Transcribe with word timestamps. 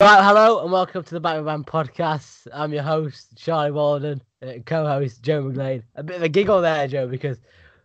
Right, 0.00 0.22
hello 0.22 0.62
and 0.62 0.70
welcome 0.70 1.02
to 1.02 1.10
the 1.10 1.18
Batman 1.18 1.64
podcast. 1.64 2.46
I'm 2.52 2.72
your 2.72 2.84
host, 2.84 3.36
Charlie 3.36 3.72
Walden, 3.72 4.22
uh, 4.40 4.52
co-host 4.64 5.24
Joe 5.24 5.42
McLean. 5.42 5.82
A 5.96 6.04
bit 6.04 6.14
of 6.14 6.22
a 6.22 6.28
giggle 6.28 6.60
there, 6.60 6.86
Joe, 6.86 7.08
because 7.08 7.40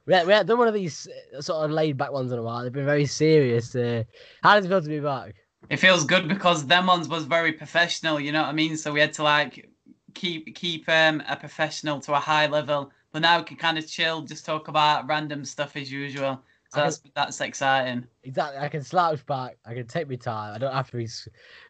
we 0.06 0.14
we 0.24 0.32
haven't 0.32 0.46
done 0.46 0.60
one 0.60 0.68
of 0.68 0.76
these 0.76 1.08
uh, 1.36 1.42
sort 1.42 1.66
of 1.66 1.72
laid 1.72 1.98
back 1.98 2.12
ones 2.12 2.32
in 2.32 2.38
a 2.38 2.44
while. 2.44 2.62
They've 2.62 2.72
been 2.72 2.86
very 2.86 3.08
serious. 3.08 3.76
Uh, 3.76 4.04
how 4.44 4.54
does 4.54 4.66
it 4.66 4.68
feel 4.68 4.84
to 4.84 4.88
be 4.88 5.00
back? 5.00 5.34
It 5.72 5.78
feels 5.78 6.04
good 6.04 6.28
because 6.28 6.68
them 6.68 6.86
ones 6.86 7.08
was 7.08 7.24
very 7.24 7.52
professional, 7.52 8.20
you 8.20 8.32
know 8.32 8.44
what 8.44 8.50
I 8.50 8.54
mean? 8.54 8.78
So 8.78 8.94
we 8.94 9.00
had 9.00 9.14
to 9.14 9.24
like 9.24 9.72
keep 10.14 10.54
keep 10.54 10.88
um, 10.88 11.24
a 11.28 11.36
professional 11.36 12.00
to 12.02 12.14
a 12.14 12.20
high 12.20 12.46
level. 12.46 12.92
But 13.12 13.24
now 13.24 13.40
we 13.40 13.46
can 13.46 13.58
kind 13.58 13.80
of 13.80 13.88
chill, 13.88 14.22
just 14.22 14.46
talk 14.46 14.68
about 14.68 15.08
random 15.08 15.46
stuff 15.46 15.76
as 15.76 15.92
usual. 15.92 16.44
So 16.74 16.80
that's 16.82 17.02
that's 17.14 17.40
exciting. 17.42 18.08
Exactly. 18.24 18.60
I 18.60 18.68
can 18.68 18.84
slouch 18.84 19.24
back. 19.28 19.58
I 19.64 19.76
can 19.76 19.86
take 19.86 20.10
my 20.10 20.16
time. 20.16 20.56
I 20.56 20.58
don't 20.58 20.74
have 20.74 20.90
to 20.90 20.98
be 20.98 21.08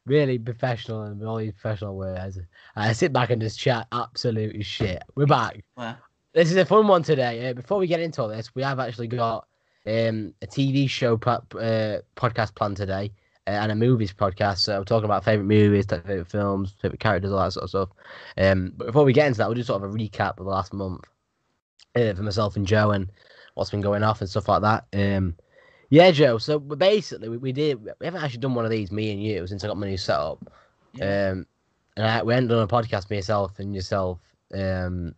really 0.06 0.40
professional 0.40 1.04
and 1.04 1.22
all 1.26 1.38
these 1.38 1.52
professional 1.52 1.98
words. 1.98 2.40
I 2.78 2.94
sit 2.94 3.12
back 3.12 3.30
and 3.30 3.42
just 3.42 3.60
chat 3.60 3.88
absolute 3.92 4.64
shit. 4.66 5.04
We're 5.16 5.26
back. 5.26 5.62
Yeah. 5.78 5.96
This 6.34 6.52
is 6.52 6.58
a 6.58 6.64
fun 6.64 6.88
one 6.88 7.04
today. 7.04 7.50
Uh, 7.50 7.54
before 7.54 7.80
we 7.80 7.88
get 7.88 8.00
into 8.00 8.22
all 8.22 8.30
this, 8.30 8.56
we 8.56 8.64
have 8.64 8.80
actually 8.80 9.08
got 9.08 9.46
um, 9.86 10.34
a 10.42 10.48
TV 10.48 10.90
show 10.90 11.18
po- 11.18 11.44
uh, 11.58 12.00
podcast 12.16 12.56
planned 12.56 12.78
today 12.78 13.12
uh, 13.46 13.52
and 13.52 13.74
a 13.74 13.76
movies 13.76 14.14
podcast. 14.14 14.60
So 14.60 14.78
we're 14.78 14.86
talking 14.86 15.06
about 15.06 15.26
favorite 15.26 15.48
movies, 15.48 15.86
favorite 15.86 16.32
films, 16.32 16.76
favorite 16.82 17.02
characters, 17.02 17.34
all 17.34 17.44
that 17.44 17.52
sort 17.52 17.64
of 17.66 17.70
stuff. 17.70 17.90
Um, 18.38 18.72
but 18.78 18.88
before 18.88 19.04
we 19.04 19.12
get 19.12 19.28
into 19.28 19.40
that, 19.40 19.50
we'll 19.50 19.56
do 19.56 19.64
sort 19.64 19.84
of 19.84 19.94
a 19.94 19.94
recap 19.94 20.40
of 20.40 20.46
the 20.46 20.52
last 20.52 20.74
month 20.74 21.04
uh, 21.94 22.14
for 22.14 22.24
myself 22.24 22.56
and 22.56 22.66
Joe 22.66 22.92
and 22.92 23.12
what's 23.54 23.72
been 23.72 23.82
going 23.82 24.04
off 24.04 24.22
and 24.22 24.30
stuff 24.30 24.48
like 24.48 24.62
that. 24.62 24.86
Um, 24.94 25.36
yeah, 25.90 26.12
Joe. 26.12 26.38
So 26.38 26.60
basically, 26.60 27.30
we, 27.30 27.38
we 27.38 27.52
did. 27.52 27.84
We 27.84 28.06
haven't 28.06 28.24
actually 28.24 28.40
done 28.40 28.56
one 28.56 28.66
of 28.66 28.72
these, 28.72 28.92
me 28.92 29.12
and 29.12 29.24
you, 29.24 29.46
since 29.48 29.64
I 29.64 29.68
got 29.68 29.78
my 29.78 29.88
new 29.88 29.98
setup. 29.98 30.52
Yeah. 30.94 31.32
Um, 31.32 31.46
and 31.96 32.06
I, 32.06 32.24
we 32.24 32.34
hadn't 32.34 32.50
done 32.50 32.64
a 32.64 32.68
podcast, 32.68 33.12
myself 33.12 33.60
and 33.60 33.76
yourself, 33.76 34.20
um, 34.54 35.14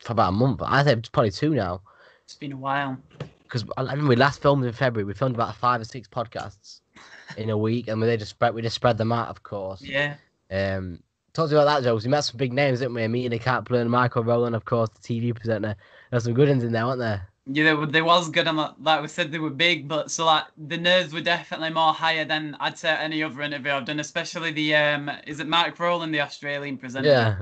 for 0.00 0.12
about 0.12 0.28
a 0.28 0.32
month. 0.32 0.60
I 0.62 0.82
think 0.82 0.98
it's 0.98 1.08
probably 1.08 1.30
two 1.30 1.54
now. 1.54 1.80
It's 2.24 2.34
been 2.34 2.52
a 2.52 2.56
while. 2.56 2.98
Because 3.42 3.64
I 3.78 3.82
remember 3.82 4.08
we 4.08 4.16
last 4.16 4.42
filmed 4.42 4.64
in 4.66 4.72
February. 4.72 5.06
We 5.06 5.14
filmed 5.14 5.34
about 5.34 5.56
five 5.56 5.80
or 5.80 5.84
six 5.84 6.06
podcasts 6.06 6.80
in 7.38 7.48
a 7.48 7.56
week, 7.56 7.88
and 7.88 7.98
we 8.00 8.06
they 8.06 8.18
just 8.18 8.32
spread 8.32 8.54
we 8.54 8.60
just 8.60 8.76
spread 8.76 8.98
them 8.98 9.12
out, 9.12 9.28
of 9.28 9.42
course. 9.42 9.80
Yeah. 9.80 10.16
Um, 10.50 11.02
talked 11.32 11.52
about 11.52 11.64
that, 11.64 11.84
Joe. 11.84 11.96
We 11.96 12.10
met 12.10 12.24
some 12.24 12.36
big 12.36 12.52
names, 12.52 12.80
didn't 12.80 12.94
we? 12.94 13.08
Meeting 13.08 13.30
the 13.30 13.38
Kaplan, 13.38 13.88
Michael 13.88 14.24
Rowland, 14.24 14.54
of 14.54 14.66
course, 14.66 14.90
the 14.90 15.00
TV 15.00 15.34
presenter. 15.34 15.76
There's 16.10 16.24
some 16.24 16.34
good 16.34 16.50
ones 16.50 16.64
in 16.64 16.72
there, 16.72 16.84
aren't 16.84 16.98
there? 16.98 17.28
Yeah, 17.50 17.64
they, 17.64 17.74
were- 17.74 17.86
they 17.86 18.02
was 18.02 18.28
good. 18.28 18.46
And 18.46 18.58
like, 18.58 19.00
we 19.02 19.08
said, 19.08 19.32
they 19.32 19.38
were 19.38 19.50
big, 19.50 19.88
but 19.88 20.10
so 20.10 20.26
like 20.26 20.44
the 20.56 20.76
nerves 20.76 21.12
were 21.14 21.22
definitely 21.22 21.70
more 21.70 21.94
higher 21.94 22.24
than 22.24 22.56
I'd 22.60 22.76
say 22.78 22.90
any 22.90 23.22
other 23.22 23.40
interview 23.42 23.72
I've 23.72 23.86
done. 23.86 24.00
Especially 24.00 24.52
the 24.52 24.74
um, 24.74 25.10
is 25.26 25.40
it 25.40 25.46
Mark 25.48 25.78
Rowland, 25.80 26.14
the 26.14 26.20
Australian 26.20 26.76
presenter? 26.76 27.08
Yeah. 27.08 27.38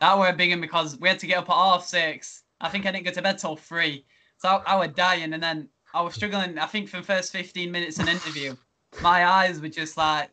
That 0.00 0.18
were 0.18 0.32
big 0.32 0.60
because 0.60 0.98
we 1.00 1.08
had 1.08 1.18
to 1.20 1.26
get 1.26 1.38
up 1.38 1.48
at 1.50 1.56
half 1.56 1.84
six. 1.84 2.42
I 2.60 2.68
think 2.68 2.86
I 2.86 2.92
didn't 2.92 3.06
go 3.06 3.12
to 3.12 3.22
bed 3.22 3.38
till 3.38 3.56
three, 3.56 4.04
so 4.36 4.48
I, 4.48 4.74
I 4.74 4.76
was 4.76 4.94
dying, 4.94 5.32
and 5.32 5.42
then 5.42 5.68
I 5.94 6.02
was 6.02 6.14
struggling. 6.14 6.58
I 6.58 6.66
think 6.66 6.88
for 6.88 6.98
the 6.98 7.02
first 7.02 7.32
fifteen 7.32 7.70
minutes 7.72 7.98
an 7.98 8.08
interview, 8.08 8.54
my 9.00 9.26
eyes 9.26 9.60
were 9.60 9.68
just 9.68 9.96
like 9.96 10.30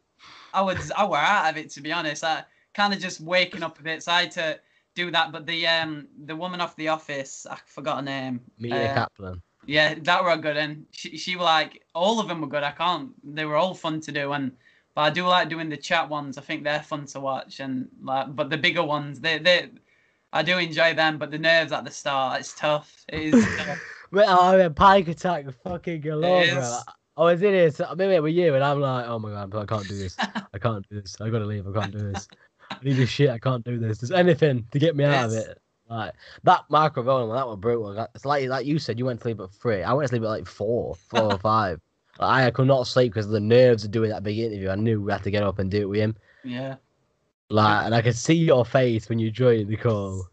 I 0.53 0.61
was 0.61 0.91
I 0.91 1.05
were 1.05 1.17
out 1.17 1.49
of 1.49 1.57
it 1.57 1.69
to 1.71 1.81
be 1.81 1.91
honest. 1.91 2.23
I 2.23 2.43
kind 2.73 2.93
of 2.93 2.99
just 2.99 3.21
waking 3.21 3.63
up 3.63 3.79
a 3.79 3.83
bit, 3.83 4.03
so 4.03 4.11
I 4.11 4.21
had 4.23 4.31
to 4.31 4.59
do 4.95 5.11
that. 5.11 5.31
But 5.31 5.45
the 5.45 5.67
um 5.67 6.07
the 6.25 6.35
woman 6.35 6.61
off 6.61 6.75
the 6.75 6.87
office, 6.87 7.45
I 7.49 7.57
forgot 7.65 7.97
her 7.97 8.01
name. 8.01 8.41
Meeting 8.57 8.77
Uh, 8.79 8.93
Kaplan. 8.93 9.41
yeah, 9.65 9.95
that 10.01 10.23
were 10.23 10.37
good, 10.37 10.57
and 10.57 10.85
she 10.91 11.17
she 11.17 11.35
were 11.35 11.43
like 11.43 11.83
all 11.93 12.19
of 12.19 12.27
them 12.27 12.41
were 12.41 12.47
good. 12.47 12.63
I 12.63 12.71
can't. 12.71 13.11
They 13.35 13.45
were 13.45 13.57
all 13.57 13.73
fun 13.73 14.01
to 14.01 14.11
do, 14.11 14.31
and 14.33 14.51
but 14.95 15.01
I 15.01 15.09
do 15.09 15.27
like 15.27 15.49
doing 15.49 15.69
the 15.69 15.77
chat 15.77 16.09
ones. 16.09 16.37
I 16.37 16.41
think 16.41 16.63
they're 16.63 16.81
fun 16.81 17.05
to 17.07 17.19
watch, 17.19 17.59
and 17.59 17.87
like, 18.01 18.35
but 18.35 18.49
the 18.49 18.57
bigger 18.57 18.83
ones, 18.83 19.19
they 19.19 19.37
they, 19.37 19.69
I 20.33 20.41
do 20.41 20.57
enjoy 20.57 20.93
them. 20.93 21.17
But 21.17 21.31
the 21.31 21.39
nerves 21.39 21.71
at 21.71 21.83
the 21.85 21.91
start, 21.91 22.39
it's 22.39 22.53
tough. 22.55 23.05
It 23.09 23.33
is. 23.33 23.45
tough. 23.57 23.79
Mate, 24.11 24.27
I 24.27 24.51
had 24.51 24.61
a 24.61 24.69
panic 24.69 25.09
attack 25.09 25.45
fucking 25.63 26.01
galore, 26.01 26.43
It 26.43 26.53
bro. 26.53 26.79
I 27.17 27.21
was 27.21 27.41
in 27.41 27.53
here, 27.53 27.71
so, 27.71 27.93
maybe 27.95 28.19
with 28.19 28.33
you, 28.33 28.55
and 28.55 28.63
I'm 28.63 28.81
like, 28.81 29.05
oh 29.07 29.19
my 29.19 29.29
god, 29.29 29.55
I 29.55 29.65
can't 29.65 29.87
do 29.87 29.97
this. 29.97 30.17
I 30.53 30.57
can't 30.59 30.87
do 30.89 31.01
this. 31.01 31.15
I 31.21 31.29
gotta 31.29 31.45
leave. 31.45 31.65
I 31.67 31.71
can't 31.71 31.91
do 31.91 32.11
this. 32.11 32.27
I 32.71 32.77
need 32.83 32.93
this 32.93 33.09
shit. 33.09 33.29
I 33.29 33.37
can't 33.39 33.63
do 33.63 33.77
this. 33.79 33.99
There's 33.99 34.11
anything 34.11 34.65
to 34.71 34.79
get 34.79 34.95
me 34.95 35.03
out 35.03 35.25
of 35.25 35.33
it. 35.33 35.61
Like 35.89 36.13
that 36.43 36.61
Marco 36.69 37.03
Rowland 37.03 37.29
one, 37.29 37.37
that 37.37 37.47
was 37.47 37.57
brutal. 37.59 38.07
It's 38.15 38.25
like 38.25 38.47
like 38.49 38.65
you 38.65 38.79
said, 38.79 38.97
you 38.97 39.05
went 39.05 39.19
to 39.19 39.23
sleep 39.23 39.39
at 39.39 39.51
three. 39.51 39.83
I 39.83 39.93
went 39.93 40.05
to 40.07 40.09
sleep 40.09 40.23
at 40.23 40.29
like 40.29 40.47
four, 40.47 40.95
four 40.95 41.33
or 41.33 41.37
five. 41.39 41.79
Like, 42.19 42.45
I 42.47 42.51
could 42.51 42.67
not 42.67 42.87
sleep 42.87 43.13
because 43.13 43.27
the 43.27 43.39
nerves 43.39 43.83
of 43.83 43.91
doing 43.91 44.09
that 44.09 44.23
big 44.23 44.39
interview. 44.39 44.69
I 44.69 44.75
knew 44.75 45.01
we 45.01 45.11
had 45.11 45.23
to 45.23 45.31
get 45.31 45.43
up 45.43 45.59
and 45.59 45.69
do 45.69 45.81
it 45.81 45.89
with 45.89 45.99
him. 45.99 46.15
yeah. 46.43 46.75
Like, 47.51 47.85
and 47.85 47.93
I 47.93 48.01
could 48.01 48.15
see 48.15 48.33
your 48.33 48.65
face 48.65 49.07
when 49.09 49.19
you 49.19 49.29
joined 49.29 49.67
the 49.69 49.77
call. 49.77 50.25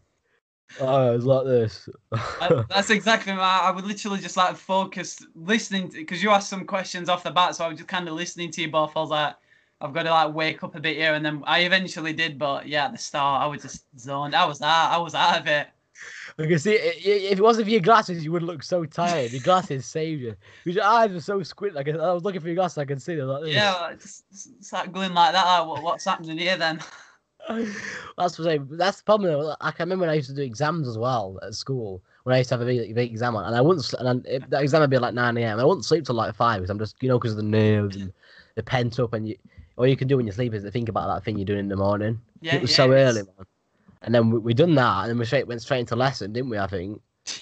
Oh, 0.79 1.11
it 1.11 1.15
was 1.17 1.25
like 1.25 1.45
this. 1.45 1.87
I- 2.11 2.63
that's 2.67 2.89
exactly. 2.89 3.33
My, 3.33 3.41
I 3.63 3.69
would 3.69 3.85
literally 3.85 4.19
just 4.19 4.35
like 4.37 4.55
focus 4.55 5.23
listening 5.35 5.89
to 5.89 5.97
because 5.97 6.23
you 6.23 6.31
asked 6.31 6.49
some 6.49 6.65
questions 6.65 7.09
off 7.09 7.21
the 7.23 7.29
bat, 7.29 7.55
so 7.55 7.65
I 7.65 7.67
was 7.67 7.77
just 7.77 7.87
kind 7.87 8.07
of 8.07 8.15
listening 8.15 8.49
to 8.51 8.61
you 8.61 8.71
both. 8.71 8.93
I 8.95 8.99
was 9.01 9.09
like, 9.11 9.35
I've 9.83 9.93
got 9.93 10.03
to 10.03 10.11
like 10.11 10.33
wake 10.33 10.63
up 10.63 10.75
a 10.75 10.79
bit 10.79 10.95
here, 10.97 11.13
and 11.13 11.25
then 11.25 11.43
I 11.45 11.59
eventually 11.59 12.13
did. 12.13 12.39
But 12.39 12.67
yeah, 12.67 12.85
at 12.85 12.93
the 12.93 12.97
start, 12.97 13.43
I 13.43 13.45
was 13.45 13.61
just 13.61 13.85
zoned. 13.99 14.33
I 14.33 14.45
was 14.45 14.61
out. 14.61 14.91
I 14.91 14.97
was 14.97 15.13
out 15.13 15.41
of 15.41 15.47
it. 15.47 15.67
I 16.39 16.47
can 16.47 16.57
see 16.57 16.73
i- 16.73 16.81
i- 16.81 17.31
if 17.31 17.37
it 17.37 17.41
wasn't 17.41 17.65
for 17.67 17.71
your 17.71 17.81
glasses, 17.81 18.23
you 18.23 18.31
would 18.31 18.43
look 18.43 18.63
so 18.63 18.85
tired. 18.85 19.31
Your 19.31 19.43
glasses 19.43 19.85
saved 19.85 20.21
you. 20.21 20.35
Because 20.63 20.75
your 20.77 20.85
eyes 20.85 21.11
were 21.11 21.19
so 21.21 21.43
squint. 21.43 21.75
Like 21.75 21.87
I 21.89 22.13
was 22.13 22.23
looking 22.23 22.41
for 22.41 22.47
your 22.47 22.55
glasses, 22.55 22.77
I 22.79 22.85
could 22.85 23.01
see 23.01 23.15
them 23.15 23.27
like. 23.27 23.43
Yeah, 23.45 23.73
like, 23.73 24.01
start 24.01 24.91
going 24.91 25.13
like 25.13 25.33
that. 25.33 25.45
Like, 25.45 25.67
what, 25.67 25.83
what's 25.83 26.05
happening 26.05 26.37
here 26.37 26.57
then? 26.57 26.79
That's 27.49 27.67
what 28.17 28.39
I'm 28.39 28.43
saying. 28.45 28.67
That's 28.71 28.99
the 28.99 29.03
problem. 29.03 29.31
Though. 29.31 29.55
I 29.59 29.71
can 29.71 29.83
remember 29.85 30.03
when 30.03 30.09
I 30.09 30.15
used 30.15 30.29
to 30.29 30.35
do 30.35 30.41
exams 30.41 30.87
as 30.87 30.97
well 30.97 31.39
at 31.43 31.53
school. 31.55 32.01
When 32.23 32.33
I 32.33 32.37
used 32.37 32.49
to 32.49 32.55
have 32.55 32.61
a 32.61 32.65
big, 32.65 32.95
big 32.95 33.11
exam 33.11 33.35
on, 33.35 33.43
and 33.45 33.55
I 33.55 33.59
wouldn't. 33.59 33.93
And 33.99 34.25
it, 34.25 34.49
that 34.49 34.63
exam 34.63 34.79
would 34.81 34.89
be 34.89 34.97
like 34.97 35.13
nine 35.13 35.35
a.m. 35.37 35.59
I 35.59 35.65
wouldn't 35.65 35.85
sleep 35.85 36.05
till 36.05 36.15
like 36.15 36.33
five 36.35 36.61
because 36.61 36.69
I'm 36.69 36.79
just, 36.79 36.95
you 37.01 37.09
know, 37.09 37.19
because 37.19 37.31
of 37.31 37.37
the 37.37 37.43
nerves 37.43 37.97
and 37.97 38.13
the 38.55 38.63
pent 38.63 38.97
up, 38.99 39.13
and 39.13 39.27
you. 39.27 39.35
All 39.75 39.87
you 39.87 39.97
can 39.97 40.07
do 40.07 40.17
when 40.17 40.25
you 40.25 40.31
sleep 40.31 40.53
is 40.53 40.63
to 40.63 40.71
think 40.71 40.89
about 40.89 41.07
that 41.13 41.23
thing 41.25 41.37
you're 41.37 41.45
doing 41.45 41.59
in 41.59 41.67
the 41.69 41.75
morning. 41.75 42.19
Yeah, 42.41 42.55
it 42.55 42.61
was 42.61 42.71
yeah, 42.71 42.75
so 42.77 42.91
it's- 42.91 43.09
early, 43.15 43.23
man. 43.23 43.45
And 44.05 44.13
then 44.13 44.29
we, 44.31 44.39
we 44.39 44.53
done 44.53 44.75
that, 44.75 45.01
and 45.03 45.09
then 45.11 45.17
we 45.17 45.23
straight 45.25 45.47
went 45.47 45.61
straight 45.61 45.79
into 45.79 45.95
lesson, 45.95 46.33
didn't 46.33 46.49
we? 46.49 46.57
I 46.57 46.67
think. 46.67 47.01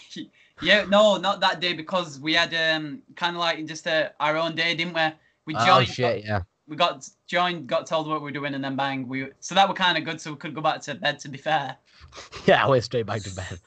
yeah, 0.62 0.86
no, 0.88 1.18
not 1.18 1.40
that 1.40 1.60
day 1.60 1.74
because 1.74 2.20
we 2.20 2.36
had 2.36 2.54
um 2.54 3.02
kind 3.16 3.36
of 3.36 3.40
like 3.40 3.66
just 3.66 3.88
uh, 3.88 4.10
our 4.20 4.38
own 4.38 4.54
day, 4.56 4.76
didn't 4.76 4.94
we? 4.94 5.02
We 5.48 5.54
joined. 5.56 5.70
Oh 5.70 5.76
joined. 5.78 5.88
shit! 5.88 6.24
Yeah. 6.24 6.42
we 6.68 6.76
got 6.78 7.10
joined, 7.26 7.66
got 7.66 7.88
told 7.88 8.08
what 8.08 8.22
we 8.22 8.26
were 8.26 8.32
doing, 8.32 8.54
and 8.54 8.64
then 8.64 8.76
bang, 8.76 9.08
we. 9.08 9.30
So 9.40 9.56
that 9.56 9.68
were 9.68 9.74
kind 9.74 9.98
of 9.98 10.04
good, 10.06 10.22
so 10.22 10.32
we 10.34 10.38
could 10.38 10.54
go 10.54 10.62
back 10.62 10.82
to 10.82 10.94
bed. 10.94 11.18
To 11.22 11.30
be 11.30 11.38
fair. 11.40 11.78
Yeah, 12.46 12.64
I 12.66 12.70
went 12.70 12.84
straight 12.84 13.06
back 13.08 13.22
to 13.24 13.34
bed. 13.34 13.60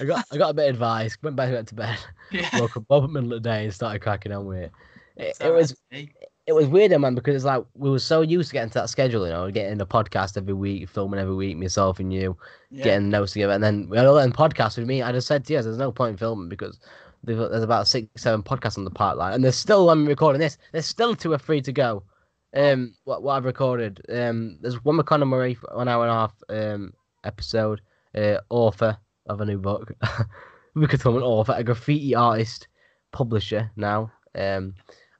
I 0.00 0.04
got 0.04 0.24
I 0.30 0.36
got 0.36 0.50
a 0.50 0.54
bit 0.54 0.68
of 0.68 0.74
advice, 0.74 1.16
went 1.22 1.36
back 1.36 1.50
went 1.52 1.68
to 1.68 1.74
bed, 1.74 1.96
Yeah. 2.32 2.48
woke 2.60 2.76
up 2.76 2.90
up 2.90 3.04
in 3.04 3.12
the 3.14 3.20
middle 3.22 3.32
of 3.36 3.42
the 3.42 3.48
day 3.48 3.64
and 3.64 3.72
started 3.72 4.00
cracking 4.02 4.32
on 4.32 4.44
with 4.44 4.58
it. 4.58 4.72
It, 5.16 5.36
it 5.40 5.50
was 5.54 5.74
that's- 5.90 6.08
it 6.46 6.54
was 6.54 6.66
weird, 6.66 6.92
though, 6.92 6.98
man, 6.98 7.14
because 7.14 7.34
it's 7.34 7.44
like 7.44 7.64
we 7.74 7.90
were 7.90 7.98
so 7.98 8.20
used 8.20 8.50
to 8.50 8.52
getting 8.52 8.70
to 8.70 8.78
that 8.78 8.88
schedule, 8.88 9.26
you 9.26 9.32
know, 9.32 9.50
getting 9.50 9.80
a 9.80 9.86
podcast 9.86 10.36
every 10.36 10.54
week, 10.54 10.88
filming 10.88 11.18
every 11.18 11.34
week, 11.34 11.56
myself 11.56 11.98
and 11.98 12.12
you, 12.12 12.36
yeah. 12.70 12.84
getting 12.84 13.10
notes 13.10 13.32
together, 13.32 13.52
and 13.52 13.64
then 13.64 13.88
we 13.88 13.96
had 13.96 14.06
all 14.06 14.16
podcasts 14.28 14.78
with 14.78 14.86
me. 14.86 15.02
I 15.02 15.10
just 15.10 15.26
said 15.26 15.44
to 15.46 15.52
you, 15.52 15.62
there's 15.62 15.76
no 15.76 15.90
point 15.90 16.12
in 16.12 16.16
filming 16.16 16.48
because 16.48 16.78
there's 17.24 17.64
about 17.64 17.88
six, 17.88 18.08
seven 18.22 18.42
podcasts 18.42 18.78
on 18.78 18.84
the 18.84 18.90
pipeline, 18.90 19.34
and 19.34 19.42
there's 19.42 19.56
still 19.56 19.90
I'm 19.90 20.06
recording 20.06 20.40
this. 20.40 20.58
There's 20.70 20.86
still 20.86 21.16
two 21.16 21.32
or 21.32 21.38
three 21.38 21.60
to 21.62 21.72
go. 21.72 22.04
Um, 22.54 22.94
what 23.04 23.22
what 23.24 23.34
I've 23.34 23.44
recorded. 23.44 24.00
Um, 24.08 24.58
there's 24.60 24.84
one 24.84 24.96
with 24.96 25.06
Conor 25.06 25.26
Murray, 25.26 25.54
one 25.72 25.88
hour 25.88 26.04
and 26.04 26.12
a 26.12 26.14
half 26.14 26.34
um 26.48 26.92
episode. 27.24 27.80
Uh, 28.14 28.38
author 28.48 28.96
of 29.26 29.40
a 29.40 29.44
new 29.44 29.58
book. 29.58 29.92
we 30.74 30.86
could 30.86 31.00
call 31.00 31.12
him 31.12 31.18
an 31.18 31.24
author, 31.24 31.54
a 31.56 31.64
graffiti 31.64 32.14
artist, 32.14 32.68
publisher 33.12 33.70
now. 33.76 34.12
Um, 34.34 34.74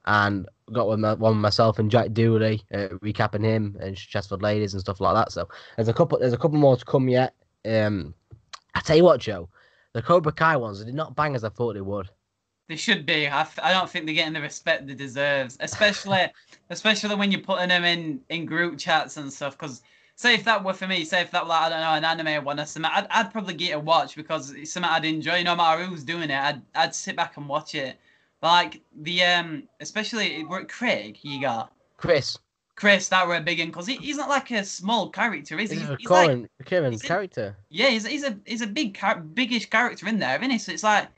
and 0.07 0.49
got 0.73 0.89
one, 0.89 1.03
one 1.19 1.37
myself 1.37 1.79
and 1.79 1.91
Jack 1.91 2.13
Dooley, 2.13 2.63
uh, 2.73 2.89
recapping 3.03 3.45
him 3.45 3.77
and 3.81 3.97
Chesterfield 3.97 4.43
Ladies 4.43 4.75
and 4.75 4.81
stuff 4.81 5.01
like 5.01 5.15
that. 5.15 5.33
So 5.33 5.49
there's 5.77 5.89
a 5.89 5.95
couple, 5.95 6.19
there's 6.19 6.33
a 6.33 6.39
couple 6.39 6.59
more 6.59 6.77
to 6.77 6.85
come 6.85 7.09
yet. 7.09 7.35
Um, 7.65 8.15
I 8.75 8.81
tell 8.81 8.97
you 8.97 9.05
what, 9.05 9.21
Joe, 9.21 9.49
the 9.93 10.03
Cobra 10.03 10.33
Kai 10.33 10.57
ones 10.57 10.79
they 10.79 10.85
did 10.85 10.95
not 10.95 11.17
bang 11.17 11.35
as 11.35 11.45
I 11.45 11.49
thought 11.49 11.75
they 11.75 11.81
would. 11.81 12.09
They 12.69 12.77
should 12.77 13.07
be. 13.07 13.29
I, 13.29 13.43
f- 13.43 13.59
I 13.63 13.73
don't 13.73 13.89
think 13.89 14.07
they're 14.07 14.15
getting 14.15 14.33
the 14.33 14.41
respect 14.41 14.87
they 14.87 14.95
deserves, 14.95 15.57
especially 15.61 16.27
especially 16.71 17.15
when 17.15 17.31
you're 17.31 17.41
putting 17.41 17.69
them 17.69 17.85
in 17.85 18.21
in 18.29 18.45
group 18.45 18.77
chats 18.79 19.17
and 19.17 19.33
stuff. 19.33 19.57
Because 19.57 19.83
say 20.17 20.35
if 20.35 20.45
that 20.45 20.65
were 20.65 20.73
for 20.73 20.89
me, 20.89 21.05
say 21.05 21.21
if 21.21 21.31
that 21.31 21.45
were 21.45 21.51
like, 21.51 21.63
I 21.63 21.69
don't 21.69 21.81
know 21.81 22.09
an 22.09 22.21
anime 22.21 22.45
one 22.45 22.59
or 22.59 22.67
something, 22.67 22.91
I'd, 22.93 23.07
I'd 23.11 23.31
probably 23.31 23.55
get 23.55 23.77
a 23.77 23.79
watch 23.79 24.17
because 24.17 24.51
it's 24.51 24.73
something 24.73 24.91
I'd 24.91 25.05
enjoy. 25.05 25.45
No 25.45 25.55
matter 25.55 25.85
who's 25.85 26.03
doing 26.03 26.31
it, 26.31 26.39
I'd 26.39 26.61
I'd 26.75 26.95
sit 26.95 27.15
back 27.15 27.37
and 27.37 27.49
watch 27.49 27.75
it. 27.77 27.99
Like 28.43 28.83
the 29.01 29.23
um, 29.25 29.65
especially 29.81 30.45
were 30.45 30.65
Craig 30.65 31.19
you 31.23 31.41
got 31.41 31.73
Chris, 31.97 32.37
Chris 32.75 33.09
that 33.09 33.27
were 33.27 33.37
a 33.37 33.41
big 33.41 33.59
one 33.59 33.69
because 33.69 33.87
he, 33.87 33.97
he's 33.97 34.19
not 34.19 34.29
like 34.29 34.51
a 34.51 34.63
small 34.65 35.09
character, 35.09 35.59
is 35.59 35.71
he? 35.71 35.79
he's 35.79 35.89
a 35.89 35.97
He's 35.97 36.09
like 36.11 36.29
recurring, 36.29 36.49
recurring 36.59 36.93
he's 36.93 37.03
in- 37.03 37.09
character. 37.09 37.57
yeah, 37.71 37.89
he's, 37.89 38.07
he's 38.07 38.25
a 38.25 38.39
he's 38.45 38.61
a 38.61 38.67
big 38.67 38.99
biggish 39.35 39.71
character 39.71 40.07
in 40.07 40.19
there, 40.19 40.37
isn't 40.39 40.51
he? 40.51 40.59
So 40.59 40.73
it's 40.73 40.83
like 40.85 41.09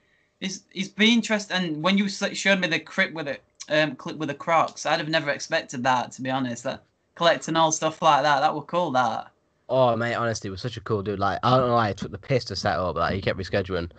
it's 0.41 0.61
he's 0.71 0.89
been 0.89 1.15
interesting. 1.15 1.57
And 1.57 1.83
when 1.83 1.99
you 1.99 2.09
showed 2.09 2.61
me 2.61 2.69
the 2.69 2.79
clip 2.79 3.13
with 3.13 3.27
it, 3.29 3.43
um, 3.69 3.97
clip 3.97 4.17
with 4.17 4.29
the 4.29 4.35
Crocs, 4.35 4.87
I'd 4.87 5.01
have 5.01 5.09
never 5.09 5.31
expected 5.31 5.83
that 5.83 6.13
to 6.13 6.23
be 6.23 6.31
honest. 6.31 6.63
That 6.65 6.85
collecting 7.17 7.57
all 7.57 7.73
stuff 7.73 8.01
like 8.01 8.23
that. 8.23 8.41
That 8.41 8.55
were 8.55 8.63
cool. 8.63 8.93
That. 8.93 9.33
Oh 9.69 9.97
mate, 9.97 10.15
honestly, 10.15 10.49
it 10.49 10.53
was 10.53 10.63
such 10.63 10.77
a 10.77 10.81
cool 10.81 11.03
dude. 11.03 11.19
Like 11.19 11.41
I 11.43 11.57
don't 11.59 11.67
know 11.69 11.75
why 11.75 11.89
it 11.91 11.97
took 11.97 12.13
the 12.13 12.19
piss 12.19 12.45
to 12.47 12.57
set 12.57 12.77
up. 12.79 12.95
Like 12.95 13.15
he 13.15 13.21
kept 13.21 13.39
rescheduling 13.39 13.91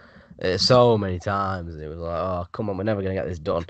so 0.57 0.97
many 0.97 1.19
times, 1.19 1.75
and 1.75 1.83
it 1.83 1.87
was 1.87 1.99
like, 1.99 2.17
oh 2.19 2.45
come 2.51 2.69
on, 2.69 2.77
we're 2.77 2.83
never 2.83 3.01
gonna 3.01 3.13
get 3.13 3.27
this 3.27 3.39
done. 3.39 3.65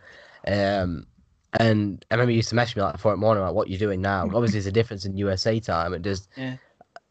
Um, 0.47 1.07
and 1.53 2.05
I 2.11 2.15
remember 2.15 2.31
he 2.31 2.37
used 2.37 2.49
to 2.49 2.55
message 2.55 2.75
me 2.75 2.83
like 2.83 2.99
four 2.99 3.11
in 3.13 3.19
the 3.19 3.21
morning, 3.21 3.43
like, 3.43 3.53
"What 3.53 3.69
you 3.69 3.77
doing 3.77 4.01
now?" 4.01 4.23
Obviously, 4.25 4.59
there's 4.59 4.67
a 4.67 4.71
difference 4.71 5.05
in 5.05 5.17
USA 5.17 5.59
time. 5.59 5.93
It 5.93 6.03
just 6.03 6.29
Yeah. 6.37 6.57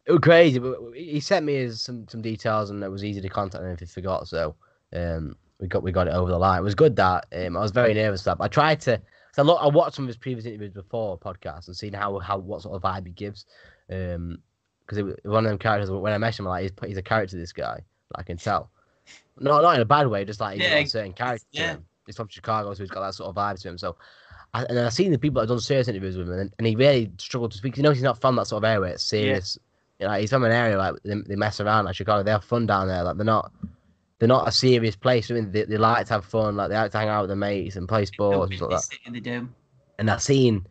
it 0.05 0.11
was 0.11 0.21
crazy. 0.21 0.59
But 0.59 0.77
he 0.95 1.19
sent 1.19 1.45
me 1.45 1.55
his, 1.55 1.81
some 1.81 2.07
some 2.07 2.21
details, 2.21 2.69
and 2.69 2.83
it 2.83 2.89
was 2.89 3.03
easy 3.03 3.21
to 3.21 3.29
contact 3.29 3.63
him 3.63 3.71
if 3.71 3.79
he 3.79 3.85
forgot. 3.85 4.27
So 4.27 4.55
um, 4.93 5.35
we 5.59 5.67
got 5.67 5.83
we 5.83 5.91
got 5.91 6.07
it 6.07 6.13
over 6.13 6.31
the 6.31 6.39
line. 6.39 6.59
It 6.59 6.63
was 6.63 6.75
good 6.75 6.95
that 6.95 7.25
um, 7.33 7.57
I 7.57 7.59
was 7.59 7.71
very 7.71 7.93
nervous 7.93 8.23
that 8.23 8.37
I 8.39 8.47
tried 8.47 8.79
to. 8.81 9.01
So 9.33 9.43
I, 9.43 9.45
look, 9.45 9.59
I 9.61 9.67
watched 9.67 9.95
some 9.97 10.05
of 10.05 10.07
his 10.07 10.17
previous 10.17 10.45
interviews 10.45 10.73
before 10.73 11.19
podcasts 11.19 11.67
and 11.67 11.75
seen 11.75 11.93
how 11.93 12.17
how 12.19 12.37
what 12.37 12.61
sort 12.61 12.75
of 12.75 12.81
vibe 12.81 13.07
he 13.07 13.11
gives. 13.11 13.45
Um, 13.91 14.39
because 14.87 15.15
one 15.23 15.45
of 15.45 15.49
them 15.49 15.59
characters. 15.59 15.91
When 15.91 16.13
I 16.13 16.17
met 16.17 16.39
him, 16.39 16.45
like 16.45 16.63
he's, 16.63 16.71
he's 16.87 16.97
a 16.97 17.03
character. 17.03 17.37
This 17.37 17.53
guy, 17.53 17.81
I 18.15 18.23
can 18.23 18.37
tell. 18.37 18.71
Not 19.39 19.61
not 19.61 19.75
in 19.75 19.81
a 19.81 19.85
bad 19.85 20.07
way, 20.07 20.25
just 20.25 20.39
like 20.39 20.55
he's 20.55 20.63
Yeah, 20.63 20.75
got 20.75 20.85
a 20.85 20.89
certain 20.89 21.13
character. 21.13 21.45
yeah. 21.51 21.77
He's 22.05 22.15
from 22.15 22.27
Chicago, 22.27 22.73
so 22.73 22.83
he's 22.83 22.89
got 22.89 23.01
that 23.01 23.13
sort 23.13 23.29
of 23.29 23.35
vibe 23.35 23.61
to 23.61 23.69
him. 23.69 23.77
So, 23.77 23.95
I, 24.53 24.63
and 24.65 24.79
I've 24.79 24.93
seen 24.93 25.11
the 25.11 25.19
people 25.19 25.35
that 25.35 25.41
have 25.41 25.49
done 25.49 25.59
serious 25.59 25.87
interviews 25.87 26.17
with 26.17 26.27
him, 26.27 26.33
and, 26.39 26.53
and 26.57 26.67
he 26.67 26.75
really 26.75 27.11
struggled 27.19 27.51
to 27.51 27.57
speak. 27.57 27.77
You 27.77 27.83
know, 27.83 27.91
he's 27.91 28.01
not 28.01 28.19
from 28.19 28.35
that 28.37 28.47
sort 28.47 28.63
of 28.63 28.67
area. 28.67 28.93
It's 28.93 29.03
serious. 29.03 29.57
You 29.99 30.07
know, 30.07 30.13
he's 30.13 30.29
from 30.31 30.43
an 30.43 30.51
area 30.51 30.77
like 30.77 30.95
they, 31.03 31.15
they 31.27 31.35
mess 31.35 31.59
around 31.59 31.85
like 31.85 31.95
Chicago. 31.95 32.23
They 32.23 32.31
have 32.31 32.43
fun 32.43 32.65
down 32.65 32.87
there. 32.87 33.03
Like 33.03 33.17
they're 33.17 33.25
not. 33.25 33.51
They're 34.17 34.27
not 34.27 34.49
a 34.49 34.51
serious 34.51 34.97
place. 34.97 35.31
I 35.31 35.35
mean, 35.35 35.51
they, 35.51 35.63
they 35.63 35.77
like 35.77 36.05
to 36.07 36.13
have 36.13 36.25
fun. 36.25 36.57
Like 36.57 36.69
they 36.69 36.75
like 36.75 36.91
to 36.91 36.97
hang 36.97 37.07
out 37.07 37.21
with 37.21 37.29
their 37.29 37.37
mates 37.37 37.77
and 37.77 37.87
play 37.87 38.03
sports 38.05 38.49
and 38.51 38.57
stuff 38.57 38.71
like 38.71 38.81
that 38.81 38.89
They 38.89 38.97
and 39.97 40.09
I've 40.09 40.21
seen 40.21 40.65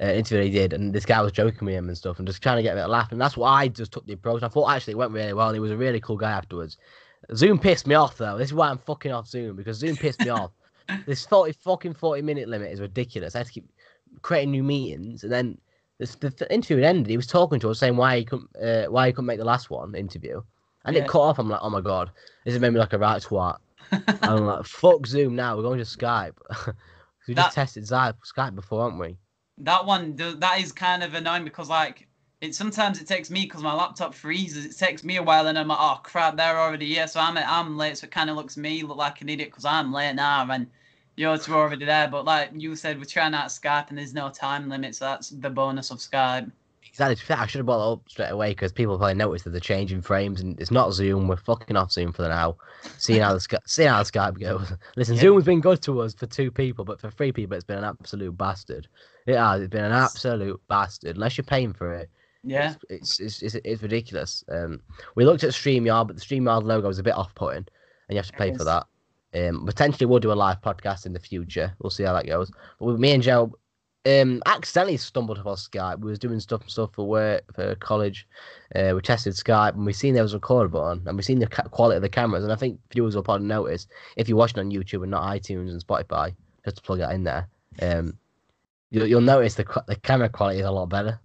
uh, 0.00 0.06
interview 0.06 0.44
he 0.44 0.50
did, 0.50 0.72
and 0.72 0.94
this 0.94 1.04
guy 1.04 1.20
was 1.20 1.32
joking 1.32 1.66
with 1.66 1.74
him 1.74 1.88
and 1.88 1.96
stuff, 1.96 2.18
and 2.18 2.26
just 2.26 2.42
trying 2.42 2.56
to 2.56 2.62
get 2.62 2.72
a 2.72 2.76
bit 2.76 2.84
of 2.84 2.90
laugh. 2.90 3.12
And 3.12 3.20
that's 3.20 3.36
what 3.36 3.48
I 3.48 3.68
just 3.68 3.92
took 3.92 4.06
the 4.06 4.14
approach. 4.14 4.42
I 4.42 4.48
thought 4.48 4.70
actually 4.70 4.92
it 4.92 4.98
went 4.98 5.12
really 5.12 5.32
well, 5.32 5.48
and 5.48 5.56
he 5.56 5.60
was 5.60 5.70
a 5.70 5.76
really 5.76 6.00
cool 6.00 6.16
guy 6.16 6.30
afterwards. 6.30 6.78
Zoom 7.34 7.58
pissed 7.58 7.86
me 7.86 7.94
off 7.94 8.16
though. 8.16 8.36
This 8.38 8.48
is 8.48 8.54
why 8.54 8.68
I'm 8.68 8.78
fucking 8.78 9.12
off 9.12 9.26
Zoom 9.28 9.56
because 9.56 9.78
Zoom 9.78 9.96
pissed 9.96 10.20
me 10.20 10.28
off. 10.30 10.50
This 11.06 11.24
40 11.24 11.52
fucking 11.52 11.94
40 11.94 12.20
minute 12.20 12.46
limit 12.46 12.70
is 12.70 12.78
ridiculous. 12.78 13.34
I 13.34 13.38
had 13.38 13.46
to 13.46 13.52
keep 13.54 13.64
creating 14.20 14.50
new 14.50 14.62
meetings, 14.62 15.24
and 15.24 15.32
then 15.32 15.56
this, 15.98 16.14
the, 16.16 16.28
the 16.28 16.52
interview 16.52 16.76
had 16.76 16.84
ended. 16.84 17.08
He 17.08 17.16
was 17.16 17.26
talking 17.26 17.58
to 17.60 17.70
us 17.70 17.78
saying 17.78 17.96
why 17.96 18.18
he 18.18 18.24
couldn't 18.26 18.50
uh, 18.62 18.84
why 18.90 19.06
he 19.06 19.12
couldn't 19.14 19.24
make 19.24 19.38
the 19.38 19.46
last 19.46 19.70
one 19.70 19.94
interview, 19.94 20.42
and 20.84 20.94
Yeah. 20.94 21.04
it 21.04 21.08
cut 21.08 21.20
off. 21.22 21.38
I'm 21.38 21.48
like, 21.48 21.60
oh 21.62 21.70
my 21.70 21.80
god, 21.80 22.10
this 22.44 22.52
has 22.52 22.60
made 22.60 22.74
me 22.74 22.78
like 22.80 22.92
a 22.92 22.98
right 22.98 23.22
twat. 23.22 23.56
I'm 24.22 24.44
like, 24.44 24.66
fuck 24.66 25.06
Zoom 25.06 25.34
now. 25.34 25.56
We're 25.56 25.62
going 25.62 25.78
to 25.78 25.86
Skype. 25.86 26.34
we 27.28 27.34
just 27.34 27.54
tested 27.54 27.84
Skype 27.84 28.16
Skype 28.30 28.54
before, 28.54 28.82
haven't 28.84 28.98
we? 28.98 29.16
that 29.58 29.86
one 29.86 30.16
that 30.16 30.60
is 30.60 30.70
kind 30.72 31.02
of 31.02 31.14
annoying 31.14 31.44
because 31.44 31.70
like 31.70 32.06
it 32.44 32.54
sometimes 32.54 33.00
it 33.00 33.06
takes 33.06 33.30
me 33.30 33.42
because 33.42 33.62
my 33.62 33.72
laptop 33.74 34.14
freezes 34.14 34.64
it 34.64 34.76
takes 34.78 35.02
me 35.02 35.16
a 35.16 35.22
while 35.22 35.46
and 35.46 35.58
i'm 35.58 35.68
like 35.68 35.78
oh 35.80 35.98
crap 36.02 36.36
they're 36.36 36.58
already 36.58 36.94
here 36.94 37.06
so 37.08 37.18
i'm 37.20 37.36
i'm 37.38 37.76
late 37.76 37.96
so 37.98 38.04
it 38.04 38.10
kind 38.10 38.30
of 38.30 38.36
looks 38.36 38.56
me 38.56 38.82
look 38.82 38.96
like 38.98 39.20
an 39.20 39.28
idiot 39.28 39.48
because 39.50 39.64
i'm 39.64 39.92
late 39.92 40.14
now 40.14 40.46
and 40.50 40.66
you're 41.16 41.38
already 41.50 41.84
there 41.84 42.08
but 42.08 42.24
like 42.24 42.50
you 42.54 42.76
said 42.76 42.98
we're 42.98 43.04
trying 43.04 43.34
out 43.34 43.48
skype 43.48 43.88
and 43.88 43.98
there's 43.98 44.14
no 44.14 44.28
time 44.28 44.68
limit 44.68 44.94
so 44.94 45.04
that's 45.06 45.30
the 45.30 45.50
bonus 45.50 45.90
of 45.90 45.98
skype 45.98 46.50
Exactly. 46.94 47.34
I 47.34 47.46
should 47.46 47.58
have 47.58 47.66
brought 47.66 47.88
it 47.88 47.92
up 47.92 48.08
straight 48.08 48.28
away 48.28 48.50
because 48.52 48.70
people 48.70 48.96
probably 48.96 49.14
noticed 49.14 49.44
that 49.44 49.50
they're 49.50 49.58
changing 49.58 50.00
frames 50.00 50.40
and 50.40 50.60
it's 50.60 50.70
not 50.70 50.92
Zoom. 50.92 51.26
We're 51.26 51.36
fucking 51.36 51.76
off 51.76 51.90
Zoom 51.90 52.12
for 52.12 52.22
the 52.22 52.28
now. 52.28 52.56
Seeing 52.98 53.20
how 53.20 53.34
the 53.34 53.40
Sky- 53.40 53.58
seeing 53.66 53.88
how 53.88 54.00
Skype 54.04 54.38
goes. 54.38 54.72
Listen, 54.96 55.16
Yeah. 55.16 55.22
Zoom 55.22 55.34
has 55.34 55.44
been 55.44 55.60
good 55.60 55.82
to 55.82 56.00
us 56.02 56.14
for 56.14 56.26
two 56.26 56.52
people, 56.52 56.84
but 56.84 57.00
for 57.00 57.10
three 57.10 57.32
people, 57.32 57.56
it's 57.56 57.64
been 57.64 57.78
an 57.78 57.84
absolute 57.84 58.38
bastard. 58.38 58.86
It 59.26 59.36
has. 59.36 59.60
It's 59.62 59.72
been 59.72 59.82
an 59.84 59.90
absolute 59.90 60.60
bastard. 60.68 61.16
Unless 61.16 61.36
you're 61.36 61.44
paying 61.44 61.72
for 61.72 61.92
it, 61.92 62.10
yeah 62.44 62.74
it's 62.90 63.20
it's 63.20 63.42
it's, 63.42 63.54
it's 63.54 63.82
ridiculous. 63.82 64.44
Um, 64.50 64.80
we 65.14 65.24
looked 65.24 65.44
at 65.44 65.50
Streamyard, 65.50 66.06
but 66.06 66.16
the 66.16 66.22
Streamyard 66.22 66.64
logo 66.64 66.88
is 66.88 66.98
a 66.98 67.02
bit 67.02 67.14
off-putting, 67.14 67.58
and 67.58 67.66
you 68.10 68.16
have 68.16 68.26
to 68.26 68.32
pay 68.32 68.52
for 68.52 68.64
that. 68.64 68.86
Um, 69.34 69.66
potentially 69.66 70.06
we'll 70.06 70.20
do 70.20 70.32
a 70.32 70.34
live 70.34 70.60
podcast 70.60 71.06
in 71.06 71.12
the 71.12 71.18
future. 71.18 71.74
We'll 71.80 71.90
see 71.90 72.04
how 72.04 72.12
that 72.12 72.26
goes. 72.26 72.52
But 72.78 72.86
with 72.86 73.00
me 73.00 73.12
and 73.12 73.22
Joe, 73.22 73.52
um, 74.06 74.42
accidentally 74.46 74.96
stumbled 74.96 75.38
upon 75.38 75.56
Skype. 75.56 76.00
We 76.00 76.10
was 76.10 76.18
doing 76.18 76.38
stuff 76.40 76.60
and 76.60 76.70
stuff 76.70 76.92
for 76.92 77.06
work 77.06 77.42
for 77.54 77.74
college. 77.76 78.28
Uh, 78.74 78.92
we 78.94 79.00
tested 79.00 79.34
Skype 79.34 79.74
and 79.74 79.86
we 79.86 79.92
seen 79.92 80.14
there 80.14 80.22
was 80.22 80.34
a 80.34 80.36
record 80.36 80.70
button 80.70 81.02
and 81.06 81.16
we 81.16 81.22
seen 81.22 81.38
the 81.38 81.46
ca- 81.46 81.62
quality 81.64 81.96
of 81.96 82.02
the 82.02 82.08
cameras. 82.08 82.44
And 82.44 82.52
I 82.52 82.56
think 82.56 82.78
viewers 82.92 83.16
will 83.16 83.22
probably 83.22 83.46
notice 83.46 83.86
if 84.16 84.28
you're 84.28 84.38
watching 84.38 84.58
on 84.58 84.70
YouTube 84.70 85.02
and 85.02 85.10
not 85.10 85.24
iTunes 85.24 85.70
and 85.70 85.84
Spotify, 85.84 86.34
just 86.64 86.76
to 86.76 86.82
plug 86.82 86.98
that 86.98 87.12
in 87.12 87.24
there. 87.24 87.48
Um, 87.80 88.18
you'll, 88.90 89.06
you'll 89.06 89.20
notice 89.20 89.54
the 89.54 89.64
the 89.88 89.96
camera 89.96 90.28
quality 90.28 90.60
is 90.60 90.66
a 90.66 90.70
lot 90.70 90.90
better. 90.90 91.18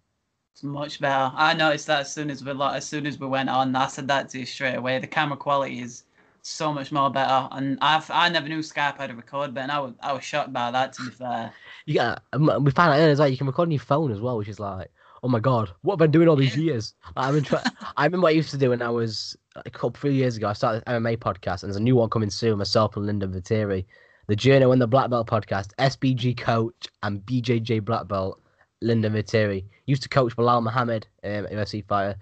It's 0.60 0.64
much 0.66 1.00
better 1.00 1.32
i 1.36 1.54
noticed 1.54 1.88
that 1.88 2.02
as 2.02 2.14
soon 2.14 2.30
as 2.30 2.44
we 2.44 2.52
like 2.52 2.76
as 2.76 2.86
soon 2.86 3.06
as 3.06 3.18
we 3.18 3.26
went 3.28 3.50
on 3.50 3.74
i 3.76 3.88
said 3.88 4.08
that 4.10 4.28
to 4.28 4.40
you 4.40 4.46
straight 4.46 4.76
away 4.76 5.00
the 5.00 5.08
camera 5.08 5.38
quality 5.38 5.80
is 5.80 6.04
so 6.42 6.74
much 6.74 6.92
more 6.92 7.10
better 7.10 7.48
and 7.52 7.78
i've 7.82 8.10
i 8.12 8.28
never 8.28 8.50
knew 8.50 8.60
skype 8.60 8.98
had 8.98 9.10
a 9.10 9.16
record 9.16 9.54
button 9.54 9.70
i 9.70 9.80
was 9.80 9.94
i 10.02 10.12
was 10.12 10.24
shocked 10.24 10.52
by 10.52 10.70
that 10.70 10.92
to 10.92 11.06
be 11.06 11.12
fair 11.12 11.54
You 11.86 11.96
got 11.96 12.24
um, 12.34 12.64
we 12.64 12.72
found 12.72 12.94
out 12.94 13.00
as 13.00 13.20
well. 13.20 13.28
You 13.28 13.38
can 13.38 13.48
record 13.48 13.68
on 13.68 13.72
your 13.72 13.80
phone 13.80 14.12
as 14.12 14.22
well, 14.22 14.38
which 14.38 14.48
is 14.48 14.60
like, 14.60 14.92
oh 15.24 15.28
my 15.28 15.40
god, 15.40 15.72
what 15.82 15.94
have 15.94 16.02
I 16.02 16.06
been 16.06 16.12
doing 16.12 16.28
all 16.28 16.36
these 16.36 16.56
years? 16.58 16.94
Like, 17.16 17.26
I've 17.26 17.34
been 17.34 17.44
trying. 17.44 17.64
I 17.98 18.06
remember 18.06 18.26
what 18.26 18.30
I 18.30 18.34
used 18.34 18.52
to 18.52 18.58
do 18.58 18.70
when 18.70 18.82
I 18.82 18.90
was 18.90 19.36
like, 19.56 19.66
a 19.66 19.70
couple 19.72 19.92
three 19.92 20.14
years 20.14 20.38
ago. 20.38 20.48
I 20.48 20.54
started 20.54 20.84
an 20.86 21.02
MMA 21.02 21.18
podcast, 21.18 21.64
and 21.64 21.70
there's 21.70 21.78
a 21.78 21.82
new 21.82 21.96
one 21.96 22.10
coming 22.10 22.30
soon. 22.30 22.58
Myself 22.60 22.96
and 22.96 23.08
Lyndon 23.08 23.34
Viteri, 23.34 23.86
the 24.28 24.36
Journey 24.36 24.66
and 24.66 24.82
the 24.82 24.88
Black 24.88 25.10
Belt 25.10 25.28
podcast, 25.28 25.74
SBG 25.80 26.38
coach 26.38 26.88
and 27.02 27.26
BJJ 27.26 27.84
Black 27.84 28.08
Belt. 28.08 28.40
Lyndon 28.82 29.14
Viteri 29.14 29.66
used 29.86 30.04
to 30.04 30.10
coach 30.10 30.36
Belal 30.36 30.64
Muhammad, 30.64 31.08
um, 31.24 31.48
UFC 31.48 31.86
fighter. 31.86 32.18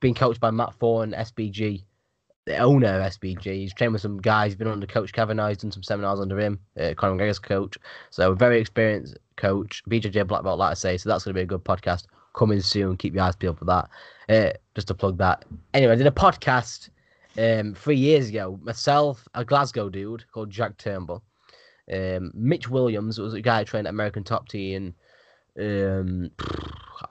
Been 0.00 0.14
coached 0.14 0.40
by 0.40 0.50
Matt 0.50 0.74
Thorne, 0.74 1.12
SBG, 1.12 1.84
the 2.44 2.58
owner 2.58 3.00
of 3.00 3.12
SBG. 3.12 3.44
He's 3.44 3.74
trained 3.74 3.92
with 3.92 4.02
some 4.02 4.18
guys. 4.18 4.52
He's 4.52 4.56
been 4.56 4.68
under 4.68 4.86
Coach 4.86 5.12
Kavanagh. 5.12 5.48
He's 5.48 5.58
done 5.58 5.72
some 5.72 5.82
seminars 5.82 6.20
under 6.20 6.38
him. 6.38 6.60
Uh, 6.78 6.94
Conor 6.94 7.16
McGregor's 7.16 7.38
coach. 7.38 7.76
So 8.10 8.34
very 8.34 8.60
experienced 8.60 9.16
coach, 9.36 9.82
BJJ 9.88 10.26
black 10.26 10.42
belt, 10.42 10.58
like 10.58 10.70
I 10.70 10.74
say. 10.74 10.96
So 10.96 11.08
that's 11.08 11.24
going 11.24 11.34
to 11.34 11.38
be 11.38 11.42
a 11.42 11.46
good 11.46 11.64
podcast 11.64 12.04
coming 12.34 12.60
soon. 12.60 12.96
Keep 12.96 13.14
your 13.14 13.24
eyes 13.24 13.36
peeled 13.36 13.58
for 13.58 13.64
that. 13.64 13.88
Uh, 14.28 14.52
just 14.74 14.88
to 14.88 14.94
plug 14.94 15.18
that. 15.18 15.44
Anyway, 15.74 15.92
I 15.92 15.96
did 15.96 16.06
a 16.06 16.10
podcast 16.10 16.90
um, 17.38 17.74
three 17.74 17.96
years 17.96 18.28
ago. 18.28 18.60
Myself, 18.62 19.26
a 19.34 19.44
Glasgow 19.44 19.88
dude 19.88 20.24
called 20.30 20.50
Jack 20.50 20.76
Turnbull, 20.76 21.22
um, 21.92 22.32
Mitch 22.34 22.68
Williams 22.68 23.18
was 23.18 23.34
a 23.34 23.40
guy 23.40 23.60
who 23.60 23.64
trained 23.64 23.86
at 23.86 23.90
American 23.90 24.24
Top 24.24 24.48
Team, 24.48 24.76
and 24.76 24.94
um, 25.58 26.30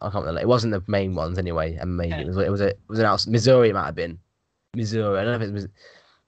I 0.02 0.10
can't 0.10 0.26
remember. 0.26 0.42
It 0.42 0.48
wasn't 0.48 0.74
the 0.74 0.84
main 0.88 1.16
ones 1.16 1.38
anyway. 1.38 1.78
MMA. 1.82 2.20
It 2.22 2.28
was 2.28 2.38
it 2.38 2.50
was 2.52 2.62
a 2.62 2.68
it 2.68 2.80
was 2.88 3.00
an 3.00 3.06
outs 3.06 3.28
Missouri. 3.28 3.70
It 3.70 3.74
might 3.74 3.86
have 3.86 3.96
been 3.96 4.20
Missouri. 4.76 5.20
I 5.20 5.24
don't 5.24 5.40
know 5.40 5.46
if 5.46 5.50
it 5.50 5.54
was 5.54 5.68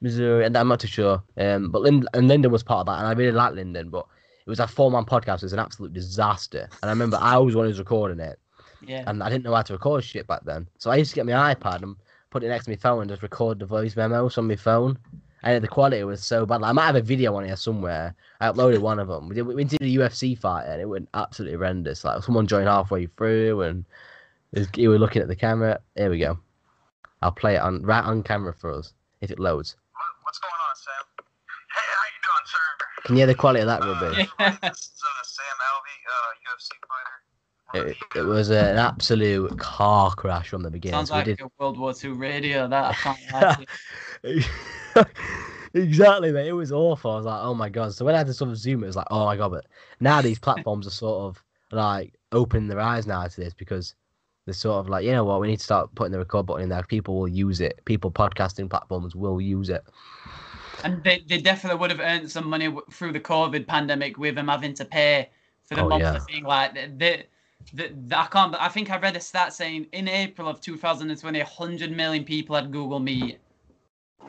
Missouri, 0.02 0.46
and 0.46 0.56
I'm 0.58 0.68
not 0.68 0.80
too 0.80 0.88
sure. 0.88 1.22
Um, 1.38 1.72
but 1.72 1.82
Lind- 1.82 2.08
and 2.14 2.28
Lyndon 2.28 2.52
was 2.52 2.64
part 2.64 2.82
of 2.82 2.86
that, 2.88 3.00
and 3.00 3.08
I 3.08 3.14
really 3.14 3.32
liked 3.32 3.56
Lyndon, 3.56 3.90
but 3.90 4.06
it 4.46 4.50
was 4.50 4.60
a 4.60 4.68
four 4.68 4.92
man 4.92 5.06
podcast. 5.06 5.38
It 5.38 5.44
was 5.44 5.54
an 5.54 5.60
absolute 5.60 5.94
disaster. 5.94 6.70
And 6.82 6.90
I 6.90 6.94
remember 6.94 7.18
I 7.20 7.38
was 7.38 7.56
one 7.56 7.66
who 7.66 7.70
was 7.70 7.80
recording 7.80 8.20
it, 8.20 8.40
yeah 8.86 9.04
and 9.08 9.22
I 9.24 9.30
didn't 9.30 9.44
know 9.44 9.54
how 9.54 9.64
to 9.64 9.74
record 9.74 10.04
shit 10.04 10.28
back 10.28 10.44
then. 10.46 10.68
So 10.78 10.92
I 10.92 10.96
used 10.96 11.12
to 11.12 11.16
get 11.16 11.26
my 11.26 11.54
iPad 11.54 11.84
and 11.84 11.96
put 12.30 12.44
it 12.44 12.50
next 12.50 12.66
to 12.66 12.72
my 12.72 12.76
phone 12.78 13.02
and 13.02 13.10
just 13.10 13.24
record 13.24 13.60
the 13.60 13.66
voice 13.66 13.96
memos 13.96 14.38
on 14.38 14.48
my 14.48 14.56
phone. 14.56 14.98
And 15.48 15.64
the 15.64 15.68
quality 15.70 16.04
was 16.04 16.22
so 16.26 16.46
bad. 16.46 16.60
Like, 16.60 16.70
I 16.70 16.72
might 16.74 16.88
have 16.88 16.98
a 16.98 17.02
video 17.02 17.34
on 17.36 17.46
here 17.46 17.56
somewhere. 17.56 18.14
I 18.42 18.50
uploaded 18.50 18.80
one 18.80 19.00
of 19.00 19.08
them. 19.08 19.30
We 19.30 19.36
did, 19.36 19.44
we 19.48 19.64
did 19.64 19.82
a 19.82 19.86
UFC 19.86 20.38
fight 20.38 20.66
and 20.66 20.82
it 20.82 20.86
went 20.86 21.08
absolutely 21.14 21.56
horrendous. 21.56 22.04
Like 22.04 22.22
someone 22.22 22.48
joined 22.48 22.68
halfway 22.68 23.06
through 23.06 23.62
and 23.62 23.86
it 24.52 24.60
was- 24.78 25.00
looking 25.00 25.22
at 25.22 25.30
the 25.30 25.36
camera. 25.38 25.80
Here 25.96 26.10
we 26.10 26.20
go. 26.20 26.38
I'll 27.22 27.32
play 27.32 27.56
it 27.56 27.60
on 27.62 27.82
right 27.84 28.04
on 28.04 28.24
camera 28.24 28.54
for 28.54 28.74
us 28.74 28.94
if 29.22 29.32
it 29.32 29.40
loads. 29.40 29.78
What's 30.24 30.38
going 30.40 30.52
on, 30.52 30.76
Sam? 30.76 31.26
Hey, 31.74 31.82
how 31.96 32.04
you 32.12 32.20
doing, 32.28 32.46
sir? 32.46 33.04
Can 33.06 33.16
you 33.16 33.20
hear 33.22 33.28
the 33.28 33.36
quality 33.36 33.62
of 33.62 33.68
that, 33.68 33.84
Ruby? 33.86 34.30
Yeah. 34.40 34.58
This 34.64 34.80
is 34.80 35.02
uh, 35.02 35.24
Sam 35.24 35.58
Alvey, 35.70 35.98
uh, 36.12 36.36
UFC 36.44 37.80
fighter. 37.80 37.90
It, 37.90 37.98
it 38.20 38.24
was 38.24 38.50
an 38.50 38.78
absolute 38.78 39.58
car 39.58 40.12
crash 40.14 40.50
from 40.50 40.62
the 40.64 40.70
beginning. 40.72 40.98
Sounds 40.98 41.10
So 41.10 41.16
like 41.16 41.26
did- 41.26 41.40
a 41.42 41.50
World 41.58 41.80
War 41.80 41.94
II 42.04 42.12
radio. 42.12 42.68
That 42.68 42.84
I 42.92 42.94
can't 42.94 43.18
lie 43.32 43.54
to 43.56 43.62
you. 43.62 43.68
exactly, 45.74 46.32
mate. 46.32 46.48
It 46.48 46.54
was 46.54 46.72
awful. 46.72 47.12
I 47.12 47.16
was 47.18 47.26
like, 47.26 47.42
oh 47.42 47.54
my 47.54 47.70
god. 47.70 47.94
So 47.94 48.06
when 48.06 48.16
I 48.16 48.20
had 48.20 48.28
to 48.28 48.34
sort 48.34 48.52
of 48.52 48.58
zoom, 48.58 48.84
it 48.84 48.88
was 48.88 48.96
like, 48.96 49.08
oh 49.12 49.26
my 49.26 49.38
god. 49.38 49.52
But 49.52 49.66
now 50.00 50.22
these 50.22 50.40
platforms 50.40 50.88
are 50.88 50.92
sort 50.92 51.24
of 51.26 51.44
like 51.72 52.14
opening 52.32 52.68
their 52.68 52.80
eyes 52.80 53.08
now 53.08 53.26
to 53.28 53.42
this 53.42 53.54
because 53.54 53.96
they're 54.46 54.54
sort 54.54 54.80
of 54.80 54.90
like, 54.90 55.06
you 55.06 55.12
know 55.12 55.26
what, 55.26 55.42
we 55.42 55.48
need 55.48 55.58
to 55.58 55.64
start 55.64 55.94
putting 55.96 56.12
the 56.12 56.20
record 56.20 56.46
button 56.46 56.64
in 56.64 56.70
there. 56.70 56.84
People 56.84 57.20
will 57.20 57.28
use 57.28 57.60
it. 57.62 57.82
People 57.86 58.12
podcasting 58.12 58.70
platforms 58.70 59.16
will 59.16 59.42
use 59.42 59.70
it. 59.70 59.84
And 60.84 61.04
they, 61.04 61.24
they 61.28 61.40
definitely 61.40 61.80
would 61.80 61.92
have 61.92 62.00
earned 62.00 62.32
some 62.32 62.48
money 62.48 62.74
through 62.92 63.12
the 63.12 63.20
COVID 63.20 63.68
pandemic 63.68 64.18
with 64.18 64.36
them 64.36 64.48
having 64.48 64.74
to 64.76 64.86
pay 64.86 65.30
for 65.64 65.76
the 65.76 65.82
Oh, 65.82 65.90
monthly 65.90 66.20
yeah. 66.20 66.20
thing. 66.20 66.44
Like 66.46 66.76
they, 66.76 66.88
they, 66.98 67.26
they, 67.74 68.16
I 68.16 68.28
can't. 68.28 68.56
I 68.56 68.70
think 68.70 68.90
I 68.90 68.98
read 69.00 69.16
a 69.16 69.20
stat 69.20 69.54
saying 69.54 69.88
in 69.92 70.08
April 70.08 70.48
of 70.48 70.62
2020, 70.62 71.40
100 71.40 71.92
million 71.92 72.24
people 72.24 72.56
had 72.56 72.72
Google 72.72 73.00
Meet. 73.00 73.40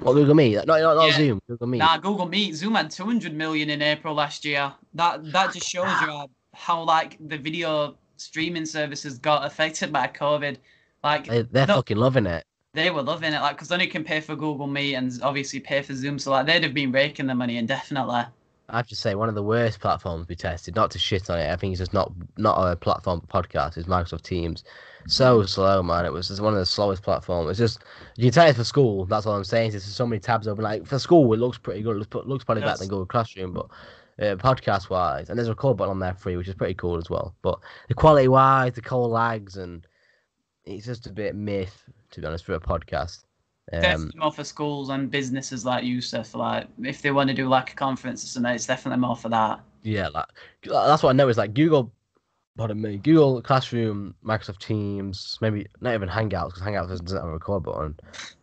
What 0.01 0.13
Google 0.15 0.35
Meet? 0.35 0.55
No, 0.67 0.81
not, 0.81 0.95
not 0.97 1.07
Yeah. 1.09 1.13
Zoom. 1.17 1.41
Google 1.49 1.67
Meet. 1.67 1.79
Nah, 1.79 1.97
Google 1.99 2.27
Meet. 2.29 2.55
Zoom 2.55 2.75
had 2.75 2.91
200 2.91 3.35
million 3.35 3.71
in 3.71 3.83
April 3.83 4.15
last 4.15 4.45
year. 4.45 4.73
That 4.95 5.33
that 5.33 5.53
just 5.53 5.67
ah, 5.67 5.85
shows 5.85 6.01
you 6.03 6.07
how, 6.07 6.31
how 6.55 6.83
like 6.85 7.17
the 7.29 7.37
video 7.39 7.97
streaming 8.17 8.67
services 8.67 9.19
got 9.19 9.45
affected 9.45 9.93
by 9.93 10.07
COVID. 10.09 10.57
Like 11.03 11.27
They, 11.27 11.43
they're 11.43 11.67
No. 11.67 11.77
fucking 11.77 11.97
loving 11.97 12.27
it. 12.27 12.45
they 12.75 12.91
were 12.91 13.03
loving 13.03 13.33
it, 13.33 13.41
like 13.41 13.57
because 13.57 13.69
then 13.69 13.81
you 13.81 13.89
can 13.89 14.05
pay 14.05 14.21
for 14.21 14.37
Google 14.37 14.67
Meet 14.69 14.95
and 14.95 15.13
obviously 15.23 15.59
pay 15.61 15.83
for 15.83 15.95
Zoom, 15.95 16.19
so 16.19 16.31
like 16.31 16.47
they'd 16.47 16.63
have 16.63 16.75
been 16.75 16.93
raking 16.93 17.27
the 17.27 17.35
money 17.35 17.57
indefinitely. 17.57 18.23
I 18.71 18.77
have 18.77 18.87
to 18.89 18.97
say, 18.97 19.15
one 19.15 19.29
of 19.31 19.35
the 19.35 19.43
worst 19.43 19.81
platforms 19.81 20.29
we 20.29 20.35
tested. 20.35 20.77
Not 20.77 20.91
to 20.91 20.99
shit 20.99 21.31
on 21.31 21.39
it, 21.39 21.51
I 21.51 21.57
think 21.57 21.73
it's 21.73 21.79
just 21.81 21.95
not 21.95 22.13
not 22.37 22.57
a 22.71 22.77
platform 22.77 23.21
for 23.21 23.27
podcasts. 23.27 23.79
Is 23.79 23.87
Microsoft 23.87 24.23
Teams. 24.23 24.63
So 25.07 25.43
slow, 25.45 25.83
man. 25.83 26.05
It 26.05 26.13
was 26.13 26.29
just 26.29 26.43
one 26.43 26.53
of 26.53 26.59
the 26.59 26.67
slowest 26.67 27.03
platforms. 27.03 27.49
It's 27.51 27.59
just 27.59 27.83
you 28.17 28.25
can 28.25 28.33
tell 28.33 28.47
it's 28.47 28.59
for 28.59 28.65
school. 28.65 29.07
That's 29.07 29.25
all 29.25 29.37
I'm 29.37 29.45
saying. 29.45 29.71
There's 29.71 29.85
so 29.85 30.07
many 30.07 30.21
tabs 30.21 30.47
open. 30.47 30.65
Like 30.65 30.87
for 30.87 30.99
school, 30.99 31.33
it 31.33 31.39
looks 31.39 31.57
pretty 31.57 31.81
good. 31.83 31.97
It 31.97 31.99
looks, 32.01 32.15
looks 32.27 32.45
probably 32.45 32.61
better 32.61 32.73
Yes. 32.73 32.79
than 32.81 32.89
Google 32.89 33.07
Classroom, 33.07 33.55
but 33.55 33.67
uh, 34.21 34.37
podcast 34.37 34.91
wise, 34.91 35.31
and 35.31 35.39
there's 35.39 35.49
a 35.49 35.53
record 35.53 35.79
button 35.79 35.93
on 35.93 35.99
there 36.01 36.13
free, 36.15 36.37
which 36.37 36.49
is 36.49 36.55
pretty 36.55 36.75
cool 36.75 36.99
as 36.99 37.09
well. 37.09 37.35
But 37.41 37.59
the 37.89 37.95
quality 37.95 38.29
wise, 38.29 38.75
the 38.75 38.83
call 38.83 39.09
lags, 39.09 39.57
and 39.57 39.87
it's 40.65 40.85
just 40.85 41.07
a 41.07 41.13
bit 41.13 41.35
myth 41.35 41.85
to 42.11 42.21
be 42.21 42.27
honest 42.27 42.45
for 42.45 42.55
a 42.55 42.61
podcast. 42.61 43.25
Um, 43.73 43.81
definitely 43.81 44.21
more 44.21 44.33
for 44.33 44.45
schools 44.45 44.89
and 44.89 45.11
businesses 45.11 45.65
like 45.65 45.85
you, 45.85 46.01
Seth. 46.01 46.35
Like 46.35 46.69
if 46.83 47.03
they 47.03 47.11
want 47.11 47.29
to 47.29 47.35
do 47.35 47.49
like 47.49 47.73
a 47.73 47.75
conference 47.75 48.25
or 48.25 48.29
something, 48.29 48.53
it's 48.53 48.67
definitely 48.67 49.01
more 49.01 49.17
for 49.17 49.29
that. 49.29 49.61
Yeah, 49.83 50.09
like 50.09 50.27
that's 50.63 51.03
what 51.03 51.11
I 51.11 51.13
know 51.13 51.29
is 51.29 51.37
like 51.39 51.55
Google, 51.55 51.93
pardon 52.57 52.81
me, 52.81 52.97
Google 52.99 53.43
Classroom, 53.43 54.15
Microsoft 54.25 54.59
Teams, 54.59 55.39
maybe 55.41 55.67
not 55.81 55.95
even 55.95 56.09
Hangouts 56.09 56.49
because 56.55 56.63
Hangouts 56.63 56.89
doesn't 57.05 57.17
have 57.17 57.27
a 57.27 57.33
record 57.33 57.63
button. 57.65 57.99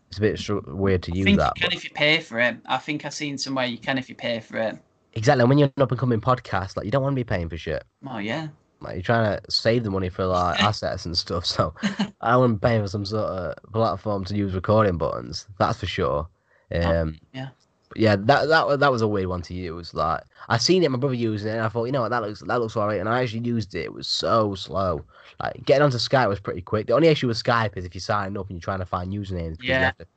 It's 0.10 0.18
a 0.18 0.22
bit 0.22 0.50
weird 0.68 1.04
to 1.04 1.12
I 1.12 1.16
use 1.16 1.26
think 1.26 1.40
that. 1.40 1.54
you 1.56 1.62
can 1.62 1.70
but- 1.72 1.76
if 1.78 1.84
you 1.84 1.90
pay 1.90 2.20
for 2.20 2.40
it. 2.40 2.58
I 2.68 2.78
think 2.78 3.04
I've 3.06 3.14
seen 3.14 3.38
somewhere 3.38 3.66
you 3.66 3.78
can 3.78 3.98
if 3.98 4.08
you 4.10 4.16
pay 4.16 4.40
for 4.40 4.58
it. 4.58 4.78
exactly. 5.14 5.44
When 5.46 5.58
you're 5.58 5.72
an 5.76 5.84
up 5.84 5.92
and 5.92 6.00
coming 6.00 6.22
podcast, 6.22 6.78
like 6.78 6.86
you 6.86 6.92
don't 6.92 7.04
want 7.04 7.14
to 7.14 7.20
be 7.20 7.24
paying 7.24 7.50
for 7.50 7.58
shit. 7.58 7.84
Oh 8.08 8.20
yeah. 8.20 8.48
Like 8.82 8.96
you're 8.96 9.04
trying 9.04 9.40
to 9.40 9.52
save 9.52 9.84
the 9.84 9.90
money 9.92 10.10
for 10.10 10.26
like 10.26 10.62
assets 10.64 11.06
and 11.06 11.18
stuff. 11.18 11.46
So 11.46 11.74
I 12.22 12.38
wouldn't 12.38 12.62
pay 12.62 12.80
for 12.80 12.88
some 12.88 13.06
sort 13.06 13.26
of 13.30 13.74
platform 13.74 14.26
to 14.26 14.36
use 14.36 14.54
recording 14.54 14.98
buttons. 14.98 15.48
That's 15.60 15.80
for 15.80 15.86
sure. 15.86 16.28
Um, 16.74 17.18
yeah. 17.34 17.50
yeah, 17.96 18.16
that 18.16 18.48
that 18.50 18.80
that 18.80 18.92
was 18.92 19.02
a 19.02 19.08
weird 19.08 19.28
one 19.28 19.42
to 19.44 19.54
use. 19.54 19.94
Like 19.94 20.22
I 20.50 20.58
seen 20.58 20.84
it, 20.84 20.92
my 20.92 20.98
brother 20.98 21.16
using 21.16 21.50
it, 21.50 21.54
and 21.54 21.62
I 21.62 21.70
thought, 21.70 21.86
you 21.86 21.92
know 21.92 22.02
what, 22.02 22.10
that 22.10 22.22
looks 22.22 22.42
that 22.42 22.60
looks 22.60 22.76
alright. 22.76 23.00
And 23.00 23.08
I 23.10 23.22
actually 23.24 23.48
used 23.48 23.74
it. 23.76 23.86
It 23.86 23.94
was 23.94 24.08
so 24.08 24.56
slow. 24.56 25.04
Like 25.42 25.64
getting 25.66 25.84
onto 25.84 25.98
Skype 25.98 26.28
was 26.30 26.40
pretty 26.40 26.62
quick. 26.62 26.88
The 26.88 26.94
only 26.94 27.08
issue 27.08 27.28
with 27.28 27.42
Skype 27.42 27.78
is 27.78 27.86
if 27.86 27.96
you 27.96 28.02
sign 28.02 28.38
up 28.38 28.50
and 28.50 28.58
you're 28.58 28.62
trying 28.62 28.80
to 28.80 28.86
find 28.86 29.12
usernames. 29.14 29.58
Yeah. 29.62 29.80
have 29.86 29.98
to- 30.00 30.08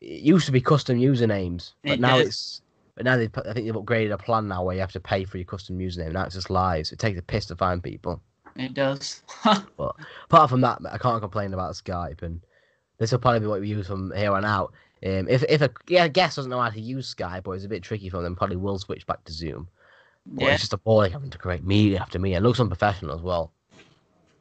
it 0.00 0.22
used 0.22 0.46
to 0.46 0.52
be 0.52 0.60
custom 0.60 0.98
usernames, 0.98 1.74
but 1.84 1.92
It 1.92 2.00
now 2.00 2.16
did. 2.18 2.26
it's. 2.28 2.61
But 2.94 3.04
now 3.04 3.16
they, 3.16 3.30
I 3.34 3.52
think 3.52 3.66
they've 3.66 3.74
upgraded 3.74 4.12
a 4.12 4.18
plan 4.18 4.48
now 4.48 4.64
where 4.64 4.74
you 4.74 4.80
have 4.80 4.92
to 4.92 5.00
pay 5.00 5.24
for 5.24 5.38
your 5.38 5.46
custom 5.46 5.78
username. 5.78 6.12
Now 6.12 6.24
it's 6.24 6.34
just 6.34 6.50
lies. 6.50 6.92
It 6.92 6.98
takes 6.98 7.18
a 7.18 7.22
piss 7.22 7.46
to 7.46 7.56
find 7.56 7.82
people. 7.82 8.22
It 8.56 8.74
does. 8.74 9.22
But 9.76 9.96
apart 10.26 10.50
from 10.50 10.60
that, 10.60 10.80
I 10.90 10.98
can't 10.98 11.20
complain 11.20 11.54
about 11.54 11.74
Skype, 11.74 12.22
and 12.22 12.40
this 12.98 13.12
will 13.12 13.18
probably 13.18 13.40
be 13.40 13.46
what 13.46 13.60
we 13.60 13.68
use 13.68 13.86
from 13.86 14.12
here 14.14 14.32
on 14.32 14.44
out. 14.44 14.72
Um, 15.04 15.26
if 15.28 15.42
if 15.48 15.62
a 15.62 15.70
yeah, 15.88 16.06
guest 16.06 16.36
doesn't 16.36 16.50
know 16.50 16.60
how 16.60 16.70
to 16.70 16.80
use 16.80 17.12
Skype 17.12 17.46
or 17.46 17.56
it's 17.56 17.64
a 17.64 17.68
bit 17.68 17.82
tricky 17.82 18.08
for 18.08 18.22
them, 18.22 18.36
probably 18.36 18.56
will 18.56 18.78
switch 18.78 19.06
back 19.06 19.24
to 19.24 19.32
Zoom. 19.32 19.68
But 20.26 20.44
yeah. 20.44 20.52
it's 20.52 20.62
just 20.62 20.72
a 20.72 20.76
bore 20.76 21.08
having 21.08 21.30
to 21.30 21.38
create 21.38 21.64
media 21.64 21.98
after 21.98 22.18
media. 22.18 22.38
It 22.38 22.42
looks 22.42 22.60
unprofessional 22.60 23.14
as 23.14 23.22
well. 23.22 23.52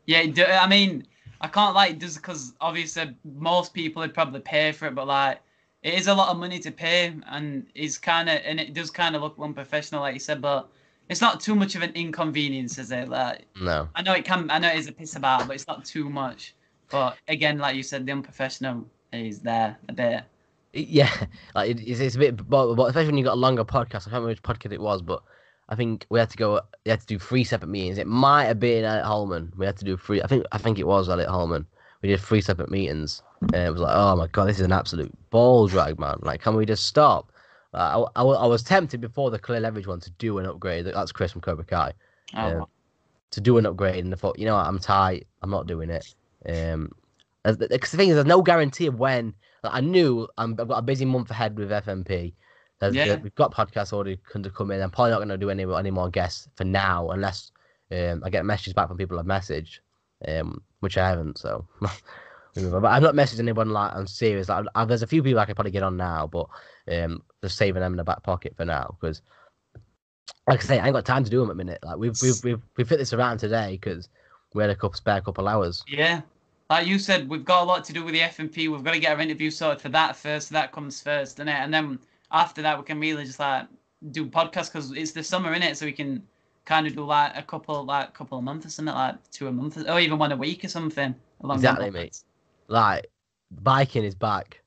Yeah, 0.06 0.60
I 0.62 0.68
mean, 0.68 1.08
I 1.40 1.48
can't 1.48 1.74
like 1.74 1.98
just 1.98 2.18
because 2.18 2.54
obviously 2.62 3.16
most 3.24 3.74
people 3.74 4.02
would 4.02 4.14
probably 4.14 4.42
pay 4.42 4.72
for 4.72 4.88
it, 4.88 4.96
but 4.96 5.08
like 5.08 5.40
it 5.84 5.94
is 5.96 6.08
a 6.08 6.14
lot 6.14 6.30
of 6.30 6.38
money 6.38 6.60
to 6.60 6.72
pay, 6.72 7.14
and 7.28 7.66
it's 7.76 7.98
kind 7.98 8.30
of 8.30 8.40
and 8.46 8.60
it 8.60 8.74
does 8.74 8.92
kind 8.92 9.16
of 9.16 9.22
look 9.22 9.36
unprofessional, 9.40 10.02
like 10.02 10.14
you 10.14 10.20
said, 10.20 10.42
but 10.42 10.70
it's 11.10 11.22
not 11.22 11.40
too 11.40 11.56
much 11.56 11.76
of 11.76 11.82
an 11.82 11.92
inconvenience, 11.94 12.78
is 12.78 12.92
it? 12.92 13.10
Like 13.10 13.46
No, 13.60 13.90
I 13.96 14.02
know 14.02 14.14
it 14.14 14.26
can, 14.26 14.50
I 14.50 14.60
know 14.60 14.70
it 14.70 14.78
is 14.78 14.88
a 14.88 14.92
piss 14.92 15.16
about, 15.16 15.48
but 15.48 15.56
it's 15.56 15.68
not 15.68 15.84
too 15.84 16.10
much. 16.10 16.56
But 16.90 17.18
again, 17.28 17.58
like 17.58 17.76
you 17.76 17.84
said, 17.84 18.06
the 18.06 18.12
unprofessional 18.12 18.86
is 19.12 19.40
there 19.40 19.78
a 19.90 19.94
bit. 19.94 20.24
yeah, 20.74 21.12
like 21.56 21.72
it, 21.72 21.82
it's, 21.82 22.00
it's 22.00 22.16
a 22.16 22.20
bit, 22.20 22.50
but, 22.50 22.76
but 22.76 22.84
especially 22.86 23.08
when 23.08 23.18
you've 23.18 23.26
got 23.26 23.34
a 23.34 23.36
longer 23.36 23.66
podcast. 23.66 24.08
I 24.08 24.12
can't 24.12 24.24
remember 24.24 24.30
which 24.30 24.44
podcast 24.44 24.72
it 24.72 24.82
was, 24.82 25.02
but 25.02 25.24
I 25.68 25.76
think 25.76 26.06
we 26.10 26.20
had 26.20 26.30
to 26.30 26.38
go. 26.38 26.62
We 26.86 26.92
had 26.92 27.02
to 27.02 27.08
do 27.08 27.18
three 27.18 27.44
separate 27.44 27.70
meetings. 27.70 27.98
It 27.98 28.08
might 28.08 28.46
have 28.46 28.60
been 28.60 28.86
at 28.86 29.04
Holman. 29.04 29.52
We 29.58 29.66
had 29.66 29.78
to 29.78 29.86
do 29.86 29.98
three. 29.98 30.22
I 30.22 30.28
think 30.28 30.46
I 30.52 30.58
think 30.58 30.80
it 30.80 30.88
was 30.88 31.10
at 31.10 31.26
Holman. 31.28 31.66
We 32.02 32.10
did 32.10 32.20
three 32.20 32.42
separate 32.42 32.72
meetings, 32.72 33.22
and 33.54 33.56
it 33.68 33.72
was 33.72 33.82
like, 33.82 33.96
oh 33.96 34.16
my 34.16 34.28
god, 34.28 34.46
this 34.46 34.58
is 34.60 34.66
an 34.66 34.72
absolute 34.72 35.12
ball 35.30 35.68
drag, 35.68 36.00
man. 36.00 36.18
Like, 36.22 36.42
can 36.42 36.56
we 36.56 36.66
just 36.66 36.86
stop? 36.86 37.32
Like, 37.74 37.82
I, 37.82 38.00
I, 38.16 38.24
I 38.24 38.46
was 38.48 38.64
tempted 38.64 39.02
before 39.02 39.30
the 39.32 39.40
Khalil 39.40 39.64
Everage 39.64 39.88
one 39.88 40.00
to 40.02 40.10
do 40.12 40.38
an 40.40 40.46
upgrade. 40.46 40.86
That's 40.86 41.12
Chris 41.12 41.32
from 41.32 41.42
Cobra 41.42 41.64
Kai. 41.66 41.94
Oh, 42.36 42.48
Yeah. 42.48 42.62
to 43.32 43.42
do 43.42 43.58
an 43.58 43.66
upgrade, 43.66 44.04
and 44.04 44.14
I 44.14 44.18
thought, 44.18 44.40
you 44.40 44.46
know 44.46 44.56
what, 44.56 44.66
I'm 44.66 44.80
tight. 44.80 45.28
I'm 45.42 45.50
not 45.52 45.68
doing 45.68 45.90
it. 45.90 46.14
Um, 46.48 46.92
because 47.44 47.58
the 47.92 47.98
thing 47.98 48.10
is, 48.10 48.16
there's 48.16 48.26
no 48.26 48.42
guarantee 48.42 48.88
of 48.88 49.00
when. 49.00 49.34
Like, 49.64 49.74
I 49.74 49.82
knew 49.82 50.28
I'm, 50.38 50.56
I've 50.60 50.68
got 50.68 50.78
a 50.78 50.82
busy 50.82 51.06
month 51.06 51.30
ahead 51.32 51.58
with 51.58 51.70
FMP. 51.72 52.34
Yeah. 52.96 53.16
we've 53.22 53.36
got 53.36 53.54
podcasts 53.54 53.94
already 53.94 54.18
to 54.34 54.50
come 54.50 54.72
in. 54.72 54.82
I'm 54.82 54.90
probably 54.90 55.12
not 55.12 55.18
going 55.18 55.30
to 55.30 55.38
do 55.38 55.50
any 55.52 55.64
any 55.64 55.92
more 55.92 56.10
guests 56.10 56.48
for 56.56 56.64
now, 56.64 57.10
unless 57.12 57.52
um, 57.92 58.24
I 58.26 58.30
get 58.32 58.44
messages 58.46 58.74
back 58.74 58.88
from 58.88 58.98
people 58.98 59.20
I've 59.20 59.26
messaged, 59.26 59.80
um, 60.28 60.62
which 60.82 60.98
I 60.98 61.08
haven't. 61.10 61.38
So, 61.38 61.66
but 61.80 62.86
I've 62.86 63.02
not 63.02 63.16
messaged 63.16 63.40
anyone 63.40 63.70
like 63.70 63.94
I'm 63.96 64.08
serious. 64.08 64.50
Like, 64.50 64.66
I, 64.76 64.86
there's 64.86 65.02
a 65.02 65.08
few 65.08 65.24
people 65.24 65.40
I 65.40 65.46
could 65.46 65.56
probably 65.56 65.72
get 65.72 65.84
on 65.84 65.98
now, 65.98 66.28
but 66.28 66.48
um, 66.92 67.24
just 67.42 67.58
saving 67.58 67.82
them 67.82 67.94
in 67.94 67.98
the 67.98 68.04
back 68.04 68.24
pocket 68.24 68.54
for 68.56 68.66
now 68.66 68.96
because 69.00 69.22
like 70.48 70.64
I 70.64 70.64
say, 70.64 70.80
I 70.80 70.86
ain't 70.86 70.94
got 70.94 71.06
time 71.06 71.24
to 71.24 71.30
do 71.30 71.40
them 71.40 71.50
at 71.50 71.56
minute. 71.56 71.80
Like 71.84 71.98
we've 71.98 72.16
we've 72.22 72.44
we've, 72.44 72.62
we 72.76 72.84
fit 72.84 73.00
this 73.00 73.14
around 73.14 73.38
today 73.38 73.72
because 73.72 74.10
we 74.54 74.62
had 74.64 74.70
a 74.70 74.76
couple 74.76 74.96
spare 74.96 75.22
couple 75.22 75.48
hours. 75.48 75.84
Yeah. 75.88 76.22
Like 76.70 76.88
you 76.88 77.00
said, 77.00 77.30
we've 77.30 77.44
got 77.44 77.64
a 77.64 77.66
lot 77.66 77.84
to 77.86 77.94
do 77.94 78.04
with 78.04 78.14
the 78.14 78.22
FMP. 78.22 78.70
We've 78.70 78.84
got 78.84 78.94
to 78.94 79.00
get 79.00 79.14
our 79.14 79.22
interview 79.22 79.52
sorted 79.52 79.82
for 79.82 79.90
that 79.90 80.16
first. 80.16 80.50
So 80.50 80.54
that 80.54 80.72
comes 80.72 81.02
first, 81.02 81.40
and 81.40 81.50
and 81.50 81.74
then 81.74 82.00
after 82.32 82.62
that 82.62 82.78
we 82.78 82.86
can 82.86 83.00
really 83.00 83.26
just 83.26 83.40
like 83.40 83.68
do 84.12 84.26
podcasts 84.26 84.72
because 84.72 84.92
it's 84.92 85.12
the 85.12 85.24
summer 85.24 85.54
in 85.54 85.64
it, 85.64 85.78
so 85.78 85.86
we 85.86 85.92
can 85.92 86.24
kind 86.72 86.88
of 86.88 86.96
do 86.96 87.04
like 87.04 87.36
a 87.36 87.42
couple 87.44 87.84
like 87.84 88.14
couple 88.14 88.38
of 88.38 88.44
months 88.46 88.66
or 88.66 88.70
something 88.70 88.96
like 88.96 89.16
two 89.30 89.48
a 89.48 89.52
month 89.52 89.78
or 89.78 90.00
even 90.00 90.18
one 90.18 90.32
a 90.32 90.38
week 90.38 90.64
or 90.64 90.70
something. 90.70 91.14
Along 91.42 91.60
them 91.60 91.76
Exactly, 91.76 91.92
mate. 91.92 92.00
lines. 92.00 92.26
Like 92.70 93.08
biking 93.52 94.06
is 94.06 94.16
back. 94.16 94.62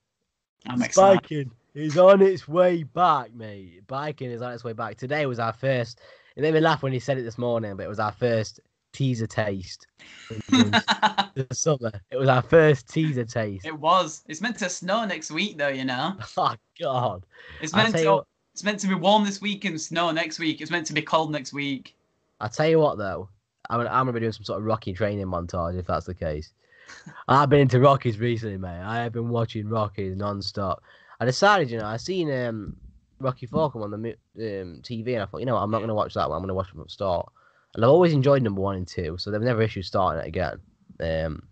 I'm 0.67 0.83
excited. 0.83 1.23
Biking 1.23 1.51
is 1.75 1.97
on 1.97 2.21
its 2.21 2.47
way 2.47 2.83
back, 2.83 3.33
mate. 3.35 3.87
Biking 3.87 4.31
is 4.31 4.43
on 4.43 4.53
its 4.53 4.65
way 4.65 4.75
back. 4.75 4.97
Today 4.97 5.25
was 5.25 5.39
our 5.39 5.53
first. 5.55 6.01
It 6.37 6.43
made 6.43 6.53
me 6.53 6.61
laugh 6.61 6.83
when 6.83 6.93
he 6.93 6.99
said 6.99 7.17
it 7.17 7.23
this 7.23 7.39
morning, 7.39 7.75
but 7.77 7.85
it 7.85 7.89
was 7.89 8.01
our 8.01 8.13
first 8.13 8.61
teaser 8.93 9.27
taste. 9.27 9.87
the 10.51 11.47
summer. 11.53 11.93
It 12.11 12.17
was 12.17 12.29
our 12.29 12.43
first 12.43 12.89
teaser 12.89 13.25
taste. 13.25 13.65
it 13.65 13.79
was. 13.79 14.25
It's 14.29 14.43
meant 14.43 14.59
to 14.59 14.69
snow 14.69 15.07
next 15.07 15.31
week 15.31 15.57
though, 15.57 15.69
you 15.69 15.85
know. 15.87 16.17
Oh 16.37 16.55
God! 16.79 17.25
It's 17.63 17.75
meant 17.75 17.95
to. 17.95 18.03
you 18.03 18.13
what- 18.13 18.27
It's 18.55 18.63
meant 18.63 18.79
to 18.81 18.87
be 18.87 18.95
warm 18.95 19.25
this 19.25 19.41
week 19.41 19.65
and 19.65 19.81
snow 19.81 20.13
next 20.13 20.39
week. 20.39 20.61
It's 20.61 20.71
meant 20.71 20.87
to 20.87 20.93
be 20.93 21.03
cold 21.03 21.33
next 21.33 21.53
week. 21.53 21.97
I 22.41 22.47
tell 22.47 22.69
you 22.69 22.79
what, 22.79 22.99
though, 22.99 23.29
I'm 23.69 23.81
I'm 23.81 23.87
gonna 23.89 24.13
be 24.13 24.21
doing 24.21 24.31
some 24.31 24.45
sort 24.45 24.61
of 24.61 24.65
Rocky 24.65 24.93
training 24.93 25.27
montage 25.27 25.77
if 25.77 25.89
that's 25.89 26.07
the 26.07 26.15
case. 26.15 26.53
I've 27.29 27.49
been 27.49 27.59
into 27.59 27.81
Rockies 27.81 28.21
recently, 28.21 28.57
mate. 28.57 28.81
I 28.81 29.03
have 29.03 29.13
been 29.13 29.29
watching 29.29 29.69
Rockies 29.69 30.17
non-stop. 30.17 30.85
I 31.19 31.25
decided, 31.25 31.69
you 31.69 31.79
know, 31.79 31.87
I 31.87 31.97
seen 31.97 32.31
um, 32.31 32.77
Rocky 33.19 33.47
Four 33.47 33.73
come 33.73 33.83
on 33.83 33.91
the 33.91 33.97
um, 33.97 34.81
TV, 34.83 35.15
and 35.15 35.23
I 35.23 35.27
thought, 35.27 35.41
you 35.41 35.47
know, 35.47 35.55
what, 35.55 35.63
I'm 35.63 35.73
not 35.73 35.81
gonna 35.81 35.93
watch 35.93 36.15
that 36.15 36.29
one. 36.29 36.37
I'm 36.37 36.43
gonna 36.43 36.55
watch 36.55 36.69
it 36.69 36.75
from 36.75 36.85
the 36.85 36.89
start. 36.89 37.29
And 37.75 37.85
I've 37.85 37.91
always 37.91 38.13
enjoyed 38.13 38.43
number 38.43 38.61
one 38.61 38.77
and 38.77 38.87
two, 38.87 39.19
so 39.19 39.33
they've 39.33 39.41
never 39.41 39.63
issued 39.63 39.85
starting 39.85 40.25
it 40.25 40.29
again. 40.29 40.61
Um, 41.01 41.43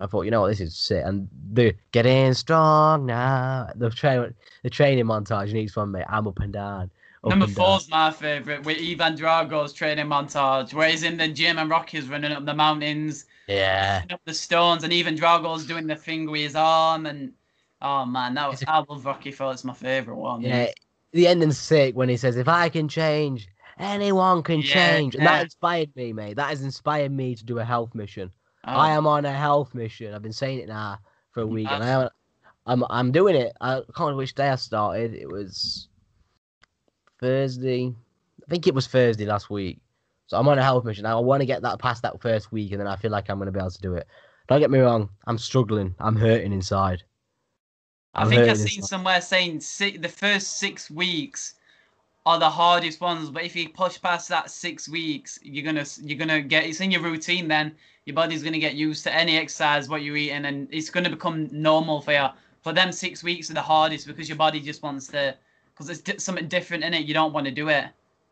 I 0.00 0.06
thought, 0.06 0.22
you 0.22 0.30
know 0.30 0.42
what, 0.42 0.48
this 0.48 0.60
is 0.60 0.76
sick. 0.76 1.02
And 1.04 1.28
the 1.52 1.74
getting 1.92 2.32
strong 2.34 3.06
now, 3.06 3.70
the 3.76 3.90
train, 3.90 4.34
the 4.62 4.70
training 4.70 5.04
montage 5.06 5.52
needs 5.52 5.76
one, 5.76 5.92
mate. 5.92 6.04
I'm 6.08 6.26
up 6.26 6.38
and 6.40 6.52
down. 6.52 6.90
up 7.24 7.30
Number 7.30 7.46
and 7.46 7.54
down. 7.54 7.66
four's 7.66 7.88
my 7.90 8.10
favourite 8.10 8.64
with 8.64 8.78
Ivan 8.80 9.16
Drago's 9.16 9.72
training 9.72 10.06
montage, 10.06 10.72
where 10.74 10.88
he's 10.88 11.02
in 11.02 11.16
the 11.16 11.28
gym 11.28 11.58
and 11.58 11.70
Rocky's 11.70 12.08
running 12.08 12.32
up 12.32 12.44
the 12.44 12.54
mountains, 12.54 13.26
Yeah. 13.48 14.02
up 14.10 14.20
the 14.24 14.34
stones, 14.34 14.84
and 14.84 14.92
even 14.92 15.14
Drago's 15.16 15.66
doing 15.66 15.86
the 15.86 15.96
thing 15.96 16.30
with 16.30 16.40
his 16.42 16.54
arm. 16.56 17.06
And 17.06 17.32
oh 17.82 18.04
man, 18.04 18.34
that 18.34 18.48
was, 18.48 18.62
a- 18.62 18.70
I 18.70 18.84
love 18.88 19.04
Rocky 19.04 19.32
Four. 19.32 19.52
It's 19.52 19.64
my 19.64 19.74
favourite 19.74 20.18
one. 20.18 20.42
Yeah, 20.42 20.70
the 21.12 21.26
ending's 21.26 21.58
sick 21.58 21.96
when 21.96 22.08
he 22.08 22.16
says, 22.16 22.36
"If 22.36 22.48
I 22.48 22.68
can 22.68 22.88
change, 22.88 23.48
anyone 23.78 24.42
can 24.42 24.60
Yeah, 24.60 24.96
change," 24.96 25.14
and 25.14 25.24
yeah. 25.24 25.32
that 25.38 25.44
inspired 25.44 25.94
me, 25.96 26.12
mate. 26.12 26.34
That 26.36 26.50
has 26.50 26.62
inspired 26.62 27.12
me 27.12 27.34
to 27.34 27.44
do 27.44 27.58
a 27.58 27.64
health 27.64 27.94
mission. 27.94 28.30
Oh, 28.66 28.72
I 28.72 28.92
ah. 28.92 28.96
am 28.96 29.06
on 29.06 29.24
a 29.24 29.32
health 29.32 29.74
mission. 29.74 30.14
I've 30.14 30.22
been 30.22 30.32
saying 30.32 30.60
it 30.60 30.68
now 30.68 30.98
for 31.30 31.42
a 31.42 31.46
week, 31.46 31.70
and 31.70 31.82
I 31.82 31.88
am, 31.88 32.08
I'm 32.66 32.84
I'm 32.90 33.12
doing 33.12 33.36
it. 33.36 33.52
I 33.60 33.76
can't 33.76 33.98
remember 33.98 34.18
which 34.18 34.34
day 34.34 34.48
I 34.48 34.56
started. 34.56 35.14
It 35.14 35.28
was 35.28 35.88
Thursday. 37.20 37.94
I 38.46 38.50
think 38.50 38.66
it 38.66 38.74
was 38.74 38.86
Thursday 38.86 39.26
last 39.26 39.50
week. 39.50 39.80
So 40.26 40.36
I'm 40.36 40.48
on 40.48 40.58
a 40.58 40.62
health 40.62 40.84
mission. 40.84 41.06
I 41.06 41.14
want 41.16 41.40
to 41.40 41.46
get 41.46 41.62
that 41.62 41.78
past 41.78 42.02
that 42.02 42.20
first 42.20 42.52
week, 42.52 42.72
and 42.72 42.80
then 42.80 42.86
I 42.86 42.96
feel 42.96 43.10
like 43.10 43.30
I'm 43.30 43.38
going 43.38 43.46
to 43.46 43.52
be 43.52 43.58
able 43.58 43.70
to 43.70 43.80
do 43.80 43.94
it. 43.94 44.06
Don't 44.48 44.60
get 44.60 44.70
me 44.70 44.78
wrong. 44.78 45.10
I'm 45.26 45.38
struggling. 45.38 45.94
I'm 45.98 46.16
hurting 46.16 46.52
inside. 46.52 47.02
I 48.14 48.22
I'm 48.22 48.28
think 48.28 48.48
I've 48.48 48.58
seen 48.58 48.78
inside. 48.78 48.88
somewhere 48.88 49.20
saying 49.20 49.60
si 49.60 49.96
the 49.96 50.08
first 50.08 50.58
six 50.58 50.90
weeks 50.90 51.54
are 52.28 52.38
the 52.38 52.50
hardest 52.50 53.00
ones. 53.00 53.30
But 53.30 53.44
if 53.44 53.56
you 53.56 53.70
push 53.70 54.00
past 54.00 54.28
that 54.28 54.50
six 54.50 54.86
weeks, 54.88 55.38
you're 55.42 55.64
gonna 55.64 55.86
you're 56.02 56.18
gonna 56.18 56.42
get 56.42 56.64
it's 56.66 56.80
in 56.80 56.90
your 56.90 57.00
routine. 57.00 57.48
Then 57.48 57.74
your 58.04 58.14
body's 58.14 58.42
gonna 58.42 58.58
get 58.58 58.74
used 58.74 59.02
to 59.04 59.14
any 59.14 59.38
exercise 59.38 59.88
what 59.88 60.02
you're 60.02 60.16
eating, 60.16 60.44
and 60.44 60.68
it's 60.70 60.90
gonna 60.90 61.08
become 61.10 61.48
normal 61.50 62.02
for 62.02 62.12
you. 62.12 62.26
For 62.60 62.72
them, 62.74 62.92
six 62.92 63.22
weeks 63.24 63.50
are 63.50 63.54
the 63.54 63.62
hardest 63.62 64.06
because 64.06 64.28
your 64.28 64.36
body 64.36 64.60
just 64.60 64.82
wants 64.82 65.06
to 65.08 65.34
because 65.72 65.88
it's 65.88 66.00
di- 66.00 66.18
something 66.18 66.48
different 66.48 66.84
in 66.84 66.92
it. 66.92 67.06
You 67.06 67.14
don't 67.14 67.32
want 67.32 67.46
to 67.46 67.52
do 67.52 67.68
it. 67.70 67.86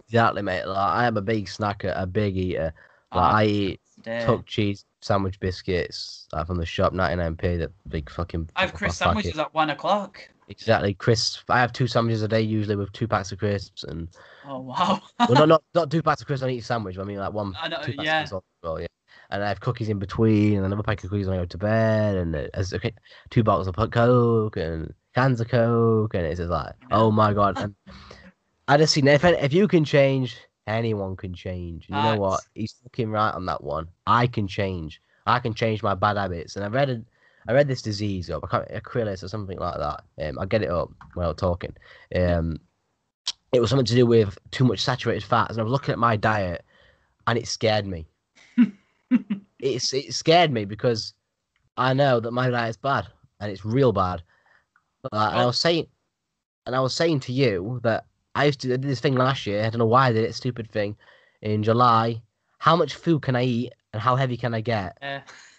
Exactly, 0.08 0.42
mate. 0.42 0.66
Like, 0.66 0.76
I 0.76 1.06
am 1.06 1.16
a 1.16 1.22
big 1.22 1.46
snacker, 1.46 1.92
a 1.96 2.06
big 2.06 2.36
eater. 2.36 2.74
Like, 3.14 3.32
Ah, 3.32 3.36
I 3.38 3.44
eat 3.44 3.80
tuck 4.04 4.44
cheese 4.46 4.84
sandwich 5.00 5.40
biscuits 5.40 6.28
like, 6.32 6.46
from 6.46 6.58
the 6.58 6.66
shop, 6.66 6.92
99p. 6.92 7.58
The 7.58 7.72
big 7.88 8.10
fucking. 8.10 8.50
I 8.56 8.62
have 8.62 8.74
packet. 8.74 8.92
sandwiches 8.94 9.38
at 9.38 9.54
one 9.54 9.70
o'clock. 9.70 10.28
Exactly, 10.48 10.94
crisps. 10.94 11.42
I 11.48 11.58
have 11.60 11.72
two 11.72 11.86
sandwiches 11.86 12.22
a 12.22 12.28
day 12.28 12.40
usually 12.40 12.76
with 12.76 12.92
two 12.92 13.08
packs 13.08 13.32
of 13.32 13.38
crisps 13.38 13.84
and 13.84 14.08
Oh 14.46 14.60
wow. 14.60 15.00
well, 15.18 15.46
not 15.46 15.48
not 15.48 15.62
not 15.74 15.90
two 15.90 16.02
packs 16.02 16.20
of 16.20 16.26
crisps 16.26 16.44
on 16.44 16.50
each 16.50 16.64
sandwich. 16.64 16.98
I 16.98 17.04
mean 17.04 17.18
like 17.18 17.32
one. 17.32 17.54
I 17.60 17.68
know, 17.68 17.82
two 17.82 17.94
packs 17.94 18.06
yeah. 18.06 18.22
of 18.22 18.30
crisps 18.30 18.44
as 18.44 18.62
well, 18.62 18.80
yeah. 18.80 18.86
And 19.30 19.42
I 19.42 19.48
have 19.48 19.60
cookies 19.60 19.88
in 19.88 19.98
between, 19.98 20.56
and 20.56 20.66
another 20.66 20.84
pack 20.84 21.02
of 21.02 21.10
cookies 21.10 21.26
when 21.26 21.36
I 21.38 21.42
go 21.42 21.46
to 21.46 21.58
bed, 21.58 22.16
and 22.16 22.36
uh, 22.36 22.46
as 22.54 22.72
okay, 22.72 22.94
two 23.30 23.42
bottles 23.42 23.66
of 23.66 23.74
Coke 23.74 24.56
and 24.56 24.94
cans 25.16 25.40
of 25.40 25.48
Coke, 25.48 26.14
and 26.14 26.24
it's 26.24 26.38
just 26.38 26.50
like, 26.50 26.74
oh 26.90 27.10
my 27.10 27.32
god. 27.32 27.58
And 28.68 28.74
I 28.74 28.76
just 28.78 28.94
seen 28.94 29.06
if 29.06 29.24
if 29.24 29.52
you 29.52 29.68
can 29.68 29.84
change, 29.84 30.36
anyone 30.66 31.16
can 31.16 31.34
change. 31.34 31.86
And 31.88 31.96
you 31.96 32.02
know 32.02 32.20
what? 32.20 32.40
He's 32.54 32.74
fucking 32.82 33.10
right 33.10 33.32
on 33.32 33.46
that 33.46 33.62
one. 33.62 33.88
I 34.06 34.26
can 34.26 34.48
change. 34.48 35.00
I 35.26 35.38
can 35.38 35.54
change 35.54 35.82
my 35.82 35.94
bad 35.94 36.16
habits, 36.16 36.56
and 36.56 36.64
I 36.64 36.68
read 36.68 36.90
it. 36.90 37.04
I 37.48 37.52
read 37.52 37.68
this 37.68 37.82
disease 37.82 38.30
up, 38.30 38.44
I 38.44 38.48
can't, 38.48 38.68
Acrylis 38.70 39.22
or 39.22 39.28
something 39.28 39.58
like 39.58 39.78
that. 39.78 40.02
Um, 40.20 40.38
I'll 40.38 40.46
get 40.46 40.62
it 40.62 40.70
up 40.70 40.90
while 41.14 41.30
I'm 41.30 41.36
talking. 41.36 41.74
Um, 42.14 42.58
it 43.52 43.60
was 43.60 43.70
something 43.70 43.86
to 43.86 43.94
do 43.94 44.06
with 44.06 44.36
too 44.50 44.64
much 44.64 44.80
saturated 44.80 45.24
fats, 45.24 45.52
and 45.52 45.60
I 45.60 45.64
was 45.64 45.72
looking 45.72 45.92
at 45.92 45.98
my 45.98 46.16
diet, 46.16 46.64
and 47.26 47.38
it 47.38 47.46
scared 47.46 47.86
me. 47.86 48.06
it's 49.60 49.92
it 49.92 50.12
scared 50.12 50.50
me 50.50 50.64
because 50.64 51.14
I 51.76 51.94
know 51.94 52.20
that 52.20 52.32
my 52.32 52.50
diet's 52.50 52.76
bad, 52.76 53.06
and 53.40 53.50
it's 53.50 53.64
real 53.64 53.92
bad. 53.92 54.22
Uh, 55.04 55.30
and 55.32 55.40
I 55.40 55.46
was 55.46 55.60
saying, 55.60 55.86
and 56.66 56.74
I 56.74 56.80
was 56.80 56.94
saying 56.94 57.20
to 57.20 57.32
you 57.32 57.80
that 57.84 58.06
I 58.34 58.46
used 58.46 58.60
to 58.62 58.68
I 58.68 58.76
did 58.76 58.82
this 58.82 59.00
thing 59.00 59.14
last 59.14 59.46
year. 59.46 59.64
I 59.64 59.70
don't 59.70 59.78
know 59.78 59.86
why 59.86 60.08
I 60.08 60.12
did 60.12 60.24
it. 60.24 60.34
Stupid 60.34 60.70
thing 60.70 60.96
in 61.42 61.62
July. 61.62 62.20
How 62.58 62.74
much 62.74 62.94
food 62.94 63.22
can 63.22 63.36
I 63.36 63.44
eat, 63.44 63.72
and 63.92 64.02
how 64.02 64.16
heavy 64.16 64.36
can 64.36 64.54
I 64.54 64.60
get? 64.60 64.98
Uh, 65.00 65.20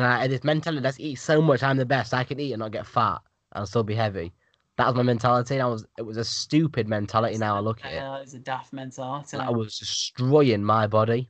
And 0.00 0.06
I 0.06 0.22
had 0.22 0.30
this 0.30 0.44
mentality: 0.44 0.82
let's 0.82 0.98
eat 0.98 1.16
so 1.16 1.42
much. 1.42 1.62
I'm 1.62 1.76
the 1.76 1.84
best. 1.84 2.14
I 2.14 2.24
can 2.24 2.40
eat 2.40 2.52
and 2.52 2.60
not 2.60 2.72
get 2.72 2.86
fat 2.86 3.18
and 3.52 3.68
still 3.68 3.82
be 3.82 3.94
heavy. 3.94 4.32
That 4.78 4.86
was 4.86 4.96
my 4.96 5.02
mentality. 5.02 5.56
And 5.56 5.62
I 5.62 5.66
was. 5.66 5.84
It 5.98 6.06
was 6.06 6.16
a 6.16 6.24
stupid 6.24 6.88
mentality. 6.88 7.36
Now 7.36 7.54
I 7.54 7.60
look 7.60 7.84
at 7.84 7.92
it. 7.92 7.96
it 7.96 8.00
was 8.00 8.32
a 8.32 8.38
daft 8.38 8.72
mentality. 8.72 9.36
I 9.36 9.50
was 9.50 9.78
destroying 9.78 10.64
my 10.64 10.86
body. 10.86 11.28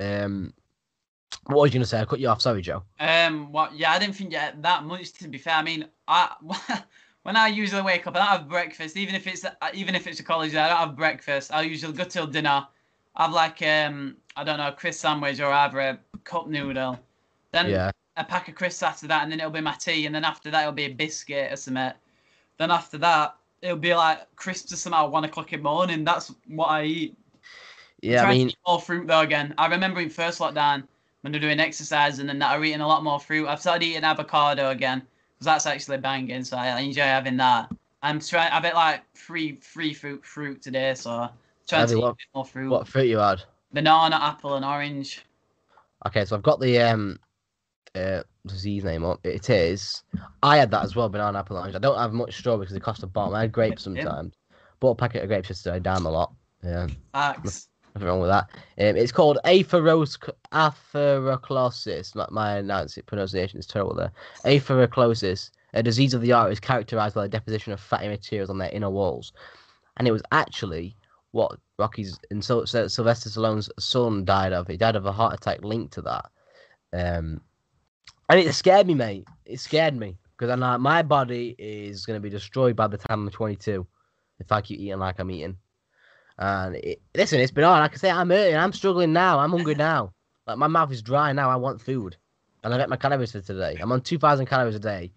Um, 0.00 0.52
what 1.44 1.60
was 1.60 1.72
you 1.72 1.78
gonna 1.78 1.86
say? 1.86 2.02
I 2.02 2.04
cut 2.04 2.20
you 2.20 2.28
off. 2.28 2.42
Sorry, 2.42 2.60
Joe. 2.60 2.82
Um, 3.00 3.50
what? 3.52 3.74
Yeah, 3.74 3.92
I 3.92 3.98
didn't 3.98 4.16
think 4.16 4.34
had 4.34 4.62
that 4.62 4.84
much. 4.84 5.14
To 5.14 5.28
be 5.28 5.38
fair, 5.38 5.54
I 5.54 5.62
mean, 5.62 5.86
I 6.06 6.34
when 7.22 7.36
I 7.36 7.46
usually 7.46 7.80
wake 7.80 8.06
up, 8.06 8.16
I 8.16 8.18
don't 8.18 8.28
have 8.28 8.48
breakfast. 8.50 8.98
Even 8.98 9.14
if 9.14 9.26
it's 9.26 9.46
even 9.72 9.94
if 9.94 10.06
it's 10.06 10.20
a 10.20 10.24
college 10.24 10.52
day, 10.52 10.58
I 10.58 10.68
don't 10.68 10.88
have 10.88 10.96
breakfast. 10.96 11.54
I 11.54 11.62
usually 11.62 11.94
go 11.94 12.04
till 12.04 12.26
dinner. 12.26 12.68
I 13.16 13.22
have 13.22 13.32
like 13.32 13.62
um, 13.62 14.18
I 14.36 14.44
don't 14.44 14.58
know, 14.58 14.68
a 14.68 14.72
crisp 14.72 15.00
sandwich 15.00 15.40
or 15.40 15.50
either 15.50 15.78
a 15.78 15.98
cup 16.22 16.48
noodle. 16.48 16.98
Then 17.52 17.68
Yeah. 17.70 17.90
a 18.16 18.24
pack 18.24 18.48
of 18.48 18.54
crisps 18.54 18.82
after 18.82 19.06
that, 19.08 19.22
and 19.22 19.30
then 19.32 19.38
it'll 19.40 19.50
be 19.52 19.60
my 19.60 19.74
tea, 19.74 20.06
and 20.06 20.14
then 20.14 20.24
after 20.24 20.50
that 20.50 20.60
it'll 20.62 20.72
be 20.72 20.84
a 20.84 20.94
biscuit 20.94 21.52
or 21.52 21.56
something. 21.56 21.92
Then 22.58 22.70
after 22.70 22.98
that, 22.98 23.36
it'll 23.60 23.76
be 23.76 23.94
like 23.94 24.34
crisps 24.36 24.72
or 24.72 24.76
something 24.76 24.98
at 25.00 25.10
one 25.10 25.24
o'clock 25.24 25.52
in 25.52 25.60
the 25.60 25.64
morning. 25.64 26.04
That's 26.04 26.32
what 26.48 26.66
I 26.66 26.84
eat. 26.84 27.16
Yeah. 28.00 28.20
I 28.20 28.24
Trying 28.24 28.32
to 28.32 28.38
mean, 28.38 28.48
eat 28.50 28.58
more 28.66 28.80
fruit 28.80 29.06
though 29.06 29.20
again. 29.20 29.54
I 29.58 29.66
remember 29.68 30.00
in 30.00 30.10
first 30.10 30.40
lockdown 30.40 30.84
when 31.20 31.30
they're 31.32 31.40
doing 31.40 31.60
exercise 31.60 32.18
and 32.18 32.28
then 32.28 32.38
that 32.40 32.50
I'm 32.50 32.64
eating 32.64 32.80
a 32.80 32.86
lot 32.88 33.04
more 33.04 33.20
fruit. 33.20 33.46
I've 33.46 33.60
started 33.60 33.84
eating 33.86 34.02
avocado 34.02 34.70
again 34.70 35.02
because 35.34 35.44
that's 35.44 35.66
actually 35.66 35.98
banging. 35.98 36.42
So 36.42 36.56
I 36.56 36.80
enjoy 36.80 37.02
having 37.02 37.36
that. 37.36 37.70
I'm 38.02 38.18
trying. 38.18 38.50
I've 38.50 38.64
ate 38.64 38.74
like 38.74 39.02
three 39.14 39.56
free 39.56 39.94
fruit 39.94 40.24
fruit 40.24 40.60
today, 40.60 40.94
so 40.94 41.28
trying 41.68 41.80
Have 41.82 41.90
to 41.90 41.94
eat 41.96 41.98
a 41.98 42.02
what- 42.02 42.16
bit 42.16 42.26
more 42.34 42.44
fruit. 42.44 42.70
what 42.70 42.88
fruit 42.88 43.04
you 43.06 43.18
had? 43.18 43.42
Banana, 43.72 44.16
apple, 44.20 44.56
and 44.56 44.64
orange. 44.64 45.24
Okay, 46.06 46.24
so 46.24 46.34
I've 46.34 46.42
got 46.42 46.58
the 46.58 46.80
um 46.80 47.20
uh 47.94 48.22
disease 48.46 48.84
name 48.84 49.04
up. 49.04 49.20
It 49.24 49.50
is. 49.50 50.02
I 50.42 50.56
had 50.56 50.70
that 50.72 50.84
as 50.84 50.96
well, 50.96 51.08
banana 51.08 51.38
apple 51.38 51.56
orange. 51.56 51.74
I 51.74 51.78
don't 51.78 51.98
have 51.98 52.12
much 52.12 52.36
strawberry 52.36 52.64
because 52.64 52.76
it 52.76 52.82
costs 52.82 53.02
a 53.02 53.06
bomb. 53.06 53.34
I 53.34 53.42
had 53.42 53.52
grapes 53.52 53.82
sometimes. 53.84 54.34
Bought 54.80 54.92
a 54.92 54.96
packet 54.96 55.22
of 55.22 55.28
grapes 55.28 55.48
yesterday, 55.48 55.78
damn 55.78 56.06
a 56.06 56.10
lot. 56.10 56.32
Yeah, 56.64 56.88
Facts. 57.12 57.68
nothing 57.94 58.08
wrong 58.08 58.20
with 58.20 58.30
that. 58.30 58.50
Um, 58.78 58.96
it's 58.96 59.12
called 59.12 59.38
apheros 59.44 60.18
atheroclosis. 60.52 62.14
My, 62.14 62.60
my 62.60 62.86
pronunciation 63.06 63.58
is 63.58 63.66
terrible 63.66 63.94
there. 63.94 64.12
Atheroclosis, 64.44 65.50
a 65.74 65.82
disease 65.82 66.14
of 66.14 66.20
the 66.20 66.32
eye, 66.32 66.48
is 66.48 66.60
characterized 66.60 67.14
by 67.14 67.22
the 67.22 67.28
deposition 67.28 67.72
of 67.72 67.80
fatty 67.80 68.08
materials 68.08 68.50
on 68.50 68.58
their 68.58 68.70
inner 68.70 68.90
walls, 68.90 69.32
and 69.96 70.08
it 70.08 70.12
was 70.12 70.22
actually 70.32 70.96
what 71.32 71.58
Rocky's 71.78 72.18
and 72.30 72.44
Sylvester 72.44 72.88
Stallone's 72.88 73.70
son 73.78 74.24
died 74.24 74.52
of. 74.52 74.66
He 74.66 74.76
died 74.76 74.96
of 74.96 75.06
a 75.06 75.12
heart 75.12 75.34
attack 75.34 75.62
linked 75.62 75.94
to 75.94 76.02
that. 76.02 76.26
Um, 76.92 77.40
and 78.28 78.40
it 78.40 78.52
scared 78.54 78.86
me, 78.86 78.94
mate. 78.94 79.26
It 79.44 79.60
scared 79.60 79.94
me 79.96 80.16
because 80.36 80.50
I'm 80.50 80.60
like, 80.60 80.80
my 80.80 81.02
body 81.02 81.54
is 81.58 82.06
going 82.06 82.16
to 82.16 82.20
be 82.20 82.30
destroyed 82.30 82.76
by 82.76 82.86
the 82.86 82.98
time 82.98 83.26
I'm 83.26 83.30
22 83.30 83.86
if 84.40 84.50
I 84.52 84.60
keep 84.60 84.80
eating 84.80 84.98
like 84.98 85.18
I'm 85.18 85.30
eating. 85.30 85.56
And 86.38 86.76
it, 86.76 87.00
listen, 87.14 87.40
it's 87.40 87.52
been 87.52 87.64
hard. 87.64 87.80
Like 87.82 87.92
I 87.92 87.96
say, 87.96 88.10
I'm 88.10 88.30
hurting. 88.30 88.56
I'm 88.56 88.72
struggling 88.72 89.12
now. 89.12 89.38
I'm 89.38 89.50
hungry 89.50 89.74
now. 89.74 90.12
Like 90.44 90.58
my 90.58 90.66
mouth 90.66 90.90
is 90.90 91.02
dry 91.02 91.32
now. 91.32 91.48
I 91.48 91.54
want 91.54 91.80
food, 91.80 92.16
and 92.64 92.74
I 92.74 92.76
get 92.76 92.88
my 92.88 92.96
calories 92.96 93.30
for 93.30 93.40
today. 93.40 93.78
I'm 93.80 93.92
on 93.92 94.00
2,000 94.00 94.44
calories 94.46 94.74
a 94.74 94.80
day. 94.80 95.12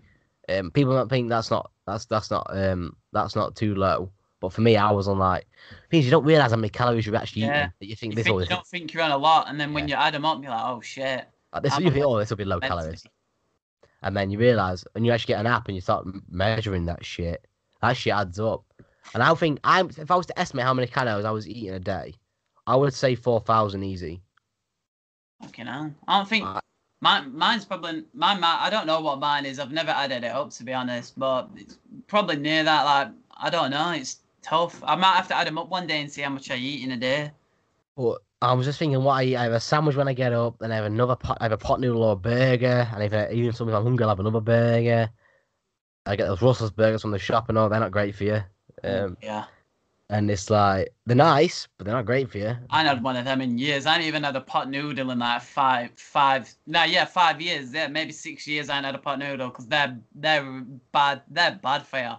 Um, 0.47 0.69
people 0.69 0.93
don't 0.93 1.09
think 1.09 1.29
that's 1.29 1.49
not 1.49 1.71
that's 1.87 2.05
that's 2.05 2.29
not 2.29 2.45
um 2.51 2.95
that's 3.11 3.35
not 3.35 3.55
too 3.55 3.73
low. 3.73 4.11
But 4.39 4.53
for 4.53 4.61
me, 4.61 4.77
I 4.77 4.91
was 4.91 5.07
on 5.07 5.17
like 5.17 5.47
things 5.89 6.05
you 6.05 6.11
don't 6.11 6.25
realize 6.25 6.51
how 6.51 6.57
many 6.57 6.69
calories 6.69 7.07
you're 7.07 7.15
actually 7.15 7.41
Yeah. 7.41 7.57
eating. 7.57 7.73
That 7.79 7.87
you 7.87 7.95
think 7.95 8.11
You, 8.11 8.15
this 8.17 8.25
think, 8.27 8.39
you 8.39 8.45
don't 8.45 8.67
think 8.67 8.93
you're 8.93 9.01
on 9.01 9.09
a 9.09 9.17
lot, 9.17 9.49
and 9.49 9.59
then 9.59 9.73
when 9.73 9.87
you 9.87 9.95
add 9.95 10.13
them 10.13 10.25
up, 10.25 10.43
you're 10.43 10.51
like, 10.51 10.63
oh 10.63 10.81
shit. 10.81 11.27
This. 11.63 11.77
You 11.79 11.91
think 11.91 12.05
oh 12.05 12.17
this 12.19 12.29
will 12.29 12.37
be 12.37 12.45
low 12.45 12.59
calories, 12.59 13.05
and 14.01 14.15
then 14.15 14.29
you 14.29 14.37
realize, 14.39 14.85
and 14.95 15.05
you 15.05 15.11
actually 15.11 15.33
get 15.33 15.39
an 15.39 15.47
app 15.47 15.67
and 15.67 15.75
you 15.75 15.81
start 15.81 16.05
measuring 16.29 16.85
that 16.85 17.05
shit. 17.05 17.45
That 17.81 17.95
shit 17.97 18.13
adds 18.13 18.39
up. 18.39 18.63
And 19.13 19.21
I 19.21 19.33
think 19.35 19.59
I'm 19.63 19.89
if 19.89 20.09
I 20.09 20.15
was 20.15 20.25
to 20.27 20.39
estimate 20.39 20.65
how 20.65 20.73
many 20.73 20.87
calories 20.87 21.25
I 21.25 21.31
was 21.31 21.47
eating 21.47 21.73
a 21.75 21.79
day, 21.79 22.13
I 22.67 22.75
would 22.75 22.93
say 22.93 23.15
four 23.15 23.39
thousand 23.39 23.83
easy. 23.83 24.21
Fucking 25.41 25.67
hell. 25.67 25.93
I 26.07 26.17
don't 26.17 26.27
think 26.29 26.45
I- 26.45 26.59
mine. 27.01 27.35
Mine's 27.37 27.65
probably 27.65 28.03
mine. 28.13 28.39
mi- 28.39 28.47
I 28.47 28.69
don't 28.69 28.87
know 28.87 29.01
what 29.01 29.19
mine 29.19 29.45
is. 29.45 29.59
I've 29.59 29.71
never 29.71 29.91
added 29.91 30.23
it 30.23 30.31
up 30.31 30.49
to 30.51 30.63
be 30.63 30.73
honest, 30.73 31.17
but 31.19 31.49
it's 31.55 31.77
probably 32.07 32.37
near 32.37 32.63
that. 32.63 32.83
Like 32.83 33.09
I 33.37 33.49
don't 33.49 33.71
know. 33.71 33.91
It's 33.91 34.19
tough. 34.41 34.81
I 34.83 34.95
might 34.95 35.15
have 35.15 35.27
to 35.29 35.35
add 35.37 35.47
them 35.47 35.57
up 35.57 35.69
one 35.69 35.87
day 35.87 36.01
and 36.01 36.11
see 36.11 36.21
how 36.21 36.29
much 36.29 36.49
I 36.49 36.55
eat 36.55 36.83
in 36.83 36.91
a 36.91 36.97
day. 36.97 37.31
But 37.95 38.21
I 38.41 38.53
was 38.53 38.65
just 38.65 38.79
thinking, 38.79 39.01
what 39.03 39.13
I 39.13 39.23
eat, 39.23 39.35
I 39.37 39.43
have 39.43 39.53
a 39.53 39.59
sandwich 39.59 39.95
when 39.95 40.07
I 40.07 40.13
get 40.13 40.33
up, 40.33 40.57
then 40.59 40.71
I 40.71 40.75
have 40.75 40.85
another 40.85 41.15
pot, 41.15 41.37
I 41.39 41.45
have 41.45 41.51
a 41.51 41.57
pot 41.57 41.79
noodle 41.79 42.03
or 42.03 42.13
a 42.13 42.15
burger, 42.15 42.87
and 42.93 43.03
if 43.03 43.13
I, 43.13 43.31
even 43.31 43.49
if 43.49 43.59
I'm 43.59 43.69
hungry, 43.69 44.03
I'll 44.03 44.09
have 44.09 44.19
another 44.19 44.41
burger. 44.41 45.09
I 46.05 46.15
get 46.15 46.27
those 46.27 46.41
Rustlers 46.41 46.69
burgers 46.71 47.01
from 47.01 47.11
the 47.11 47.19
shop 47.19 47.49
and 47.49 47.57
all, 47.57 47.69
they're 47.69 47.79
not 47.79 47.91
great 47.91 48.13
for 48.15 48.25
you. 48.25 48.41
Um, 48.83 49.17
yeah, 49.21 49.45
and 50.09 50.29
it's 50.29 50.49
like 50.49 50.93
they're 51.05 51.15
nice, 51.15 51.67
but 51.77 51.85
they're 51.85 51.95
not 51.95 52.05
great 52.05 52.29
for 52.29 52.37
you. 52.37 52.55
I 52.69 52.83
had 52.83 53.01
one 53.01 53.15
of 53.15 53.25
them 53.25 53.41
in 53.41 53.57
years. 53.57 53.85
I 53.85 53.95
ain't 53.95 54.05
even 54.05 54.23
had 54.23 54.35
a 54.35 54.41
pot 54.41 54.69
noodle 54.69 55.09
in 55.09 55.19
like 55.19 55.41
five, 55.41 55.89
five. 55.95 56.53
No, 56.67 56.83
yeah, 56.83 57.05
five 57.05 57.41
years. 57.41 57.73
Yeah, 57.73 57.87
maybe 57.87 58.11
six 58.11 58.45
years. 58.47 58.69
I 58.69 58.77
ain't 58.77 58.85
had 58.85 58.95
a 58.95 58.99
pot 58.99 59.17
noodle 59.17 59.49
because 59.49 59.67
they're 59.67 59.97
they're 60.13 60.63
bad. 60.91 61.23
They're 61.29 61.59
bad 61.63 61.87
for 61.87 61.99
you. 61.99 62.11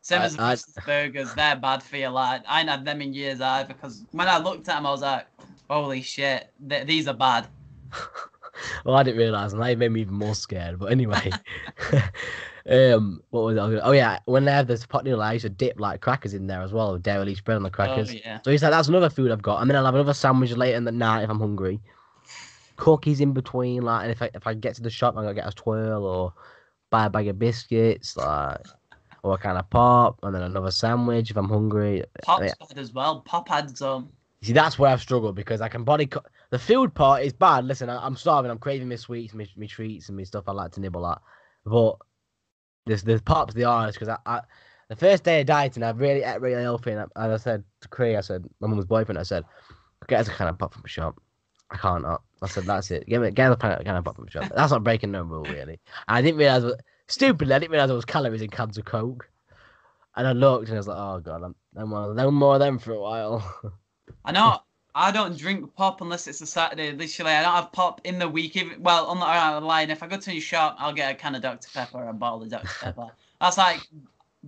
Same 0.00 0.22
I- 0.22 0.24
as 0.24 0.38
I- 0.38 0.80
burgers, 0.86 1.34
they're 1.34 1.56
bad 1.56 1.82
for 1.82 1.96
you. 1.96 2.08
Like 2.08 2.42
I 2.48 2.60
ain't 2.60 2.70
had 2.70 2.84
them 2.84 3.02
in 3.02 3.12
years 3.12 3.40
either. 3.40 3.68
Because 3.68 4.04
when 4.12 4.28
I 4.28 4.38
looked 4.38 4.68
at 4.68 4.76
them, 4.76 4.86
I 4.86 4.90
was 4.90 5.02
like, 5.02 5.26
holy 5.68 6.02
shit, 6.02 6.52
th- 6.68 6.86
these 6.86 7.08
are 7.08 7.14
bad. 7.14 7.48
well, 8.84 8.96
I 8.96 9.02
didn't 9.02 9.18
realize, 9.18 9.52
and 9.52 9.62
that 9.62 9.78
made 9.78 9.90
me 9.90 10.00
even 10.02 10.14
more 10.14 10.34
scared. 10.34 10.78
But 10.78 10.92
anyway, 10.92 11.30
um, 12.70 13.22
what 13.30 13.44
was 13.44 13.58
I 13.58 13.80
Oh 13.80 13.92
yeah, 13.92 14.18
when 14.24 14.44
they 14.44 14.52
have 14.52 14.66
this 14.66 14.86
pot 14.86 15.04
noodle, 15.04 15.22
I 15.22 15.34
used 15.34 15.44
to 15.44 15.48
dip 15.48 15.78
like 15.78 16.00
crackers 16.00 16.34
in 16.34 16.46
there 16.46 16.62
as 16.62 16.72
well, 16.72 16.98
Dairylea 16.98 17.42
bread 17.44 17.56
on 17.56 17.62
the 17.62 17.70
crackers. 17.70 18.10
Oh 18.10 18.20
yeah. 18.24 18.40
So 18.42 18.50
he's 18.50 18.62
like, 18.62 18.72
that's 18.72 18.88
another 18.88 19.10
food 19.10 19.30
I've 19.30 19.42
got. 19.42 19.60
And 19.60 19.70
then 19.70 19.76
I'll 19.76 19.84
have 19.84 19.94
another 19.94 20.14
sandwich 20.14 20.52
later 20.52 20.76
in 20.76 20.84
the 20.84 20.92
night 20.92 21.22
if 21.22 21.30
I'm 21.30 21.40
hungry. 21.40 21.80
Cookies 22.76 23.20
in 23.20 23.32
between, 23.32 23.82
like, 23.82 24.02
and 24.02 24.12
if 24.12 24.22
I 24.22 24.30
if 24.34 24.46
I 24.46 24.54
get 24.54 24.74
to 24.76 24.82
the 24.82 24.90
shop, 24.90 25.14
I'm 25.16 25.22
gonna 25.22 25.34
get 25.34 25.48
a 25.48 25.52
twirl 25.52 26.04
or 26.04 26.34
buy 26.90 27.06
a 27.06 27.10
bag 27.10 27.28
of 27.28 27.38
biscuits, 27.38 28.16
like, 28.16 28.60
or 29.22 29.34
a 29.34 29.38
kind 29.38 29.58
of 29.58 29.68
pop, 29.70 30.18
and 30.22 30.34
then 30.34 30.42
another 30.42 30.70
sandwich 30.70 31.30
if 31.30 31.36
I'm 31.36 31.48
hungry. 31.48 32.04
Pop's 32.22 32.54
bad 32.54 32.78
as 32.78 32.92
well. 32.92 33.20
Pop 33.20 33.48
had 33.48 33.76
some. 33.76 34.10
See, 34.46 34.52
that's 34.52 34.78
where 34.78 34.92
I've 34.92 35.00
struggled 35.00 35.34
because 35.34 35.60
I 35.60 35.68
can 35.68 35.82
body 35.82 36.06
cut. 36.06 36.26
The 36.50 36.58
food 36.58 36.94
part 36.94 37.24
is 37.24 37.32
bad. 37.32 37.64
Listen, 37.64 37.90
I, 37.90 38.06
I'm 38.06 38.14
starving. 38.14 38.48
I'm 38.48 38.58
craving 38.58 38.88
my 38.88 38.94
sweets, 38.94 39.34
my, 39.34 39.44
my 39.56 39.66
treats, 39.66 40.08
and 40.08 40.16
my 40.16 40.22
stuff 40.22 40.44
I 40.46 40.52
like 40.52 40.70
to 40.72 40.80
nibble 40.80 41.04
at. 41.04 41.20
But 41.64 41.96
there's 42.86 43.02
there's 43.02 43.20
pops 43.20 43.54
the 43.54 43.64
honest 43.64 43.98
because 43.98 44.08
I, 44.08 44.18
I 44.24 44.42
the 44.88 44.94
first 44.94 45.24
day 45.24 45.40
of 45.40 45.48
dieting, 45.48 45.82
I 45.82 45.90
really 45.90 46.22
ate 46.22 46.40
really 46.40 46.62
healthy, 46.62 46.92
and 46.92 47.00
I, 47.00 47.24
and 47.24 47.32
I 47.32 47.36
said 47.38 47.64
to 47.80 47.88
Cree, 47.88 48.14
I 48.14 48.20
said, 48.20 48.44
my 48.60 48.68
mum's 48.68 48.84
boyfriend, 48.84 49.18
I 49.18 49.24
said, 49.24 49.44
get 50.06 50.20
us 50.20 50.28
a 50.28 50.30
can 50.30 50.46
of 50.46 50.58
pop 50.58 50.74
from 50.74 50.82
the 50.82 50.88
shop. 50.88 51.20
I 51.72 51.76
can't 51.78 52.04
not. 52.04 52.22
I 52.40 52.46
said, 52.46 52.66
that's 52.66 52.92
it. 52.92 53.04
Give 53.08 53.22
me 53.22 53.32
get 53.32 53.50
a 53.50 53.56
can 53.56 53.96
of 53.96 54.04
pop 54.04 54.14
from 54.14 54.26
the 54.26 54.30
shop. 54.30 54.48
That's 54.54 54.70
not 54.70 54.84
breaking 54.84 55.10
no 55.10 55.24
rule, 55.24 55.42
really. 55.42 55.80
I 56.06 56.22
didn't 56.22 56.38
realize, 56.38 56.62
what, 56.62 56.80
stupidly, 57.08 57.52
I 57.52 57.58
didn't 57.58 57.72
realize 57.72 57.88
there 57.88 57.96
was 57.96 58.04
calories 58.04 58.42
in 58.42 58.50
cans 58.50 58.78
of 58.78 58.84
Coke. 58.84 59.28
And 60.14 60.28
I 60.28 60.32
looked 60.32 60.68
and 60.68 60.76
I 60.76 60.78
was 60.78 60.86
like, 60.86 60.98
oh 60.98 61.18
god, 61.18 61.42
I'm 61.42 61.56
no 61.74 61.84
more, 61.84 62.14
no 62.14 62.30
more 62.30 62.54
of 62.54 62.60
them 62.60 62.78
for 62.78 62.92
a 62.92 63.00
while. 63.00 63.72
I 64.26 64.32
know. 64.32 64.58
I 64.94 65.10
don't 65.12 65.36
drink 65.36 65.74
pop 65.74 66.00
unless 66.00 66.26
it's 66.26 66.40
a 66.40 66.46
Saturday. 66.46 66.90
Literally, 66.92 67.32
I 67.32 67.42
don't 67.42 67.52
have 67.54 67.70
pop 67.72 68.00
in 68.04 68.18
the 68.18 68.28
week. 68.28 68.56
Even, 68.56 68.82
well, 68.82 69.06
on 69.06 69.20
the, 69.20 69.26
on 69.26 69.60
the 69.62 69.66
line, 69.66 69.90
if 69.90 70.02
I 70.02 70.06
go 70.06 70.16
to 70.16 70.30
a 70.32 70.40
shop, 70.40 70.76
I'll 70.78 70.92
get 70.92 71.12
a 71.12 71.14
can 71.14 71.34
of 71.34 71.42
Dr 71.42 71.68
Pepper 71.72 71.98
or 71.98 72.08
a 72.08 72.12
bottle 72.14 72.42
of 72.42 72.48
Dr 72.50 72.68
Pepper. 72.80 73.08
That's 73.40 73.58
like 73.58 73.80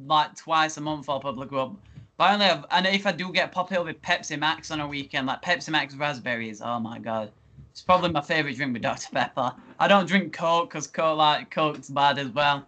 like 0.06 0.34
twice 0.36 0.76
a 0.76 0.80
month 0.80 1.08
I'll 1.08 1.20
probably 1.20 1.46
go 1.48 1.58
up. 1.58 1.76
But 2.16 2.24
I 2.24 2.32
only 2.34 2.46
have, 2.46 2.66
and 2.70 2.86
if 2.86 3.06
I 3.06 3.12
do 3.12 3.30
get 3.32 3.52
pop, 3.52 3.70
it'll 3.70 3.84
be 3.84 3.92
Pepsi 3.92 4.38
Max 4.38 4.70
on 4.70 4.80
a 4.80 4.88
weekend, 4.88 5.26
like 5.26 5.42
Pepsi 5.42 5.70
Max 5.70 5.94
raspberries. 5.94 6.60
Oh 6.64 6.80
my 6.80 6.98
god, 6.98 7.30
it's 7.70 7.82
probably 7.82 8.10
my 8.10 8.20
favorite 8.22 8.56
drink 8.56 8.72
with 8.72 8.82
Dr 8.82 9.08
Pepper. 9.12 9.52
I 9.78 9.86
don't 9.86 10.06
drink 10.06 10.32
Coke 10.32 10.70
because 10.70 10.86
Coke 10.86 11.16
like 11.18 11.50
Coke's 11.50 11.90
bad 11.90 12.18
as 12.18 12.28
well. 12.30 12.64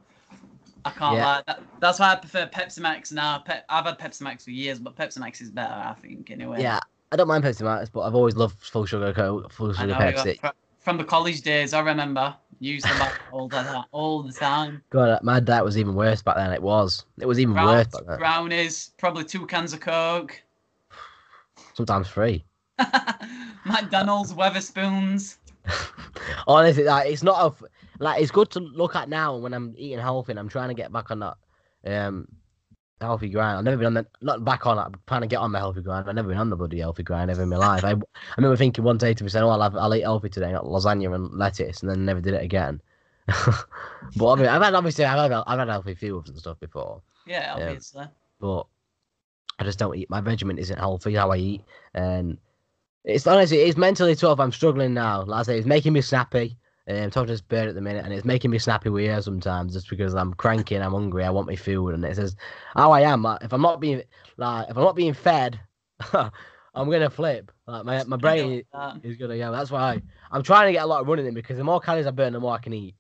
I 0.85 0.91
can't 0.91 1.17
Yeah. 1.17 1.25
lie. 1.27 1.43
That, 1.47 1.63
that's 1.81 1.99
why 1.99 2.13
I 2.13 2.17
prefer 2.17 2.47
Pepsi 2.47 2.79
Max 2.81 3.11
now. 3.11 3.39
Pe- 3.39 3.63
I've 3.69 3.85
had 3.87 3.99
Pepsi 3.99 4.21
Max 4.23 4.45
for 4.45 4.51
years, 4.51 4.79
but 4.79 4.97
Pepsi 4.97 5.19
Max 5.19 5.41
is 5.41 5.51
better, 5.51 5.73
I 5.73 5.95
think. 5.95 6.31
Anyway. 6.31 6.63
yeah, 6.63 6.79
I 7.13 7.17
don't 7.17 7.27
mind 7.29 7.45
Pepsi 7.45 7.63
Max, 7.63 7.91
but 7.91 8.01
I've 8.03 8.15
always 8.15 8.37
loved 8.37 8.61
full 8.61 8.87
sugar 8.87 9.13
Coke, 9.13 9.53
full 9.53 9.73
sugar 9.73 9.95
Pepsi. 9.95 10.41
fr- 10.41 10.47
From 10.79 10.97
the 10.97 11.05
college 11.05 11.43
days, 11.43 11.73
I 11.75 11.81
remember 11.81 12.37
used 12.61 12.87
them 12.87 13.03
all 13.31 13.49
the 13.49 13.85
all 13.91 14.23
the 14.23 14.33
time. 14.33 14.83
God, 14.91 15.19
my 15.23 15.41
diet 15.41 15.65
was 15.65 15.77
even 15.79 15.95
worse 15.95 16.23
back 16.23 16.37
then. 16.37 16.53
It 16.53 16.63
was. 16.63 17.05
It 17.19 17.27
was 17.27 17.41
even 17.41 17.55
worse 17.55 17.89
back 17.89 18.03
then. 18.07 18.19
brownies, 18.19 18.93
probably 18.99 19.25
two 19.25 19.47
cans 19.47 19.73
of 19.73 19.81
Coke. 19.81 20.41
Sometimes 21.75 22.09
three. 22.09 22.45
McDonald's, 23.65 24.33
Wetherspoons. 24.33 25.37
Honestly, 26.47 26.85
like 26.85 27.11
it's 27.11 27.23
not 27.23 27.53
a 27.61 27.65
like 28.03 28.23
it's 28.23 28.31
good 28.31 28.51
to 28.51 28.61
look 28.61 28.95
at 28.97 29.09
now 29.09 29.37
when 29.37 29.53
I'm 29.53 29.75
eating 29.77 29.99
healthy 29.99 30.33
and 30.33 30.39
I'm 30.39 30.49
trying 30.49 30.69
to 30.69 30.75
get 30.75 30.93
back 30.93 31.11
on 31.11 31.21
that 31.21 31.37
um 31.87 32.29
healthy 33.01 33.29
grind. 33.29 33.59
I've 33.59 33.65
never 33.65 33.77
been 33.79 33.87
on 33.87 33.95
the 33.95 34.07
not 34.21 34.45
back 34.45 34.67
on 34.67 34.79
it. 34.79 34.83
I'm 34.83 34.95
trying 35.07 35.23
to 35.23 35.27
get 35.27 35.39
on 35.39 35.53
the 35.53 35.59
healthy 35.59 35.81
grind. 35.83 36.09
I've 36.09 36.15
never 36.15 36.29
been 36.29 36.39
on 36.39 36.51
the 36.51 36.57
bloody 36.57 36.81
healthy 36.81 37.03
grind 37.03 37.31
ever 37.31 37.43
in 37.43 37.49
my 37.49 37.57
life. 37.57 37.85
I 37.85 37.93
I 37.93 37.97
remember 38.37 38.57
thinking 38.57 38.85
one 38.85 38.99
day 38.99 39.15
to 39.15 39.25
myself, 39.25 39.45
"Oh, 39.47 39.51
I'll, 39.51 39.63
have, 39.63 39.77
I'll 39.77 39.95
eat 39.95 40.03
healthy 40.03 40.29
today, 40.29 40.53
not 40.53 40.65
lasagna 40.65 41.15
and 41.15 41.31
lettuce," 41.33 41.81
and 41.81 41.91
then 41.91 42.05
never 42.05 42.21
did 42.21 42.35
it 42.35 42.43
again. 42.43 42.81
but 43.27 44.33
I 44.33 44.35
mean, 44.37 44.47
I've 44.47 44.63
had 44.63 44.75
obviously 44.75 45.05
I've 45.05 45.31
had 45.31 45.43
I've 45.47 45.59
had 45.59 45.69
healthy 45.69 45.95
foods 45.95 46.29
and 46.31 46.39
stuff 46.39 46.59
before, 46.61 47.03
Yeah, 47.27 47.55
obviously. 47.55 48.07
but 48.41 48.67
I 49.59 49.65
just 49.65 49.79
don't 49.79 49.97
eat. 49.97 50.11
My 50.11 50.21
regimen 50.21 50.59
isn't 50.59 50.79
healthy 50.79 51.15
how 51.15 51.31
I 51.31 51.37
eat, 51.37 51.63
and 51.95 52.39
it's 53.05 53.27
honestly 53.27 53.59
it's 53.59 53.77
mentally 53.79 54.15
tough. 54.17 54.41
I'm 54.41 54.53
struggling 54.53 54.95
now. 54.95 55.23
Like 55.23 55.41
I 55.41 55.43
say, 55.45 55.59
it's 55.59 55.67
making 55.67 55.93
me 55.93 56.01
snappy. 56.01 56.57
Um, 56.91 57.05
I'm 57.05 57.11
talking 57.11 57.29
to 57.29 57.33
this 57.33 57.41
bird 57.41 57.69
at 57.69 57.75
the 57.75 57.81
minute, 57.81 58.05
and 58.05 58.13
it's 58.13 58.25
making 58.25 58.51
me 58.51 58.59
snappy 58.59 58.91
with 58.91 59.11
her 59.11 59.23
sometimes, 59.23 59.75
just 59.75 59.89
because 59.89 60.15
I'm 60.15 60.35
cranky 60.35 60.75
and 60.75 60.85
I'm 60.85 60.93
hungry. 60.93 61.25
I 61.25 61.31
want 61.31 61.47
my 61.47 61.57
food, 61.57 61.95
and 61.95 62.05
it 62.05 62.17
says 62.17 62.37
how 62.75 62.91
I 62.91 63.03
am. 63.03 63.27
If 63.43 63.53
I'm 63.53 63.63
not 63.63 63.81
being 63.81 64.03
like 64.37 64.69
if 64.69 64.77
I'm 64.77 64.85
not 64.85 64.97
being 64.97 65.15
fed, 65.15 65.61
I'm 66.13 66.31
gonna 66.75 67.11
flip. 67.11 67.53
Like 67.67 67.85
my 67.85 68.05
my 68.05 68.17
brain 68.17 68.63
is 69.03 69.17
gonna 69.17 69.39
go. 69.39 69.53
That's 69.53 69.71
why 69.71 70.01
I'm 70.31 70.43
trying 70.43 70.69
to 70.69 70.73
get 70.73 70.85
a 70.85 70.87
lot 70.87 71.01
of 71.01 71.09
running 71.09 71.27
in 71.27 71.35
because 71.35 71.57
the 71.57 71.65
more 71.65 71.81
calories 71.81 72.07
I 72.07 72.11
burn, 72.11 72.33
the 72.33 72.41
more 72.41 72.55
I 72.55 72.59
can 72.59 72.73
eat. 72.73 72.95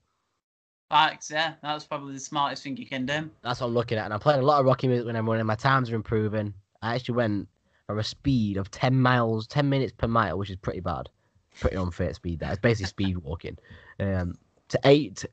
Facts, 0.90 1.30
yeah. 1.30 1.54
That's 1.62 1.84
probably 1.84 2.14
the 2.14 2.20
smartest 2.20 2.64
thing 2.64 2.76
you 2.76 2.86
can 2.86 3.06
do. 3.06 3.30
That's 3.42 3.60
what 3.60 3.68
I'm 3.68 3.74
looking 3.74 3.96
at. 3.96 4.06
And 4.06 4.14
I'm 4.14 4.18
playing 4.18 4.40
a 4.40 4.44
lot 4.44 4.58
of 4.58 4.66
Rocky 4.66 4.88
music 4.88 5.06
when 5.06 5.14
I'm 5.14 5.28
running. 5.28 5.46
My 5.46 5.54
times 5.54 5.88
are 5.92 5.94
improving. 5.94 6.52
I 6.82 6.96
actually 6.96 7.14
went 7.14 7.48
for 7.86 7.96
a 7.96 8.02
speed 8.02 8.56
of 8.56 8.72
10 8.72 9.00
miles, 9.00 9.46
10 9.46 9.68
minutes 9.68 9.92
per 9.96 10.08
mile, 10.08 10.36
which 10.36 10.50
is 10.50 10.56
pretty 10.56 10.80
bad. 10.80 11.08
Pretty 11.58 11.76
unfit 11.76 12.14
speed 12.14 12.40
that. 12.40 12.52
It's 12.52 12.60
basically 12.60 12.88
speed 12.88 13.18
walking. 13.18 13.56
Um, 13.98 14.34
to 14.68 14.80
8, 14.84 15.24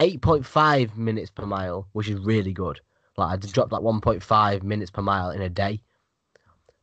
8.5 0.00 0.96
minutes 0.96 1.30
per 1.30 1.46
mile, 1.46 1.88
which 1.92 2.08
is 2.08 2.18
really 2.20 2.52
good. 2.52 2.80
Like 3.16 3.32
I 3.32 3.46
dropped 3.46 3.72
like 3.72 3.82
1.5 3.82 4.62
minutes 4.62 4.90
per 4.90 5.02
mile 5.02 5.30
in 5.30 5.42
a 5.42 5.48
day. 5.48 5.82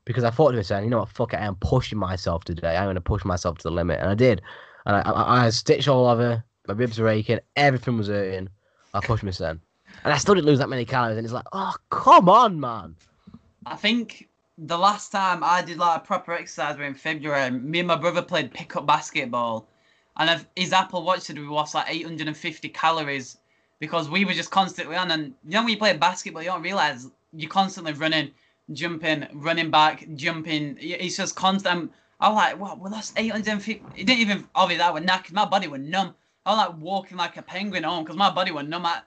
Because 0.05 0.23
I 0.25 0.31
thought 0.31 0.51
to 0.51 0.57
myself, 0.57 0.83
you 0.83 0.89
know 0.89 0.99
what, 0.99 1.09
fuck 1.09 1.33
it, 1.33 1.37
I 1.37 1.45
am 1.45 1.55
pushing 1.55 1.97
myself 1.97 2.43
today. 2.43 2.75
I'm 2.75 2.85
going 2.85 2.95
to 2.95 3.01
push 3.01 3.23
myself 3.23 3.57
to 3.59 3.63
the 3.63 3.71
limit. 3.71 4.01
And 4.01 4.09
I 4.09 4.15
did. 4.15 4.41
And 4.85 4.97
I, 4.97 5.01
I, 5.01 5.45
I 5.45 5.49
stitched 5.49 5.87
all 5.87 6.07
over. 6.07 6.43
My 6.67 6.73
ribs 6.73 6.99
were 6.99 7.07
aching. 7.07 7.39
Everything 7.55 7.97
was 7.97 8.07
hurting. 8.07 8.49
I 8.93 8.99
pushed 8.99 9.23
myself. 9.23 9.57
And 10.03 10.13
I 10.13 10.17
still 10.17 10.35
didn't 10.35 10.47
lose 10.47 10.59
that 10.59 10.69
many 10.69 10.85
calories. 10.85 11.17
And 11.17 11.25
it's 11.25 11.33
like, 11.33 11.45
oh, 11.53 11.73
come 11.89 12.27
on, 12.27 12.59
man. 12.59 12.95
I 13.65 13.75
think 13.75 14.27
the 14.57 14.77
last 14.77 15.11
time 15.11 15.43
I 15.43 15.61
did 15.61 15.77
like 15.77 15.97
a 15.97 16.05
proper 16.05 16.33
exercise 16.33 16.77
were 16.77 16.83
in 16.83 16.93
February. 16.93 17.49
Me 17.51 17.79
and 17.79 17.87
my 17.87 17.95
brother 17.95 18.21
played 18.21 18.53
pickup 18.53 18.85
basketball, 18.85 19.67
and 20.17 20.29
if 20.29 20.45
his 20.55 20.73
Apple 20.73 21.03
Watch 21.03 21.21
said 21.21 21.39
we 21.39 21.45
lost 21.45 21.73
like 21.73 21.89
850 21.89 22.69
calories 22.69 23.37
because 23.79 24.09
we 24.09 24.25
were 24.25 24.33
just 24.33 24.51
constantly 24.51 24.95
on. 24.95 25.11
And 25.11 25.33
you 25.43 25.51
know 25.51 25.61
when 25.61 25.69
you 25.69 25.77
play 25.77 25.97
basketball, 25.97 26.43
you 26.43 26.49
don't 26.49 26.61
realize 26.61 27.07
you're 27.33 27.49
constantly 27.49 27.93
running, 27.93 28.31
jumping, 28.71 29.27
running 29.33 29.71
back, 29.71 30.05
jumping. 30.15 30.77
It's 30.79 31.17
just 31.17 31.35
constant. 31.35 31.91
I 32.19 32.29
was 32.29 32.35
like, 32.35 32.59
what? 32.59 32.79
We 32.79 32.89
lost 32.91 33.13
850. 33.17 33.83
It 33.97 34.05
didn't 34.05 34.19
even 34.19 34.47
obviously 34.53 34.83
that 34.83 34.93
was 34.93 35.03
knackered. 35.03 35.33
My 35.33 35.45
body 35.45 35.67
was 35.67 35.81
numb. 35.81 36.13
I 36.45 36.51
was 36.51 36.57
like 36.59 36.77
walking 36.77 37.17
like 37.17 37.37
a 37.37 37.41
penguin 37.41 37.83
home 37.83 38.03
because 38.03 38.17
my 38.17 38.29
body 38.29 38.51
was 38.51 38.67
numb. 38.67 38.85
I, 38.85 39.01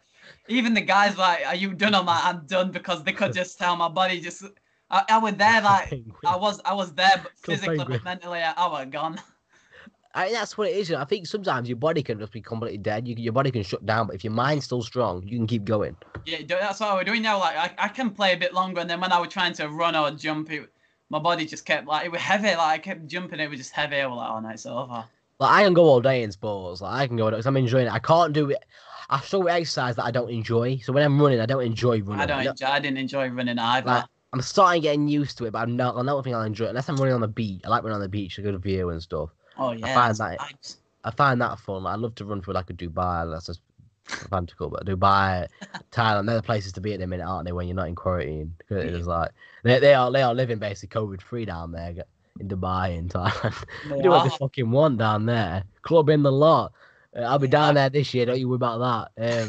even 0.48 0.74
the 0.74 0.80
guys 0.80 1.16
like, 1.16 1.46
"Are 1.46 1.54
you 1.54 1.72
done?" 1.72 1.94
I'm 1.94 2.06
like, 2.06 2.24
"I'm 2.24 2.46
done," 2.46 2.72
because 2.72 3.04
they 3.04 3.12
could 3.12 3.32
just 3.32 3.58
tell 3.58 3.76
my 3.76 3.88
body 3.88 4.20
just. 4.20 4.42
I, 4.90 5.04
I 5.08 5.18
was 5.18 5.34
there 5.34 5.60
like 5.62 5.92
I 6.24 6.36
was 6.36 6.60
I 6.64 6.74
was 6.74 6.92
there, 6.94 7.20
but 7.22 7.32
physically, 7.36 7.78
but 7.78 8.04
mentally, 8.04 8.40
I, 8.40 8.52
I 8.52 8.68
was 8.68 8.86
gone. 8.90 9.20
I, 10.14 10.30
that's 10.32 10.56
what 10.56 10.68
it 10.68 10.76
is. 10.76 10.90
I 10.90 11.04
think 11.04 11.26
sometimes 11.26 11.68
your 11.68 11.76
body 11.76 12.02
can 12.02 12.18
just 12.18 12.32
be 12.32 12.40
completely 12.40 12.78
dead. 12.78 13.06
You, 13.06 13.14
your 13.18 13.34
body 13.34 13.50
can 13.50 13.62
shut 13.62 13.84
down, 13.84 14.06
but 14.06 14.16
if 14.16 14.24
your 14.24 14.32
mind's 14.32 14.64
still 14.64 14.80
strong, 14.80 15.22
you 15.22 15.36
can 15.36 15.46
keep 15.46 15.64
going. 15.64 15.94
Yeah, 16.24 16.38
that's 16.48 16.80
what 16.80 16.94
we're 16.94 17.04
doing 17.04 17.20
now. 17.20 17.38
Like 17.38 17.56
I, 17.56 17.84
I 17.84 17.88
can 17.88 18.10
play 18.10 18.32
a 18.32 18.36
bit 18.36 18.54
longer, 18.54 18.80
and 18.80 18.88
then 18.88 19.00
when 19.00 19.12
I 19.12 19.18
was 19.18 19.28
trying 19.28 19.52
to 19.54 19.68
run 19.68 19.94
or 19.94 20.10
jump, 20.12 20.50
it, 20.50 20.72
my 21.10 21.18
body 21.18 21.44
just 21.44 21.66
kept 21.66 21.86
like 21.86 22.06
it 22.06 22.12
was 22.12 22.22
heavy. 22.22 22.48
Like 22.48 22.58
I 22.58 22.78
kept 22.78 23.06
jumping, 23.06 23.40
it 23.40 23.50
was 23.50 23.58
just 23.58 23.72
heavy. 23.72 23.96
I 23.96 24.06
was 24.06 24.16
like, 24.16 24.30
oh 24.30 24.40
no, 24.40 24.48
it's 24.48 24.64
over. 24.64 25.04
Like 25.38 25.50
I 25.50 25.64
can 25.64 25.74
go 25.74 25.84
all 25.84 26.00
day 26.00 26.22
in 26.22 26.32
sports. 26.32 26.80
Like 26.80 26.94
I 26.94 27.06
can 27.06 27.16
go 27.16 27.28
because 27.30 27.46
I'm 27.46 27.56
enjoying 27.58 27.88
it. 27.88 27.92
I 27.92 27.98
can't 27.98 28.32
do 28.32 28.50
it. 28.50 28.64
I 29.10 29.20
struggle 29.20 29.44
with 29.44 29.54
exercise 29.54 29.96
that 29.96 30.04
I 30.04 30.10
don't 30.10 30.30
enjoy. 30.30 30.78
So 30.78 30.92
when 30.92 31.04
I'm 31.04 31.20
running, 31.20 31.40
I 31.40 31.46
don't 31.46 31.62
enjoy 31.62 32.00
running. 32.00 32.22
I 32.22 32.26
don't. 32.26 32.42
No- 32.44 32.50
Enjoy, 32.50 32.66
I 32.66 32.80
didn't 32.80 32.98
enjoy 32.98 33.28
running 33.28 33.58
either. 33.58 33.86
Like, 33.86 34.04
I'm 34.36 34.42
starting 34.42 34.82
getting 34.82 35.08
used 35.08 35.38
to 35.38 35.46
it, 35.46 35.52
but 35.52 35.60
I'm 35.60 35.76
not. 35.76 35.96
I 35.96 36.02
don't 36.04 36.22
think 36.22 36.36
I'll 36.36 36.42
enjoy 36.42 36.66
it 36.66 36.68
unless 36.68 36.90
I'm 36.90 36.96
running 36.96 37.14
on 37.14 37.22
the 37.22 37.26
beach. 37.28 37.62
I 37.64 37.68
like 37.68 37.82
running 37.82 37.94
on 37.94 38.02
the 38.02 38.08
beach, 38.08 38.36
a 38.36 38.42
good 38.42 38.60
view 38.62 38.90
and 38.90 39.02
stuff. 39.02 39.30
oh 39.56 39.72
yeah. 39.72 39.86
I 39.86 39.94
find 39.94 40.16
that- 40.16 40.38
vibes. 40.38 40.76
I 41.04 41.10
find 41.12 41.40
that 41.40 41.58
fun. 41.60 41.84
Like, 41.84 41.94
I 41.94 41.96
love 41.96 42.14
to 42.16 42.24
run 42.26 42.42
through 42.42 42.52
like 42.54 42.68
a 42.68 42.74
Dubai. 42.74 43.30
That's 43.32 43.46
just 43.46 43.60
fantastical. 44.04 44.68
But 44.68 44.84
Dubai, 44.84 45.46
Thailand, 45.92 46.26
they're 46.26 46.36
the 46.36 46.42
places 46.42 46.72
to 46.74 46.80
be 46.82 46.92
at 46.92 47.00
the 47.00 47.06
minute, 47.06 47.24
aren't 47.24 47.46
they? 47.46 47.52
When 47.52 47.66
you're 47.66 47.76
not 47.76 47.88
in 47.88 47.94
quarantine, 47.94 48.52
'Cause 48.68 48.84
it's 48.84 49.06
like 49.06 49.30
they, 49.62 49.78
they 49.78 49.94
are 49.94 50.12
they 50.12 50.20
are 50.22 50.34
living 50.34 50.58
basically 50.58 51.00
COVID 51.00 51.22
free 51.22 51.46
down 51.46 51.72
there 51.72 51.94
in 52.40 52.48
Dubai 52.48 52.98
in 52.98 53.08
Thailand. 53.08 53.64
They 53.88 54.02
do 54.02 54.10
what 54.10 54.24
they 54.24 54.36
fucking 54.36 54.70
want 54.70 54.98
down 54.98 55.24
there. 55.24 55.64
Club 55.80 56.10
in 56.10 56.22
the 56.22 56.30
lot. 56.32 56.72
Uh, 57.16 57.20
I'll 57.22 57.38
be 57.38 57.48
down 57.48 57.74
there 57.76 57.88
this 57.88 58.12
year. 58.12 58.26
Don't 58.26 58.38
you 58.38 58.48
worry 58.50 58.56
about 58.56 59.10
that. 59.16 59.48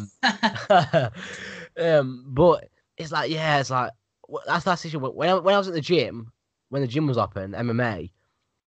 Um, 0.80 1.12
um, 1.84 2.24
but 2.28 2.70
it's 2.98 3.12
like 3.12 3.30
yeah, 3.32 3.60
it's 3.60 3.70
like 3.70 3.92
that's 4.46 4.66
that 4.66 4.84
issue. 4.86 5.00
When 5.00 5.30
I, 5.30 5.36
when 5.36 5.56
I 5.56 5.58
was 5.58 5.68
at 5.68 5.74
the 5.74 5.82
gym, 5.82 6.32
when 6.70 6.82
the 6.82 6.88
gym 6.88 7.08
was 7.08 7.18
open, 7.18 7.52
MMA, 7.54 8.12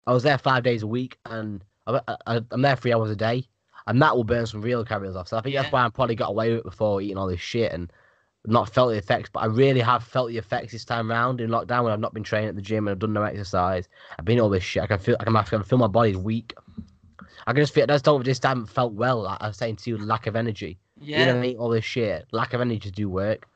I 0.07 0.13
was 0.13 0.23
there 0.23 0.39
five 0.39 0.63
days 0.63 0.83
a 0.83 0.87
week, 0.87 1.19
and 1.27 1.65
I, 1.87 2.01
I, 2.27 2.41
I'm 2.51 2.63
there 2.63 2.77
three 2.77 2.93
hours 2.93 3.11
a 3.11 3.17
day, 3.17 3.45
and 3.87 4.01
that 4.03 4.15
will 4.17 4.25
burn 4.25 4.47
some 4.47 4.61
real 4.63 4.85
calories 4.85 5.17
off. 5.17 5.29
So 5.29 5.37
I 5.37 5.41
think 5.41 5.55
Yeah. 5.55 5.63
that's 5.63 5.73
why 5.73 5.85
I 5.85 5.89
probably 5.89 6.15
got 6.15 6.31
away 6.31 6.51
with 6.51 6.59
it 6.61 6.65
before 6.65 7.01
eating 7.01 7.17
all 7.19 7.27
this 7.27 7.41
shit 7.41 7.73
and 7.73 7.93
not 8.47 8.73
felt 8.73 8.91
the 8.91 8.97
effects. 8.99 9.31
But 9.33 9.41
I 9.41 9.47
really 9.47 9.81
have 9.81 10.05
felt 10.05 10.29
the 10.29 10.39
effects 10.39 10.73
this 10.73 10.85
time 10.85 11.11
round 11.11 11.41
in 11.41 11.51
lockdown 11.51 11.85
when 11.85 11.93
I've 11.93 12.01
not 12.01 12.15
been 12.15 12.23
training 12.23 12.49
at 12.51 12.55
the 12.57 12.63
gym 12.63 12.87
and 12.87 12.93
I've 12.93 12.99
done 13.01 13.13
no 13.13 13.23
exercise. 13.25 13.89
I've 14.19 14.25
been 14.25 14.39
all 14.41 14.49
this 14.51 14.63
shit. 14.63 14.83
I 14.83 14.87
can 14.87 14.99
feel 14.99 15.17
I 15.19 15.25
can, 15.25 15.35
I 15.35 15.43
can 15.43 15.63
feel 15.65 15.79
my 15.79 15.87
body's 15.89 16.17
weak. 16.17 16.55
I 17.47 17.53
can 17.53 17.63
just 17.63 17.75
feel 17.75 17.85
I 17.85 17.87
just 17.95 18.05
don't 18.05 18.25
just 18.25 18.43
haven't 18.45 18.67
felt 18.67 18.93
well. 18.93 19.23
Like 19.23 19.39
I 19.41 19.49
was 19.49 19.57
saying 19.57 19.77
to 19.77 19.91
you, 19.91 19.99
lack 19.99 20.27
of 20.27 20.37
energy. 20.37 20.79
yeah. 21.01 21.21
You 21.21 21.27
know 21.27 21.33
what 21.33 21.39
I 21.39 21.43
mean? 21.43 21.57
All 21.57 21.69
this 21.71 21.85
shit, 21.85 22.27
lack 22.33 22.53
of 22.55 22.61
energy 22.61 22.81
to 22.81 22.91
do 22.93 23.09
work. 23.09 23.49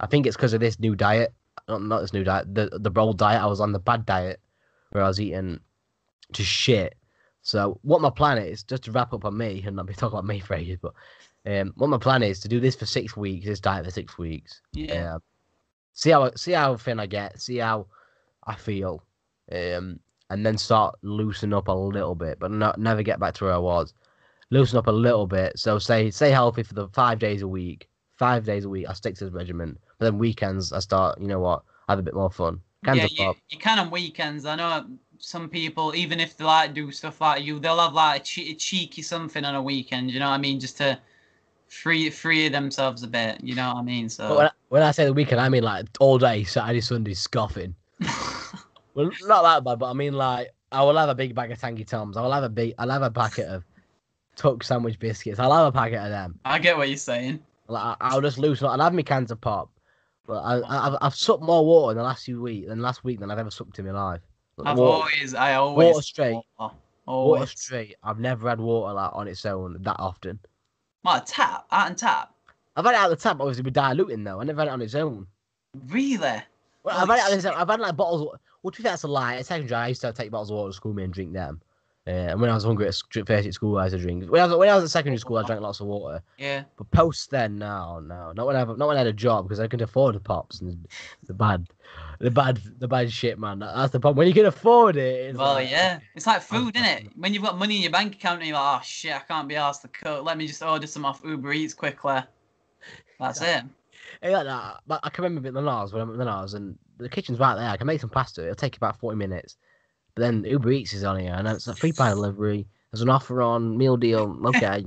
I 0.00 0.06
think 0.06 0.26
it's 0.26 0.36
because 0.36 0.52
of 0.52 0.60
this 0.60 0.78
new 0.80 0.94
diet. 0.94 1.32
Not, 1.68 1.82
not 1.82 2.00
this 2.00 2.12
new 2.12 2.24
diet. 2.24 2.54
The 2.54 2.78
the 2.80 3.00
old 3.00 3.18
diet. 3.18 3.42
I 3.42 3.46
was 3.46 3.60
on 3.60 3.72
the 3.72 3.78
bad 3.78 4.04
diet 4.06 4.40
where 4.90 5.02
I 5.02 5.08
was 5.08 5.20
eating 5.20 5.60
just 6.32 6.50
shit. 6.50 6.94
So 7.42 7.78
what 7.82 8.00
my 8.00 8.10
plan 8.10 8.38
is, 8.38 8.62
just 8.62 8.84
to 8.84 8.92
wrap 8.92 9.12
up 9.12 9.24
on 9.24 9.36
me 9.36 9.62
and 9.66 9.76
not 9.76 9.86
be 9.86 9.94
talking 9.94 10.18
about 10.18 10.26
me 10.26 10.40
for 10.40 10.54
ages, 10.54 10.78
but 10.80 10.94
um, 11.46 11.72
what 11.76 11.90
my 11.90 11.98
plan 11.98 12.22
is 12.22 12.40
to 12.40 12.48
do 12.48 12.60
this 12.60 12.74
for 12.74 12.86
six 12.86 13.16
weeks, 13.16 13.46
this 13.46 13.60
diet 13.60 13.84
for 13.84 13.90
six 13.90 14.16
weeks. 14.16 14.62
yeah. 14.72 15.14
Um, 15.14 15.22
see 15.92 16.10
how 16.10 16.30
see 16.34 16.52
how 16.52 16.76
thin 16.76 17.00
I 17.00 17.06
get, 17.06 17.40
see 17.40 17.58
how 17.58 17.86
I 18.46 18.54
feel, 18.54 19.04
um, 19.52 20.00
and 20.30 20.44
then 20.44 20.58
start 20.58 20.96
loosen 21.02 21.52
up 21.52 21.68
a 21.68 21.72
little 21.72 22.14
bit, 22.14 22.38
but 22.38 22.50
not 22.50 22.78
never 22.78 23.02
get 23.02 23.20
back 23.20 23.34
to 23.34 23.44
where 23.44 23.54
I 23.54 23.58
was. 23.58 23.94
Loosen 24.50 24.78
up 24.78 24.86
a 24.86 24.92
little 24.92 25.26
bit. 25.26 25.58
So 25.58 25.78
say 25.78 26.10
stay 26.10 26.30
healthy 26.30 26.62
for 26.62 26.74
the 26.74 26.88
five 26.88 27.18
days 27.18 27.42
a 27.42 27.48
week 27.48 27.88
five 28.16 28.44
days 28.44 28.64
a 28.64 28.68
week. 28.68 28.86
I 28.88 28.92
stick 28.92 29.14
to 29.16 29.24
this 29.24 29.34
regiment. 29.34 29.78
But 29.98 30.06
then 30.06 30.18
weekends, 30.18 30.72
I 30.72 30.80
start. 30.80 31.20
You 31.20 31.28
know 31.28 31.40
what? 31.40 31.62
I 31.88 31.92
Have 31.92 31.98
a 31.98 32.02
bit 32.02 32.14
more 32.14 32.30
fun. 32.30 32.60
Cans 32.84 32.98
yeah, 32.98 33.28
you, 33.30 33.36
you 33.50 33.58
can 33.58 33.78
on 33.78 33.90
weekends. 33.90 34.44
I 34.44 34.56
know 34.56 34.86
some 35.18 35.48
people, 35.48 35.94
even 35.94 36.20
if 36.20 36.36
they 36.36 36.44
like 36.44 36.74
do 36.74 36.90
stuff 36.90 37.20
like 37.20 37.44
you, 37.44 37.58
they'll 37.58 37.78
have 37.78 37.92
like 37.94 38.20
a, 38.20 38.24
che- 38.24 38.50
a 38.50 38.54
cheeky 38.54 39.02
something 39.02 39.44
on 39.44 39.54
a 39.54 39.62
weekend. 39.62 40.10
You 40.10 40.20
know 40.20 40.28
what 40.28 40.34
I 40.34 40.38
mean? 40.38 40.60
Just 40.60 40.76
to 40.78 40.98
free 41.68 42.10
free 42.10 42.48
themselves 42.48 43.02
a 43.02 43.08
bit. 43.08 43.42
You 43.42 43.54
know 43.54 43.68
what 43.74 43.80
I 43.80 43.82
mean? 43.82 44.08
But 44.26 44.36
when 44.36 44.46
So 44.46 44.46
I, 44.46 44.50
when 44.68 44.82
I 44.82 44.90
say 44.90 45.04
the 45.04 45.12
weekend, 45.12 45.40
I 45.40 45.48
mean 45.48 45.62
like 45.62 45.86
all 46.00 46.18
day, 46.18 46.44
Saturday, 46.44 46.80
Sunday, 46.80 47.14
scoffing. 47.14 47.74
Well, 48.94 49.10
not 49.22 49.42
that 49.42 49.64
bad, 49.64 49.80
but 49.80 49.90
I 49.90 49.92
mean 49.92 50.12
like 50.14 50.50
I 50.70 50.82
will 50.84 50.96
have 50.96 51.08
a 51.08 51.14
big 51.14 51.34
bag 51.34 51.50
of 51.50 51.60
Tangy 51.60 51.84
Toms. 51.84 52.16
I 52.16 52.22
will 52.22 52.30
have 52.32 52.44
a 52.44 52.48
big. 52.48 52.74
I'll 52.78 52.90
have 52.90 53.02
a 53.02 53.10
packet 53.10 53.48
of 53.48 53.64
Tuck 54.36 54.62
sandwich 54.62 54.98
biscuits. 54.98 55.38
I'll 55.40 55.52
have 55.52 55.66
a 55.66 55.72
packet 55.72 55.98
of 55.98 56.10
them. 56.10 56.38
I 56.44 56.58
get 56.60 56.76
what 56.76 56.88
you're 56.88 56.96
saying. 56.96 57.42
Like 57.68 57.82
I- 57.82 57.96
I'll 58.00 58.20
just 58.20 58.38
loosen. 58.38 58.68
I'll 58.68 58.80
have 58.80 58.94
my 58.94 59.02
cans 59.02 59.30
of 59.30 59.40
pop. 59.40 59.70
But 60.26 60.40
I, 60.40 60.86
I've 60.86 60.96
I've 61.02 61.14
sucked 61.14 61.42
more 61.42 61.64
water 61.64 61.92
in 61.92 61.98
the 61.98 62.02
last 62.02 62.24
few 62.24 62.40
weeks 62.40 62.68
than 62.68 62.80
last 62.80 63.04
week 63.04 63.20
than 63.20 63.30
I've 63.30 63.38
ever 63.38 63.50
sucked 63.50 63.78
in 63.78 63.86
my 63.86 63.92
life. 63.92 64.20
Like, 64.56 64.68
I've 64.68 64.78
water, 64.78 65.08
always, 65.10 65.34
I 65.34 65.54
always 65.54 65.94
water 65.94 66.02
straight. 66.02 66.40
Water, 66.58 66.74
water 67.06 67.46
straight. 67.46 67.96
I've 68.02 68.18
never 68.18 68.48
had 68.48 68.60
water 68.60 68.94
like 68.94 69.10
on 69.12 69.28
its 69.28 69.44
own 69.44 69.76
that 69.82 69.96
often. 69.98 70.38
What 71.02 71.26
tap? 71.26 71.66
Out 71.70 71.88
and 71.88 71.98
tap? 71.98 72.34
I've 72.76 72.84
had 72.84 72.92
it 72.92 72.96
out 72.96 73.12
of 73.12 73.18
the 73.18 73.22
tap, 73.22 73.40
obviously 73.40 73.62
with 73.62 73.74
diluting 73.74 74.24
though. 74.24 74.40
I 74.40 74.44
never 74.44 74.60
had 74.62 74.68
it 74.68 74.72
on 74.72 74.82
its 74.82 74.94
own. 74.94 75.26
Really? 75.88 76.18
Well, 76.82 76.96
I've 76.96 77.08
had 77.08 77.32
it 77.32 77.36
its. 77.36 77.44
I've 77.44 77.68
had 77.68 77.80
like 77.80 77.96
bottles. 77.96 78.36
Well, 78.62 78.70
to 78.70 78.76
be 78.78 78.82
fair, 78.82 78.92
that's 78.92 79.02
a 79.02 79.08
lie. 79.08 79.36
At 79.36 79.46
secondary, 79.46 79.76
I 79.76 79.88
used 79.88 80.00
to 80.00 80.12
take 80.12 80.30
bottles 80.30 80.50
of 80.50 80.56
water 80.56 80.70
to 80.70 80.74
school 80.74 80.94
me 80.94 81.04
and 81.04 81.12
drink 81.12 81.34
them. 81.34 81.60
Uh, 82.06 82.10
and 82.10 82.40
when 82.40 82.50
I 82.50 82.54
was 82.54 82.64
hungry 82.64 82.86
at 82.86 82.94
first 82.94 83.46
at 83.46 83.54
school, 83.54 83.78
I 83.78 83.84
used 83.84 83.96
to 83.96 84.02
drink. 84.02 84.30
When 84.30 84.42
I 84.42 84.44
was 84.46 84.54
when 84.54 84.68
I 84.68 84.74
was 84.74 84.84
at 84.84 84.90
secondary 84.90 85.18
school, 85.18 85.38
I 85.38 85.42
drank 85.42 85.62
lots 85.62 85.80
of 85.80 85.86
water. 85.86 86.22
Yeah. 86.36 86.64
But 86.76 86.90
post 86.90 87.30
then, 87.30 87.56
no, 87.56 87.98
no, 87.98 88.32
not 88.32 88.46
when 88.46 88.56
I 88.56 88.64
not 88.64 88.78
when 88.78 88.96
I 88.96 88.98
had 88.98 89.06
a 89.06 89.12
job 89.12 89.46
because 89.46 89.58
I 89.58 89.68
could 89.68 89.80
afford 89.80 90.14
the 90.14 90.20
pops 90.20 90.60
and 90.60 90.70
the, 90.70 90.88
the 91.28 91.32
bad, 91.32 91.66
the 92.18 92.30
bad, 92.30 92.60
the 92.78 92.88
bad 92.88 93.10
shit, 93.10 93.38
man. 93.38 93.60
That's 93.60 93.90
the 93.90 94.00
problem. 94.00 94.18
When 94.18 94.28
you 94.28 94.34
can 94.34 94.44
afford 94.44 94.96
it, 94.96 95.30
it's 95.30 95.38
Well, 95.38 95.54
like, 95.54 95.70
yeah. 95.70 96.00
It's 96.14 96.26
like 96.26 96.42
food, 96.42 96.76
isn't 96.76 96.86
it? 96.86 97.06
When 97.16 97.32
you've 97.32 97.42
got 97.42 97.56
money 97.56 97.76
in 97.76 97.82
your 97.82 97.92
bank 97.92 98.16
account 98.16 98.40
and 98.40 98.48
you're 98.48 98.58
like, 98.58 98.80
oh 98.80 98.84
shit, 98.84 99.14
I 99.14 99.20
can't 99.20 99.48
be 99.48 99.56
asked 99.56 99.80
to 99.82 99.88
cook. 99.88 100.24
Let 100.24 100.36
me 100.36 100.46
just 100.46 100.62
order 100.62 100.86
some 100.86 101.06
off 101.06 101.22
Uber 101.24 101.54
Eats 101.54 101.72
quickly. 101.72 102.20
That's 103.18 103.40
it. 103.40 103.64
Hey, 104.20 104.32
like 104.34 104.44
that. 104.44 104.80
But 104.86 105.00
I 105.02 105.08
can 105.08 105.24
remember 105.24 105.48
at 105.48 105.54
Lenars 105.54 105.94
when 105.94 106.02
I'm 106.02 106.10
at 106.10 106.16
Lenars 106.18 106.54
and 106.54 106.76
the 106.98 107.08
kitchen's 107.08 107.38
right 107.38 107.54
there. 107.54 107.70
I 107.70 107.78
can 107.78 107.86
make 107.86 108.02
some 108.02 108.10
pasta. 108.10 108.42
It'll 108.42 108.54
take 108.54 108.76
about 108.76 108.98
forty 108.98 109.16
minutes. 109.16 109.56
But 110.14 110.22
then 110.22 110.44
Uber 110.44 110.70
Eats 110.72 110.92
is 110.92 111.04
on 111.04 111.18
here, 111.18 111.34
and 111.34 111.48
it's 111.48 111.66
a 111.66 111.74
free 111.74 111.92
pie 111.92 112.10
delivery. 112.10 112.66
There's 112.92 113.02
an 113.02 113.08
offer 113.10 113.42
on 113.42 113.76
meal 113.76 113.96
deal. 113.96 114.38
Okay, 114.46 114.86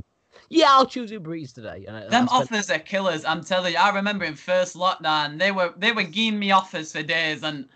yeah, 0.49 0.67
I'll 0.69 0.85
choose 0.85 1.11
Uber 1.11 1.35
Eats 1.35 1.51
today. 1.51 1.83
And 1.87 1.97
I, 1.97 2.05
I 2.05 2.07
Them 2.07 2.27
spent- 2.27 2.31
offers 2.31 2.69
are 2.71 2.79
killers. 2.79 3.25
I'm 3.25 3.43
telling 3.43 3.73
you. 3.73 3.79
I 3.79 3.89
remember 3.93 4.23
in 4.25 4.35
first 4.35 4.75
lockdown, 4.75 5.37
they 5.37 5.51
were 5.51 5.73
they 5.77 5.91
were 5.91 6.03
giving 6.03 6.39
me 6.39 6.51
offers 6.51 6.91
for 6.93 7.03
days, 7.03 7.43
and 7.43 7.67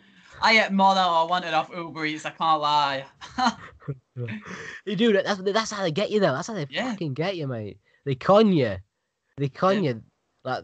I 0.42 0.60
ate 0.64 0.72
more 0.72 0.96
than 0.96 1.04
I 1.04 1.24
wanted 1.24 1.54
off 1.54 1.70
Uber 1.76 2.06
Eats. 2.06 2.26
I 2.26 2.30
can't 2.32 2.62
lie. 2.62 3.06
You 4.86 4.96
do 4.96 5.14
that. 5.14 5.26
That's 5.26 5.42
that's 5.42 5.72
how 5.72 5.82
they 5.82 5.92
get 5.92 6.12
you 6.12 6.20
though. 6.20 6.34
That's 6.34 6.48
how 6.48 6.54
they 6.54 6.68
Yeah. 6.70 6.92
fucking 6.92 7.14
get 7.14 7.36
you, 7.38 7.48
mate. 7.48 7.78
They 8.06 8.16
con 8.16 8.52
you. 8.54 8.78
They 9.38 9.50
con 9.50 9.84
you. 9.84 10.02
Like 10.44 10.64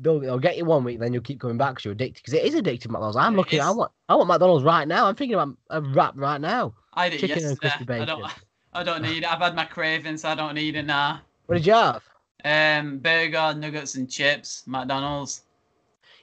they'll, 0.00 0.38
get 0.38 0.56
you 0.56 0.64
one 0.64 0.84
week, 0.84 0.98
then 0.98 1.12
you'll 1.12 1.22
keep 1.22 1.40
coming 1.40 1.58
back 1.58 1.70
because 1.72 1.84
you're 1.84 1.92
addicted. 1.92 2.22
Because 2.22 2.34
it 2.34 2.44
is 2.44 2.54
addictive, 2.54 2.88
McDonald's. 2.90 3.16
I'm 3.16 3.34
It 3.34 3.36
looking. 3.38 3.60
I 3.60 3.70
want. 3.70 3.92
I 4.08 4.14
want 4.14 4.28
McDonald's 4.28 4.64
right 4.64 4.86
now. 4.86 5.06
I'm 5.06 5.14
thinking 5.14 5.34
about 5.34 5.56
a 5.70 5.80
wrap 5.80 6.14
right 6.16 6.40
now. 6.40 6.74
I 6.94 7.08
did 7.08 7.20
Chicken 7.20 7.38
and 7.38 7.58
yesterday. 7.60 7.70
crispy 7.86 8.02
I 8.02 8.04
don't. 8.04 8.22
bacon. 8.22 8.42
I 8.72 8.82
don't 8.82 9.02
need 9.02 9.18
it. 9.18 9.32
I've 9.32 9.38
had 9.40 9.54
my 9.54 9.64
cravings. 9.64 10.22
So 10.22 10.28
I 10.28 10.34
don't 10.34 10.54
need 10.54 10.76
it 10.76 10.84
now. 10.84 11.20
What 11.46 11.56
did 11.56 11.66
you 11.66 11.72
have? 11.72 12.02
Um, 12.44 12.98
burger, 12.98 13.54
nuggets, 13.54 13.94
and 13.94 14.10
chips. 14.10 14.64
McDonald's. 14.66 15.42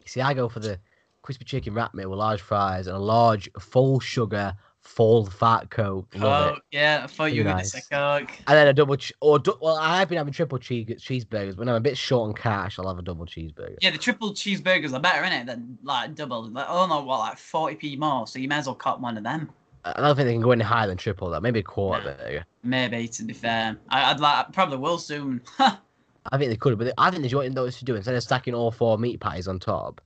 You 0.01 0.07
see, 0.07 0.21
I 0.21 0.33
go 0.33 0.47
for 0.49 0.59
the 0.59 0.79
crispy 1.21 1.45
chicken 1.45 1.73
wrap 1.73 1.93
meal 1.93 2.09
with 2.09 2.19
large 2.19 2.41
fries 2.41 2.87
and 2.87 2.95
a 2.95 2.99
large 2.99 3.49
full 3.59 3.99
sugar, 3.99 4.53
full 4.83 5.25
fat 5.25 5.69
coke. 5.69 6.07
Oh, 6.15 6.19
Love 6.19 6.57
it. 6.57 6.63
Yeah, 6.71 7.01
I 7.03 7.07
thought 7.07 7.33
you 7.33 7.43
were 7.43 7.51
Pretty 7.51 7.57
gonna 7.57 7.65
say 7.65 7.81
Coke. 7.89 8.31
And 8.47 8.57
then 8.57 8.67
a 8.67 8.73
double 8.73 8.97
ch- 8.97 9.13
or 9.21 9.39
du- 9.39 9.57
well, 9.61 9.77
I've 9.79 10.09
been 10.09 10.17
having 10.17 10.33
triple 10.33 10.59
cheese 10.59 10.87
cheeseburgers. 10.87 11.57
When 11.57 11.69
I'm 11.69 11.75
a 11.75 11.79
bit 11.79 11.97
short 11.97 12.27
on 12.27 12.33
cash, 12.33 12.77
I'll 12.77 12.87
have 12.87 12.99
a 12.99 13.01
double 13.01 13.25
cheeseburger. 13.25 13.77
Yeah, 13.81 13.91
the 13.91 13.97
triple 13.97 14.31
cheeseburgers 14.31 14.93
are 14.93 14.99
better, 14.99 15.23
innit? 15.23 15.45
Than 15.45 15.77
like 15.83 16.15
double. 16.15 16.49
Like, 16.49 16.67
oh 16.69 16.85
no, 16.87 17.01
what 17.03 17.19
like 17.19 17.37
forty 17.37 17.75
p 17.75 17.95
more. 17.95 18.27
So 18.27 18.39
you 18.39 18.47
may 18.47 18.57
as 18.57 18.65
well 18.65 18.75
cop 18.75 18.99
one 18.99 19.17
of 19.17 19.23
them. 19.23 19.49
I 19.85 19.99
don't 19.99 20.15
think 20.15 20.27
they 20.27 20.33
can 20.33 20.41
go 20.41 20.51
any 20.51 20.63
higher 20.63 20.87
than 20.87 20.97
triple. 20.97 21.29
That 21.29 21.41
maybe 21.41 21.59
a 21.59 21.63
quarter 21.63 22.15
burger. 22.17 22.45
Maybe 22.63 23.07
to 23.07 23.23
be 23.23 23.33
fair, 23.33 23.77
I, 23.89 24.11
I'd 24.11 24.19
like 24.19 24.47
I 24.47 24.51
probably 24.51 24.77
will 24.77 24.97
soon. 24.97 25.41
I 25.59 26.37
think 26.37 26.51
they 26.51 26.55
could, 26.55 26.77
but 26.77 26.85
they, 26.85 26.93
I 26.97 27.11
think 27.11 27.23
they 27.23 27.35
what 27.35 27.53
those 27.53 27.77
to 27.79 27.85
do 27.85 27.95
instead 27.95 28.15
of 28.15 28.23
stacking 28.23 28.53
all 28.53 28.71
four 28.71 28.97
meat 28.97 29.19
patties 29.19 29.49
on 29.49 29.59
top, 29.59 29.99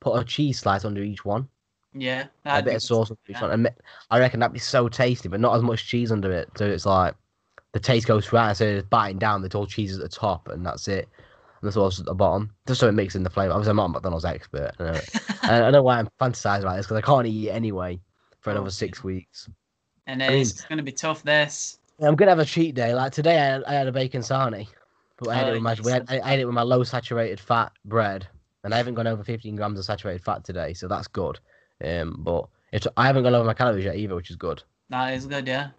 put 0.00 0.18
a 0.18 0.24
cheese 0.24 0.58
slice 0.58 0.86
under 0.86 1.02
each 1.02 1.26
one, 1.26 1.46
yeah, 1.94 2.26
a 2.44 2.62
bit 2.62 2.74
of 2.76 2.82
sauce 2.82 3.10
under 3.10 3.20
each 3.28 3.40
one, 3.40 3.68
I 4.10 4.18
reckon 4.18 4.40
that'd 4.40 4.52
be 4.52 4.58
so 4.58 4.88
tasty, 4.88 5.28
but 5.28 5.40
not 5.40 5.56
as 5.56 5.62
much 5.62 5.86
cheese 5.86 6.12
under 6.12 6.30
it. 6.32 6.48
So 6.56 6.66
it's 6.66 6.86
like 6.86 7.14
the 7.72 7.80
taste 7.80 8.06
goes 8.06 8.26
throughout 8.26 8.56
So 8.56 8.76
of 8.76 8.90
biting 8.90 9.18
down. 9.18 9.42
The 9.42 9.56
all 9.56 9.66
cheese 9.66 9.94
at 9.94 10.00
the 10.00 10.08
top, 10.08 10.48
and 10.48 10.64
that's 10.64 10.88
it, 10.88 11.08
and 11.60 11.68
the 11.68 11.72
sauce 11.72 11.98
at 11.98 12.06
the 12.06 12.14
bottom, 12.14 12.50
just 12.66 12.80
so 12.80 12.88
it 12.88 12.92
mixes 12.92 13.16
in 13.16 13.22
the 13.22 13.30
flavour. 13.30 13.52
Obviously, 13.52 13.70
I'm 13.70 13.76
not 13.76 13.86
a 13.86 13.88
McDonald's 13.90 14.24
expert. 14.24 14.72
I 15.42 15.58
know, 15.58 15.64
I 15.66 15.70
know 15.70 15.82
why 15.82 15.98
I'm 15.98 16.08
fantasizing 16.20 16.60
about 16.60 16.76
this 16.76 16.86
because 16.86 16.98
I 16.98 17.00
can't 17.06 17.26
eat 17.26 17.48
it 17.48 17.50
anyway 17.52 17.98
for 18.40 18.50
Oh, 18.50 18.56
another 18.56 18.70
six 18.70 19.00
oh. 19.02 19.06
weeks. 19.06 19.48
and 20.06 20.22
I 20.22 20.28
mean- 20.28 20.40
it's 20.42 20.64
gonna 20.64 20.82
be 20.82 20.92
tough. 20.92 21.22
This. 21.22 21.78
I'm 22.00 22.14
gonna 22.14 22.30
have 22.30 22.38
a 22.38 22.44
cheat 22.44 22.74
day. 22.76 22.94
Like 22.94 23.10
today, 23.12 23.36
I 23.38 23.44
had, 23.44 23.64
I 23.64 23.72
had 23.72 23.86
a 23.88 23.92
bacon 23.92 24.20
sarnie, 24.22 24.68
but 25.16 25.30
I 25.30 25.34
had 25.34 25.46
Oh, 25.46 25.50
it 25.50 25.52
with 25.54 25.62
my 25.62 25.76
we 25.82 25.90
had, 25.90 26.06
I 26.08 26.34
ate 26.34 26.40
it 26.40 26.44
with 26.44 26.54
my 26.54 26.62
low 26.62 26.84
saturated 26.84 27.40
fat 27.40 27.72
bread, 27.84 28.26
and 28.62 28.72
I 28.72 28.76
haven't 28.76 28.94
gone 28.94 29.08
over 29.08 29.24
15 29.24 29.56
grams 29.56 29.78
of 29.80 29.84
saturated 29.84 30.22
fat 30.22 30.44
today, 30.44 30.74
so 30.74 30.86
that's 30.86 31.08
good. 31.08 31.40
Um, 31.84 32.16
but 32.18 32.48
it's 32.72 32.86
I 32.96 33.06
haven't 33.06 33.22
gone 33.22 33.34
over 33.34 33.44
my 33.46 33.54
calories 33.54 33.84
yet 33.84 33.96
either, 33.96 34.14
which 34.14 34.30
is 34.30 34.36
good. 34.36 34.62
That 34.90 35.14
is 35.14 35.26
good, 35.26 35.46
yeah. 35.46 35.70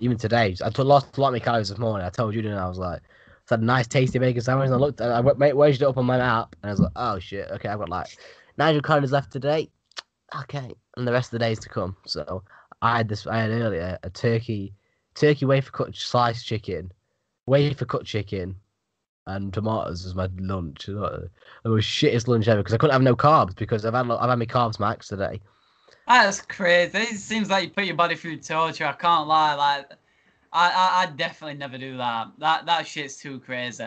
Even 0.00 0.16
today, 0.16 0.54
I 0.64 0.70
took, 0.70 0.86
lost 0.86 1.16
a 1.16 1.20
lot 1.20 1.28
of 1.28 1.34
my 1.34 1.38
calories 1.38 1.68
this 1.68 1.78
morning. 1.78 2.06
I 2.06 2.10
told 2.10 2.34
you, 2.34 2.42
didn't 2.42 2.58
I? 2.58 2.64
I 2.64 2.68
was 2.68 2.78
like, 2.78 3.02
it's 3.42 3.50
had 3.50 3.60
a 3.60 3.64
nice 3.64 3.86
tasty 3.86 4.18
bacon 4.18 4.42
sandwich, 4.42 4.66
and 4.66 4.74
I 4.74 4.78
looked, 4.78 5.00
I 5.00 5.20
wa- 5.20 5.34
waged 5.34 5.82
it 5.82 5.86
up 5.86 5.98
on 5.98 6.06
my 6.06 6.18
app, 6.18 6.56
and 6.62 6.70
I 6.70 6.72
was 6.72 6.80
like, 6.80 6.92
oh 6.96 7.18
shit, 7.18 7.50
okay, 7.52 7.68
I've 7.68 7.78
got 7.78 7.88
like 7.88 8.08
900 8.58 8.84
calories 8.84 9.12
left 9.12 9.32
today. 9.32 9.70
Okay, 10.42 10.70
and 10.96 11.06
the 11.06 11.12
rest 11.12 11.28
of 11.32 11.38
the 11.38 11.44
days 11.44 11.58
to 11.60 11.68
come. 11.68 11.96
So 12.06 12.42
I 12.82 12.96
had 12.96 13.08
this. 13.08 13.26
I 13.26 13.38
had 13.38 13.50
earlier 13.50 13.98
a 14.02 14.10
turkey, 14.10 14.74
turkey 15.14 15.44
wafer 15.44 15.70
cut 15.70 15.94
sliced 15.94 16.46
chicken, 16.46 16.92
wafer 17.46 17.84
cut 17.84 18.04
chicken, 18.04 18.56
and 19.26 19.52
tomatoes 19.52 20.04
as 20.06 20.14
my 20.14 20.28
lunch. 20.38 20.88
It 20.88 20.98
was 21.68 21.84
shittest 21.84 22.28
lunch 22.28 22.48
ever 22.48 22.60
because 22.62 22.74
I 22.74 22.78
couldn't 22.78 22.92
have 22.94 23.02
no 23.02 23.16
carbs 23.16 23.54
because 23.56 23.84
I've 23.84 23.94
had 23.94 24.10
I've 24.10 24.30
had 24.30 24.38
my 24.38 24.46
carbs 24.46 24.78
max 24.80 25.08
today. 25.08 25.40
That's 26.06 26.40
crazy. 26.42 26.98
It 26.98 27.18
seems 27.18 27.50
like 27.50 27.64
you 27.64 27.70
put 27.70 27.84
your 27.84 27.96
body 27.96 28.14
through 28.16 28.38
torture. 28.40 28.86
I 28.86 28.92
can't 28.92 29.26
lie. 29.28 29.54
Like, 29.54 29.90
I, 30.52 30.70
I, 30.70 31.02
I 31.02 31.06
definitely 31.06 31.56
never 31.58 31.78
do 31.78 31.96
that. 31.98 32.28
That, 32.38 32.66
that 32.66 32.86
shit's 32.86 33.16
too 33.18 33.40
crazy. 33.40 33.84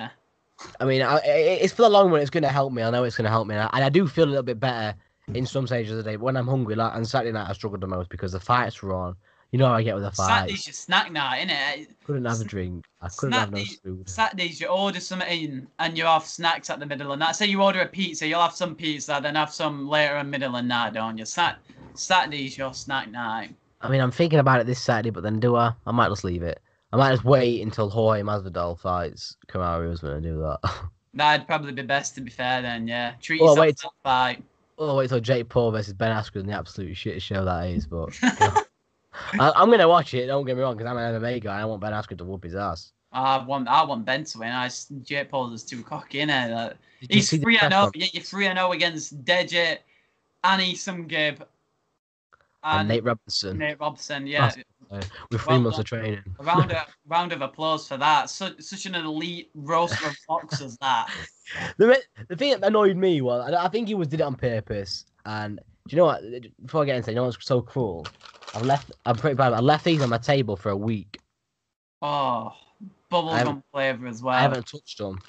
I 0.79 0.85
mean, 0.85 1.01
I, 1.01 1.17
i- 1.17 1.21
it's 1.61 1.73
for 1.73 1.83
the 1.83 1.89
long 1.89 2.11
run. 2.11 2.21
It's 2.21 2.29
going 2.29 2.43
to 2.43 2.49
help 2.49 2.73
me. 2.73 2.83
I 2.83 2.89
know 2.89 3.03
it's 3.03 3.17
going 3.17 3.25
to 3.25 3.29
help 3.31 3.47
me, 3.47 3.55
and 3.55 3.63
I, 3.63 3.69
and 3.73 3.83
I 3.83 3.89
do 3.89 4.07
feel 4.07 4.25
a 4.25 4.27
little 4.27 4.43
bit 4.43 4.59
better 4.59 4.97
in 5.33 5.45
some 5.45 5.67
stages 5.67 5.91
of 5.91 5.97
the 5.97 6.03
day. 6.03 6.15
But 6.15 6.23
when 6.25 6.37
I'm 6.37 6.47
hungry, 6.47 6.75
like 6.75 6.93
on 6.93 7.05
Saturday 7.05 7.31
night, 7.31 7.49
I 7.49 7.53
struggled 7.53 7.81
the 7.81 7.87
most 7.87 8.09
because 8.09 8.31
the 8.31 8.39
fights 8.39 8.81
were 8.81 8.93
on. 8.93 9.15
You 9.51 9.59
know 9.59 9.67
how 9.67 9.73
I 9.75 9.83
get 9.83 9.95
with 9.95 10.03
the 10.03 10.11
fights. 10.11 10.27
Saturday's 10.29 10.67
your 10.67 10.73
snack 10.73 11.11
night, 11.11 11.47
innit? 11.47 11.87
Couldn't 12.05 12.25
have 12.25 12.41
a 12.41 12.43
drink. 12.43 12.85
I 13.01 13.07
couldn't 13.09 13.33
have 13.33 13.51
no 13.51 13.63
food. 13.83 14.09
Saturdays 14.09 14.59
you 14.59 14.67
order 14.67 14.99
something 14.99 15.65
and 15.79 15.97
you 15.97 16.03
have 16.05 16.25
snacks 16.25 16.69
at 16.69 16.79
the 16.79 16.85
middle 16.85 17.11
of 17.13 17.19
the 17.19 17.25
night. 17.25 17.35
Say 17.35 17.45
you 17.45 17.61
order 17.61 17.81
a 17.81 17.87
pizza, 17.87 18.27
you'll 18.27 18.41
have 18.41 18.53
some 18.53 18.75
pizza, 18.75 19.19
then 19.23 19.35
have 19.35 19.53
some 19.53 19.87
later 19.87 20.17
in 20.17 20.29
middle 20.29 20.49
of 20.55 20.61
the 20.63 20.67
night, 20.67 20.93
don't 20.93 21.17
you? 21.17 21.23
Sat 21.25 21.59
Saturday's 21.93 22.57
your 22.57 22.73
snack 22.73 23.09
night. 23.09 23.55
I 23.81 23.89
mean, 23.89 24.01
I'm 24.01 24.11
thinking 24.11 24.39
about 24.39 24.59
it 24.59 24.67
this 24.67 24.81
Saturday, 24.81 25.11
but 25.11 25.23
then 25.23 25.39
do 25.39 25.55
I? 25.55 25.71
I 25.85 25.91
might 25.91 26.09
just 26.09 26.23
leave 26.23 26.43
it. 26.43 26.59
I 26.91 26.97
might 26.97 27.11
just 27.11 27.23
wait 27.25 27.61
until 27.61 27.89
Jorge 27.89 28.21
Masvidal 28.23 28.79
fights 28.79 29.35
Kamaru 29.47 29.91
Usman 29.93 30.13
and 30.13 30.23
do 30.23 30.39
that. 30.39 30.59
That'd 31.13 31.47
probably 31.47 31.71
be 31.71 31.81
best 31.83 32.15
to 32.15 32.21
be 32.21 32.31
fair 32.31 32.61
then, 32.61 32.87
yeah. 32.87 33.13
Treat 33.21 33.41
Well, 33.41 33.51
yourself 33.51 33.65
wait. 33.65 33.77
to 33.77 33.83
that 34.03 34.09
fight. 34.09 34.43
oh, 34.77 34.95
wait 34.97 35.09
till 35.09 35.19
Jake 35.19 35.49
Paul 35.49 35.71
versus 35.71 35.93
Ben 35.93 36.11
Askren, 36.15 36.45
the 36.45 36.53
absolute 36.53 36.95
shit 36.95 37.21
show 37.21 37.43
that 37.45 37.67
is. 37.69 37.85
But 37.87 38.17
I, 39.39 39.51
I'm 39.55 39.69
gonna 39.69 39.87
watch 39.87 40.13
it. 40.13 40.27
Don't 40.27 40.45
get 40.45 40.55
me 40.55 40.63
wrong, 40.63 40.77
because 40.77 40.89
I'm 40.89 40.97
an 40.97 41.21
MMA 41.21 41.43
guy. 41.43 41.53
and 41.53 41.61
I 41.61 41.65
want 41.65 41.81
Ben 41.81 41.93
Askren 41.93 42.17
to 42.17 42.25
whoop 42.25 42.43
his 42.43 42.55
ass. 42.55 42.91
I 43.11 43.37
want 43.43 43.67
I 43.67 43.83
want 43.83 44.05
Ben 44.05 44.23
to 44.23 44.39
win. 44.39 44.51
I 44.51 44.69
Jake 45.03 45.29
Paul 45.29 45.53
is 45.53 45.63
too 45.63 45.83
cocky, 45.83 46.19
innit? 46.19 46.53
Like, 46.53 46.77
he's 47.09 47.29
three 47.29 47.57
and 47.57 47.71
zero. 47.71 47.85
Oh, 47.85 47.91
yeah, 47.95 48.07
you're 48.13 48.23
three 48.23 48.47
and 48.47 48.57
zero 48.57 48.73
against 48.73 49.23
Deji, 49.23 49.77
AnEsonGib, 50.43 51.39
and 51.39 52.79
and 52.79 52.87
Nate 52.87 53.03
Robinson 53.03 53.57
Nate 53.57 53.79
Robson. 53.79 54.27
Yeah, 54.27 54.51
with 54.89 55.41
three 55.41 55.53
Well 55.53 55.61
months 55.61 55.79
of 55.79 55.85
training. 55.85 56.21
a 56.39 56.43
round 56.43 56.71
of 56.71 56.85
round 57.07 57.31
of 57.31 57.41
applause 57.41 57.87
for 57.87 57.97
that. 57.97 58.29
Such 58.29 58.59
such 58.61 58.85
an 58.85 58.95
elite 58.95 59.49
roaster 59.55 60.07
of 60.07 60.17
boxers 60.27 60.77
that. 60.77 61.09
The, 61.77 62.01
the 62.27 62.35
thing 62.35 62.51
that 62.51 62.63
annoyed 62.67 62.97
me 62.97 63.21
was 63.21 63.51
I, 63.53 63.65
I 63.65 63.69
think 63.69 63.87
he 63.87 63.95
was 63.95 64.07
did 64.09 64.19
it 64.19 64.23
on 64.23 64.35
purpose. 64.35 65.05
And 65.25 65.59
do 65.87 65.95
you 65.95 65.97
know 65.97 66.05
what? 66.05 66.21
Before 66.65 66.83
I 66.83 66.85
get 66.85 66.97
into 66.97 67.09
it, 67.09 67.13
you 67.13 67.15
know 67.15 67.25
what's 67.25 67.45
so 67.45 67.61
cruel? 67.61 68.05
I've 68.53 68.63
left. 68.63 68.91
I'm 69.05 69.15
pretty 69.15 69.35
bad. 69.35 69.53
I 69.53 69.59
left 69.59 69.85
these 69.85 70.01
on 70.01 70.09
my 70.09 70.17
table 70.17 70.55
for 70.55 70.69
a 70.69 70.77
week. 70.77 71.19
Oh, 72.01 72.53
I 72.81 72.85
bubblegum 73.11 73.63
flavor 73.71 74.07
as 74.07 74.21
well. 74.21 74.35
I 74.35 74.41
haven't 74.41 74.67
touched 74.67 74.97
them. 74.97 75.19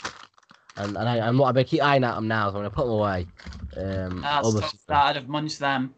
and 0.76 0.96
and 0.96 1.09
I, 1.09 1.20
I'm 1.20 1.37
not. 1.37 1.57
I 1.57 1.64
keep 1.64 1.83
eyeing 1.83 2.04
at 2.04 2.14
them 2.14 2.28
now, 2.28 2.50
so 2.50 2.57
I'm 2.57 2.62
gonna 2.62 2.70
put 2.70 2.85
them 2.85 2.94
away. 2.94 3.26
Um, 3.76 4.20
That's 4.20 4.54
tough. 4.54 4.74
That 4.88 5.07
I'd 5.07 5.16
have 5.16 5.28
munched 5.28 5.59
them. 5.59 5.94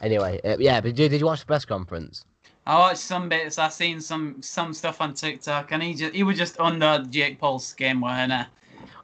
Anyway, 0.00 0.40
uh, 0.44 0.56
yeah. 0.58 0.80
But 0.80 0.94
did, 0.94 1.10
did 1.10 1.20
you 1.20 1.26
watch 1.26 1.40
the 1.40 1.46
press 1.46 1.64
conference? 1.64 2.24
I 2.66 2.78
watched 2.78 3.00
some 3.00 3.28
bits. 3.28 3.58
I 3.58 3.68
seen 3.68 4.00
some 4.00 4.40
some 4.40 4.72
stuff 4.72 5.00
on 5.00 5.14
TikTok, 5.14 5.72
and 5.72 5.82
he 5.82 5.94
just 5.94 6.14
he 6.14 6.22
was 6.22 6.38
just 6.38 6.58
under 6.58 7.04
Jake 7.10 7.38
Paul's 7.38 7.66
skin, 7.66 8.00
weren't 8.00 8.32
he? 8.32 8.38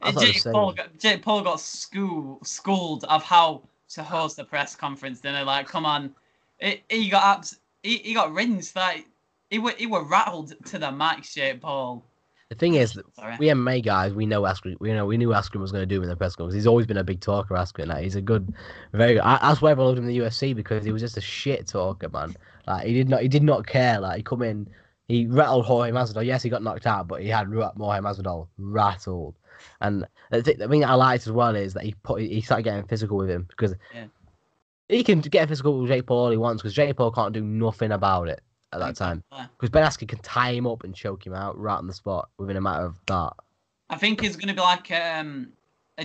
I 0.02 0.12
Jake. 0.12 0.42
Paul, 0.44 0.72
got, 0.72 0.98
Jake 0.98 1.22
Paul 1.22 1.42
got 1.42 1.60
school, 1.60 2.38
schooled 2.42 3.04
of 3.04 3.22
how 3.22 3.62
to 3.90 4.02
host 4.02 4.38
a 4.38 4.44
press 4.44 4.74
conference. 4.74 5.20
Then 5.20 5.34
they're 5.34 5.44
like, 5.44 5.66
"Come 5.68 5.84
on," 5.84 6.14
he, 6.60 6.82
he 6.88 7.08
got 7.08 7.38
abs- 7.38 7.58
he, 7.82 7.98
he 7.98 8.14
got 8.14 8.32
rinsed. 8.32 8.76
Like 8.76 9.06
he 9.50 9.58
were 9.58 9.72
he 9.72 9.86
were 9.86 10.04
rattled 10.04 10.54
to 10.66 10.78
the 10.78 10.90
max. 10.92 11.34
Jake 11.34 11.60
Paul. 11.60 12.04
The 12.50 12.56
thing 12.56 12.74
is, 12.74 12.98
Sorry. 13.14 13.36
we 13.38 13.46
MMA 13.46 13.84
guys, 13.84 14.12
we 14.12 14.26
know 14.26 14.42
Askren. 14.42 14.74
We 14.80 14.92
know 14.92 15.06
we 15.06 15.16
knew 15.16 15.28
Askren 15.28 15.60
was 15.60 15.70
going 15.70 15.82
to 15.82 15.86
do 15.86 16.02
in 16.02 16.08
the 16.08 16.16
press 16.16 16.34
conference. 16.34 16.54
He's 16.54 16.66
always 16.66 16.84
been 16.84 16.96
a 16.96 17.04
big 17.04 17.20
talker, 17.20 17.54
Askren. 17.54 17.86
Like, 17.86 18.02
he's 18.02 18.16
a 18.16 18.20
good, 18.20 18.52
very 18.92 19.12
good. 19.14 19.22
I, 19.22 19.38
that's 19.40 19.62
why 19.62 19.70
everyone 19.70 19.90
loved 19.94 19.98
him 19.98 20.08
in 20.08 20.16
the 20.18 20.24
UFC 20.26 20.54
because 20.56 20.84
he 20.84 20.90
was 20.90 21.00
just 21.00 21.16
a 21.16 21.20
shit 21.20 21.68
talker, 21.68 22.08
man. 22.08 22.34
Like 22.66 22.88
he 22.88 22.92
did 22.92 23.08
not, 23.08 23.22
he 23.22 23.28
did 23.28 23.44
not 23.44 23.68
care. 23.68 24.00
Like 24.00 24.16
he 24.16 24.22
come 24.24 24.42
in, 24.42 24.68
he 25.06 25.26
rattled 25.26 25.64
Jorge 25.64 25.92
Masvidal. 25.92 26.26
Yes, 26.26 26.42
he 26.42 26.50
got 26.50 26.64
knocked 26.64 26.88
out, 26.88 27.06
but 27.06 27.22
he 27.22 27.28
had 27.28 27.46
Jorge 27.46 28.00
Masvidal 28.00 28.48
rattled. 28.58 29.36
And 29.80 30.04
the, 30.32 30.42
th- 30.42 30.58
the 30.58 30.66
thing 30.68 30.80
that 30.80 30.90
I 30.90 30.94
liked 30.94 31.28
as 31.28 31.32
well 31.32 31.54
is 31.54 31.74
that 31.74 31.84
he 31.84 31.94
put, 32.02 32.20
he 32.20 32.40
started 32.40 32.64
getting 32.64 32.84
physical 32.86 33.16
with 33.16 33.30
him 33.30 33.46
because 33.48 33.76
Yeah. 33.94 34.06
He 34.90 35.04
can 35.04 35.20
get 35.20 35.48
physical 35.48 35.80
with 35.80 35.88
Jake 35.88 36.06
Paul 36.06 36.24
all 36.24 36.30
he 36.30 36.36
wants 36.36 36.62
because 36.62 36.74
Jake 36.74 36.96
Paul 36.96 37.12
can't 37.12 37.32
do 37.32 37.42
nothing 37.42 37.92
about 37.92 38.28
it 38.28 38.42
at 38.72 38.80
that 38.80 38.96
time. 38.96 39.22
Because 39.30 39.70
Ben 39.70 39.84
Askren 39.84 40.08
can 40.08 40.18
tie 40.18 40.52
him 40.52 40.66
up 40.66 40.84
and 40.84 40.94
choke 40.94 41.24
him 41.26 41.34
out 41.34 41.58
right 41.58 41.76
on 41.76 41.86
the 41.86 41.92
spot 41.92 42.28
within 42.38 42.56
a 42.56 42.60
matter 42.60 42.86
of 42.86 42.96
that. 43.06 43.32
I 43.88 43.96
think 43.96 44.20
he's 44.20 44.36
gonna 44.36 44.54
be 44.54 44.60
like 44.60 44.90
um 44.90 45.52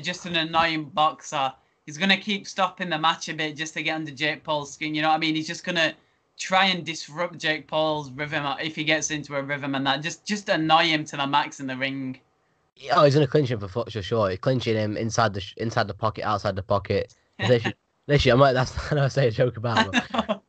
just 0.02 0.26
an 0.26 0.36
annoying 0.36 0.86
boxer. 0.86 1.52
He's 1.86 1.98
gonna 1.98 2.18
keep 2.18 2.48
stopping 2.48 2.90
the 2.90 2.98
match 2.98 3.30
a 3.30 3.34
bit 3.34 3.56
just 3.56 3.74
to 3.74 3.84
get 3.84 3.96
under 3.96 4.12
Jake 4.12 4.44
Paul's 4.44 4.74
skin. 4.74 4.96
You 4.96 5.02
know 5.02 5.10
what 5.10 5.16
I 5.16 5.20
mean? 5.20 5.36
He's 5.36 5.48
just 5.48 5.64
gonna 5.64 5.94
try 6.38 6.66
and 6.66 6.86
disrupt 6.86 7.38
Jake 7.38 7.68
Paul's 7.68 8.12
rhythm 8.12 8.46
if 8.62 8.76
he 8.76 8.84
gets 8.84 9.10
into 9.12 9.36
a 9.36 9.42
rhythm 9.42 9.76
and 9.76 9.86
that. 9.88 10.02
Just 10.02 10.26
just 10.26 10.50
annoy 10.50 10.84
him 10.84 11.06
to 11.06 11.18
the 11.18 11.28
max 11.28 11.60
in 11.60 11.68
the 11.68 11.78
ring. 11.78 12.20
Oh, 12.92 13.04
he's 13.04 13.16
gonna 13.16 13.28
clinch 13.28 13.50
him 13.50 13.60
for 13.60 13.68
for 13.68 13.90
sure. 13.90 14.30
He's 14.30 14.40
clinching 14.40 14.76
him 14.76 14.98
inside 14.98 15.34
the 15.34 15.44
inside 15.58 15.88
the 15.88 15.94
pocket, 15.94 16.24
outside 16.24 16.56
the 16.56 16.64
pocket. 16.64 17.14
literally, 18.08 18.32
I 18.32 18.36
might 18.36 18.54
that's 18.54 18.74
I 18.92 18.96
know 18.96 19.04
I 19.04 19.08
say 19.08 19.28
a 19.28 19.32
joke 19.32 19.58
about. 19.58 19.92
But 20.12 20.42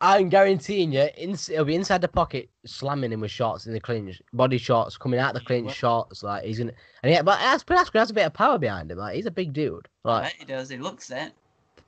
I'm 0.00 0.28
guaranteeing 0.28 0.92
you, 0.92 1.08
in, 1.16 1.32
it'll 1.32 1.64
be 1.64 1.74
inside 1.74 2.00
the 2.00 2.08
pocket, 2.08 2.48
slamming 2.64 3.12
him 3.12 3.20
with 3.20 3.30
shots 3.30 3.66
in 3.66 3.72
the 3.72 3.80
clinch, 3.80 4.20
body 4.32 4.58
shots 4.58 4.96
coming 4.96 5.20
out 5.20 5.34
the 5.34 5.40
clinch 5.40 5.72
shots. 5.74 6.22
Like 6.22 6.44
he's 6.44 6.58
gonna, 6.58 6.72
and 7.02 7.12
yeah, 7.12 7.22
but 7.22 7.38
that's 7.38 7.64
has 7.94 8.10
a 8.10 8.14
bit 8.14 8.26
of 8.26 8.34
power 8.34 8.58
behind 8.58 8.90
him. 8.90 8.98
Like 8.98 9.16
he's 9.16 9.26
a 9.26 9.30
big 9.30 9.52
dude. 9.52 9.88
Like 10.04 10.24
bet 10.24 10.34
he 10.38 10.44
does. 10.44 10.68
He 10.68 10.78
looks 10.78 11.10
it. 11.10 11.32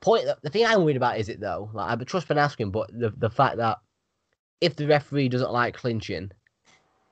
point, 0.00 0.26
the 0.42 0.50
thing 0.50 0.66
I'm 0.66 0.84
worried 0.84 0.96
about 0.96 1.18
is 1.18 1.28
it 1.28 1.40
though. 1.40 1.70
Like 1.72 2.00
I 2.00 2.04
trust 2.04 2.28
Ben 2.28 2.36
Askren, 2.36 2.72
but 2.72 2.90
the 2.92 3.10
the 3.16 3.30
fact 3.30 3.56
that 3.56 3.78
if 4.60 4.76
the 4.76 4.86
referee 4.86 5.28
doesn't 5.28 5.52
like 5.52 5.74
clinching, 5.74 6.30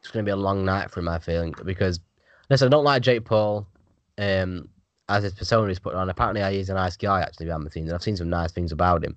it's 0.01 0.11
gonna 0.11 0.25
be 0.25 0.31
a 0.31 0.37
long 0.37 0.65
night 0.65 0.91
for 0.91 1.01
him. 1.01 1.09
I 1.09 1.19
feeling 1.19 1.55
because 1.65 2.01
listen, 2.51 2.67
I 2.67 2.71
don't 2.71 2.85
like 2.85 3.03
Jake 3.03 3.25
Paul. 3.25 3.67
Um, 4.19 4.69
as 5.09 5.23
his 5.25 5.35
persona 5.35 5.71
is 5.71 5.79
put 5.79 5.95
on. 5.95 6.09
Apparently, 6.11 6.43
he 6.53 6.61
is 6.61 6.71
a 6.71 6.75
nice 6.75 6.97
guy 6.97 7.21
actually 7.21 7.47
behind 7.47 7.65
the 7.65 7.71
scenes, 7.71 7.89
and 7.89 7.95
I've 7.95 8.03
seen 8.03 8.17
some 8.17 8.29
nice 8.31 8.53
things 8.53 8.73
about 8.73 9.05
him. 9.05 9.17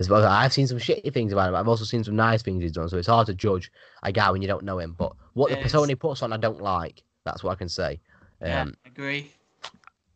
As 0.00 0.08
well, 0.08 0.24
I've 0.24 0.52
seen 0.52 0.68
some 0.68 0.78
shitty 0.78 1.12
things 1.12 1.32
about 1.32 1.48
him. 1.48 1.56
I've 1.56 1.66
also 1.66 1.84
seen 1.84 2.04
some 2.04 2.14
nice 2.14 2.40
things 2.40 2.62
he's 2.62 2.72
done. 2.72 2.88
So 2.88 2.98
it's 2.98 3.08
hard 3.08 3.26
to 3.26 3.34
judge 3.34 3.72
a 4.04 4.12
guy 4.12 4.30
when 4.30 4.42
you 4.42 4.48
don't 4.48 4.62
know 4.64 4.78
him. 4.78 4.94
But 4.96 5.12
what 5.34 5.50
the 5.50 5.56
persona 5.56 5.88
he 5.88 5.96
puts 5.96 6.22
on, 6.22 6.32
I 6.32 6.36
don't 6.36 6.60
like. 6.60 7.02
That's 7.24 7.42
what 7.42 7.50
I 7.50 7.54
can 7.56 7.68
say. 7.68 8.00
Yeah, 8.40 8.62
Um, 8.62 8.74
agree. 8.86 9.32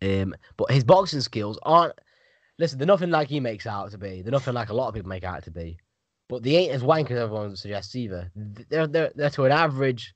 um, 0.00 0.34
but 0.56 0.70
his 0.70 0.84
boxing 0.84 1.20
skills 1.20 1.58
aren't. 1.62 1.94
Listen, 2.58 2.78
they're 2.78 2.86
nothing 2.86 3.10
like 3.10 3.28
he 3.28 3.40
makes 3.40 3.66
out 3.66 3.90
to 3.90 3.98
be. 3.98 4.22
They're 4.22 4.30
nothing 4.30 4.54
like 4.54 4.68
a 4.68 4.74
lot 4.74 4.86
of 4.88 4.94
people 4.94 5.08
make 5.08 5.24
out 5.24 5.42
to 5.44 5.50
be. 5.50 5.78
But 6.28 6.44
they 6.44 6.54
ain't 6.54 6.72
as 6.72 6.84
wank 6.84 7.10
as 7.10 7.18
everyone 7.18 7.56
suggests 7.56 7.96
either. 7.96 8.30
They're 8.36 8.86
they're 8.86 9.10
they're 9.16 9.30
to 9.30 9.46
an 9.46 9.52
average, 9.52 10.14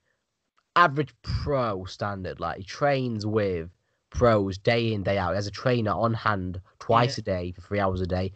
average 0.77 1.13
pro 1.23 1.85
standard. 1.87 2.39
Like 2.39 2.59
he 2.59 2.63
trains 2.63 3.27
with 3.27 3.69
pros 4.17 4.59
day 4.59 4.93
in 4.93 5.03
day 5.03 5.19
out. 5.19 5.31
He 5.33 5.37
has 5.37 5.47
a 5.47 5.51
trainer 5.51 5.91
on 5.93 6.15
hand 6.15 6.61
twice 6.79 7.19
a 7.19 7.23
day 7.23 7.53
for 7.53 7.61
three 7.61 7.81
hours 7.81 8.01
a 8.01 8.07
day. 8.07 8.33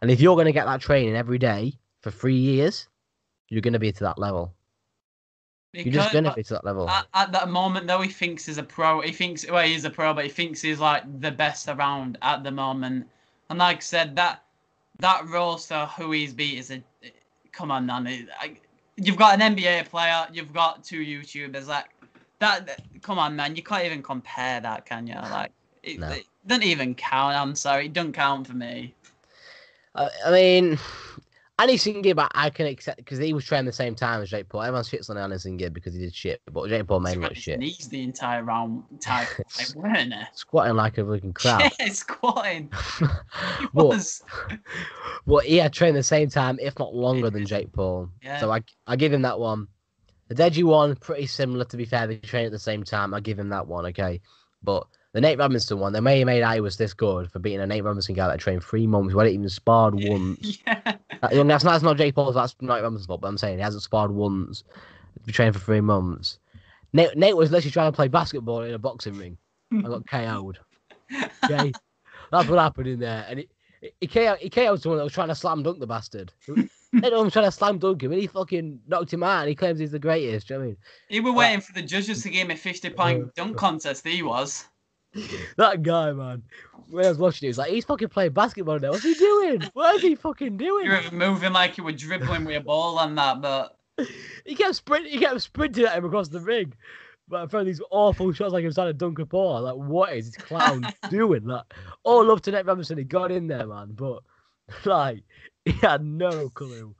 And 0.00 0.10
if 0.10 0.20
you're 0.20 0.36
gonna 0.36 0.52
get 0.52 0.66
that 0.66 0.80
training 0.80 1.16
every 1.16 1.38
day 1.38 1.74
for 2.02 2.10
three 2.10 2.36
years, 2.36 2.88
you're 3.48 3.60
gonna 3.60 3.78
be 3.78 3.92
to 3.92 4.04
that 4.04 4.18
level. 4.18 4.54
You're 5.72 5.84
just 5.92 6.08
Because- 6.08 6.12
gonna 6.12 6.34
be 6.34 6.42
to 6.44 6.54
that 6.54 6.64
level. 6.64 6.88
At, 6.88 7.06
at 7.14 7.32
that 7.32 7.48
moment, 7.50 7.86
though, 7.86 8.00
he 8.00 8.08
thinks 8.08 8.46
he's 8.46 8.58
a 8.58 8.62
pro. 8.62 9.00
He 9.02 9.12
thinks, 9.12 9.44
well, 9.50 9.66
he's 9.66 9.84
a 9.84 9.90
pro, 9.90 10.14
but 10.14 10.24
he 10.24 10.30
thinks 10.30 10.62
he's 10.62 10.78
like 10.80 11.02
the 11.20 11.30
best 11.30 11.68
around 11.68 12.16
at 12.22 12.42
the 12.44 12.50
moment. 12.50 13.08
And 13.50 13.58
like 13.58 13.78
I 13.78 13.80
said, 13.80 14.16
that 14.16 14.42
that 15.00 15.26
roster, 15.28 15.84
who 15.86 16.12
he's 16.12 16.32
beat, 16.32 16.58
is 16.58 16.70
a 16.70 16.82
come 17.52 17.70
on, 17.70 17.86
man. 17.86 18.06
It- 18.06 18.28
I- 18.38 18.56
You've 18.98 19.18
got 19.18 19.34
an 19.38 19.54
NBA 19.54 19.90
player. 19.90 20.26
You've 20.32 20.54
got 20.54 20.82
two 20.82 21.00
YouTubers. 21.04 21.66
Like 21.66 21.84
that. 22.38 22.80
Come 23.06 23.20
on, 23.20 23.36
man. 23.36 23.54
You 23.54 23.62
can't 23.62 23.84
even 23.84 24.02
compare 24.02 24.60
that, 24.60 24.84
can 24.84 25.06
you? 25.06 25.14
Like 25.14 25.52
it, 25.84 26.00
No. 26.00 26.08
it 26.08 26.26
doesn't 26.44 26.64
even 26.64 26.92
count. 26.96 27.36
I'm 27.36 27.54
sorry, 27.54 27.86
it 27.86 27.92
doesn't 27.92 28.14
count 28.14 28.48
for 28.48 28.54
me. 28.54 28.96
I, 29.94 30.08
I 30.26 30.30
mean, 30.32 30.76
AnEsonGib, 31.56 32.18
I, 32.18 32.28
I 32.34 32.50
can 32.50 32.66
accept 32.66 32.96
because 32.96 33.18
he 33.18 33.32
was 33.32 33.44
trained 33.44 33.68
the 33.68 33.72
same 33.72 33.94
time 33.94 34.22
as 34.22 34.30
Jake 34.30 34.48
Paul. 34.48 34.62
Everyone 34.62 34.82
shits 34.82 35.08
on 35.08 35.14
AnEsonGib 35.14 35.72
because 35.72 35.94
he 35.94 36.00
did 36.00 36.12
shit, 36.12 36.42
but 36.52 36.68
Jake 36.68 36.84
Paul 36.88 36.98
made 36.98 37.10
He's 37.10 37.14
him 37.16 37.20
got 37.22 37.28
look 37.28 37.34
his 37.36 37.44
shit. 37.44 37.60
knees 37.60 37.88
the 37.88 38.02
entire 38.02 38.42
round, 38.42 38.82
entire 38.90 39.24
fight, 39.48 39.72
weren't? 39.76 40.12
Squatting 40.34 40.74
like 40.74 40.98
a 40.98 41.04
fucking 41.06 41.32
crab. 41.34 41.70
Yeah, 41.78 41.88
squatting. 41.90 42.68
He 43.60 43.66
was. 43.72 44.20
but 45.28 45.44
he 45.44 45.58
had 45.58 45.72
trained 45.72 45.96
the 45.96 46.02
same 46.02 46.28
time, 46.28 46.58
if 46.60 46.76
not 46.80 46.92
longer, 46.92 47.30
than 47.30 47.46
Jake 47.46 47.70
Paul. 47.72 48.10
Yeah. 48.20 48.40
So 48.40 48.50
I, 48.50 48.64
I 48.88 48.96
give 48.96 49.12
him 49.12 49.22
that 49.22 49.38
one. 49.38 49.68
The 50.28 50.34
Deji 50.34 50.64
one, 50.64 50.96
pretty 50.96 51.26
similar 51.26 51.64
to 51.66 51.76
be 51.76 51.84
fair. 51.84 52.06
They 52.06 52.16
trained 52.16 52.46
at 52.46 52.52
the 52.52 52.58
same 52.58 52.82
time. 52.82 53.14
I 53.14 53.20
give 53.20 53.38
him 53.38 53.48
that 53.50 53.66
one, 53.68 53.86
okay. 53.86 54.20
But 54.62 54.86
the 55.12 55.20
Nate 55.20 55.38
Robinson 55.38 55.78
one, 55.78 55.92
they 55.92 56.00
may 56.00 56.18
have 56.18 56.26
made 56.26 56.42
I 56.42 56.60
was 56.60 56.76
this 56.76 56.92
good 56.94 57.30
for 57.30 57.38
beating 57.38 57.60
a 57.60 57.66
Nate 57.66 57.84
Robinson 57.84 58.14
guy 58.14 58.26
that 58.28 58.40
trained 58.40 58.64
three 58.64 58.86
months, 58.86 59.12
who 59.12 59.18
hadn't 59.18 59.34
even 59.34 59.48
sparred 59.48 59.94
once. 59.96 60.58
Yeah. 60.66 60.80
That- 60.84 61.00
that's, 61.20 61.64
not, 61.64 61.72
that's 61.72 61.82
not 61.84 61.96
Jake 61.96 62.14
Paul's, 62.14 62.34
that's 62.34 62.54
Nate 62.60 62.82
Robinson's 62.82 63.06
fault, 63.06 63.20
but 63.20 63.28
I'm 63.28 63.38
saying 63.38 63.58
he 63.58 63.62
hasn't 63.62 63.82
sparred 63.82 64.10
once. 64.10 64.64
Been 65.24 65.32
training 65.32 65.52
for 65.54 65.60
three 65.60 65.80
months. 65.80 66.38
Nate, 66.92 67.16
Nate 67.16 67.36
was 67.36 67.50
literally 67.50 67.70
trying 67.72 67.90
to 67.90 67.96
play 67.96 68.08
basketball 68.08 68.62
in 68.62 68.74
a 68.74 68.78
boxing 68.78 69.16
ring. 69.16 69.38
I 69.72 69.82
got 69.82 70.06
KO'd. 70.10 70.58
Okay? 71.44 71.72
that's 72.30 72.48
what 72.48 72.58
happened 72.58 72.88
in 72.88 72.98
there. 73.00 73.24
And 73.28 73.40
he, 73.40 73.48
he, 74.00 74.06
KO'd, 74.06 74.38
he 74.40 74.50
KO'd 74.50 74.82
someone 74.82 74.98
that 74.98 75.04
was 75.04 75.12
trying 75.12 75.28
to 75.28 75.34
slam 75.34 75.62
dunk 75.62 75.78
the 75.80 75.86
bastard. 75.86 76.32
Was 76.48 76.58
trying 77.00 77.30
to 77.30 77.50
slam 77.50 77.78
dunk 77.78 78.02
him, 78.02 78.12
and 78.12 78.20
he 78.20 78.26
fucking 78.26 78.80
knocked 78.86 79.12
him 79.12 79.22
out, 79.22 79.40
and 79.40 79.48
he 79.48 79.54
claims 79.54 79.78
he's 79.78 79.92
the 79.92 79.98
greatest. 79.98 80.48
Do 80.48 80.54
you 80.54 80.58
know 80.58 80.64
what 80.64 80.64
I 80.64 80.68
mean? 80.68 80.76
He 81.08 81.20
were 81.20 81.32
waiting 81.32 81.60
for 81.60 81.72
the 81.72 81.82
judges 81.82 82.22
to 82.22 82.30
give 82.30 82.46
him 82.46 82.50
a 82.50 82.56
50 82.56 82.90
point 82.90 83.34
dunk 83.34 83.56
contest. 83.56 84.06
He 84.06 84.22
was. 84.22 84.64
That 85.56 85.82
guy, 85.82 86.12
man. 86.12 86.42
When 86.90 87.06
I 87.06 87.08
was 87.08 87.16
watching 87.16 87.46
it, 87.46 87.46
he 87.46 87.48
was 87.48 87.58
like, 87.58 87.70
he's 87.70 87.86
fucking 87.86 88.08
playing 88.08 88.32
basketball 88.32 88.78
now. 88.78 88.90
What's 88.90 89.02
he 89.02 89.14
doing? 89.14 89.62
What 89.72 89.96
is 89.96 90.02
he 90.02 90.14
fucking 90.14 90.58
doing? 90.58 90.84
You 90.84 90.90
were 90.90 91.10
moving 91.10 91.54
like 91.54 91.78
you 91.78 91.84
were 91.84 91.92
dribbling 91.92 92.44
with 92.44 92.58
a 92.58 92.60
ball 92.60 92.98
and 92.98 93.16
that, 93.16 93.40
but 93.40 93.76
He 94.44 94.54
kept 94.54 94.74
sprinting. 94.76 95.12
He 95.12 95.18
kept 95.18 95.40
sprinting 95.40 95.84
at 95.84 95.96
him 95.96 96.04
across 96.04 96.28
the 96.28 96.40
ring, 96.40 96.72
but 97.28 97.42
I 97.42 97.46
found 97.46 97.66
these 97.66 97.80
awful 97.90 98.32
shots 98.32 98.52
like 98.52 98.60
he 98.60 98.66
was 98.66 98.74
trying 98.74 98.88
to 98.88 98.92
dunk 98.92 99.18
a 99.18 99.24
ball. 99.24 99.62
Like, 99.62 99.74
what 99.74 100.12
is 100.12 100.30
this 100.30 100.42
clown 100.42 100.86
doing? 101.10 101.44
Like, 101.44 101.64
all 102.04 102.24
love 102.24 102.42
to 102.42 102.52
Nate 102.52 102.66
Robinson. 102.66 102.98
He 102.98 103.04
got 103.04 103.32
in 103.32 103.46
there, 103.46 103.66
man, 103.66 103.92
but 103.92 104.22
like, 104.84 105.22
he 105.72 105.72
had 105.72 106.04
no 106.04 106.48
clue. 106.50 106.94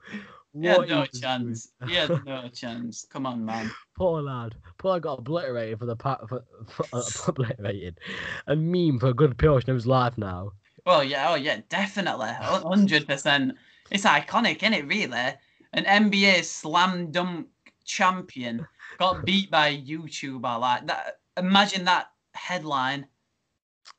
he 0.52 0.66
had 0.66 0.80
no 0.80 0.86
doing. 0.86 1.08
chance. 1.20 1.72
He 1.86 1.94
had 1.94 2.24
no 2.24 2.48
chance. 2.48 3.06
Come 3.10 3.26
on, 3.26 3.44
man. 3.44 3.70
Poor 3.96 4.20
lad. 4.22 4.54
Poor 4.78 4.92
lad 4.92 5.02
got 5.02 5.18
obliterated 5.20 5.78
for 5.78 5.86
the 5.86 5.96
part 5.96 6.28
for, 6.28 6.44
for, 6.68 6.84
uh, 6.92 7.02
obliterated, 7.28 7.98
a 8.46 8.56
meme 8.56 8.98
for 8.98 9.08
a 9.08 9.14
good 9.14 9.38
portion 9.38 9.70
of 9.70 9.76
his 9.76 9.86
life 9.86 10.18
now. 10.18 10.50
Well, 10.84 11.02
yeah, 11.02 11.30
oh 11.30 11.34
yeah, 11.34 11.60
definitely, 11.68 12.28
hundred 12.30 13.06
percent. 13.08 13.54
It's 13.90 14.04
iconic, 14.04 14.56
isn't 14.62 14.72
it? 14.74 14.86
Really, 14.86 15.34
an 15.72 15.84
NBA 15.84 16.44
slam 16.44 17.10
dunk 17.10 17.48
champion 17.84 18.66
got 18.98 19.24
beat 19.24 19.50
by 19.50 19.68
a 19.68 19.82
YouTuber 19.82 20.60
like 20.60 20.86
that. 20.86 21.18
Imagine 21.36 21.84
that 21.86 22.10
headline. 22.34 23.06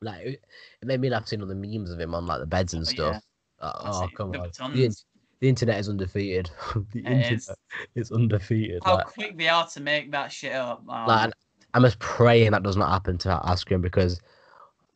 Like, 0.02 0.26
it 0.26 0.46
it 0.82 0.88
made 0.88 1.02
me 1.02 1.10
laugh 1.10 1.28
seeing 1.28 1.42
all 1.42 1.48
the 1.48 1.56
memes 1.56 1.92
of 1.92 2.00
him 2.00 2.14
on 2.16 2.26
like 2.26 2.40
the 2.40 2.46
beds 2.46 2.74
and 2.74 2.84
Oh, 2.84 2.86
stuff. 2.92 3.14
yeah. 3.16 3.20
Oh 3.62 4.04
it, 4.04 4.16
come 4.16 4.32
were 4.32 4.38
on! 4.62 4.74
The, 4.76 4.96
the 5.40 5.50
internet 5.50 5.80
is 5.80 5.90
undefeated. 5.90 6.50
the 6.94 7.00
It 7.00 7.06
internet 7.06 7.32
is. 7.34 7.52
is 7.96 8.12
undefeated. 8.12 8.82
How 8.86 8.96
like- 8.96 9.08
quick 9.08 9.38
they 9.38 9.48
are 9.50 9.68
to 9.68 9.80
make 9.80 10.12
that 10.12 10.32
shit 10.32 10.54
up. 10.54 10.84
Oh, 10.88 11.06
Like, 11.08 11.34
I'm 11.74 11.84
just 11.84 12.00
praying 12.00 12.52
that 12.52 12.64
does 12.64 12.78
not 12.78 12.92
happen 12.92 13.18
to 13.20 13.30
Askren 13.46 13.82
because 13.82 14.20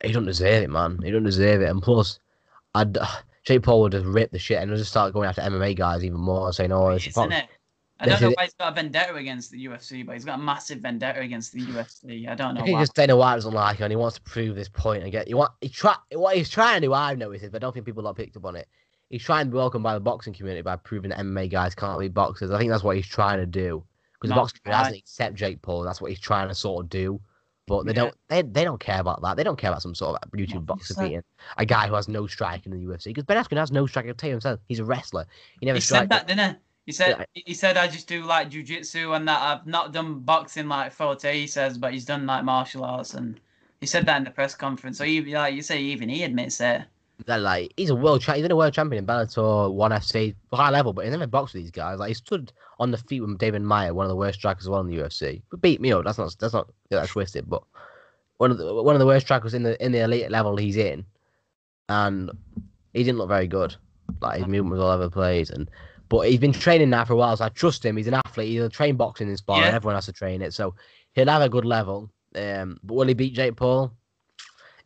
he 0.04 0.12
don't 0.12 0.24
deserve 0.24 0.64
it, 0.64 0.70
man. 0.70 0.98
He 1.02 1.10
don't 1.10 1.22
deserve 1.22 1.62
it. 1.62 1.68
And 1.70 1.82
plus, 1.82 2.18
I'd 2.74 2.96
Jake 3.44 3.62
Paul 3.62 3.82
would 3.82 3.92
just 3.92 4.06
rip 4.06 4.30
the 4.30 4.38
shit 4.38 4.58
and 4.62 4.74
just 4.76 4.90
start 4.90 5.12
going 5.12 5.28
after 5.28 5.42
MMA 5.42 5.76
guys 5.76 6.04
even 6.04 6.20
more, 6.20 6.52
saying, 6.52 6.70
"Oh, 6.72 6.88
it's 6.90 7.06
isn't 7.08 7.32
it? 7.32 7.46
I 8.02 8.06
don't 8.06 8.20
know 8.20 8.30
why 8.36 8.44
he's 8.44 8.54
got 8.54 8.72
a 8.72 8.74
vendetta 8.74 9.14
against 9.14 9.50
the 9.52 9.64
UFC, 9.66 10.04
but 10.04 10.12
he's 10.14 10.24
got 10.24 10.38
a 10.38 10.42
massive 10.42 10.80
vendetta 10.80 11.20
against 11.20 11.52
the 11.52 11.60
UFC. 11.60 12.28
I 12.28 12.34
don't 12.34 12.54
know 12.54 12.60
I 12.60 12.64
think 12.64 12.74
why. 12.74 12.82
just 12.82 12.94
Dana 12.94 13.16
White 13.16 13.36
doesn't 13.36 13.54
like 13.54 13.76
him 13.78 13.84
and 13.84 13.92
he 13.92 13.96
wants 13.96 14.16
to 14.16 14.22
prove 14.22 14.56
this 14.56 14.68
point 14.68 15.02
and 15.04 15.12
get 15.12 15.28
you 15.28 15.36
want 15.36 15.52
he 15.60 15.68
try 15.68 15.94
what 16.12 16.36
he's 16.36 16.48
trying 16.50 16.80
to 16.80 16.86
do 16.88 16.92
I've 16.92 17.16
noticed 17.18 17.44
but 17.52 17.56
I 17.56 17.58
don't 17.60 17.72
think 17.72 17.86
people 17.86 18.04
have 18.06 18.16
picked 18.16 18.36
up 18.36 18.44
on 18.44 18.56
it. 18.56 18.68
He's 19.08 19.22
trying 19.22 19.46
to 19.46 19.50
be 19.52 19.56
welcomed 19.56 19.84
by 19.84 19.94
the 19.94 20.00
boxing 20.00 20.32
community 20.32 20.62
by 20.62 20.76
proving 20.76 21.10
that 21.10 21.18
MMA 21.20 21.50
guys 21.50 21.74
can't 21.74 22.00
be 22.00 22.08
boxers. 22.08 22.50
I 22.50 22.58
think 22.58 22.70
that's 22.70 22.82
what 22.82 22.96
he's 22.96 23.06
trying 23.06 23.38
to 23.38 23.46
do. 23.46 23.84
Because 24.14 24.30
the 24.30 24.40
boxing 24.40 24.60
community 24.64 24.82
doesn't 24.84 24.98
accept 24.98 25.34
Jake 25.34 25.62
Paul, 25.62 25.82
that's 25.82 26.00
what 26.00 26.10
he's 26.10 26.20
trying 26.20 26.48
to 26.48 26.54
sort 26.54 26.84
of 26.84 26.90
do. 26.90 27.20
But 27.68 27.84
they 27.84 27.90
Yeah. 27.92 27.94
don't 28.02 28.14
they, 28.28 28.42
they 28.42 28.64
don't 28.64 28.80
care 28.80 29.00
about 29.00 29.22
that. 29.22 29.36
They 29.36 29.44
don't 29.44 29.58
care 29.58 29.70
about 29.70 29.82
some 29.82 29.94
sort 29.94 30.20
of 30.22 30.30
YouTube 30.32 30.66
boxer 30.66 30.94
beating 30.98 31.22
a 31.58 31.64
guy 31.64 31.86
who 31.86 31.94
has 31.94 32.08
no 32.08 32.26
strike 32.26 32.66
in 32.66 32.72
the 32.72 32.78
UFC. 32.78 33.04
Because 33.06 33.24
Ben 33.24 33.36
Askren 33.42 33.58
has 33.58 33.70
no 33.70 33.86
strike. 33.86 34.06
I'll 34.06 34.14
tell 34.14 34.28
you 34.28 34.34
himself, 34.34 34.58
he's 34.66 34.80
a 34.80 34.84
wrestler. 34.84 35.26
He 35.60 35.66
never 35.66 35.76
He 35.76 35.80
strikes. 35.80 36.02
said 36.02 36.08
that, 36.10 36.26
didn't 36.26 36.50
he? 36.54 36.56
He 36.86 36.92
said 36.92 37.16
Yeah. 37.18 37.24
he 37.34 37.54
said 37.54 37.76
I 37.76 37.86
just 37.86 38.08
do 38.08 38.24
like 38.24 38.50
jujitsu 38.50 39.14
and 39.16 39.26
that 39.28 39.40
I've 39.40 39.66
not 39.66 39.92
done 39.92 40.20
boxing 40.20 40.68
like 40.68 40.92
Forte. 40.92 41.32
He 41.38 41.46
says, 41.46 41.78
but 41.78 41.92
he's 41.92 42.04
done 42.04 42.26
like 42.26 42.44
martial 42.44 42.84
arts 42.84 43.14
and 43.14 43.38
he 43.80 43.86
said 43.86 44.06
that 44.06 44.16
in 44.16 44.24
the 44.24 44.30
press 44.30 44.54
conference. 44.54 44.98
So 44.98 45.04
he, 45.04 45.20
like 45.34 45.54
you 45.54 45.62
say, 45.62 45.80
even 45.80 46.08
he 46.08 46.22
admits 46.24 46.60
it. 46.60 46.82
that 47.26 47.40
like 47.40 47.72
he's 47.76 47.90
a 47.90 47.94
world 47.94 48.20
champ. 48.20 48.36
He's 48.36 48.42
been 48.42 48.50
a 48.52 48.56
world 48.56 48.74
champion 48.74 49.04
in 49.04 49.06
Bellator, 49.06 49.72
one 49.72 49.92
FC, 49.92 50.34
high 50.52 50.70
level, 50.70 50.92
but 50.92 51.04
he 51.04 51.10
never 51.10 51.26
boxed 51.26 51.54
with 51.54 51.62
these 51.62 51.70
guys. 51.70 51.98
Like 52.00 52.08
he 52.08 52.14
stood 52.14 52.52
on 52.80 52.90
the 52.90 52.98
feet 52.98 53.20
with 53.20 53.38
Demian 53.38 53.62
Maia, 53.62 53.94
one 53.94 54.04
of 54.04 54.10
the 54.10 54.16
worst 54.16 54.38
strikers 54.40 54.68
well 54.68 54.80
in 54.80 54.88
the 54.88 54.96
UFC. 54.96 55.42
But 55.50 55.60
beat 55.60 55.80
me 55.80 55.92
up. 55.92 56.04
That's 56.04 56.18
not 56.18 56.34
that's 56.40 56.54
not 56.54 56.66
get 56.90 57.00
that 57.00 57.08
twisted. 57.08 57.48
But 57.48 57.62
one 58.38 58.50
of 58.50 58.58
the 58.58 58.74
one 58.82 58.96
of 58.96 58.98
the 59.00 59.06
worst 59.06 59.26
strikers 59.26 59.54
in 59.54 59.62
the 59.62 59.80
in 59.84 59.92
the 59.92 60.00
elite 60.00 60.30
level 60.32 60.56
he's 60.56 60.76
in, 60.76 61.04
and 61.88 62.30
he 62.92 63.04
didn't 63.04 63.18
look 63.18 63.28
very 63.28 63.46
good. 63.46 63.76
Like 64.20 64.38
his 64.38 64.46
movement 64.48 64.72
was 64.72 64.80
all 64.80 64.90
over 64.90 65.04
the 65.04 65.10
place, 65.10 65.50
and 65.50 65.70
but 66.12 66.28
he's 66.28 66.38
been 66.38 66.52
training 66.52 66.90
now 66.90 67.06
for 67.06 67.14
a 67.14 67.16
while, 67.16 67.34
so 67.34 67.46
I 67.46 67.48
trust 67.48 67.86
him. 67.86 67.96
He's 67.96 68.06
an 68.06 68.12
athlete. 68.12 68.50
He'll 68.50 68.68
train 68.68 68.96
boxing 68.96 69.30
in 69.30 69.36
sparring. 69.38 69.62
Yeah. 69.62 69.76
Everyone 69.76 69.94
has 69.94 70.04
to 70.04 70.12
train 70.12 70.42
it, 70.42 70.52
so 70.52 70.74
he'll 71.14 71.26
have 71.30 71.40
a 71.40 71.48
good 71.48 71.64
level. 71.64 72.10
Um, 72.34 72.78
but 72.84 72.94
will 72.94 73.06
he 73.06 73.14
beat 73.14 73.32
Jake 73.32 73.56
Paul? 73.56 73.94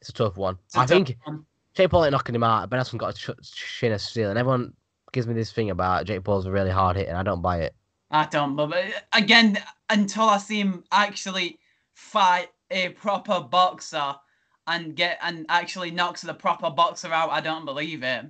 It's 0.01 0.11
a 0.11 0.13
tough 0.13 0.37
one. 0.37 0.57
A 0.77 0.79
I 0.79 0.81
tough 0.83 0.89
think 0.89 1.17
one. 1.25 1.45
Jake 1.75 1.91
Paul 1.91 2.05
ain't 2.05 2.13
knocking 2.13 2.37
him 2.37 2.45
out. 2.45 2.71
Ben 2.71 2.79
Askren 2.79 2.99
got 2.99 3.13
a 3.13 3.19
ch- 3.19 3.45
shin 3.45 3.91
of 3.91 4.01
steel, 4.01 4.31
and 4.31 4.39
everyone 4.39 4.73
gives 5.11 5.27
me 5.27 5.35
this 5.35 5.51
thing 5.51 5.71
about 5.71 6.07
Jake 6.07 6.23
Paul's 6.23 6.47
a 6.47 6.53
really 6.53 6.71
hard 6.71 6.95
hitting. 6.95 7.11
And 7.11 7.19
i 7.19 7.25
don't 7.25 7.43
buy 7.43 7.59
it. 7.59 7.75
I 8.13 8.27
don't. 8.27 8.55
But 8.55 8.77
again, 9.13 9.59
until 9.91 10.29
I 10.29 10.39
see 10.39 10.61
him 10.61 10.85
actually 10.93 11.59
fight 11.95 12.51
a 12.71 12.91
proper 12.91 13.41
boxer 13.41 14.15
and 14.67 14.97
get 14.97 15.19
and 15.23 15.47
actually 15.49 15.91
knocks 15.91 16.23
the 16.23 16.35
proper 16.35 16.71
boxer 16.71 17.13
out, 17.13 17.31
I 17.31 17.41
don't 17.41 17.65
believe 17.65 18.03
it. 18.03 18.27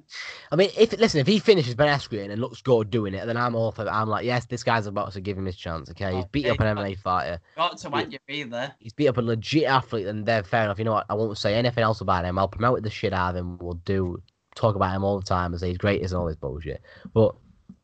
I 0.53 0.57
mean, 0.57 0.71
if 0.77 0.93
listen, 0.99 1.21
if 1.21 1.27
he 1.27 1.39
finishes 1.39 1.75
Ben 1.75 1.89
Askren 1.89 2.31
and 2.31 2.41
looks 2.41 2.61
good 2.61 2.91
doing 2.91 3.15
it, 3.15 3.27
then 3.27 3.37
I'm 3.37 3.55
all 3.55 3.73
for. 3.73 3.83
It. 3.83 3.89
I'm 3.89 4.09
like, 4.09 4.25
yes, 4.25 4.45
this 4.47 4.63
guy's 4.63 4.87
a 4.87 4.93
boxer. 4.93 5.21
give 5.21 5.39
him 5.39 5.47
his 5.47 5.57
chance. 5.57 5.91
Okay, 5.91 6.15
he's 6.15 6.25
oh, 6.25 6.29
beat 6.33 6.47
up 6.47 6.61
an. 6.61 6.77
MMA 6.77 6.99
fighter. 6.99 7.41
Got 7.57 7.79
to 7.79 7.91
want 7.91 8.13
you 8.13 8.19
either. 8.29 8.75
He's 8.79 8.93
beat 8.93 9.09
up 9.09 9.17
a 9.17 9.23
legit 9.23 9.65
athlete, 9.65 10.07
and 10.07 10.27
then 10.27 10.45
fair 10.45 10.65
enough. 10.65 10.79
You 10.79 10.85
know 10.85 10.93
what? 10.93 11.07
I 11.09 11.15
won't 11.15 11.39
say 11.39 11.55
anything 11.55 11.83
else 11.83 12.01
about 12.01 12.25
him. 12.25 12.39
I'll 12.39 12.49
promote 12.49 12.83
the 12.83 12.91
shit 12.91 13.13
out 13.13 13.31
of 13.31 13.37
him. 13.37 13.59
We'll 13.59 13.81
do 13.85 14.23
talk 14.55 14.75
about 14.75 14.95
him 14.95 15.05
all 15.05 15.19
the 15.19 15.27
time 15.27 15.53
and 15.53 15.61
say 15.61 15.69
he's 15.69 15.79
greatest 15.79 16.13
and 16.13 16.21
all 16.21 16.27
this 16.27 16.37
bullshit. 16.37 16.83
But 17.15 17.35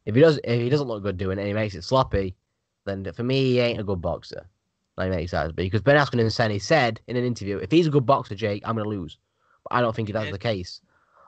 if 0.04 0.14
he 0.14 0.20
does, 0.20 0.38
if 0.44 0.60
he 0.60 0.68
doesn't 0.68 0.88
look 0.88 1.02
good 1.02 1.16
doing 1.16 1.38
it, 1.38 1.42
and 1.42 1.48
he 1.48 1.54
makes 1.54 1.74
it 1.74 1.84
sloppy, 1.84 2.34
then 2.84 3.10
for 3.12 3.22
me, 3.22 3.52
he 3.52 3.60
ain't 3.60 3.80
a 3.80 3.84
good 3.84 4.00
boxer. 4.00 4.48
He 5.00 5.08
makes 5.08 5.30
to. 5.30 5.52
Because 5.54 5.80
Ben 5.80 5.96
Askren 5.96 6.20
and 6.20 6.32
Senny 6.32 6.58
said 6.58 7.00
in 7.06 7.16
an 7.16 7.24
interview, 7.24 7.58
if 7.58 7.70
he's 7.70 7.86
a 7.86 7.90
good 7.90 8.06
boxer, 8.06 8.34
Jake, 8.34 8.62
I'm 8.66 8.76
gonna 8.76 8.88
lose. 8.88 9.18
But 9.64 9.76
I 9.76 9.80
don't 9.80 9.94
think 9.96 10.12
that's 10.12 10.26
Yeah. 10.26 10.32
the 10.32 10.38
case. 10.38 10.80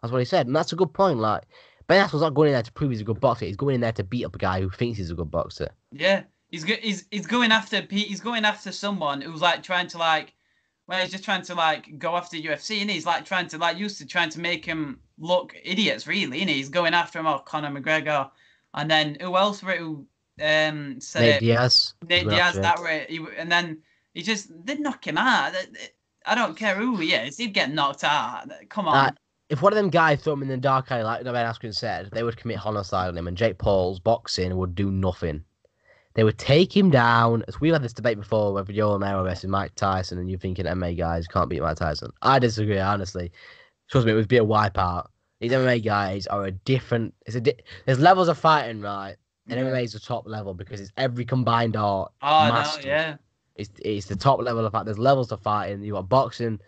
That's 0.03 0.13
what 0.13 0.19
he 0.19 0.25
said, 0.27 0.47
and 0.47 0.55
that's 0.55 0.73
a 0.73 0.77
good 0.77 0.93
point. 0.93 1.19
Like 1.19 1.45
Ben 1.87 2.05
Askren's 2.07 2.21
not 2.23 2.35
going 2.35 2.49
in 2.49 2.53
there 2.55 2.63
to 2.63 2.73
prove 2.73 2.91
he's 2.91 3.01
a 3.01 3.05
good 3.05 3.21
boxer. 3.21 3.47
He's 3.47 3.57
going 3.57 3.77
in 3.77 3.81
there 3.81 3.93
to 3.93 4.05
beat 4.05 4.25
up 4.25 4.35
a 4.35 4.39
guy 4.39 4.61
who 4.61 4.71
thinks 4.71 4.99
he's 4.99 5.11
a 5.11 5.15
good 5.15 5.31
boxer. 5.31 5.71
Yeah, 5.93 6.25
he's 6.51 6.65
go- 6.65 6.77
he's 6.81 7.07
he's 7.11 7.27
going 7.27 7.53
after 7.53 7.87
he's 7.91 8.21
going 8.21 8.45
after 8.45 8.71
someone 8.71 9.21
who's 9.23 9.41
like 9.41 9.63
trying 9.63 9.87
to 9.89 9.99
like, 9.99 10.35
well, 10.87 11.01
he's 11.01 11.11
just 11.11 11.25
trying 11.25 11.43
to 11.43 11.55
like 11.55 11.99
go 11.99 12.17
after 12.17 12.37
UFC, 12.37 12.83
and 12.83 12.91
he's 12.91 13.07
like 13.07 13.25
trying 13.25 13.49
to 13.49 13.59
like 13.59 13.79
used 13.79 13.97
to 13.99 14.07
trying 14.07 14.31
to 14.31 14.41
make 14.41 14.65
him 14.65 15.01
look 15.19 15.57
idiots, 15.65 16.07
really, 16.07 16.43
and 16.43 16.51
he's 16.51 16.69
going 16.69 16.93
after 16.93 17.19
him, 17.19 17.27
or 17.27 17.39
Conor 17.41 17.71
McGregor, 17.71 18.31
and 18.75 18.91
then 18.91 19.17
who 19.21 19.37
else 19.37 19.63
were 19.63 19.73
who 19.77 20.07
um 20.43 21.01
said 21.01 21.21
Nate 21.21 21.35
it? 21.37 21.41
Diaz. 21.41 21.95
Nate 22.09 22.29
Diaz, 22.29 22.55
that 22.57 22.83
way, 22.83 23.07
he, 23.09 23.25
and 23.37 23.51
then 23.51 23.83
he 24.13 24.23
just 24.23 24.65
did 24.65 24.81
knock 24.81 25.07
him 25.07 25.19
out. 25.19 25.53
I 26.27 26.35
don't 26.35 26.57
care 26.57 26.75
who 26.75 26.97
he 26.97 27.15
is, 27.15 27.37
he'd 27.37 27.55
get 27.55 27.73
knocked 27.73 28.05
out. 28.05 28.51
Come 28.69 28.89
on. 28.89 29.09
Uh, 29.09 29.13
if 29.51 29.63
one 29.63 29.73
of 29.73 29.77
them 29.77 29.91
guys 29.91 30.23
threw 30.23 30.33
him 30.33 30.43
in 30.43 30.49
the 30.49 30.57
dark 30.57 30.91
alley, 30.91 31.03
like 31.03 31.23
Ben 31.25 31.35
Askren 31.35 31.75
said, 31.75 32.09
they 32.13 32.23
would 32.23 32.37
commit 32.37 32.57
homicide 32.57 33.09
on 33.09 33.17
him, 33.17 33.29
and 33.29 33.37
Jake 33.37 33.59
Paul's 33.59 34.01
boxing 34.01 34.57
would 34.57 34.75
do 34.75 34.91
nothing. 34.91 35.45
They 36.15 36.25
would 36.25 36.39
take 36.39 36.75
him 36.75 36.91
down. 36.91 37.45
As 37.49 37.61
we've 37.61 37.73
had 37.73 37.83
this 37.83 37.93
debate 37.93 38.19
before, 38.19 38.53
whether 38.53 38.73
you're 38.73 38.93
Romero 38.93 39.25
versus 39.25 39.51
Mike 39.51 39.75
Tyson, 39.75 40.19
and 40.19 40.31
you're 40.31 40.39
thinking 40.39 40.65
MMA 40.65 40.97
guys 40.97 41.27
can't 41.27 41.51
beat 41.51 41.61
Mike 41.61 41.77
Tyson. 41.77 42.11
I 42.23 42.39
disagree, 42.39 42.79
honestly. 42.79 43.33
Trust 43.91 44.07
me, 44.07 44.13
it 44.13 44.17
would 44.17 44.29
be 44.29 44.39
a 44.39 44.45
wipeout. 44.45 45.09
These 45.41 45.53
MMA 45.53 45.85
guys 45.85 46.27
are 46.29 46.45
a 46.45 46.53
different. 46.53 47.15
It's 47.27 47.37
a 47.37 47.41
di- 47.41 47.57
there's 47.85 47.99
levels 47.99 48.29
of 48.29 48.39
fighting, 48.39 48.81
right? 48.81 49.17
And 49.49 49.59
Yeah. 49.61 49.67
MMA 49.67 49.85
is 49.85 49.93
the 49.93 50.01
top 50.01 50.27
level 50.27 50.55
because 50.55 50.81
it's 50.81 50.93
every 50.97 51.25
combined 51.25 51.77
art. 51.77 52.13
oh 52.23 52.49
mastered. 52.49 52.85
no, 52.87 52.91
yeah. 52.91 53.17
It's 53.57 53.71
it's 53.85 54.07
the 54.07 54.17
top 54.17 54.41
level 54.41 54.65
of 54.65 54.73
fact. 54.73 54.85
There's 54.87 54.99
levels 54.99 55.29
to 55.29 55.37
fighting. 55.37 55.83
You 55.83 55.93
got 55.93 56.09
boxing, 56.09 56.59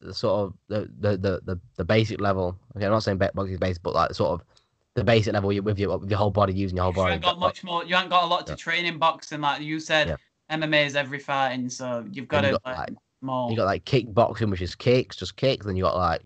the 0.00 0.12
sort 0.12 0.40
of 0.48 0.54
the 0.68 0.90
the 1.00 1.16
the 1.16 1.40
the, 1.44 1.60
the 1.76 1.84
basic 1.84 2.20
level. 2.20 2.58
Okay, 2.76 2.84
I'm 2.84 2.92
not 2.92 3.02
saying 3.02 3.18
boxing 3.18 3.52
is 3.54 3.58
basic, 3.58 3.82
but 3.82 3.94
like 3.94 4.12
sort 4.14 4.32
of 4.40 4.46
the 4.94 5.04
basic 5.04 5.32
level 5.32 5.52
you- 5.52 5.62
with 5.62 5.78
your 5.78 5.96
with 5.98 6.10
your 6.10 6.18
whole 6.18 6.30
body 6.30 6.52
using 6.52 6.76
your 6.76 6.84
whole 6.84 6.92
You 6.92 6.96
body. 6.96 7.12
haven't 7.12 7.22
got 7.24 7.38
much 7.38 7.64
more. 7.64 7.84
You 7.84 7.94
haven't 7.94 8.10
got 8.10 8.24
a 8.24 8.26
lot 8.26 8.46
to 8.48 8.52
Yeah. 8.52 8.56
train 8.56 8.84
in 8.84 8.98
boxing, 8.98 9.40
like 9.40 9.62
you 9.62 9.80
said. 9.80 10.08
Yeah. 10.08 10.16
MMA 10.50 10.84
is 10.84 10.96
every 10.96 11.18
fighting, 11.18 11.70
so 11.70 12.04
you've 12.12 12.28
got 12.28 12.42
to 12.42 12.50
got, 12.52 12.66
learn 12.66 12.76
like- 12.76 12.94
more. 13.22 13.48
You 13.50 13.56
got 13.56 13.64
like 13.64 13.84
kickboxing, 13.86 14.50
which 14.50 14.60
is 14.60 14.74
kicks, 14.74 15.16
just 15.16 15.36
kicks. 15.36 15.64
Then 15.64 15.76
you 15.76 15.84
got 15.84 15.96
like, 15.96 16.20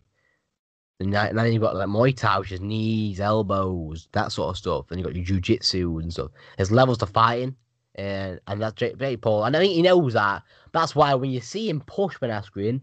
and 1.00 1.12
then 1.12 1.28
and 1.28 1.38
then 1.38 1.52
you 1.52 1.60
got 1.60 1.76
like 1.76 1.88
Muay 1.88 2.16
Thai, 2.16 2.38
which 2.38 2.52
is 2.52 2.60
knees, 2.60 3.20
elbows, 3.20 4.08
that 4.12 4.32
sort 4.32 4.50
of 4.50 4.56
stuff. 4.56 4.86
Then 4.88 4.98
you 4.98 5.04
got 5.04 5.14
your 5.14 5.24
jiu-jitsu 5.24 5.98
and 5.98 6.12
stuff. 6.12 6.30
There's 6.56 6.70
levels 6.70 6.98
to 6.98 7.06
fighting, 7.06 7.54
and 7.96 8.40
and 8.46 8.62
that's 8.62 8.74
Jake 8.74 9.20
Paul. 9.20 9.44
And 9.44 9.56
I 9.56 9.60
think 9.60 9.74
he 9.74 9.82
knows 9.82 10.14
that. 10.14 10.42
That's 10.72 10.94
why 10.94 11.14
when 11.14 11.30
you 11.30 11.40
see 11.40 11.68
him 11.68 11.82
push 11.86 12.18
Ben 12.18 12.30
Askren, 12.30 12.80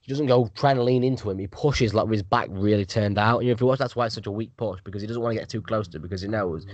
he 0.00 0.12
doesn't 0.12 0.26
go 0.26 0.50
trying 0.54 0.76
to 0.76 0.82
lean 0.82 1.02
into 1.02 1.30
him. 1.30 1.38
He 1.38 1.46
pushes 1.46 1.94
like 1.94 2.04
with 2.04 2.18
his 2.18 2.22
back 2.22 2.48
really 2.50 2.84
turned 2.84 3.18
out. 3.18 3.40
And 3.40 3.48
if 3.48 3.60
you 3.60 3.66
watch, 3.66 3.78
that's 3.78 3.96
why 3.96 4.06
it's 4.06 4.14
such 4.14 4.26
a 4.26 4.32
weak 4.32 4.56
push 4.56 4.80
because 4.84 5.00
he 5.00 5.08
doesn't 5.08 5.22
want 5.22 5.34
to 5.34 5.40
get 5.40 5.48
too 5.48 5.62
close 5.62 5.88
to 5.88 5.96
it 5.96 6.02
because 6.02 6.22
he 6.22 6.28
knows. 6.28 6.66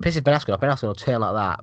Pisses 0.00 0.24
Ben 0.24 0.34
Askren 0.34 0.54
off. 0.54 0.60
Askren 0.60 0.88
will 0.88 0.94
turn 0.94 1.20
like 1.20 1.34
that, 1.34 1.60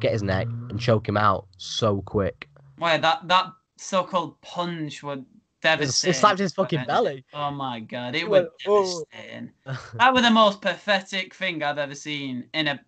get 0.00 0.12
his 0.12 0.22
neck 0.22 0.46
and 0.68 0.78
choke 0.78 1.08
him 1.08 1.16
out 1.16 1.46
so 1.56 2.02
quick. 2.02 2.48
Why 2.78 2.98
that 2.98 3.26
that 3.26 3.52
so-called 3.76 4.40
punch 4.42 5.02
would 5.02 5.24
It 5.62 6.14
slapped 6.14 6.38
his 6.38 6.52
fucking 6.52 6.84
belly. 6.86 7.24
Oh 7.34 7.50
my 7.50 7.80
god, 7.80 8.14
it 8.14 8.28
was 8.28 8.42
went, 8.42 8.48
"Oh." 8.66 9.04
devastating. 9.12 9.50
That 9.98 10.12
was 10.14 10.22
the 10.22 10.30
most 10.30 10.60
pathetic 10.62 11.34
thing 11.34 11.62
I've 11.62 11.78
ever 11.78 11.94
seen 11.94 12.48
in 12.54 12.68
a 12.68 12.80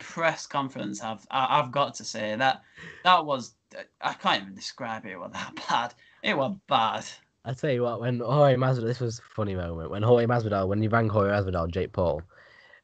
press 0.00 0.46
conference. 0.46 1.02
I've 1.02 1.26
I- 1.30 1.60
I've 1.60 1.70
got 1.72 1.94
to 1.96 2.04
say 2.04 2.34
that 2.36 2.62
that 3.04 3.24
was 3.24 3.54
I 4.00 4.12
can't 4.14 4.42
even 4.42 4.54
describe 4.54 5.06
it. 5.06 5.12
It 5.12 5.18
was 5.20 5.32
that 5.32 5.54
bad. 5.68 5.94
It 6.22 6.36
was 6.36 6.56
bad. 6.68 7.04
I 7.44 7.52
tell 7.54 7.70
you 7.70 7.82
what, 7.82 8.00
when 8.00 8.18
Jorge 8.18 8.56
Masvidal, 8.56 8.86
this 8.86 8.98
was 8.98 9.20
a 9.20 9.22
funny 9.22 9.54
moment 9.54 9.90
when 9.90 10.02
Jorge 10.02 10.26
Masvidal, 10.26 10.66
when 10.66 10.82
he 10.82 10.88
rang 10.88 11.08
Jorge 11.08 11.30
Masvidal, 11.30 11.70
Jake 11.70 11.92
Paul, 11.92 12.22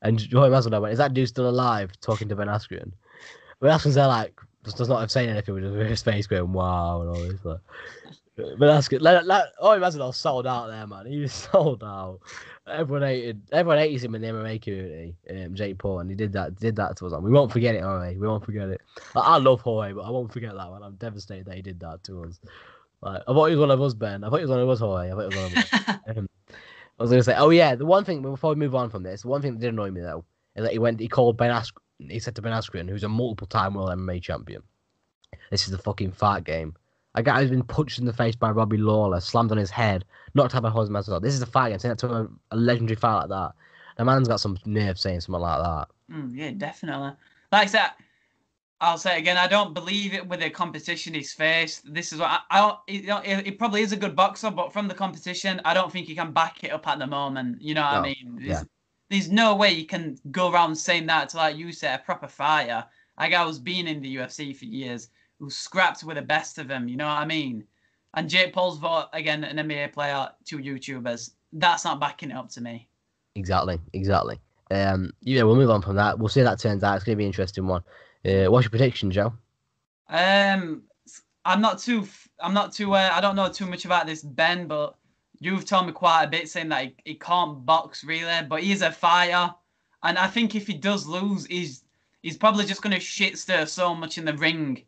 and 0.02 0.20
Jorge 0.32 0.52
Masvidal 0.54 0.80
went, 0.82 0.92
"Is 0.92 0.98
that 0.98 1.14
dude 1.14 1.28
still 1.28 1.48
alive?" 1.48 1.90
Talking 2.00 2.28
to 2.28 2.36
Ben 2.36 2.46
Askren. 2.46 2.92
Ben 3.60 3.76
Askren's 3.76 3.96
there 3.96 4.06
like 4.06 4.38
does 4.76 4.88
not 4.88 5.00
have 5.00 5.10
saying 5.10 5.28
anything 5.30 5.54
with 5.54 5.64
his 5.88 6.02
face 6.02 6.28
going 6.28 6.52
wow 6.52 7.00
and 7.00 7.10
all 7.10 7.22
this. 7.22 7.44
Like. 7.44 7.58
Ben 8.36 8.46
Askren, 8.60 9.02
like, 9.02 9.24
like, 9.26 9.44
Jorge 9.58 9.80
Masvidal 9.80 10.14
sold 10.14 10.46
out 10.46 10.68
there, 10.68 10.86
man. 10.86 11.04
He 11.06 11.18
was 11.18 11.32
sold 11.52 11.84
out. 11.84 12.20
Everyone 12.66 13.02
hated, 13.02 13.42
everyone 13.52 13.78
hates 13.78 14.02
him 14.02 14.14
in 14.14 14.22
the 14.22 14.28
MMA 14.28 14.62
community. 14.62 15.16
Um, 15.28 15.54
Jake 15.54 15.78
Paul, 15.78 16.00
and 16.00 16.08
he 16.08 16.16
did 16.16 16.32
that, 16.32 16.56
did 16.56 16.76
that 16.76 16.96
to 16.96 17.06
us. 17.06 17.12
We 17.20 17.30
won't 17.30 17.52
forget 17.52 17.74
it, 17.74 17.82
Jorge. 17.82 18.16
We 18.16 18.26
won't 18.26 18.44
forget 18.44 18.68
it. 18.68 18.80
Like, 19.14 19.26
I 19.26 19.36
love 19.36 19.60
Jorge, 19.60 19.92
but 19.92 20.02
I 20.02 20.10
won't 20.10 20.32
forget 20.32 20.54
that 20.54 20.70
one. 20.70 20.82
I'm 20.82 20.94
devastated 20.94 21.46
that 21.46 21.56
he 21.56 21.62
did 21.62 21.80
that 21.80 22.02
to 22.04 22.24
us. 22.24 22.40
Like, 23.02 23.22
I 23.28 23.32
thought 23.32 23.46
he 23.46 23.56
was 23.56 23.60
one 23.60 23.70
of 23.70 23.82
us, 23.82 23.94
Ben. 23.94 24.24
I 24.24 24.30
thought 24.30 24.36
he 24.36 24.44
was 24.44 24.50
one 24.50 24.60
of 24.60 24.68
us, 24.68 24.78
Jorge. 24.78 25.08
I 25.08 25.10
thought 25.10 25.32
he 25.32 25.38
was 25.38 25.52
one 25.52 25.52
of 25.52 25.58
us. 25.58 25.98
Um, 26.16 26.28
I 26.98 27.02
was 27.02 27.10
gonna 27.10 27.22
say, 27.22 27.34
oh 27.36 27.50
yeah, 27.50 27.74
the 27.74 27.86
one 27.86 28.04
thing 28.04 28.22
before 28.22 28.50
we 28.50 28.56
move 28.56 28.74
on 28.74 28.90
from 28.90 29.02
this, 29.02 29.22
the 29.22 29.28
one 29.28 29.42
thing 29.42 29.54
that 29.54 29.60
did 29.60 29.72
annoy 29.72 29.90
me 29.90 30.00
though 30.00 30.24
is 30.56 30.62
that 30.62 30.72
he 30.72 30.78
went, 30.78 31.00
he 31.00 31.08
called 31.08 31.36
Ben 31.36 31.50
Askren, 31.50 32.10
he 32.10 32.18
said 32.18 32.36
to 32.36 32.42
Ben 32.42 32.52
Askren, 32.52 32.88
who's 32.88 33.02
a 33.02 33.08
multiple-time 33.08 33.74
world 33.74 33.90
MMA 33.90 34.22
champion, 34.22 34.62
"This 35.50 35.64
is 35.64 35.70
the 35.70 35.78
fucking 35.78 36.12
fight 36.12 36.44
game." 36.44 36.74
A 37.14 37.22
guy 37.22 37.40
who's 37.40 37.50
been 37.50 37.62
punched 37.62 37.98
in 37.98 38.04
the 38.06 38.12
face 38.12 38.34
by 38.36 38.50
Robbie 38.50 38.78
Lawler, 38.78 39.20
slammed 39.20 39.52
on 39.52 39.58
his 39.58 39.70
head, 39.70 40.04
knocked 40.34 40.54
out 40.54 40.62
by 40.62 40.70
Jose 40.70 40.90
Masvidal. 40.90 41.20
This 41.22 41.34
is 41.34 41.42
a 41.42 41.46
fight 41.46 41.70
game. 41.70 41.78
Saying 41.78 41.90
that 41.90 41.98
to 42.00 42.12
a, 42.14 42.28
a 42.52 42.56
legendary 42.56 42.96
fight 42.96 43.14
like 43.20 43.28
that, 43.28 43.52
the 43.98 44.04
man's 44.04 44.28
got 44.28 44.40
some 44.40 44.58
nerve 44.64 44.98
saying 44.98 45.20
something 45.20 45.40
like 45.40 45.62
that. 45.62 45.88
Mm, 46.10 46.30
yeah, 46.36 46.50
definitely. 46.52 47.12
Like 47.50 47.62
I 47.64 47.66
said, 47.66 47.90
I'll 48.80 48.98
say 48.98 49.16
it 49.16 49.20
again. 49.20 49.36
I 49.36 49.46
don't 49.46 49.74
believe 49.74 50.12
it 50.14 50.26
with 50.26 50.40
the 50.40 50.50
competition 50.50 51.14
he's 51.14 51.32
faced. 51.32 51.92
This 51.92 52.12
is 52.12 52.18
what 52.18 52.30
I, 52.30 52.40
I 52.50 52.78
you 52.88 53.02
know, 53.06 53.20
he, 53.20 53.34
he 53.42 53.50
probably 53.52 53.82
is 53.82 53.92
a 53.92 53.96
good 53.96 54.16
boxer, 54.16 54.50
but 54.50 54.72
from 54.72 54.88
the 54.88 54.94
competition, 54.94 55.60
I 55.64 55.74
don't 55.74 55.92
think 55.92 56.06
he 56.08 56.14
can 56.14 56.32
back 56.32 56.64
it 56.64 56.72
up 56.72 56.86
at 56.88 56.98
the 56.98 57.06
moment. 57.06 57.62
You 57.62 57.74
know 57.74 57.82
what 57.82 57.92
I 57.92 57.98
No, 57.98 58.02
mean? 58.02 58.38
yeah. 58.40 58.62
There's 59.08 59.30
no 59.30 59.54
way 59.54 59.72
you 59.72 59.86
can 59.86 60.18
go 60.30 60.50
around 60.50 60.74
saying 60.76 61.06
that 61.06 61.28
to 61.30 61.36
like 61.36 61.56
you 61.56 61.72
said 61.72 62.00
a 62.00 62.02
proper 62.02 62.26
fighter. 62.28 62.84
A 63.18 63.28
guy 63.28 63.44
who's 63.44 63.58
been 63.58 63.86
in 63.86 64.00
the 64.02 64.16
UFC 64.16 64.56
for 64.56 64.64
years, 64.64 65.10
who 65.42 65.50
scrapped 65.50 66.04
with 66.04 66.14
the 66.14 66.22
best 66.22 66.58
of 66.58 66.68
them. 66.68 66.86
You 66.86 66.96
know 66.96 67.08
what 67.08 67.18
I 67.18 67.24
mean? 67.24 67.64
And 68.14 68.30
Jake 68.30 68.52
Paul's 68.52 68.78
vote 68.78 69.08
again, 69.12 69.42
an 69.42 69.56
NBA 69.56 69.92
player, 69.92 70.28
two 70.44 70.58
YouTubers. 70.58 71.32
That's 71.52 71.84
not 71.84 71.98
backing 71.98 72.30
it 72.30 72.36
up 72.36 72.48
to 72.50 72.60
me. 72.60 72.88
Exactly, 73.34 73.80
exactly. 73.92 74.38
Um, 74.70 75.10
yeah, 75.20 75.42
we'll 75.42 75.56
move 75.56 75.70
on 75.70 75.82
from 75.82 75.96
that. 75.96 76.16
We'll 76.16 76.28
see 76.28 76.40
how 76.40 76.50
that 76.50 76.60
turns 76.60 76.84
out. 76.84 76.94
It's 76.94 77.04
gonna 77.04 77.16
be 77.16 77.24
an 77.24 77.30
interesting 77.30 77.66
one. 77.66 77.82
Uh, 78.24 78.44
what's 78.44 78.64
your 78.64 78.70
prediction, 78.70 79.10
Joe? 79.10 79.32
Um, 80.08 80.84
I'm 81.44 81.60
not 81.60 81.80
too. 81.80 82.06
I'm 82.38 82.54
not 82.54 82.72
too. 82.72 82.94
Uh, 82.94 83.10
I 83.12 83.20
don't 83.20 83.34
know 83.34 83.48
too 83.48 83.66
much 83.66 83.84
about 83.84 84.06
this 84.06 84.22
Ben, 84.22 84.68
but 84.68 84.94
you've 85.40 85.64
told 85.64 85.86
me 85.86 85.92
quite 85.92 86.22
a 86.22 86.28
bit 86.28 86.48
saying 86.48 86.68
that 86.68 86.84
he, 86.84 86.94
he 87.04 87.14
can't 87.16 87.66
box 87.66 88.04
really, 88.04 88.46
but 88.48 88.62
he's 88.62 88.82
a 88.82 88.92
fighter, 88.92 89.52
and 90.04 90.18
I 90.18 90.28
think 90.28 90.54
if 90.54 90.68
he 90.68 90.74
does 90.74 91.04
lose, 91.04 91.46
he's 91.46 91.82
he's 92.22 92.36
probably 92.36 92.64
just 92.64 92.80
gonna 92.80 93.00
shit 93.00 93.38
stir 93.38 93.66
so 93.66 93.92
much 93.92 94.18
in 94.18 94.24
the 94.24 94.36
ring, 94.36 94.84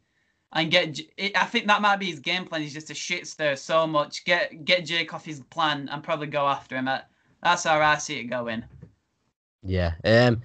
and 0.53 0.71
get. 0.71 1.01
I 1.35 1.45
think 1.47 1.67
that 1.67 1.81
might 1.83 1.97
be 1.97 2.07
his 2.07 2.21
game 2.21 2.45
plan. 2.45 2.63
He's 2.63 2.75
just 2.75 2.91
a 2.91 2.95
shit 2.95 3.27
stir 3.27 3.57
so 3.57 3.87
much, 3.87 4.25
get 4.25 4.65
get 4.65 4.85
Jake 4.85 5.13
off 5.15 5.25
his 5.25 5.41
plan, 5.41 5.89
and 5.91 6.03
probably 6.03 6.27
go 6.29 6.47
after 6.47 6.77
him. 6.77 6.89
Uh, 6.89 7.01
that's 7.43 7.65
how 7.65 7.81
I 7.81 7.97
see 7.99 8.19
it 8.21 8.25
going. 8.25 8.65
Yeah. 9.63 9.93
Um, 10.05 10.43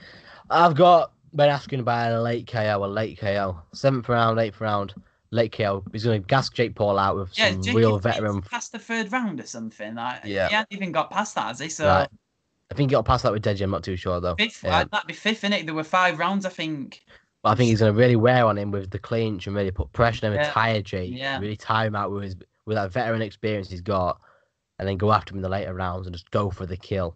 I've 0.50 0.76
got 0.76 1.12
been 1.36 1.50
asking 1.50 1.80
about 1.80 2.12
a 2.12 2.22
late 2.22 2.48
KO, 2.48 2.84
a 2.84 2.88
late 2.88 3.20
KO, 3.20 3.62
seventh 3.74 4.10
round, 4.10 4.40
eighth 4.40 4.60
round, 4.62 4.94
late 5.32 5.52
KO. 5.52 5.84
He's 5.92 6.04
going 6.06 6.22
to 6.22 6.28
gas 6.28 6.50
Jake 6.50 6.74
Paul 6.76 6.98
out 6.98 7.16
with 7.16 7.38
Yeah, 7.38 7.52
some 7.52 7.62
Jake 7.62 7.76
real 7.76 8.00
veteran. 8.00 8.42
past 8.42 8.72
the 8.72 8.80
third 8.80 9.12
round 9.12 9.40
or 9.40 9.46
something. 9.46 9.96
Like, 9.96 10.22
Yeah. 10.26 10.48
he 10.48 10.56
hasn't 10.56 10.72
even 10.72 10.92
got 10.92 11.12
past 11.12 11.36
that, 11.36 11.48
has 11.48 11.60
he? 11.60 11.70
So 11.70 11.88
Right. 11.88 12.10
I 12.72 12.76
think 12.76 12.90
he 12.92 12.94
got 12.96 13.06
past 13.06 13.24
that 13.24 13.32
with 13.32 13.44
Deji. 13.44 13.62
I'm 13.62 13.72
not 13.72 13.84
too 13.84 13.96
sure 13.96 14.20
though. 14.20 14.36
fifth, 14.36 14.64
Yeah. 14.64 14.84
that'd 14.86 15.08
be 15.08 15.14
fifth 15.14 15.44
in 15.44 15.54
it. 15.54 15.66
There 15.66 15.76
were 15.76 15.84
five 15.84 16.18
rounds, 16.18 16.46
I 16.46 16.50
think. 16.50 17.04
But 17.44 17.50
I 17.52 17.56
think 17.56 17.70
he's 17.70 17.80
going 17.80 17.94
to 17.94 17.98
really 18.00 18.16
wear 18.18 18.46
on 18.46 18.58
him 18.58 18.72
with 18.72 18.92
the 18.92 19.00
clinch 19.00 19.48
and 19.48 19.56
really 19.56 19.72
put 19.72 19.92
pressure 19.94 20.26
on 20.26 20.34
him 20.34 20.40
and 20.40 20.50
tire 20.52 20.82
Jake. 20.82 21.14
Yeah. 21.14 21.40
Really 21.40 21.56
tire 21.56 21.88
him 21.88 21.96
out 21.96 22.12
with 22.12 22.24
his 22.24 22.36
with 22.66 22.76
that 22.76 22.92
veteran 22.92 23.22
experience 23.22 23.70
he's 23.70 23.82
got, 23.82 24.20
and 24.78 24.88
then 24.88 24.98
go 24.98 25.12
after 25.12 25.32
him 25.34 25.38
in 25.38 25.42
the 25.44 25.50
later 25.50 25.74
rounds 25.74 26.06
and 26.06 26.14
just 26.14 26.30
go 26.32 26.50
for 26.50 26.66
the 26.66 26.78
kill, 26.78 27.16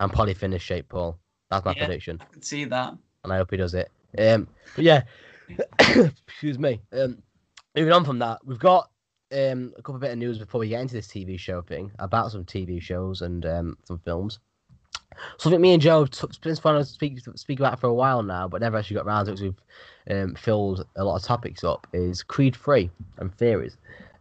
and 0.00 0.12
probably 0.12 0.34
finish 0.34 0.66
Jake 0.66 0.88
Paul. 0.88 1.18
That's 1.50 1.64
my 1.64 1.72
Yeah. 1.72 1.86
prediction, 1.86 2.18
I 2.20 2.24
could 2.26 2.44
see 2.44 2.64
that. 2.66 2.94
and 3.24 3.32
I 3.32 3.36
hope 3.38 3.50
he 3.50 3.56
does 3.56 3.74
it. 3.74 3.90
Um, 4.18 4.48
but 4.76 4.84
yeah, 4.84 5.02
excuse 5.78 6.58
me. 6.58 6.80
Um, 6.92 7.22
moving 7.74 7.92
on 7.92 8.04
from 8.04 8.18
that, 8.20 8.38
we've 8.44 8.58
got 8.58 8.90
um 9.32 9.74
a 9.76 9.82
couple 9.82 9.96
of 9.96 10.00
bit 10.00 10.12
of 10.12 10.18
news 10.18 10.38
before 10.38 10.58
we 10.60 10.68
get 10.68 10.80
into 10.80 10.94
this 10.94 11.08
TV 11.08 11.38
show 11.38 11.60
thing 11.60 11.92
about 11.98 12.32
some 12.32 12.44
TV 12.44 12.80
shows 12.80 13.20
and 13.22 13.44
um 13.44 13.76
some 13.84 13.98
films. 13.98 14.38
Something 15.38 15.60
me 15.60 15.72
and 15.72 15.82
Joe 15.82 16.04
have 16.04 16.40
been 16.42 16.56
trying 16.56 16.78
to 16.78 16.84
speak 16.84 17.18
speak 17.34 17.58
about 17.58 17.80
for 17.80 17.88
a 17.88 17.94
while 17.94 18.22
now, 18.22 18.48
but 18.48 18.60
never 18.60 18.76
actually 18.76 18.96
got 18.96 19.06
round 19.06 19.26
to 19.26 19.32
it 19.32 19.40
we've 19.40 19.54
um, 20.10 20.34
filled 20.34 20.86
a 20.96 21.04
lot 21.04 21.16
of 21.16 21.22
topics 21.22 21.64
up. 21.64 21.86
Is 21.92 22.22
Creed 22.22 22.56
Three 22.56 22.90
and 23.18 23.34
theories. 23.34 23.76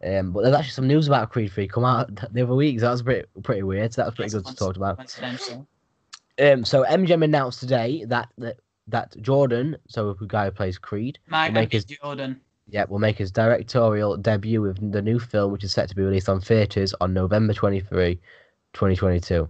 Um, 0.06 0.32
but 0.32 0.44
there's 0.44 0.56
actually 0.56 0.72
some 0.72 0.88
news 0.88 1.08
about 1.08 1.32
Creed 1.32 1.52
Three 1.52 1.68
come 1.68 1.86
out 1.86 2.10
the 2.32 2.44
other 2.44 2.56
week. 2.56 2.80
So 2.80 2.86
that 2.86 2.92
was 2.92 3.02
pretty 3.02 3.28
pretty 3.44 3.64
weird. 3.64 3.94
So 3.94 4.02
that 4.02 4.08
was 4.08 4.16
pretty 4.16 4.32
That's 4.32 4.44
good 4.44 4.52
to 4.52 4.56
talk 4.56 4.76
about. 4.76 4.98
Um, 6.40 6.64
so 6.64 6.84
MGM 6.84 7.24
announced 7.24 7.60
today 7.60 8.06
that 8.06 8.30
that, 8.38 8.58
that 8.88 9.16
Jordan, 9.22 9.78
so 9.88 10.14
the 10.14 10.26
guy 10.28 10.46
who 10.46 10.52
plays 10.52 10.78
Creed, 10.78 11.20
Mike 11.28 11.54
make 11.54 11.72
his, 11.72 11.86
Jordan. 11.86 12.40
Yeah, 12.70 12.86
will 12.88 13.00
make 13.00 13.18
his 13.18 13.32
directorial 13.32 14.18
debut 14.18 14.62
with 14.62 14.92
the 14.92 15.02
new 15.02 15.20
film, 15.20 15.52
which 15.52 15.64
is 15.64 15.72
set 15.72 15.90
to 15.90 15.96
be 15.96 16.04
released 16.04 16.30
on 16.30 16.42
theatres 16.42 16.94
on 17.00 17.14
November 17.14 17.54
23, 17.54 18.16
2022. 18.74 19.50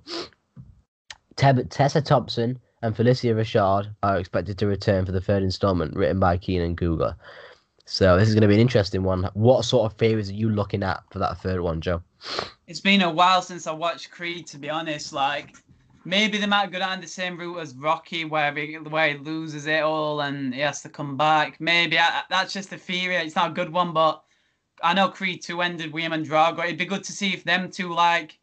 Teb- 1.38 1.68
Tessa 1.70 2.02
Thompson 2.02 2.60
and 2.82 2.96
Phylicia 2.96 3.34
Rashad 3.34 3.96
are 4.04 4.18
expected 4.18 4.58
to 4.58 4.68
return 4.68 5.06
for 5.06 5.12
the 5.12 5.22
third 5.22 5.44
installment, 5.44 5.96
written 5.96 6.20
by 6.20 6.38
Keenan 6.38 6.76
Coogler. 6.76 7.16
So 7.86 8.18
this 8.18 8.28
is 8.28 8.36
going 8.36 8.42
to 8.42 8.50
be 8.50 8.56
an 8.56 8.60
interesting 8.60 9.04
one. 9.04 9.30
What 9.34 9.64
sort 9.64 9.90
of 9.90 9.98
theories 9.98 10.30
are 10.30 10.34
you 10.34 10.50
looking 10.50 10.84
at 10.84 11.04
for 11.10 11.20
that 11.20 11.38
third 11.38 11.62
one, 11.62 11.80
Joe? 11.80 12.04
It's 12.68 12.82
been 12.82 13.02
a 13.02 13.10
while 13.10 13.42
since 13.42 13.66
I 13.66 13.72
watched 13.72 14.12
Creed, 14.12 14.46
to 14.48 14.58
be 14.58 14.70
honest. 14.70 15.14
Like, 15.14 15.56
maybe 16.04 16.38
they 16.38 16.48
might 16.48 16.72
go 16.72 16.80
down 16.80 17.00
the 17.00 17.08
same 17.08 17.38
route 17.38 17.60
as 17.60 17.74
Rocky, 17.76 18.26
where 18.26 18.54
he, 18.54 18.74
where 18.76 19.14
he 19.14 19.18
loses 19.20 19.68
it 19.68 19.84
all 19.84 20.20
and 20.22 20.54
he 20.54 20.60
has 20.60 20.82
to 20.82 20.90
come 20.90 21.16
back. 21.16 21.62
Maybe 21.62 21.98
I, 21.98 22.24
that's 22.30 22.52
just 22.52 22.74
a 22.74 22.78
theory. 22.78 23.16
It's 23.16 23.36
not 23.36 23.52
a 23.52 23.54
good 23.54 23.72
one, 23.72 23.94
but 23.94 24.22
I 24.84 24.94
know 24.94 25.08
Creed 25.08 25.42
2 25.42 25.62
ended 25.62 25.94
with 25.94 26.04
him 26.04 26.14
and 26.14 26.28
Drago. 26.28 26.66
It'd 26.66 26.78
be 26.78 26.86
good 26.86 27.06
to 27.06 27.14
see 27.14 27.34
if 27.34 27.46
them 27.46 27.72
two, 27.72 27.94
like, 27.94 28.38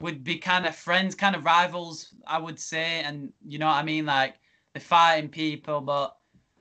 would 0.00 0.24
be 0.24 0.38
kind 0.38 0.66
of 0.66 0.76
friends, 0.76 1.14
kind 1.14 1.34
of 1.34 1.44
rivals, 1.44 2.14
I 2.26 2.38
would 2.38 2.58
say. 2.58 3.00
And 3.00 3.32
you 3.46 3.58
know 3.58 3.66
what 3.66 3.76
I 3.76 3.82
mean? 3.82 4.06
Like, 4.06 4.36
they're 4.72 4.80
fighting 4.80 5.28
people, 5.28 5.80
but 5.80 6.16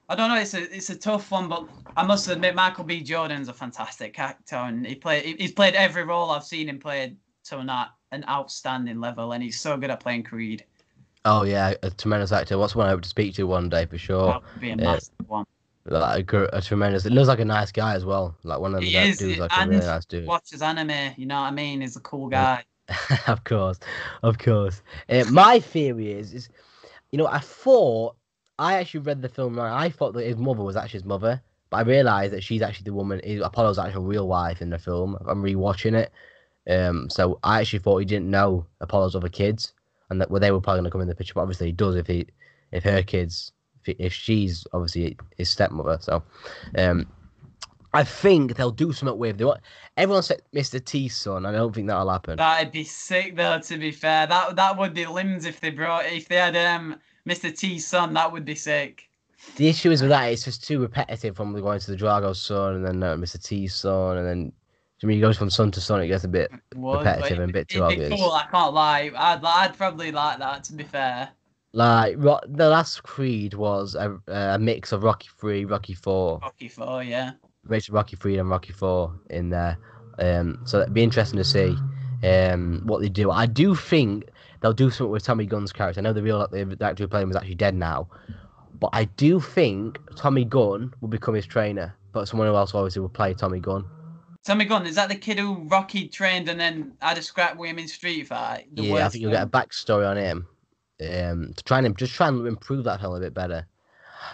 I 0.07 0.15
don't 0.15 0.29
know. 0.29 0.37
It's 0.37 0.53
a 0.53 0.75
it's 0.75 0.89
a 0.89 0.95
tough 0.95 1.31
one, 1.31 1.49
but 1.49 1.67
I 1.97 2.03
must 2.03 2.27
admit, 2.27 2.55
Michael 2.55 2.83
B. 2.83 3.01
Jordan's 3.01 3.49
a 3.49 3.53
fantastic 3.53 4.17
actor, 4.19 4.55
and 4.55 4.85
he 4.85 4.95
played 4.95 5.39
he's 5.39 5.51
played 5.51 5.73
every 5.73 6.03
role 6.03 6.29
I've 6.29 6.43
seen 6.43 6.69
him 6.69 6.79
play 6.79 7.15
to 7.45 7.57
an 7.59 7.69
an 8.11 8.23
outstanding 8.29 8.99
level, 8.99 9.31
and 9.31 9.43
he's 9.43 9.59
so 9.59 9.77
good 9.77 9.89
at 9.89 9.99
playing 9.99 10.23
Creed. 10.23 10.63
Oh 11.25 11.43
yeah, 11.43 11.73
a 11.81 11.89
tremendous 11.89 12.31
actor. 12.31 12.57
What's 12.57 12.75
one 12.75 12.87
I 12.87 12.95
to 12.95 13.09
speak 13.09 13.33
to 13.35 13.43
one 13.45 13.67
day 13.67 13.87
for 13.87 13.97
sure. 13.97 14.27
that 14.27 14.43
would 14.43 14.61
be 14.61 14.67
a 14.69 14.75
yeah. 14.75 14.75
massive 14.75 15.13
one. 15.27 15.45
Like 15.87 16.31
a, 16.33 16.49
a 16.53 16.61
tremendous. 16.61 17.05
It 17.05 17.11
looks 17.11 17.27
like 17.27 17.39
a 17.39 17.45
nice 17.45 17.71
guy 17.71 17.95
as 17.95 18.05
well. 18.05 18.35
Like 18.43 18.59
one 18.59 18.73
of 18.73 18.81
them 18.81 18.85
He 18.85 18.93
guys 18.93 19.13
is, 19.13 19.17
dudes, 19.17 19.39
like 19.39 19.51
a 19.55 19.67
really 19.67 19.85
nice 19.85 20.05
dude. 20.05 20.27
Watches 20.27 20.61
anime, 20.61 21.13
you 21.17 21.25
know 21.25 21.35
what 21.35 21.47
I 21.47 21.51
mean? 21.51 21.81
He's 21.81 21.95
a 21.95 21.99
cool 22.01 22.27
guy. 22.27 22.63
of 23.27 23.43
course, 23.43 23.79
of 24.23 24.37
course. 24.37 24.81
Uh, 25.09 25.25
my 25.31 25.59
theory 25.59 26.11
is, 26.11 26.33
is, 26.33 26.49
you 27.11 27.17
know, 27.17 27.27
I 27.27 27.39
thought 27.39 28.15
I 28.59 28.75
actually 28.75 29.01
read 29.01 29.21
the 29.21 29.29
film 29.29 29.57
right. 29.57 29.85
I 29.85 29.89
thought 29.89 30.13
that 30.13 30.25
his 30.25 30.37
mother 30.37 30.63
was 30.63 30.75
actually 30.75 30.99
his 30.99 31.05
mother, 31.05 31.41
but 31.69 31.77
I 31.77 31.81
realized 31.81 32.33
that 32.33 32.43
she's 32.43 32.61
actually 32.61 32.85
the 32.85 32.93
woman. 32.93 33.19
is- 33.21 33.41
Apollo's 33.41 33.79
actual 33.79 34.03
real 34.03 34.27
wife 34.27 34.61
in 34.61 34.69
the 34.69 34.77
film. 34.77 35.17
I'm 35.27 35.43
rewatching 35.43 35.93
it, 35.95 36.11
um. 36.71 37.09
So 37.09 37.39
I 37.43 37.61
actually 37.61 37.79
thought 37.79 37.97
he 37.97 38.05
didn't 38.05 38.29
know 38.29 38.65
Apollo's 38.81 39.15
other 39.15 39.29
kids, 39.29 39.73
and 40.09 40.21
that 40.21 40.29
well, 40.29 40.39
they 40.39 40.51
were 40.51 40.61
probably 40.61 40.79
gonna 40.81 40.91
come 40.91 41.01
in 41.01 41.07
the 41.07 41.15
picture. 41.15 41.33
But 41.33 41.41
obviously, 41.41 41.67
he 41.67 41.73
does 41.73 41.95
if 41.95 42.07
he, 42.07 42.27
if 42.71 42.83
her 42.83 43.01
kids, 43.01 43.51
if, 43.85 43.95
if 43.99 44.13
she's 44.13 44.65
obviously 44.73 45.17
his 45.37 45.49
stepmother. 45.49 45.97
So, 46.01 46.23
um. 46.77 47.07
I 47.95 48.03
think 48.03 48.55
they'll 48.55 48.71
do 48.71 48.91
something 48.93 49.17
with 49.17 49.37
they 49.37 49.45
want 49.45 49.61
everyone 49.97 50.23
said 50.23 50.41
Mr. 50.53 50.83
T's 50.83 51.15
son. 51.15 51.45
I 51.45 51.51
don't 51.51 51.73
think 51.73 51.87
that'll 51.87 52.09
happen. 52.09 52.37
That'd 52.37 52.71
be 52.71 52.83
sick 52.83 53.35
though. 53.35 53.59
To 53.59 53.77
be 53.77 53.91
fair, 53.91 54.27
that 54.27 54.55
that 54.55 54.77
would 54.77 54.93
be 54.93 55.05
limbs 55.05 55.45
if 55.45 55.59
they 55.59 55.69
brought 55.69 56.05
if 56.05 56.27
they 56.27 56.35
had 56.35 56.55
um 56.55 56.97
Mr. 57.27 57.55
T's 57.55 57.87
son. 57.87 58.13
That 58.13 58.31
would 58.31 58.45
be 58.45 58.55
sick. 58.55 59.09
The 59.57 59.67
issue 59.67 59.91
is 59.91 60.01
with 60.01 60.09
that, 60.09 60.25
it's 60.31 60.43
just 60.45 60.63
too 60.63 60.81
repetitive 60.81 61.35
from 61.35 61.53
going 61.59 61.79
to 61.79 61.91
the 61.91 61.97
Drago's 61.97 62.41
son 62.41 62.75
and 62.75 62.85
then 62.85 63.03
uh, 63.03 63.15
Mr. 63.15 63.41
T's 63.41 63.75
son, 63.75 64.17
and 64.17 64.27
then 64.27 64.51
I 65.03 65.05
mean, 65.05 65.17
he 65.17 65.21
goes 65.21 65.37
from 65.37 65.49
son 65.49 65.71
to 65.71 65.81
son, 65.81 66.01
it 66.01 66.07
gets 66.07 66.23
a 66.23 66.27
bit. 66.27 66.51
Repetitive 66.75 67.39
and 67.39 67.49
a 67.49 67.53
bit 67.53 67.67
it'd 67.69 67.69
too 67.69 67.77
be 67.79 68.03
obvious. 68.03 68.19
Cool, 68.19 68.31
I 68.31 68.47
can't 68.49 68.73
lie. 68.73 69.11
I'd 69.15 69.43
I'd 69.43 69.77
probably 69.77 70.11
like 70.11 70.39
that. 70.39 70.63
To 70.65 70.73
be 70.73 70.83
fair. 70.83 71.29
Like, 71.73 72.15
ro- 72.17 72.39
the 72.47 72.69
last 72.69 73.03
Creed 73.03 73.53
was 73.53 73.95
a, 73.95 74.17
a 74.27 74.57
mix 74.57 74.93
of 74.93 75.03
Rocky 75.03 75.27
3, 75.37 75.65
Rocky 75.65 75.93
4, 75.93 76.39
Rocky 76.41 76.69
Four, 76.69 77.03
yeah. 77.03 77.31
Mix 77.67 77.89
Rocky 77.89 78.15
3 78.15 78.37
and 78.37 78.49
Rocky 78.49 78.73
4 78.73 79.13
in 79.29 79.49
there. 79.49 79.77
Um, 80.19 80.61
so 80.65 80.81
it'd 80.81 80.93
be 80.93 81.03
interesting 81.03 81.37
to 81.37 81.43
see 81.43 81.75
um, 82.23 82.81
what 82.85 83.01
they 83.01 83.09
do. 83.09 83.31
I 83.31 83.45
do 83.45 83.75
think 83.75 84.29
they'll 84.61 84.73
do 84.73 84.89
something 84.89 85.11
with 85.11 85.23
Tommy 85.23 85.45
Gunn's 85.45 85.73
character. 85.73 85.99
I 85.99 86.03
know 86.03 86.13
the 86.13 86.23
real 86.23 86.47
the 86.47 86.77
actor 86.81 87.03
who 87.03 87.07
played 87.07 87.23
him 87.23 87.31
is 87.31 87.35
actually 87.35 87.55
dead 87.55 87.75
now, 87.75 88.07
but 88.79 88.89
I 88.93 89.05
do 89.05 89.39
think 89.39 89.99
Tommy 90.15 90.45
Gunn 90.45 90.93
will 91.01 91.09
become 91.09 91.35
his 91.35 91.45
trainer, 91.45 91.95
but 92.13 92.27
someone 92.27 92.47
else 92.47 92.73
obviously 92.73 93.01
will 93.01 93.09
play 93.09 93.33
Tommy 93.33 93.59
Gunn. 93.59 93.85
Tommy 94.45 94.65
Gunn, 94.65 94.85
is 94.85 94.95
that 94.95 95.09
the 95.09 95.15
kid 95.15 95.39
who 95.39 95.55
Rocky 95.67 96.07
trained 96.07 96.49
and 96.49 96.59
then 96.59 96.93
had 97.01 97.17
a 97.17 97.21
scrap 97.21 97.57
with 97.57 97.69
him 97.69 97.79
in 97.79 97.87
Street 97.87 98.27
Fight? 98.27 98.67
Yeah, 98.73 99.05
I 99.05 99.09
think 99.09 99.23
you'll 99.23 99.31
get 99.31 99.43
a 99.43 99.47
backstory 99.47 100.07
on 100.07 100.17
him. 100.17 100.47
Um, 101.01 101.53
to 101.57 101.63
try 101.63 101.79
and 101.79 101.97
just 101.97 102.13
try 102.13 102.29
and 102.29 102.47
improve 102.47 102.85
that 102.85 103.01
film 103.01 103.15
a 103.15 103.19
bit 103.19 103.33
better. 103.33 103.67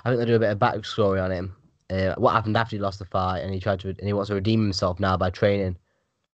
I 0.03 0.09
think 0.09 0.19
they'll 0.19 0.27
do 0.27 0.35
a 0.35 0.39
bit 0.39 0.51
of 0.51 0.59
backstory 0.59 1.23
on 1.23 1.31
him. 1.31 1.55
Uh, 1.91 2.15
what 2.15 2.31
happened 2.31 2.55
after 2.55 2.75
he 2.77 2.81
lost 2.81 2.99
the 2.99 3.05
fight, 3.05 3.39
and 3.39 3.53
he 3.53 3.59
tried 3.59 3.79
to, 3.81 3.89
and 3.89 4.03
he 4.03 4.13
wants 4.13 4.29
to 4.29 4.35
redeem 4.35 4.61
himself 4.61 4.99
now 4.99 5.17
by 5.17 5.29
training 5.29 5.77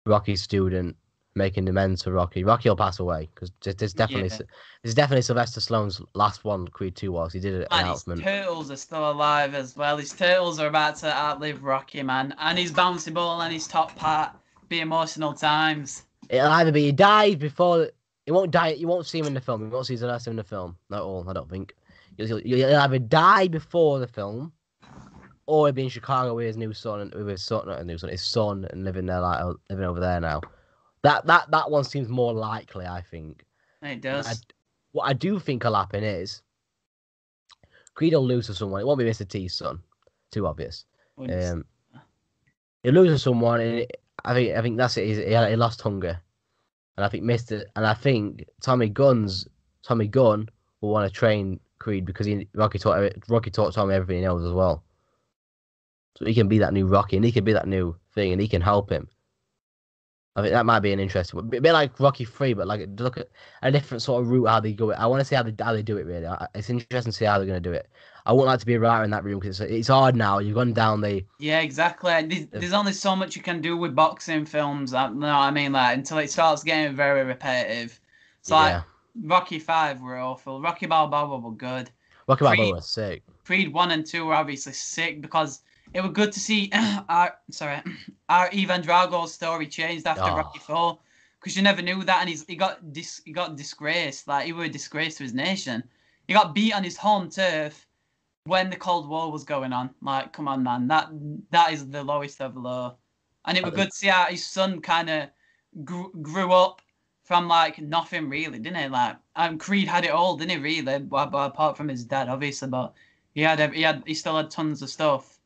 Rocky's 0.06 0.42
student, 0.42 0.96
making 1.36 1.68
amends 1.68 2.04
for 2.04 2.12
Rocky. 2.12 2.44
Rocky 2.44 2.70
will 2.70 2.78
pass 2.78 3.00
away 3.00 3.30
because 3.34 3.52
there's 3.62 3.94
definitely 3.94 4.30
Yeah. 4.30 4.46
there's 4.82 4.96
definitely 4.96 5.24
Sylvester 5.24 5.60
Stallone's 5.60 6.02
last 6.14 6.46
one. 6.46 6.68
Creed 6.70 6.96
Two 6.96 7.12
was 7.12 7.34
he 7.34 7.40
did 7.40 7.54
an 7.54 7.68
Man, 7.72 7.88
his 7.88 8.04
turtles 8.24 8.72
are 8.72 8.78
still 8.78 9.12
alive 9.12 9.54
as 9.54 9.76
well. 9.76 9.98
His 9.98 10.14
turtles 10.14 10.60
are 10.60 10.68
about 10.68 10.96
to 10.98 11.14
outlive 11.14 11.64
Rocky, 11.64 12.02
man. 12.02 12.34
And 12.40 12.58
his 12.58 12.72
bouncy 12.72 13.14
ball 13.14 13.42
and 13.42 13.54
his 13.54 13.68
top 13.68 13.96
part 13.96 14.32
be 14.70 14.80
emotional 14.80 15.34
times. 15.34 16.04
It'll 16.30 16.48
either 16.48 16.72
be 16.72 16.84
he 16.84 16.92
dies 16.92 17.36
before. 17.36 17.90
He 18.26 18.32
won't 18.32 18.52
die. 18.52 18.70
You 18.70 18.88
won't 18.88 19.06
see 19.06 19.20
him 19.20 19.28
in 19.28 19.34
the 19.34 19.42
film. 19.42 19.64
You 19.64 19.70
won't 19.70 19.86
see 19.86 19.94
his 19.96 20.04
last 20.04 20.28
in 20.28 20.36
the 20.38 20.44
film. 20.44 20.78
At 20.92 21.02
all. 21.02 21.28
I 21.30 21.34
don't 21.34 21.50
think. 21.50 21.76
You'll, 22.18 22.40
you'll, 22.42 22.60
you'll 22.60 22.76
either 22.76 23.00
die 23.00 23.48
before 23.48 24.00
the 24.00 24.08
film, 24.08 24.52
or 25.52 25.68
he'll 25.68 25.74
be 25.74 25.84
in 25.84 25.90
Chicago 25.90 26.34
with 26.34 26.46
his 26.46 26.56
new 26.56 26.72
son 26.72 27.02
and 27.02 27.14
with 27.14 27.28
his 27.28 27.44
son, 27.44 27.68
not 27.68 27.80
a 27.80 27.84
new 27.84 27.98
son, 27.98 28.10
his 28.10 28.24
son, 28.24 28.66
and 28.72 28.86
living 28.86 29.06
there 29.06 29.20
like 29.20 29.44
living 29.70 29.84
over 29.84 30.00
there 30.00 30.22
now. 30.22 30.40
That 31.04 31.26
that 31.28 31.52
that 31.52 31.70
one 31.70 31.84
seems 31.84 32.08
more 32.08 32.34
likely. 32.34 32.86
I 32.86 33.02
think. 33.02 33.44
It 33.82 34.00
does. 34.00 34.28
I, 34.28 34.34
what 34.94 35.10
I 35.10 35.14
do 35.14 35.40
think 35.40 35.66
will 35.66 35.76
happen 35.76 36.06
is 36.06 36.42
Creed 37.96 38.14
will 38.14 38.26
lose 38.26 38.48
to 38.48 38.54
someone. 38.54 38.80
It 38.80 38.86
won't 38.86 39.00
be 39.00 39.04
Mr. 39.04 39.28
T's 39.28 39.54
son. 39.54 39.82
Too 40.32 40.48
obvious. 40.48 40.86
Um, 41.18 41.66
he 42.84 42.92
loses 42.92 43.20
to 43.20 43.24
someone, 43.24 43.60
and 43.60 43.80
it, 43.80 44.02
I 44.24 44.34
think 44.34 44.56
I 44.56 44.62
think 44.62 44.78
that's 44.78 44.96
it. 44.96 45.06
He, 45.06 45.16
he 45.16 45.56
lost 45.58 45.82
hunger, 45.82 46.18
and 46.96 47.06
I 47.06 47.10
think 47.10 47.26
Mister 47.26 47.66
and 47.76 47.86
I 47.86 47.94
think 47.94 48.46
Tommy 48.62 48.88
Gunn's 48.88 49.46
Tommy 49.84 50.08
Gunn 50.08 50.48
will 50.80 50.92
want 50.92 51.12
to 51.12 51.14
train 51.14 51.60
Creed 51.80 52.06
because 52.06 52.26
he 52.26 52.48
Rocky 52.54 52.80
taught 52.80 53.12
Rocky 53.28 53.52
taught 53.52 53.74
Tommy 53.74 53.96
everything 53.96 54.22
he 54.22 54.26
knows 54.26 54.46
as 54.46 54.54
well. 54.54 54.86
So 56.22 56.28
he 56.28 56.36
can 56.36 56.48
be 56.48 56.60
that 56.60 56.72
new 56.72 56.86
Rocky, 56.86 57.16
and 57.16 57.26
he 57.26 57.32
can 57.32 57.44
be 57.44 57.54
that 57.54 57.68
new 57.68 57.96
thing, 58.14 58.32
and 58.32 58.40
he 58.40 58.48
can 58.48 58.62
help 58.62 58.92
him. 58.92 59.08
I 60.36 60.42
think 60.44 60.54
that 60.54 60.68
might 60.68 60.82
be 60.82 60.94
an 60.94 61.00
interesting, 61.00 61.38
one. 61.38 61.48
a 61.48 61.60
bit 61.60 61.74
like 61.74 62.00
Rocky 62.00 62.26
Three, 62.26 62.54
but 62.54 62.68
like 62.68 62.88
look 63.00 63.18
at 63.18 63.30
a 63.64 63.72
different 63.72 64.04
sort 64.04 64.22
of 64.22 64.30
route 64.30 64.46
how 64.46 64.60
they 64.60 64.72
go. 64.72 64.92
It. 64.92 65.00
I 65.00 65.08
want 65.08 65.20
to 65.20 65.26
see 65.26 65.36
how 65.36 65.42
they 65.42 65.56
how 65.60 65.74
they 65.74 65.82
do 65.82 65.98
it. 65.98 66.06
Really, 66.06 66.30
it's 66.54 66.70
interesting 66.70 67.12
to 67.12 67.18
see 67.18 67.26
how 67.26 67.40
they're 67.40 67.48
going 67.48 67.62
to 67.62 67.70
do 67.70 67.74
it. 67.74 67.90
I 68.28 68.34
wouldn't 68.34 68.50
like 68.50 68.60
to 68.60 68.66
be 68.68 68.76
a 68.76 68.80
writer 68.80 69.04
in 69.04 69.10
that 69.10 69.24
room 69.24 69.40
because 69.40 69.60
it's, 69.60 69.72
it's 69.72 69.88
hard 69.88 70.16
now. 70.16 70.38
You've 70.38 70.54
gone 70.54 70.74
down 70.74 71.02
the 71.02 71.26
Yeah, 71.40 71.62
exactly. 71.62 72.12
There's, 72.28 72.46
there's 72.48 72.74
only 72.74 72.94
so 72.94 73.16
much 73.16 73.36
you 73.36 73.42
can 73.42 73.62
do 73.62 73.76
with 73.76 73.96
boxing 73.96 74.46
films. 74.46 74.92
You 74.92 75.10
know 75.10 75.28
I 75.28 75.50
mean? 75.50 75.72
Like 75.72 75.98
until 75.98 76.20
it 76.20 76.30
starts 76.30 76.64
getting 76.64 76.96
very 76.96 77.24
repetitive. 77.24 78.00
So 78.44 78.56
yeah. 78.56 78.62
like 78.62 78.84
Rocky 79.24 79.58
Five 79.58 80.02
were 80.02 80.20
awful. 80.20 80.62
Rocky 80.62 80.86
Balboa 80.86 81.40
were 81.40 81.52
good. 81.52 81.90
Rocky 82.28 82.46
Creed- 82.46 82.58
Balboa 82.58 82.76
was 82.76 82.88
sick. 82.88 83.24
Creed 83.44 83.74
One 83.74 83.90
and 83.90 84.06
Two 84.06 84.26
were 84.26 84.36
obviously 84.36 84.74
sick 84.74 85.20
because 85.20 85.62
it 85.94 86.02
was 86.02 86.12
good 86.12 86.32
to 86.32 86.40
see 86.40 86.72
our 87.10 87.36
sorry 87.52 87.82
our 88.30 88.50
Ivan 88.54 88.82
Drago's 88.82 89.34
story 89.34 89.68
changed 89.68 90.08
after 90.08 90.24
Oh. 90.24 90.36
Rocky 90.36 90.60
Four 90.60 91.00
because 91.40 91.56
you 91.56 91.64
never 91.64 91.82
knew 91.82 92.04
that 92.04 92.20
and 92.22 92.30
he's 92.30 92.46
he 92.46 92.56
got 92.56 92.94
dis, 92.94 93.22
he 93.26 93.32
got 93.32 93.56
disgraced 93.56 94.28
like 94.28 94.46
he 94.46 94.54
was 94.54 94.68
a 94.70 94.72
disgrace 94.72 95.18
to 95.18 95.24
his 95.24 95.34
nation. 95.34 95.84
He 96.28 96.34
got 96.34 96.54
beat 96.56 96.74
on 96.74 96.84
his 96.84 96.98
home 96.98 97.30
turf 97.30 97.88
when 98.46 98.70
the 98.70 98.76
Cold 98.76 99.08
War 99.10 99.32
was 99.32 99.44
going 99.44 99.74
on. 99.74 99.90
Like, 100.02 100.34
come 100.34 100.48
on, 100.48 100.64
man, 100.64 100.88
that 100.88 101.10
that 101.52 101.74
is 101.74 101.90
the 101.90 102.04
lowest 102.04 102.42
of 102.42 102.56
low. 102.56 102.96
And 103.46 103.58
it 103.58 103.64
was 103.64 103.74
good 103.74 103.90
to 103.90 103.96
see 103.96 104.08
how 104.08 104.26
his 104.26 104.46
son 104.46 104.82
kind 104.82 105.10
of 105.10 105.30
grew, 105.84 106.12
grew 106.22 106.52
up 106.54 106.82
from 107.24 107.48
like 107.48 107.80
nothing 107.80 108.30
really, 108.30 108.60
didn't 108.60 108.78
he? 108.82 108.88
Like, 108.88 109.18
um, 109.36 109.58
Creed 109.58 109.88
had 109.88 110.06
it 110.06 110.12
all, 110.12 110.38
didn't 110.38 110.52
he? 110.52 110.58
Really, 110.58 111.04
Well, 111.04 111.26
but 111.26 111.48
apart 111.48 111.76
from 111.76 111.88
his 111.90 112.04
dad, 112.06 112.30
obviously, 112.30 112.68
but 112.68 112.94
he 113.34 113.42
had 113.42 113.74
he 113.74 113.82
had 113.82 114.04
he 114.06 114.14
still 114.14 114.38
had 114.38 114.52
tons 114.52 114.82
of 114.84 114.90
stuff. 114.90 115.40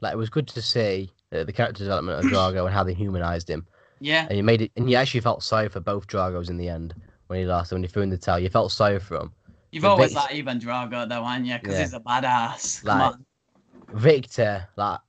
Like 0.00 0.12
it 0.12 0.16
was 0.16 0.30
good 0.30 0.46
to 0.48 0.62
see 0.62 1.10
uh, 1.32 1.44
the 1.44 1.52
character 1.52 1.84
development 1.84 2.18
of 2.18 2.24
Drago 2.26 2.64
and 2.66 2.74
how 2.74 2.84
they 2.84 2.94
humanized 2.94 3.48
him, 3.48 3.66
Yeah, 4.00 4.26
and 4.28 4.36
you 4.36 4.44
made 4.44 4.62
it. 4.62 4.72
And 4.76 4.90
you 4.90 4.96
actually 4.96 5.20
felt 5.20 5.42
sorry 5.42 5.68
for 5.68 5.80
both 5.80 6.06
Dragos 6.06 6.50
in 6.50 6.56
the 6.56 6.68
end 6.68 6.94
when 7.28 7.38
he 7.38 7.44
lost. 7.46 7.72
And 7.72 7.76
when 7.78 7.84
he 7.84 7.88
threw 7.88 8.02
in 8.02 8.10
the 8.10 8.18
towel, 8.18 8.38
you 8.38 8.48
felt 8.50 8.72
sorry 8.72 8.98
for 8.98 9.16
him. 9.16 9.32
you've 9.72 9.82
the 9.82 9.88
always 9.90 10.10
Vic- 10.14 10.22
liked 10.22 10.34
Ivan 10.34 10.60
Drago, 10.60 11.08
though, 11.08 11.24
aren't 11.24 11.46
you? 11.46 11.54
Because 11.54 11.76
Yeah. 11.76 11.84
he's 11.84 11.94
a 11.94 12.00
badass. 12.00 12.84
Come 12.84 13.00
Like, 13.00 13.12
on. 13.14 13.26
Victor, 13.94 14.68
like 14.76 15.00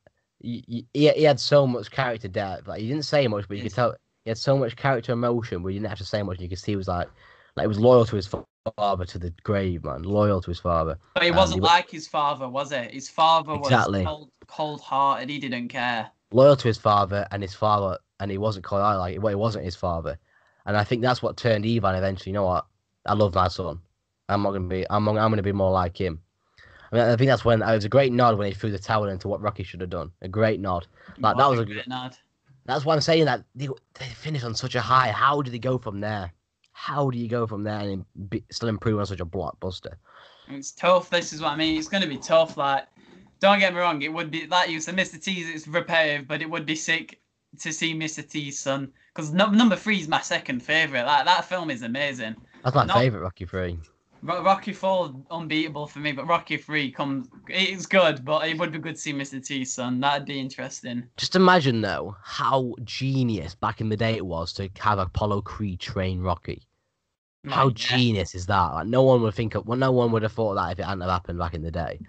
y- 0.44 0.64
he, 0.68 0.88
he 0.94 1.24
had 1.24 1.40
so 1.40 1.66
much 1.68 1.92
character 1.92 2.28
depth. 2.28 2.68
Like 2.68 2.82
he 2.82 2.88
didn't 2.88 3.06
say 3.06 3.28
much, 3.28 3.48
but 3.48 3.58
you 3.58 3.64
could 3.64 3.74
tell 3.74 3.96
he 4.24 4.30
had 4.30 4.38
so 4.38 4.58
much 4.58 4.76
character 4.76 5.14
emotion. 5.14 5.64
Where 5.64 5.72
you 5.72 5.80
didn't 5.80 5.90
have 5.90 5.98
to 6.00 6.06
say 6.06 6.22
much. 6.24 6.38
And 6.38 6.44
you 6.44 6.50
could 6.50 6.60
see 6.60 6.74
he 6.74 6.76
was 6.76 6.88
like, 6.88 7.08
like 7.56 7.64
he 7.64 7.68
was 7.68 7.80
loyal 7.80 8.06
to 8.06 8.16
his 8.16 8.28
father 8.78 9.06
to 9.06 9.20
the 9.20 9.32
grave, 9.44 9.84
man. 9.84 10.04
Loyal 10.04 10.42
to 10.42 10.52
his 10.52 10.60
father. 10.60 10.98
But 11.14 11.24
he 11.24 11.30
um, 11.30 11.36
wasn't 11.38 11.60
he 11.60 11.62
like 11.62 11.90
his 11.90 12.08
father, 12.08 12.48
was 12.50 12.72
it? 12.72 12.92
His 12.92 13.10
father 13.10 13.56
was 13.58 13.72
Exactly. 13.72 14.04
cold, 14.06 14.32
cold-hearted. 14.48 15.30
He 15.30 15.40
didn't 15.40 15.70
care. 15.70 16.10
loyal 16.32 16.56
to 16.56 16.68
his 16.68 16.78
father 16.78 17.28
and 17.32 17.42
his 17.42 17.54
father 17.54 17.98
and 18.20 18.32
he 18.32 18.38
wasn't 18.38 18.66
called 18.66 18.82
out 18.82 18.98
like 18.98 19.22
well 19.22 19.30
he 19.30 19.36
wasn't 19.36 19.64
his 19.64 19.76
father 19.76 20.18
and 20.66 20.76
i 20.76 20.84
think 20.84 21.02
that's 21.02 21.22
what 21.22 21.38
turned 21.38 21.66
ivan 21.66 21.96
eventually 21.96 22.32
you 22.32 22.34
know 22.34 22.46
what 22.46 22.66
i 23.06 23.14
love 23.14 23.34
my 23.36 23.48
son 23.48 23.80
i'm 24.30 24.42
not 24.42 24.52
gonna 24.52 24.68
be 24.68 24.86
i'm, 24.90 25.08
I'm 25.08 25.16
gonna 25.16 25.44
be 25.44 25.52
more 25.52 25.72
like 25.72 25.96
him 26.00 26.20
I 26.92 26.96
mean, 26.96 27.06
I 27.06 27.16
think 27.16 27.30
that's 27.30 27.44
when 27.46 27.62
it 27.62 27.74
was 27.74 27.86
a 27.86 27.90
great 27.90 28.14
nod 28.14 28.38
when 28.38 28.48
he 28.48 28.54
threw 28.54 28.72
the 28.72 28.80
towel 28.80 29.06
into 29.06 29.28
what 29.28 29.42
Rocky 29.42 29.64
should 29.64 29.82
have 29.82 29.90
done. 29.90 30.12
A 30.22 30.28
great 30.28 30.60
nod. 30.60 30.88
Like, 31.20 31.36
that 31.36 31.50
was 31.50 31.60
a 31.60 31.66
great 31.66 31.88
nod. 31.88 32.16
That's 32.66 32.86
why 32.86 32.94
I'm 32.94 33.02
saying 33.02 33.26
that 33.26 33.44
they, 33.56 33.68
they 33.96 34.06
finished 34.06 34.46
on 34.46 34.54
such 34.56 34.76
a 34.76 34.82
high. 34.82 35.12
How 35.12 35.42
do 35.42 35.50
they 35.52 35.60
go 35.60 35.78
from 35.80 36.00
there? 36.00 36.32
How 36.78 37.10
do 37.10 37.18
you 37.18 37.30
go 37.30 37.48
from 37.48 37.64
there 37.64 37.80
and 37.80 38.06
be, 38.30 38.44
still 38.52 38.68
improve 38.68 39.00
on 39.00 39.06
such 39.06 39.22
a 39.22 39.26
blockbuster? 39.26 39.94
It's 40.50 40.74
tough. 40.74 41.10
This 41.10 41.32
is 41.32 41.42
what 41.42 41.54
I 41.54 41.56
mean. 41.56 41.80
It's 41.80 41.88
going 41.88 42.04
to 42.04 42.10
be 42.10 42.18
tough. 42.18 42.58
Like, 42.58 42.86
don't 43.40 43.60
get 43.60 43.74
me 43.74 43.80
wrong. 43.80 44.02
It 44.02 44.12
would 44.12 44.30
be 44.30 44.46
like 44.48 44.70
you 44.70 44.82
said, 44.82 44.98
Mr. 44.98 45.20
T's. 45.20 45.50
It's 45.50 45.70
repetitive, 45.70 46.28
but 46.28 46.42
it 46.42 46.50
would 46.50 46.66
be 46.66 46.76
sick 46.76 47.22
to 47.62 47.72
see 47.72 47.96
Mr. 47.96 48.30
T's 48.30 48.60
son. 48.60 48.92
Because 49.14 49.32
no, 49.32 49.50
number 49.50 49.78
three 49.78 50.00
is 50.02 50.10
my 50.10 50.20
second 50.20 50.62
favorite. 50.62 51.06
Like 51.06 51.24
that 51.24 51.46
film 51.46 51.72
is 51.72 51.82
amazing. 51.82 52.36
That's 52.62 52.76
my 52.76 52.84
No. 52.84 52.94
favorite 52.96 53.22
Rocky 53.22 53.46
Three. 53.46 53.80
Ro- 54.26 54.44
Rocky 54.44 54.74
Four 54.74 55.14
unbeatable 55.30 55.86
for 55.86 56.00
me, 56.00 56.12
but 56.12 56.28
Rocky 56.28 56.58
Three 56.58 56.92
comes. 56.92 57.28
It's 57.48 57.86
good, 57.86 58.26
but 58.26 58.48
it 58.48 58.58
would 58.58 58.72
be 58.72 58.80
good 58.80 58.96
to 58.96 59.02
see 59.02 59.14
Mr. 59.14 59.44
T's 59.46 59.74
son. 59.74 60.00
That'd 60.00 60.26
be 60.26 60.40
interesting. 60.40 61.04
Just 61.16 61.36
imagine 61.36 61.82
though 61.82 62.16
how 62.24 62.74
genius 62.84 63.54
back 63.54 63.82
in 63.82 63.90
the 63.90 63.98
day 63.98 64.16
it 64.16 64.26
was 64.26 64.52
to 64.54 64.70
have 64.80 64.98
Apollo 64.98 65.42
Creed 65.42 65.80
train 65.80 66.22
Rocky. 66.22 66.64
Oh, 67.46 67.52
how 67.52 67.66
Like, 67.66 67.76
genius 67.76 68.34
is 68.34 68.48
that? 68.48 68.74
Like 68.74 68.88
no 68.88 69.04
one 69.04 69.22
would 69.22 69.36
think 69.36 69.54
of. 69.54 69.68
Well, 69.68 69.78
no 69.78 69.92
one 69.92 70.12
would 70.12 70.24
have 70.24 70.34
thought 70.34 70.56
that 70.56 70.72
if 70.72 70.80
it 70.80 70.86
hadn't 70.86 71.02
have 71.02 71.12
happened 71.12 71.38
back 71.38 71.54
in 71.54 71.62
the 71.62 71.72
day. 71.72 72.00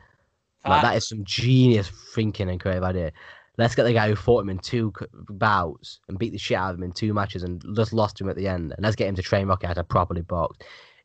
Like, 0.66 0.82
that 0.82 0.96
is 0.96 1.08
some 1.08 1.22
genius 1.24 1.92
thinking 2.14 2.50
and 2.50 2.58
creative 2.58 2.82
idea. 2.82 3.12
Let's 3.56 3.74
get 3.74 3.84
the 3.84 3.92
guy 3.92 4.08
who 4.08 4.16
fought 4.16 4.40
him 4.40 4.50
in 4.50 4.58
two 4.58 4.92
bouts 5.30 6.00
and 6.08 6.18
beat 6.18 6.32
the 6.32 6.38
shit 6.38 6.56
out 6.56 6.72
of 6.72 6.78
him 6.78 6.82
in 6.82 6.92
two 6.92 7.14
matches 7.14 7.44
and 7.44 7.62
just 7.76 7.92
lost 7.92 8.20
him 8.20 8.28
at 8.28 8.36
the 8.36 8.48
end. 8.48 8.72
And 8.72 8.82
let's 8.82 8.96
get 8.96 9.06
him 9.06 9.14
to 9.14 9.22
train 9.22 9.46
Rocky 9.46 9.68
how 9.68 9.74
to 9.74 9.84
properly 9.84 10.22
box. 10.22 10.58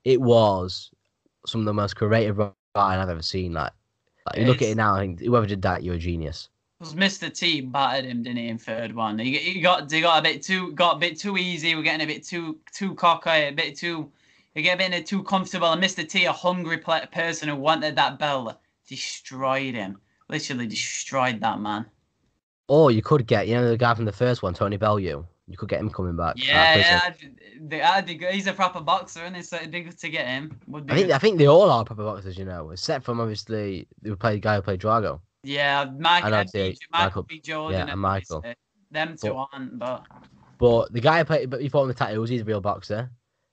It 0.03 0.19
was 0.19 0.89
some 1.45 1.61
of 1.61 1.65
the 1.65 1.73
most 1.73 1.95
creative 1.95 2.37
writing 2.37 2.53
I've 2.75 3.09
ever 3.09 3.21
seen. 3.21 3.53
Like, 3.53 3.71
like 4.27 4.39
you 4.39 4.45
look 4.45 4.61
at 4.61 4.69
it 4.69 4.77
now, 4.77 4.95
I 4.95 4.99
think 4.99 5.21
whoever 5.21 5.45
did 5.45 5.61
that, 5.63 5.83
you're 5.83 5.95
a 5.95 5.99
genius. 5.99 6.49
Because 6.79 6.95
Mr. 6.95 7.31
T 7.31 7.61
battered 7.61 8.05
him, 8.05 8.23
didn't 8.23 8.37
he, 8.37 8.47
in 8.47 8.57
third 8.57 8.95
one? 8.95 9.19
He, 9.19 9.37
he 9.37 9.61
got 9.61 9.91
he 9.91 10.01
got 10.01 10.19
a 10.19 10.21
bit 10.23 10.41
too 10.41 10.73
got 10.73 10.95
a 10.95 10.99
bit 10.99 11.19
too 11.19 11.37
easy. 11.37 11.75
We're 11.75 11.83
getting 11.83 12.03
a 12.03 12.11
bit 12.11 12.25
too 12.25 12.59
too 12.73 12.95
cocky, 12.95 13.29
a 13.29 13.51
bit 13.51 13.77
too 13.77 14.11
you 14.55 14.61
get 14.61 14.81
a 14.81 14.89
bit 14.89 15.05
too 15.05 15.23
comfortable. 15.23 15.71
And 15.71 15.81
Mr. 15.81 16.07
T, 16.07 16.25
a 16.25 16.31
hungry 16.31 16.77
person 16.77 17.49
who 17.49 17.55
wanted 17.55 17.95
that 17.95 18.19
belt, 18.19 18.57
destroyed 18.87 19.75
him. 19.75 19.99
Literally 20.27 20.67
destroyed 20.67 21.39
that 21.41 21.59
man. 21.59 21.85
Or 22.67 22.91
you 22.91 23.01
could 23.01 23.27
get, 23.27 23.47
you 23.47 23.55
know, 23.55 23.69
the 23.69 23.77
guy 23.77 23.93
from 23.93 24.05
the 24.05 24.11
first 24.11 24.43
one, 24.43 24.53
Tony 24.53 24.77
Bellew. 24.77 25.25
You 25.47 25.57
could 25.57 25.69
get 25.69 25.79
him 25.79 25.89
coming 25.89 26.15
back. 26.15 26.35
Yeah, 26.37 27.11
yeah. 27.67 28.01
Be. 28.01 28.17
He's 28.31 28.47
a 28.47 28.53
proper 28.53 28.79
boxer, 28.79 29.21
and 29.21 29.35
it's 29.35 29.51
it'd 29.51 29.71
be 29.71 29.81
good 29.81 29.97
to 29.99 30.09
get 30.09 30.27
him. 30.27 30.57
Would 30.67 30.85
be 30.85 30.93
I 30.93 30.95
think 30.95 31.07
good. 31.07 31.13
I 31.15 31.17
think 31.17 31.37
they 31.39 31.47
all 31.47 31.69
are 31.69 31.83
proper 31.83 32.03
boxers, 32.03 32.37
you 32.37 32.45
know, 32.45 32.69
except 32.69 33.03
from 33.03 33.19
obviously 33.19 33.87
the 34.01 34.15
play 34.15 34.39
guy 34.39 34.55
who 34.55 34.61
played 34.61 34.79
Drago. 34.79 35.19
yeah, 35.43 35.85
Mike, 35.99 36.23
and 36.23 36.33
and 36.35 36.49
Michael 36.53 36.73
Michael- 36.91 37.23
B. 37.23 37.39
Jordan, 37.41 37.89
and 37.89 37.99
Michael. 37.99 38.43
Them 38.91 39.15
two 39.21 39.33
But- 39.33 39.47
aren't, 39.53 39.79
but 39.79 40.05
But 40.57 40.93
the 40.93 41.01
guy 41.01 41.19
who 41.19 41.25
played, 41.25 41.49
but 41.49 41.61
he 41.61 41.69
fought 41.69 41.83
in 41.83 41.87
the 41.89 41.93
tattoos, 41.95 42.29
he's 42.29 42.41
a 42.41 42.45
real 42.45 42.61
boxer. 42.61 43.09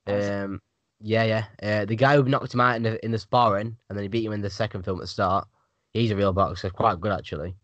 Oh? 0.07 0.45
Um, 0.45 0.61
yeah, 1.01 1.25
yeah. 1.25 1.45
Uh, 1.63 1.85
the 1.85 1.97
guy 1.97 2.17
who 2.17 2.23
knocked 2.25 2.53
him 2.55 2.61
out 2.61 2.77
in 2.77 2.83
the 2.83 3.05
in 3.05 3.13
the 3.13 3.19
sparring, 3.19 3.77
and 3.89 3.97
then 3.97 4.03
he 4.03 4.09
beat 4.09 4.25
him 4.25 4.33
in 4.33 4.41
the 4.41 4.51
second 4.51 4.83
film 4.85 4.99
at 4.99 5.03
the 5.03 5.07
start. 5.07 5.49
He's 5.95 6.11
a 6.11 6.17
real 6.17 6.33
boxer, 6.33 6.71
quite 6.71 7.01
good 7.01 7.13
actually. 7.13 7.55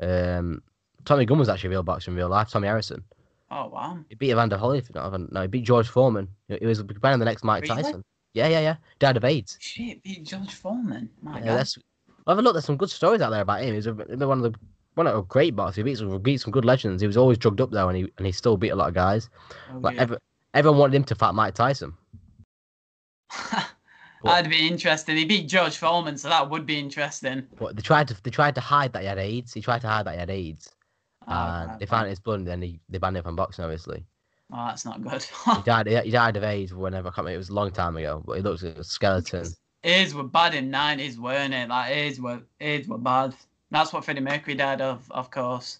Um, 0.00 0.62
Tommy 1.04 1.24
Gunn 1.24 1.38
was 1.38 1.48
actually 1.48 1.68
a 1.68 1.70
real 1.70 1.82
boxer 1.82 2.10
in 2.10 2.16
real 2.16 2.28
life. 2.28 2.48
Tommy 2.50 2.68
Morrison. 2.68 3.02
Oh 3.50 3.68
wow. 3.68 3.98
He 4.08 4.14
beat 4.14 4.30
Evander 4.30 4.56
Holyfield. 4.56 4.94
Not 4.94 5.08
Evander, 5.08 5.28
no, 5.32 5.42
he 5.42 5.46
beat 5.48 5.64
George 5.64 5.88
Foreman. 5.88 6.28
He 6.48 6.66
was 6.66 6.82
planning 7.00 7.18
the 7.18 7.24
next 7.24 7.44
Mike 7.44 7.62
Really? 7.62 7.82
Tyson. 7.82 8.04
Yeah, 8.34 8.48
yeah, 8.48 8.60
yeah. 8.60 8.76
Died 8.98 9.16
of 9.16 9.24
AIDS. 9.24 9.56
Shit, 9.60 10.02
beat 10.02 10.24
George 10.24 10.54
Foreman. 10.54 11.10
My 11.22 11.38
Yeah, 11.40 11.46
God. 11.46 11.56
that's. 11.58 11.78
Have 12.28 12.38
a 12.38 12.42
look. 12.42 12.54
There's 12.54 12.64
some 12.64 12.76
good 12.76 12.90
stories 12.90 13.20
out 13.22 13.30
there 13.30 13.40
about 13.40 13.62
him. 13.62 13.74
He's 13.74 13.86
a, 13.86 13.94
one 13.94 14.44
of 14.44 14.52
the 14.52 14.54
one 14.94 15.06
of 15.06 15.14
the 15.14 15.22
great 15.22 15.56
boxers. 15.56 15.76
He 15.76 15.82
beat 15.82 15.98
some, 15.98 16.16
beat 16.20 16.40
some 16.40 16.52
good 16.52 16.64
legends. 16.64 17.00
He 17.00 17.06
was 17.06 17.16
always 17.16 17.38
drugged 17.38 17.60
up 17.60 17.70
though, 17.70 17.88
and 17.88 17.96
he 17.96 18.12
and 18.18 18.26
he 18.26 18.32
still 18.32 18.56
beat 18.56 18.68
a 18.70 18.76
lot 18.76 18.88
of 18.88 18.94
guys. 18.94 19.28
Oh, 19.72 19.78
Like 19.78 19.96
yeah. 19.96 20.02
ever, 20.02 20.18
everyone 20.54 20.78
wanted 20.78 20.96
him 20.96 21.04
to 21.04 21.14
fight 21.14 21.34
Mike 21.34 21.54
Tyson. 21.54 21.94
That'd 24.22 24.50
be 24.50 24.66
interesting. 24.68 25.16
He 25.16 25.24
beat 25.24 25.48
George 25.48 25.78
Foreman, 25.78 26.18
so 26.18 26.28
that 26.28 26.50
would 26.50 26.66
be 26.66 26.78
interesting. 26.78 27.46
But 27.58 27.74
they 27.76 27.82
tried 27.82 28.06
to 28.08 28.22
they 28.22 28.30
tried 28.30 28.54
to 28.56 28.60
hide 28.60 28.92
that 28.92 29.00
he 29.02 29.08
had 29.08 29.18
AIDS. 29.18 29.54
He 29.54 29.60
tried 29.62 29.80
to 29.80 29.88
hide 29.88 30.06
that 30.06 30.12
he 30.14 30.20
had 30.20 30.30
AIDS, 30.30 30.70
Oh, 31.28 31.32
and 31.32 31.70
right, 31.70 31.78
they 31.78 31.86
found 31.86 32.08
his 32.08 32.18
blood. 32.18 32.40
And 32.40 32.48
then 32.48 32.62
he, 32.62 32.80
they 32.88 32.98
banned 32.98 33.16
him 33.16 33.22
from 33.22 33.36
boxing. 33.36 33.64
Obviously, 33.64 34.04
Oh, 34.52 34.66
that's 34.66 34.84
not 34.84 35.02
good. 35.02 35.22
he 35.22 35.62
died. 35.64 35.86
He, 35.86 36.10
died 36.10 36.36
of 36.36 36.42
AIDS 36.42 36.74
whenever. 36.74 37.08
I 37.08 37.10
can't 37.10 37.18
remember. 37.18 37.34
It 37.34 37.38
was 37.38 37.50
a 37.50 37.54
long 37.54 37.70
time 37.70 37.96
ago. 37.96 38.22
But 38.26 38.36
he 38.36 38.42
looks 38.42 38.62
like 38.62 38.76
a 38.76 38.84
skeleton. 38.84 39.46
AIDS 39.84 40.14
were 40.14 40.24
bad 40.24 40.54
in 40.54 40.70
nineties, 40.70 41.18
weren't 41.18 41.54
it? 41.54 41.68
Like 41.68 41.90
AIDS 41.90 42.20
were 42.20 42.40
AIDS 42.60 42.88
were 42.88 42.98
bad. 42.98 43.34
That's 43.70 43.92
what 43.92 44.04
Freddie 44.04 44.20
Mercury 44.20 44.56
died 44.56 44.80
of, 44.80 45.10
of 45.12 45.30
course. 45.30 45.78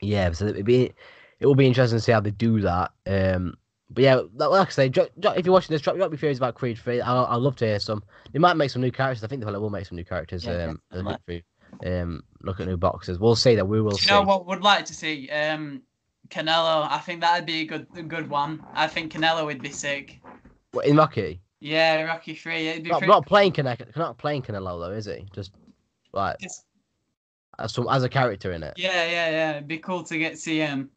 Yeah, 0.00 0.30
so 0.32 0.46
it'd 0.46 0.64
be 0.64 0.92
it 1.40 1.46
will 1.46 1.54
be 1.56 1.66
interesting 1.66 1.98
to 1.98 2.02
see 2.02 2.12
how 2.12 2.20
they 2.20 2.30
do 2.30 2.60
that. 2.60 2.92
Um, 3.06 3.56
but 3.90 4.04
yeah, 4.04 4.20
like, 4.34 4.68
I 4.68 4.70
say, 4.70 4.88
drop, 4.88 5.08
drop, 5.18 5.38
if 5.38 5.46
you're 5.46 5.52
watching 5.52 5.72
this, 5.72 5.80
drop, 5.82 5.96
drop 5.96 6.10
your 6.10 6.18
theories 6.18 6.36
about 6.36 6.54
Creed 6.54 6.78
Three. 6.78 7.00
I'll, 7.00 7.26
I'd 7.26 7.36
love 7.36 7.56
to 7.56 7.66
hear 7.66 7.80
some. 7.80 8.02
They 8.32 8.38
might 8.38 8.56
make 8.56 8.70
some 8.70 8.82
new 8.82 8.92
characters. 8.92 9.24
I 9.24 9.26
think 9.28 9.40
they 9.40 9.44
probably 9.44 9.60
will 9.60 9.70
make 9.70 9.86
some 9.86 9.96
new 9.96 10.04
characters. 10.04 10.44
Yeah, 10.44 10.74
um, 10.92 11.16
as 11.72 11.78
we 11.80 11.88
definitely. 11.90 12.00
look 12.00 12.02
um, 12.02 12.24
look 12.42 12.60
at 12.60 12.66
new 12.66 12.76
boxes. 12.76 13.18
We'll 13.18 13.36
see 13.36 13.54
that. 13.56 13.66
We 13.66 13.80
will 13.80 13.90
Do 13.90 13.96
you 13.96 14.02
see. 14.08 14.10
know 14.12 14.22
what 14.22 14.46
would 14.46 14.62
like 14.62 14.84
to 14.86 14.94
see? 14.94 15.28
Um, 15.30 15.82
Canelo. 16.28 16.86
I 16.90 16.98
think 16.98 17.20
that'd 17.20 17.46
be 17.46 17.62
a 17.62 17.64
good 17.64 17.86
a 17.96 18.02
good 18.02 18.28
one. 18.28 18.62
I 18.74 18.86
think 18.86 19.12
Canelo 19.12 19.44
would 19.46 19.62
be 19.62 19.70
sick. 19.70 20.20
What, 20.72 20.86
in 20.86 20.96
Rocky? 20.96 21.40
Yeah, 21.60 22.02
Rocky 22.02 22.34
Three. 22.34 22.68
It'd 22.68 22.84
be 22.84 22.90
Not, 22.90 22.98
pretty 22.98 23.10
not 23.10 23.26
playing 23.26 23.52
Canelo, 23.52 23.96
not 23.96 24.18
playing 24.18 24.42
Canelo 24.42 24.78
though, 24.80 24.92
is 24.92 25.06
he? 25.06 25.26
Just 25.34 25.52
like 26.12 26.36
It's- 26.36 26.64
as 27.58 27.72
some 27.72 27.88
as 27.90 28.04
a 28.04 28.08
character 28.08 28.52
in 28.52 28.62
it. 28.62 28.74
Yeah, 28.76 29.04
yeah, 29.04 29.30
yeah. 29.30 29.50
It'd 29.56 29.66
be 29.66 29.78
cool 29.78 30.04
to 30.04 30.16
get 30.18 30.38
see 30.38 30.58
him. 30.58 30.90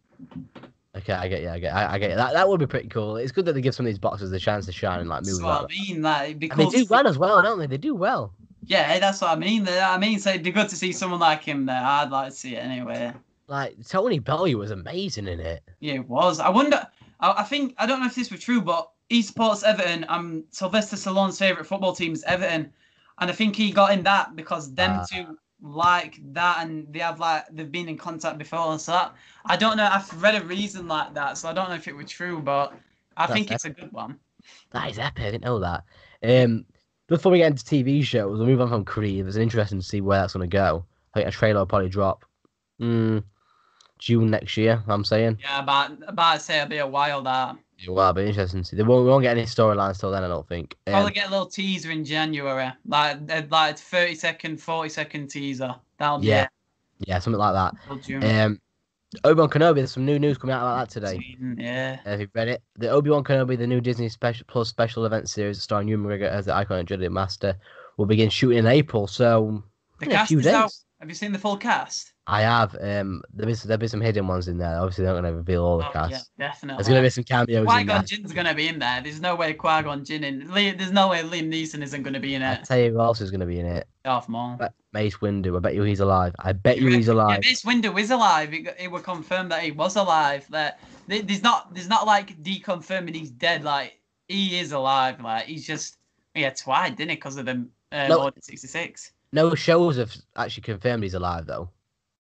Okay, 0.96 1.14
I 1.14 1.28
get 1.30 1.42
you. 1.42 1.50
I 1.50 1.58
get. 1.58 1.74
I, 1.74 1.94
I 1.94 1.98
get 1.98 2.10
you. 2.12 2.16
That 2.18 2.34
that 2.34 2.48
would 2.48 2.60
be 2.60 2.68
pretty 2.68 2.90
cool. 2.90 3.16
It's 3.16 3.32
good 3.32 3.46
that 3.46 3.54
they 3.54 3.62
give 3.62 3.74
some 3.74 3.86
of 3.86 3.92
these 3.92 3.98
boxers 3.98 4.30
the 4.30 4.40
chance 4.40 4.66
to 4.68 4.72
shine 4.72 5.00
and 5.00 5.10
like 5.10 5.24
That's 5.24 5.42
what 5.42 5.48
like 5.48 5.58
I 5.58 5.62
that. 5.62 5.70
mean. 5.70 6.02
Like, 6.04 6.32
And 6.44 6.52
cool. 6.52 6.66
they 6.70 6.78
do 6.78 6.84
see- 6.84 6.88
well 6.90 7.08
as 7.08 7.18
well, 7.18 7.42
don't 7.42 7.58
they? 7.60 7.66
They 7.68 7.78
do 7.78 7.96
well. 7.96 8.34
Yeah, 8.66 9.00
that's 9.00 9.22
what 9.22 9.32
I 9.32 9.36
mean. 9.36 9.68
I 9.68 9.98
mean, 9.98 10.20
so 10.20 10.30
it'd 10.30 10.44
be 10.44 10.52
good 10.52 10.70
to 10.70 10.76
see 10.76 10.92
someone 10.92 11.20
like 11.20 11.44
him 11.44 11.66
there. 11.66 11.82
I'd 11.84 12.10
like 12.10 12.30
to 12.30 12.36
see 12.36 12.56
it 12.56 12.60
anyway. 12.60 13.14
Like 13.48 13.76
Tony 13.88 14.20
Bellew 14.20 14.58
was 14.58 14.72
amazing 14.72 15.28
in 15.28 15.40
it. 15.40 15.64
Yeah, 15.80 15.96
it 15.96 16.08
was. 16.08 16.40
I 16.40 16.50
wonder. 16.50 16.88
I, 17.20 17.34
I 17.40 17.44
think 17.44 17.74
I 17.78 17.86
don't 17.86 18.00
know 18.00 18.06
if 18.06 18.16
this 18.16 18.32
was 18.32 18.40
true, 18.40 18.62
but 18.62 18.90
he 19.10 19.22
supports 19.22 19.64
Everton. 19.64 20.06
Um, 20.08 20.44
Sylvester 20.52 20.96
Stallone's 20.96 21.38
favorite 21.38 21.66
football 21.66 21.94
team 21.94 22.14
is 22.14 22.24
Everton, 22.24 22.72
and 23.20 23.30
I 23.30 23.34
think 23.34 23.56
he 23.56 23.72
got 23.72 23.92
in 23.94 24.04
that 24.04 24.36
because 24.36 24.74
them 24.74 25.00
Ah. 25.02 25.06
two 25.12 25.38
like 25.64 26.20
that, 26.34 26.60
and 26.66 26.92
they 26.94 27.00
have 27.00 27.20
like 27.20 27.46
they've 27.52 27.72
been 27.72 27.90
in 27.90 27.98
contact 27.98 28.38
before. 28.38 28.78
So 28.80 28.92
that, 28.94 29.14
I 29.46 29.58
don't 29.58 29.76
know. 29.78 29.90
I've 29.92 30.22
read 30.22 30.42
a 30.42 30.46
reason 30.46 30.88
like 30.88 31.14
that, 31.16 31.38
so 31.38 31.50
I 31.50 31.54
don't 31.54 31.70
know 31.70 31.76
if 31.76 31.88
it 31.88 31.96
was 31.96 32.10
true, 32.10 32.40
but 32.40 32.74
I 33.18 33.28
think 33.28 33.52
it's 33.52 33.66
a 33.66 33.70
good 33.70 33.92
one. 33.92 34.18
That 34.72 34.90
is 34.90 34.98
epic. 34.98 35.24
I 35.26 35.32
didn't 35.32 35.44
know 35.44 35.60
that. 35.60 35.84
Um, 36.24 36.66
before 37.12 37.30
we 37.34 37.40
get 37.40 37.52
into 37.52 37.66
TV 37.66 38.02
shows, 38.04 38.38
we'll 38.38 38.48
move 38.48 38.62
on 38.62 38.70
from 38.70 38.86
Creed. 38.86 39.28
It's 39.28 39.36
interesting 39.36 39.80
to 39.80 39.86
see 39.86 40.00
where 40.00 40.22
that's 40.22 40.32
going 40.34 40.50
to 40.50 40.54
go. 40.54 40.86
I 41.14 41.20
think 41.20 41.28
a 41.28 41.32
trailer 41.32 41.60
will 41.60 41.66
probably 41.66 41.90
drop 41.90 42.24
mm, 42.80 43.22
June 44.00 44.30
next 44.30 44.56
year. 44.56 44.82
I'm 44.88 45.04
saying. 45.04 45.40
Yeah, 45.42 45.62
about 45.62 45.92
about 46.08 46.36
to 46.36 46.40
say 46.40 46.58
it'll 46.60 46.70
be 46.70 46.78
a 46.78 46.88
while 46.88 47.22
that. 47.24 47.58
It 47.78 47.90
will 47.90 48.14
be 48.14 48.28
interesting 48.28 48.62
to 48.62 48.66
see. 48.66 48.78
They 48.78 48.84
won't, 48.84 49.04
we 49.04 49.10
won't 49.10 49.24
get 49.24 49.36
any 49.38 49.46
storylines 49.46 50.00
till 50.00 50.12
then. 50.12 50.24
I 50.24 50.30
don't 50.30 50.48
think. 50.48 50.78
Um, 50.88 50.94
Probably 50.94 51.12
get 51.12 51.28
a 51.28 51.32
little 51.32 51.48
teaser 51.48 51.92
in 51.92 52.06
January, 52.06 52.72
like 52.88 53.18
uh, 53.30 53.42
like 53.50 53.78
thirty 53.78 54.16
second, 54.16 54.62
forty 54.62 54.90
second 54.90 55.28
teaser. 55.28 55.76
That'll 55.98 56.20
be 56.20 56.28
Yeah. 56.28 56.44
it. 56.44 56.50
yeah, 57.08 57.20
something 57.20 57.40
like 57.40 57.54
that. 57.54 58.46
Um, 58.46 58.62
Obi 59.24 59.40
Wan 59.40 59.50
Kenobi. 59.50 59.76
There's 59.76 59.92
some 59.92 60.06
new 60.06 60.18
news 60.20 60.38
coming 60.38 60.54
out 60.56 60.62
about 60.62 60.90
that 60.90 60.94
today. 60.94 61.36
Yeah. 61.58 61.98
Have 62.06 62.22
you 62.22 62.28
read 62.34 62.48
it? 62.48 62.64
The 62.78 62.90
Obi 62.90 63.10
Wan 63.10 63.24
Kenobi, 63.24 63.58
the 63.58 63.68
new 63.68 63.82
Disney 63.82 64.08
special 64.10 64.46
plus 64.48 64.70
special 64.70 65.06
event 65.06 65.30
series 65.30 65.62
starring 65.62 65.88
Ewan 65.88 66.06
McGregor 66.06 66.30
as 66.30 66.46
the 66.46 66.54
iconic 66.54 66.86
Jedi 66.88 67.10
Master, 67.12 67.58
will 67.98 68.06
begin 68.06 68.30
shooting 68.30 68.60
in 68.60 68.68
April. 68.68 69.08
So 69.08 69.64
The 70.00 70.06
in 70.06 70.12
a 70.12 70.16
cast 70.16 70.28
few 70.30 70.40
is 70.40 70.46
days. 70.46 70.54
out. 70.54 70.72
Have 71.02 71.10
you 71.10 71.16
seen 71.16 71.34
the 71.34 71.40
full 71.40 71.58
cast? 71.58 72.11
I 72.28 72.42
have. 72.42 72.76
Um, 72.80 73.24
there 73.34 73.50
is 73.50 73.64
there'll 73.64 73.80
be 73.80 73.88
some 73.88 74.00
hidden 74.00 74.28
ones 74.28 74.48
in 74.48 74.58
there. 74.60 74.78
Obviously, 74.78 75.04
they're 75.04 75.14
not 75.16 75.22
going 75.22 75.34
to 75.34 75.38
reveal 75.38 75.64
all 75.66 75.80
the 75.80 75.88
Oh, 75.88 75.92
cast. 75.92 76.12
yeah, 76.12 76.20
definitely. 76.48 76.78
There's 76.78 76.88
going 76.88 77.02
to 77.02 77.06
be 77.06 77.10
some 77.10 77.24
cameos 77.24 77.66
Qui. 77.68 77.84
Gon 77.84 78.06
Jinn's 78.06 78.32
gonna 78.32 78.54
be 78.54 78.68
in 78.68 78.78
there. 78.80 79.02
There's 79.02 79.20
no 79.20 79.36
way 79.36 79.54
Qui 79.54 79.82
Gon 79.82 80.06
Jinn 80.06 80.24
in. 80.24 80.48
Liam, 80.50 80.78
there's 80.78 80.92
no 80.92 81.10
way 81.10 81.24
Liam 81.24 81.50
Neeson 81.52 81.82
isn't 81.82 82.04
gonna 82.04 82.20
be 82.20 82.36
in 82.36 82.44
it. 82.44 82.60
I 82.60 82.64
tell 82.64 82.78
you 82.78 82.92
who 82.92 83.00
else 83.00 83.22
is 83.22 83.32
going 83.32 83.40
to 83.40 83.48
be 83.48 83.60
in 83.60 83.66
it. 83.66 83.88
Darth 84.06 84.30
Maul. 84.30 84.56
But 84.60 84.74
Mace 84.94 85.18
Windu. 85.18 85.56
I 85.58 85.60
bet 85.60 85.74
you 85.74 85.82
he's 85.84 86.00
alive. 86.00 86.34
I 86.40 86.54
bet 86.54 86.78
You 86.78 86.88
he's 86.90 87.08
alive. 87.08 87.40
Yeah, 87.44 87.50
Mace 87.50 87.64
Windu 87.64 88.00
is 88.00 88.12
alive. 88.12 88.54
It, 88.54 88.76
it 88.80 88.92
was 88.92 89.02
confirmed 89.02 89.52
that 89.52 89.64
he 89.64 89.72
was 89.72 89.96
alive. 89.96 90.46
That 90.52 90.80
there- 91.08 91.24
there's 91.24 91.44
not 91.44 91.74
there's 91.74 91.90
not 91.90 92.06
like 92.06 92.42
deconfirming 92.44 93.16
he's 93.16 93.32
dead. 93.32 93.64
Like 93.64 94.00
he 94.28 94.60
is 94.60 94.72
alive. 94.74 95.20
Like 95.22 95.46
he's 95.46 95.66
just 95.66 95.98
yeah 96.36 96.52
twice, 96.52 96.92
didn't 96.92 97.12
it? 97.12 97.16
Because 97.16 97.38
of 97.38 97.46
the 97.46 97.68
uh, 97.92 98.08
No. 98.08 98.22
Order 98.22 98.40
66. 98.42 99.12
No 99.34 99.56
shows 99.56 99.98
have 99.98 100.16
actually 100.36 100.62
confirmed 100.64 101.04
he's 101.04 101.14
alive 101.16 101.46
though. 101.48 101.70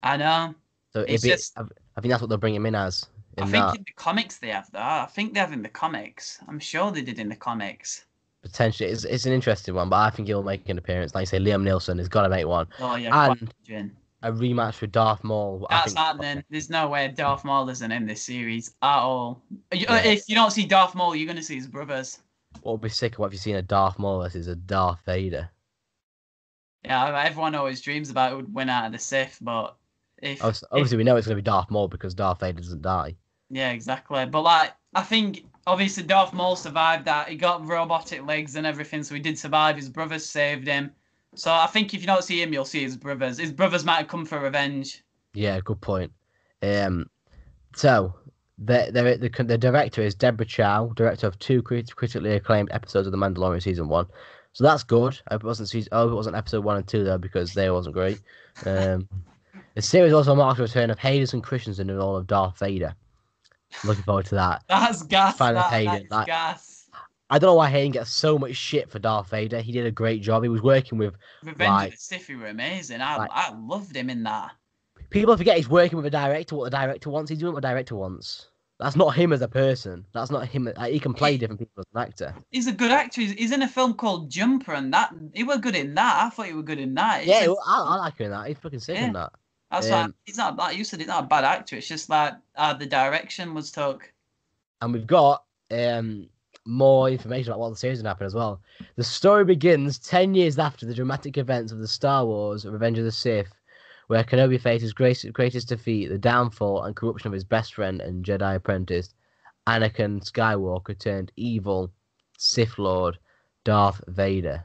I 0.07 0.17
know. 0.17 0.55
So 0.93 1.01
It's 1.09 1.23
be, 1.23 1.31
just- 1.31 1.59
I, 1.59 1.63
I 1.97 2.01
think 2.01 2.11
that's 2.11 2.21
what 2.23 2.29
they'll 2.29 2.39
bring 2.39 2.55
him 2.55 2.67
in 2.67 2.75
as. 2.75 3.07
In 3.37 3.45
I 3.45 3.47
think 3.49 3.65
that 3.67 3.77
in 3.77 3.85
the 3.87 3.93
comics 3.97 4.39
they 4.39 4.49
have 4.49 4.71
that. 4.73 5.03
I 5.03 5.07
think 5.07 5.35
they 5.35 5.41
have 5.41 5.53
in 5.53 5.63
the 5.63 5.69
comics. 5.69 6.39
I'm 6.49 6.59
sure 6.59 6.91
they 6.91 7.03
did 7.03 7.19
in 7.19 7.29
the 7.29 7.37
comics. 7.37 8.07
potentially, 8.43 8.89
it's, 8.89 9.05
it's 9.05 9.27
an 9.27 9.33
interesting 9.33 9.75
one, 9.75 9.91
but 9.91 9.97
I 9.97 10.09
think 10.11 10.29
he'll 10.29 10.43
make 10.43 10.69
an 10.69 10.79
appearance. 10.79 11.15
Like 11.15 11.23
you 11.23 11.27
say, 11.27 11.39
Liam 11.39 11.63
Neeson 11.63 11.99
has 11.99 12.09
got 12.09 12.23
to 12.23 12.29
make 12.31 12.47
one. 12.47 12.67
Oh 12.81 12.97
yeah, 12.97 13.35
And- 13.69 13.91
A 14.23 14.33
rematch 14.33 14.81
with 14.81 14.93
Darth 14.93 15.23
Maul. 15.23 15.67
That's 15.69 15.93
think- 15.93 15.99
happening. 15.99 16.45
There's 16.49 16.71
no 16.71 16.89
way 16.89 17.09
Darth 17.09 17.45
Maul 17.45 17.69
isn't 17.69 17.93
in 17.93 18.07
this 18.07 18.23
series 18.23 18.75
at 18.81 18.99
all. 18.99 19.43
Yeah. 19.71 19.97
If 19.99 20.29
you 20.29 20.35
don't 20.35 20.51
see 20.51 20.65
Darth 20.65 20.95
Maul, 20.95 21.15
you're 21.15 21.27
gonna 21.29 21.43
see 21.43 21.57
his 21.57 21.67
brothers. 21.67 22.21
What 22.63 22.73
would 22.73 22.81
be 22.81 22.89
sick? 22.89 23.13
Of 23.15 23.19
what 23.19 23.27
have 23.27 23.33
you 23.35 23.39
seen 23.39 23.57
a 23.57 23.63
Darth 23.63 23.99
Maul 23.99 24.23
versus 24.23 24.47
a 24.47 24.57
Darth 24.57 25.01
Vader? 25.05 25.51
Yeah, 26.85 27.21
everyone 27.27 27.55
always 27.55 27.81
dreams 27.83 28.09
about 28.11 28.31
who 28.31 28.37
would 28.37 28.55
win 28.55 28.71
out 28.71 28.87
of 28.87 28.93
the 28.93 28.99
Sith, 28.99 29.39
but 29.43 29.77
if, 30.23 30.43
Obviously, 30.43 30.81
if- 30.81 30.93
we 30.99 31.05
know 31.05 31.17
it's 31.17 31.27
going 31.27 31.37
to 31.37 31.43
be 31.43 31.45
Darth 31.45 31.71
Maul 31.71 31.89
because 31.89 32.15
Darth 32.15 32.41
Vader 32.41 32.61
doesn't 32.61 32.83
die. 32.83 33.15
yeah, 33.51 33.71
exactly. 33.71 34.25
But 34.27 34.43
like, 34.43 34.73
I 34.95 35.03
think 35.03 35.45
obviously 35.67 36.03
Darth 36.05 36.33
Maul 36.33 36.57
survived 36.57 37.05
that. 37.07 37.29
He 37.29 37.37
got 37.37 37.67
robotic 37.67 38.25
legs 38.27 38.57
and 38.57 38.67
everything, 38.67 39.03
so 39.03 39.15
he 39.15 39.21
did 39.21 39.39
survive. 39.39 39.77
His 39.77 39.89
brothers 39.89 40.25
saved 40.25 40.67
him. 40.67 40.91
So 41.35 41.53
I 41.53 41.67
think 41.67 41.93
if 41.93 42.01
you 42.01 42.07
don't 42.07 42.25
see 42.25 42.41
him, 42.43 42.53
you'll 42.53 42.65
see 42.65 42.83
his 42.83 42.97
brothers. 42.97 43.37
His 43.39 43.53
brothers 43.53 43.85
might 43.85 43.97
have 43.97 44.09
come 44.09 44.25
for 44.25 44.39
revenge. 44.41 45.05
Yeah, 45.35 45.61
good 45.61 45.81
point. 45.83 46.11
Um, 46.63 47.11
so 47.75 48.15
the 48.59 48.89
the 48.91 49.29
the, 49.29 49.45
the 49.45 49.59
director 49.59 50.01
is 50.01 50.15
Deborah 50.15 50.47
Chow, 50.47 50.93
director 50.97 51.27
of 51.27 51.39
two 51.39 51.61
crit- 51.63 51.95
critically 51.95 52.37
acclaimed 52.37 52.71
episodes 52.73 53.07
of 53.07 53.13
The 53.13 53.19
Mandalorian 53.19 53.63
season 53.63 53.89
one. 53.89 54.07
So 54.55 54.65
that's 54.65 54.83
good. 54.83 55.21
I 55.29 55.35
hope 55.35 55.45
it 55.45 55.47
wasn't 55.47 55.69
season. 55.69 55.91
Oh, 55.93 56.09
it 56.09 56.15
wasn't 56.15 56.37
episode 56.37 56.65
one 56.65 56.79
and 56.79 56.87
two 56.89 57.05
though 57.05 57.19
because 57.19 57.53
they 57.53 57.69
wasn't 57.71 57.95
great. 57.95 58.21
Um, 58.65 59.07
the 59.77 59.83
series 59.83 60.13
also 60.13 60.35
marks 60.35 60.57
the 60.57 60.65
return 60.65 60.91
of 60.91 60.99
Hayden 60.99 61.41
Christensen 61.43 61.89
in 61.89 61.97
the 61.97 62.03
role 62.03 62.17
of 62.17 62.27
Darth 62.27 62.59
Vader. 62.59 62.95
Looking 63.85 64.03
forward 64.05 64.27
to 64.27 64.35
that. 64.37 64.65
That's 64.69 65.03
gas. 65.05 65.37
Fan 65.39 65.55
That, 65.55 65.71
Hayden, 65.73 65.93
that 65.95 66.03
is 66.05 66.11
like- 66.11 66.27
gas. 66.27 66.73
I 67.29 67.39
don't 67.39 67.49
know 67.49 67.55
why 67.55 67.69
Hayden 67.69 67.91
gets 67.93 68.11
so 68.11 68.39
much 68.39 68.55
shit 68.55 68.89
for 68.91 68.99
Darth 69.01 69.29
Vader. 69.31 69.61
He 69.61 69.73
did 69.73 69.85
a 69.85 69.91
great 69.91 70.23
job. 70.23 70.45
He 70.45 70.49
was 70.49 70.63
working 70.63 70.97
with 70.99 71.15
Revenge 71.43 71.69
like- 71.69 71.89
of 71.89 71.95
the 71.95 72.01
Sith 72.01 72.29
were 72.31 72.47
amazing. 72.47 73.01
I, 73.01 73.17
like- 73.17 73.31
I 73.33 73.53
loved 73.55 73.95
him 73.95 74.09
in 74.11 74.23
that. 74.25 74.53
people 75.11 75.37
forget 75.37 75.57
he's 75.57 75.69
working 75.69 75.97
with 75.97 76.07
a 76.07 76.11
director. 76.11 76.57
What 76.57 76.65
the 76.71 76.77
director 76.77 77.11
wants, 77.11 77.29
he's 77.31 77.39
doing 77.39 77.53
what 77.53 77.63
the 77.63 77.69
director 77.69 77.97
wants. 77.97 78.49
That's 78.79 78.95
not 78.97 79.11
him 79.17 79.33
as 79.33 79.41
a 79.41 79.49
person. 79.49 80.05
That's 80.13 80.31
not 80.31 80.47
him. 80.47 80.71
like, 80.77 80.93
He 80.93 81.01
can 81.01 81.15
play 81.15 81.37
different 81.39 81.59
people 81.59 81.81
as 81.81 81.87
an 81.95 82.03
actor. 82.03 82.35
He's 82.51 82.67
a 82.67 82.73
good 82.73 82.91
actor. 82.93 83.23
He's, 83.23 83.33
he's 83.33 83.53
in 83.53 83.63
a 83.63 83.69
film 83.69 83.95
called 83.95 84.31
Jumper, 84.31 84.75
and 84.75 84.93
that 84.93 85.13
he 85.35 85.45
was 85.45 85.59
good 85.59 85.75
in 85.75 85.95
that. 85.95 86.25
I 86.27 86.29
thought 86.31 86.47
he 86.47 86.53
was 86.53 86.65
good 86.65 86.79
in 86.79 86.93
that. 86.95 87.21
It's 87.21 87.29
Yeah, 87.29 87.47
well, 87.47 87.59
I, 87.67 87.81
I 87.83 87.97
like 87.97 88.19
him 88.19 88.27
in 88.27 88.33
that. 88.33 88.47
He's 88.49 88.59
fucking 88.59 88.81
sick 88.81 88.99
in 88.99 89.15
that. 89.15 89.33
That's 89.71 89.91
why 89.91 90.03
um, 90.03 90.15
he's 90.25 90.37
not. 90.37 90.57
Like 90.57 90.77
you 90.77 90.85
said, 90.85 91.01
he's 91.01 91.09
not 91.09 91.25
a 91.25 91.27
bad 91.27 91.45
actor. 91.45 91.77
It's 91.77 91.89
just 91.89 92.09
like 92.09 92.35
uh, 92.57 92.75
the 92.75 92.87
direction 92.87 93.55
was 93.55 93.71
took. 93.71 94.13
And 94.81 94.93
we've 94.93 95.07
got 95.07 95.45
um 95.71 96.29
more 96.67 97.09
information 97.09 97.53
about 97.53 97.61
what 97.61 97.71
the 97.71 97.77
series 97.77 97.99
will 97.99 98.09
happen 98.09 98.27
as 98.27 98.35
well. 98.35 98.61
The 98.97 99.05
story 99.05 99.45
begins 99.45 99.99
ten 99.99 100.35
years 100.35 100.59
after 100.59 100.87
the 100.87 100.95
dramatic 100.95 101.39
events 101.39 101.73
of 101.73 101.79
the 101.79 101.89
Star 101.89 102.25
Wars: 102.25 102.65
Revenge 102.65 102.99
of 102.99 103.05
the 103.05 103.13
Sith, 103.13 103.53
where 104.07 104.25
Kenobi 104.25 104.61
faces 104.61 104.93
greatest, 104.93 105.33
greatest 105.33 105.69
defeat, 105.69 106.09
the 106.09 106.19
downfall 106.19 106.85
and 106.85 106.95
corruption 106.95 107.29
of 107.29 107.35
his 107.35 107.45
best 107.45 107.75
friend 107.75 108.01
and 108.01 108.25
Jedi 108.25 108.57
apprentice, 108.57 109.15
Anakin 109.67 110.23
Skywalker 110.23 110.99
turned 110.99 111.33
evil 111.37 111.91
Sith 112.39 112.79
Lord 112.79 113.19
Darth 113.65 114.01
Vader. 114.07 114.65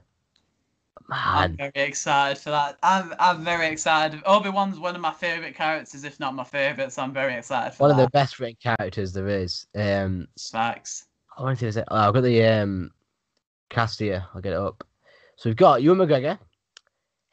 I'm 1.11 1.57
very 1.57 1.71
excited 1.75 2.37
for 2.41 2.51
that. 2.51 2.77
I'm 2.83 3.13
I'm 3.19 3.43
very 3.43 3.67
excited. 3.67 4.21
Obi 4.25 4.49
Wan's 4.49 4.79
one 4.79 4.95
of 4.95 5.01
my 5.01 5.11
favorite 5.11 5.55
characters, 5.55 6.03
if 6.05 6.19
not 6.19 6.35
my 6.35 6.45
favorite. 6.45 6.93
So 6.93 7.01
I'm 7.01 7.13
very 7.13 7.35
excited 7.35 7.73
for 7.73 7.79
that. 7.79 7.81
one 7.83 7.91
of 7.91 7.97
the 7.97 8.09
best 8.11 8.39
written 8.39 8.57
characters 8.63 9.11
there 9.11 9.27
is. 9.27 9.67
Um, 9.75 10.27
Facts. 10.51 11.07
I 11.37 11.43
wanted 11.43 11.59
to 11.59 11.73
say, 11.73 11.83
oh, 11.89 11.95
I've 11.97 12.13
got 12.13 12.21
the 12.21 12.43
um 12.43 12.91
cast 13.69 13.99
here. 13.99 14.25
I'll 14.33 14.41
get 14.41 14.53
it 14.53 14.59
up. 14.59 14.87
So 15.35 15.49
we've 15.49 15.57
got 15.57 15.81
Ewan 15.81 15.97
McGregor, 15.97 16.39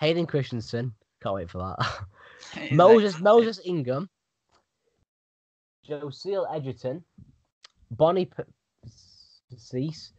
Hayden 0.01 0.27
Christensen. 0.27 0.93
Can't 1.23 1.35
wait 1.35 1.51
for 1.51 1.59
that. 1.59 2.73
Moses 2.73 3.11
excited. 3.15 3.25
Moses 3.25 3.61
Ingram, 3.65 4.09
Joel 5.85 6.49
Edgerton, 6.53 7.05
Bonnie 7.93 8.27
P- 8.27 8.43
Cease, 9.57 10.13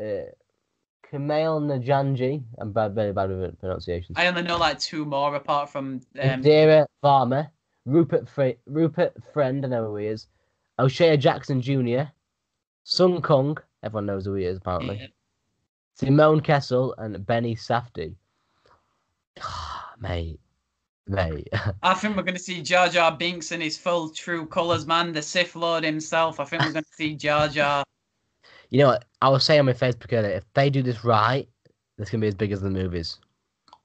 uh, 0.00 0.30
Kumail 1.12 1.60
Najanji. 1.60 2.42
I'm 2.58 2.72
bad, 2.72 2.94
very 2.94 3.12
bad 3.12 3.28
with 3.28 3.60
pronunciations. 3.60 4.16
I 4.16 4.26
only 4.26 4.42
know 4.42 4.56
like 4.56 4.78
two 4.78 5.04
more 5.04 5.34
apart 5.34 5.68
from 5.68 6.00
um, 6.18 6.42
Indira 6.42 6.86
Varma, 7.04 7.50
Rupert 7.84 8.28
Fre- 8.28 8.58
Rupert 8.66 9.14
Friend, 9.32 9.64
I 9.64 9.68
know 9.68 9.88
who 9.88 9.96
he 9.96 10.06
is. 10.06 10.26
O'Shea 10.78 11.16
Jackson 11.16 11.60
Jr., 11.60 12.04
Sung 12.84 13.20
Kang, 13.20 13.58
everyone 13.82 14.06
knows 14.06 14.24
who 14.24 14.34
he 14.34 14.44
is 14.44 14.56
apparently. 14.56 14.98
yeah. 15.00 15.06
Simone 15.94 16.40
Kessel 16.40 16.94
and 16.96 17.24
Benny 17.26 17.54
Safdie. 17.54 18.14
mate, 20.00 20.40
mate. 21.06 21.48
I 21.82 21.94
think 21.94 22.16
we're 22.16 22.22
going 22.22 22.34
to 22.34 22.42
see 22.42 22.62
Jar 22.62 22.88
Jar 22.88 23.14
Binks 23.14 23.52
in 23.52 23.60
his 23.60 23.76
full 23.76 24.08
true 24.10 24.46
colours, 24.46 24.86
man. 24.86 25.12
The 25.12 25.22
Sith 25.22 25.54
Lord 25.54 25.84
himself. 25.84 26.40
I 26.40 26.44
think 26.44 26.62
we're 26.62 26.72
going 26.72 26.84
to 26.84 26.96
see 26.96 27.14
Jar 27.14 27.48
Jar. 27.48 27.84
You 28.72 28.78
know 28.78 28.86
what? 28.88 29.04
I 29.20 29.28
was 29.28 29.44
saying 29.44 29.60
on 29.60 29.66
my 29.66 29.74
Facebook 29.74 30.14
earlier, 30.14 30.30
if 30.32 30.44
they 30.54 30.70
do 30.70 30.82
this 30.82 31.04
right, 31.04 31.46
this 31.98 32.08
can 32.08 32.20
be 32.20 32.26
as 32.26 32.34
big 32.34 32.52
as 32.52 32.62
the 32.62 32.70
movies. 32.70 33.18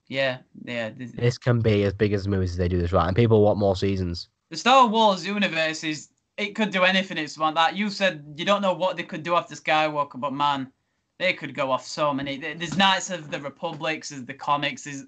Yeah, 0.07 0.37
yeah. 0.63 0.91
The, 0.91 1.07
This 1.07 1.37
can 1.37 1.59
be 1.59 1.83
as 1.83 1.93
big 1.93 2.13
as 2.13 2.23
the 2.23 2.29
movies 2.29 2.53
if 2.53 2.57
they 2.57 2.69
do 2.69 2.79
this 2.79 2.93
right, 2.93 3.05
and 3.05 3.15
people 3.15 3.41
want 3.41 3.59
more 3.59 3.75
seasons. 3.75 4.29
the 4.49 4.55
Star 4.57 4.87
Wars 4.87 5.25
universe 5.25 5.83
is. 5.83 6.09
It 6.37 6.53
could 6.55 6.69
do 6.71 6.83
anything 6.83 7.17
it's 7.17 7.37
want. 7.37 7.55
That 7.55 7.75
you 7.75 7.89
said 7.89 8.23
you 8.37 8.45
don't 8.45 8.61
know 8.61 8.73
what 8.73 8.95
they 8.95 9.03
could 9.03 9.23
do 9.23 9.35
after 9.35 9.55
Skywalker, 9.55 10.21
but 10.21 10.31
man, 10.33 10.71
they 11.19 11.33
could 11.33 11.53
go 11.53 11.69
off 11.71 11.85
so 11.85 12.13
many. 12.13 12.37
There's 12.37 12.77
Knights 12.77 13.09
of 13.09 13.29
the 13.29 13.41
Republics, 13.41 14.09
there's 14.09 14.23
the 14.23 14.35
comics, 14.35 14.83
there's 14.85 15.03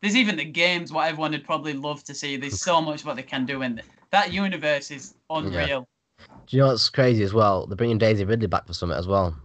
there's 0.00 0.16
even 0.16 0.36
the 0.36 0.44
games. 0.44 0.92
What 0.92 1.06
everyone 1.06 1.32
would 1.32 1.44
probably 1.44 1.74
love 1.74 2.02
to 2.04 2.14
see. 2.14 2.36
There's 2.36 2.60
so 2.60 2.80
much 2.80 3.04
what 3.04 3.14
they 3.14 3.22
can 3.22 3.46
do 3.46 3.62
in 3.62 3.76
th- 3.76 3.86
that 4.10 4.32
universe 4.32 4.90
is 4.90 5.14
unreal. 5.28 5.86
Do 6.46 6.56
you 6.56 6.62
know 6.62 6.68
what's 6.68 6.88
crazy 6.88 7.22
as 7.22 7.32
well? 7.32 7.66
They're 7.66 7.76
bringing 7.76 7.98
Daisy 7.98 8.24
Ridley 8.24 8.46
back 8.48 8.66
for 8.66 8.72
Summit 8.74 8.96
as 8.96 9.06
well. 9.06 9.36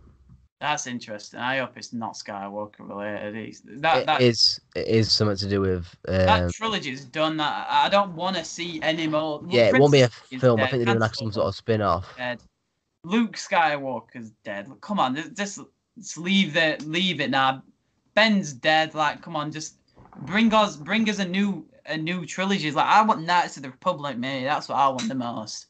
That's 0.62 0.88
interesting. 0.88 1.40
I 1.40 1.58
hope 1.58 1.72
it's 1.76 1.94
not 1.94 2.14
Skywalker 2.16 2.80
related. 2.80 3.36
It's, 3.36 3.62
that 3.66 3.98
It 3.98 4.06
that 4.08 4.22
is 4.22 4.60
it 4.76 4.88
is 4.88 5.12
something 5.12 5.38
to 5.38 5.50
do 5.50 5.62
with 5.62 5.86
um, 6.08 6.16
that 6.18 6.52
trilogy 6.54 6.92
is 6.92 7.06
done. 7.06 7.40
I, 7.40 7.66
I 7.70 7.90
don't 7.90 8.16
want 8.16 8.38
to 8.38 8.46
see 8.46 8.80
any 8.82 9.06
more. 9.06 9.44
yeah, 9.50 9.68
it 9.68 9.80
won't 9.80 9.92
be 9.92 10.02
a 10.02 10.10
film. 10.10 10.60
I 10.62 10.68
think 10.68 10.78
they're 10.86 10.94
doing 10.94 11.00
like 11.00 11.14
some 11.16 11.32
sort 11.32 11.48
of 11.48 11.56
spin 11.56 11.82
off. 11.82 12.08
dead. 12.18 12.40
Luke 13.04 13.34
Skywalker's 13.36 14.32
dead. 14.44 14.72
Come 14.82 15.00
on, 15.00 15.16
just- 15.16 15.36
just, 15.36 15.60
just 16.00 16.18
leave 16.18 16.54
the 16.54 16.78
leave 16.86 17.22
it 17.22 17.30
now. 17.30 17.62
Ben's 18.16 18.54
dead. 18.54 18.96
Like, 18.96 19.22
come 19.22 19.36
on, 19.36 19.52
just 19.52 19.76
bring 20.22 20.52
us 20.54 20.78
bring 20.78 21.08
us 21.10 21.20
a 21.20 21.26
new 21.28 21.66
a 21.86 21.98
new 21.98 22.26
trilogy. 22.26 22.72
Like, 22.72 22.88
I 22.88 23.02
want 23.04 23.24
Knights 23.24 23.58
of 23.58 23.64
the 23.64 23.70
Republic, 23.70 24.18
mate. 24.18 24.46
That's 24.46 24.70
what 24.70 24.78
I 24.78 24.88
want 24.88 25.08
the 25.10 25.16
most. 25.16 25.68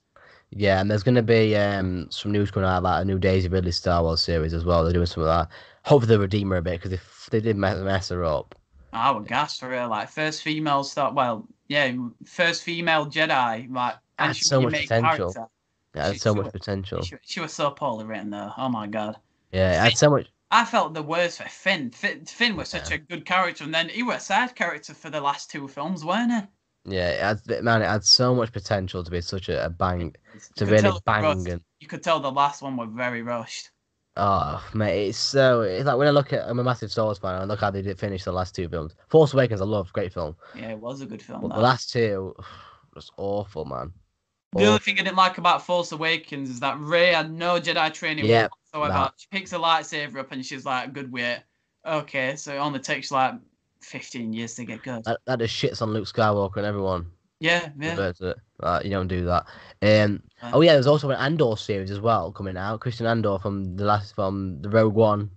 Yeah, 0.58 0.80
and 0.80 0.89
there's 0.89 1.03
gonna 1.03 1.22
be 1.22 1.56
um 1.56 2.08
some 2.10 2.32
news 2.32 2.49
coming 2.49 2.70
out 2.70 2.78
about 2.80 3.01
a 3.01 3.06
new 3.06 3.20
Daisy 3.20 3.49
Ridley 3.49 3.72
Star 3.74 4.01
Wars 4.01 4.22
series 4.22 4.53
as 4.53 4.64
well. 4.64 4.84
They're 4.84 4.93
doing 4.93 5.06
some 5.06 5.24
of 5.24 5.28
that. 5.28 5.49
Hopefully 5.84 6.16
they 6.16 6.18
redeem 6.18 6.49
her 6.51 6.58
a 6.58 6.62
bit 6.62 6.80
because 6.82 6.93
if 6.93 7.28
they 7.30 7.41
did 7.41 7.58
mess, 7.58 7.78
mess 7.80 8.10
her 8.10 8.24
up, 8.24 8.56
I 8.93 9.12
would 9.12 9.28
gas 9.28 9.60
for 9.60 9.70
her. 9.70 9.86
Like, 9.88 10.10
first 10.10 10.41
female 10.41 10.84
star. 10.86 11.14
Well, 11.14 11.45
yeah, 11.68 11.93
first 12.26 12.64
female 12.64 13.06
Jedi. 13.08 13.70
Like, 13.70 13.95
and 14.18 14.36
she 14.36 14.43
so 14.45 14.62
much 14.62 14.74
potential. 14.74 15.34
character. 15.34 16.14
She- 16.14 16.18
so 16.20 16.32
she 16.32 16.36
much 16.38 16.43
was- 16.45 16.51
potential. 16.53 17.01
She, 17.03 17.16
she 17.24 17.39
was 17.41 17.53
so 17.53 17.72
poorly 17.72 18.06
written 18.06 18.30
though. 18.30 18.51
Oh 18.58 18.70
my 18.70 18.88
god. 18.88 19.18
Yeah, 19.51 19.74
it 19.74 19.89
had 19.89 19.97
so 19.97 20.10
much. 20.10 20.28
I 20.51 20.64
felt 20.64 20.93
the 20.93 21.03
worst 21.03 21.41
for 21.41 21.49
Finn. 21.49 21.91
Finn, 21.91 22.24
Finn 22.26 22.56
was 22.56 22.70
such 22.70 22.91
a 22.91 22.97
good 22.97 23.26
character, 23.26 23.64
and 23.66 23.74
then 23.74 23.89
he 23.89 24.03
was 24.03 24.18
a 24.18 24.20
side 24.26 24.56
character 24.56 24.93
for 24.93 25.10
the 25.10 25.20
last 25.20 25.49
two 25.51 25.68
films, 25.68 26.06
weren't 26.06 26.32
he? 26.32 26.39
Yeah, 26.88 27.36
it 27.48 27.64
man, 27.64 27.82
it 27.82 27.88
had 27.88 28.04
so 28.04 28.36
much 28.36 28.52
potential 28.52 29.04
to 29.04 29.10
be 29.12 29.22
such 29.22 29.50
a, 29.50 29.66
a 29.66 29.70
bang, 29.70 30.16
to 30.56 30.66
really 30.66 30.92
bang 31.06 31.50
and 31.50 31.62
You 31.80 31.88
could 31.88 32.04
tell 32.04 32.20
the 32.20 32.32
last 32.32 32.62
one 32.62 32.78
was 32.78 32.90
very 32.94 33.22
rushed. 33.22 33.72
Oh 34.18 34.66
mate, 34.74 35.10
it's 35.10 35.18
so 35.18 35.62
it's 35.62 35.86
like 35.86 35.98
when 35.98 36.08
I 36.08 36.12
look 36.12 36.32
at 36.32 36.48
I'm 36.48 36.60
a 36.60 36.64
massive 36.64 36.92
Star 36.92 37.06
Wars 37.06 37.18
fan 37.18 37.34
and 37.36 37.44
I 37.44 37.46
look 37.46 37.60
how 37.60 37.70
they 37.72 37.82
did 37.82 38.00
finish 38.00 38.24
the 38.24 38.32
last 38.32 38.56
two 38.56 38.70
films. 38.70 38.96
Force 39.10 39.34
Awakens 39.34 39.62
I 39.62 39.66
love, 39.66 39.92
great 39.94 40.14
film. 40.14 40.36
Yeah, 40.56 40.72
it 40.72 40.80
was 40.80 41.02
a 41.02 41.06
good 41.06 41.22
film. 41.22 41.42
But 41.42 41.50
that. 41.50 41.56
the 41.56 41.62
last 41.62 41.92
two 41.92 42.34
was 42.94 43.12
awful, 43.18 43.66
man. 43.66 43.92
The 44.54 44.64
Awful. 44.64 44.78
thing 44.80 45.00
I 45.00 45.04
didn't 45.04 45.18
like 45.18 45.38
about 45.38 45.66
Force 45.66 45.92
Awakens 45.92 46.50
is 46.50 46.62
that 46.62 46.80
Rey 46.80 47.12
had 47.12 47.30
no 47.30 47.60
Jedi 47.60 47.92
training 47.94 48.26
Yeah, 48.26 48.48
whatsoever. 48.48 48.94
that. 48.94 49.14
She 49.18 49.28
picks 49.30 49.52
a 49.52 49.58
lightsaber 49.58 50.18
up 50.20 50.32
and 50.32 50.46
she's 50.46 50.66
like, 50.66 50.94
good 50.94 51.12
with 51.12 51.26
it. 51.26 51.44
Okay, 51.86 52.38
so 52.38 52.54
it 52.54 52.58
only 52.60 52.80
takes 52.80 53.12
like 53.12 53.34
15 53.86 54.34
years 54.34 54.56
to 54.56 54.66
get 54.66 54.84
good. 54.84 55.04
That, 55.06 55.20
that 55.26 55.40
just 55.40 55.56
shits 55.56 55.82
on 55.82 55.94
Luke 55.94 56.08
Skywalker 56.08 56.58
and 56.58 56.66
everyone. 56.66 57.08
Yeah, 57.40 57.70
yeah. 57.80 58.12
it. 58.20 58.38
Like, 58.60 58.86
you 58.86 58.92
don't 58.92 59.08
do 59.08 59.26
that. 59.26 59.46
Um, 59.82 60.24
Yeah. 60.42 60.52
oh 60.54 60.62
yeah, 60.62 60.74
there's 60.74 60.88
also 60.88 61.10
an 61.10 61.18
Andor 61.18 61.56
series 61.58 61.92
as 61.92 62.00
well 62.00 62.32
coming 62.32 62.58
out. 62.58 62.82
Cassian 62.82 63.06
Andor 63.06 63.38
from 63.40 63.76
the 63.76 63.86
last 63.86 64.16
from 64.16 64.62
the 64.62 64.70
Rogue 64.70 64.94
One, 64.94 65.30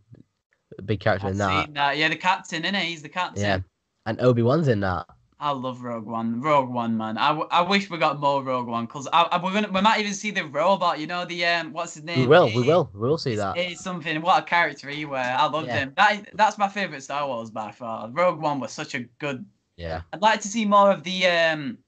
a 0.79 0.83
big 0.83 1.01
character 1.01 1.27
I've 1.27 1.33
in 1.33 1.39
that. 1.39 1.65
seen 1.67 1.75
that. 1.75 1.99
Yeah, 1.99 2.09
the 2.09 2.17
captain, 2.17 2.63
innit? 2.63 2.83
He's 2.83 3.03
the 3.03 3.09
captain. 3.09 3.43
Yeah, 3.43 3.59
and 4.07 4.21
Obi 4.21 4.43
Wan's 4.43 4.69
in 4.69 4.81
that. 4.81 5.07
I 5.41 5.53
love 5.53 5.82
Rogue 5.82 6.07
One. 6.07 6.41
Rogue 6.41 6.68
One, 6.68 6.97
man. 6.97 7.16
I, 7.16 7.28
w- 7.28 7.49
I 7.51 7.62
wish 7.62 7.89
we 7.89 7.99
got 7.99 8.18
more 8.18 8.43
Rogue 8.43 8.66
One 8.66 8.86
because 8.86 9.07
I, 9.12 9.22
I, 9.22 9.43
we're 9.43 9.53
gonna 9.53 9.70
we 9.70 9.80
might 9.80 10.01
even 10.01 10.12
see 10.12 10.32
the 10.32 10.45
robot. 10.45 10.99
You 10.99 11.07
know 11.07 11.24
the 11.24 11.45
um 11.47 11.72
what's 11.72 11.95
his 11.95 12.03
name? 12.03 12.22
We 12.22 12.26
will, 12.26 12.51
we 12.51 12.62
will, 12.62 12.91
we 12.93 13.09
will 13.09 13.18
see 13.18 13.36
that. 13.36 13.57
it's 13.57 13.80
something. 13.80 14.20
What 14.20 14.43
a 14.43 14.45
character 14.45 14.89
he 14.89 15.05
were. 15.05 15.16
I 15.16 15.47
loved 15.47 15.68
Yeah. 15.68 15.76
him. 15.80 15.93
That 15.97 16.28
that's 16.34 16.59
my 16.59 16.68
favorite 16.68 17.03
Star 17.03 17.26
Wars 17.26 17.51
by 17.51 17.70
far. 17.70 18.09
Rogue 18.11 18.41
One 18.41 18.59
was 18.59 18.72
such 18.72 18.95
a 18.95 19.01
good. 19.20 19.45
Yeah, 19.76 20.03
I'd 20.12 20.22
like 20.22 20.41
to 20.41 20.49
see 20.49 20.64
more 20.64 20.91
of 20.91 21.05
the 21.05 21.26
um, 21.26 21.78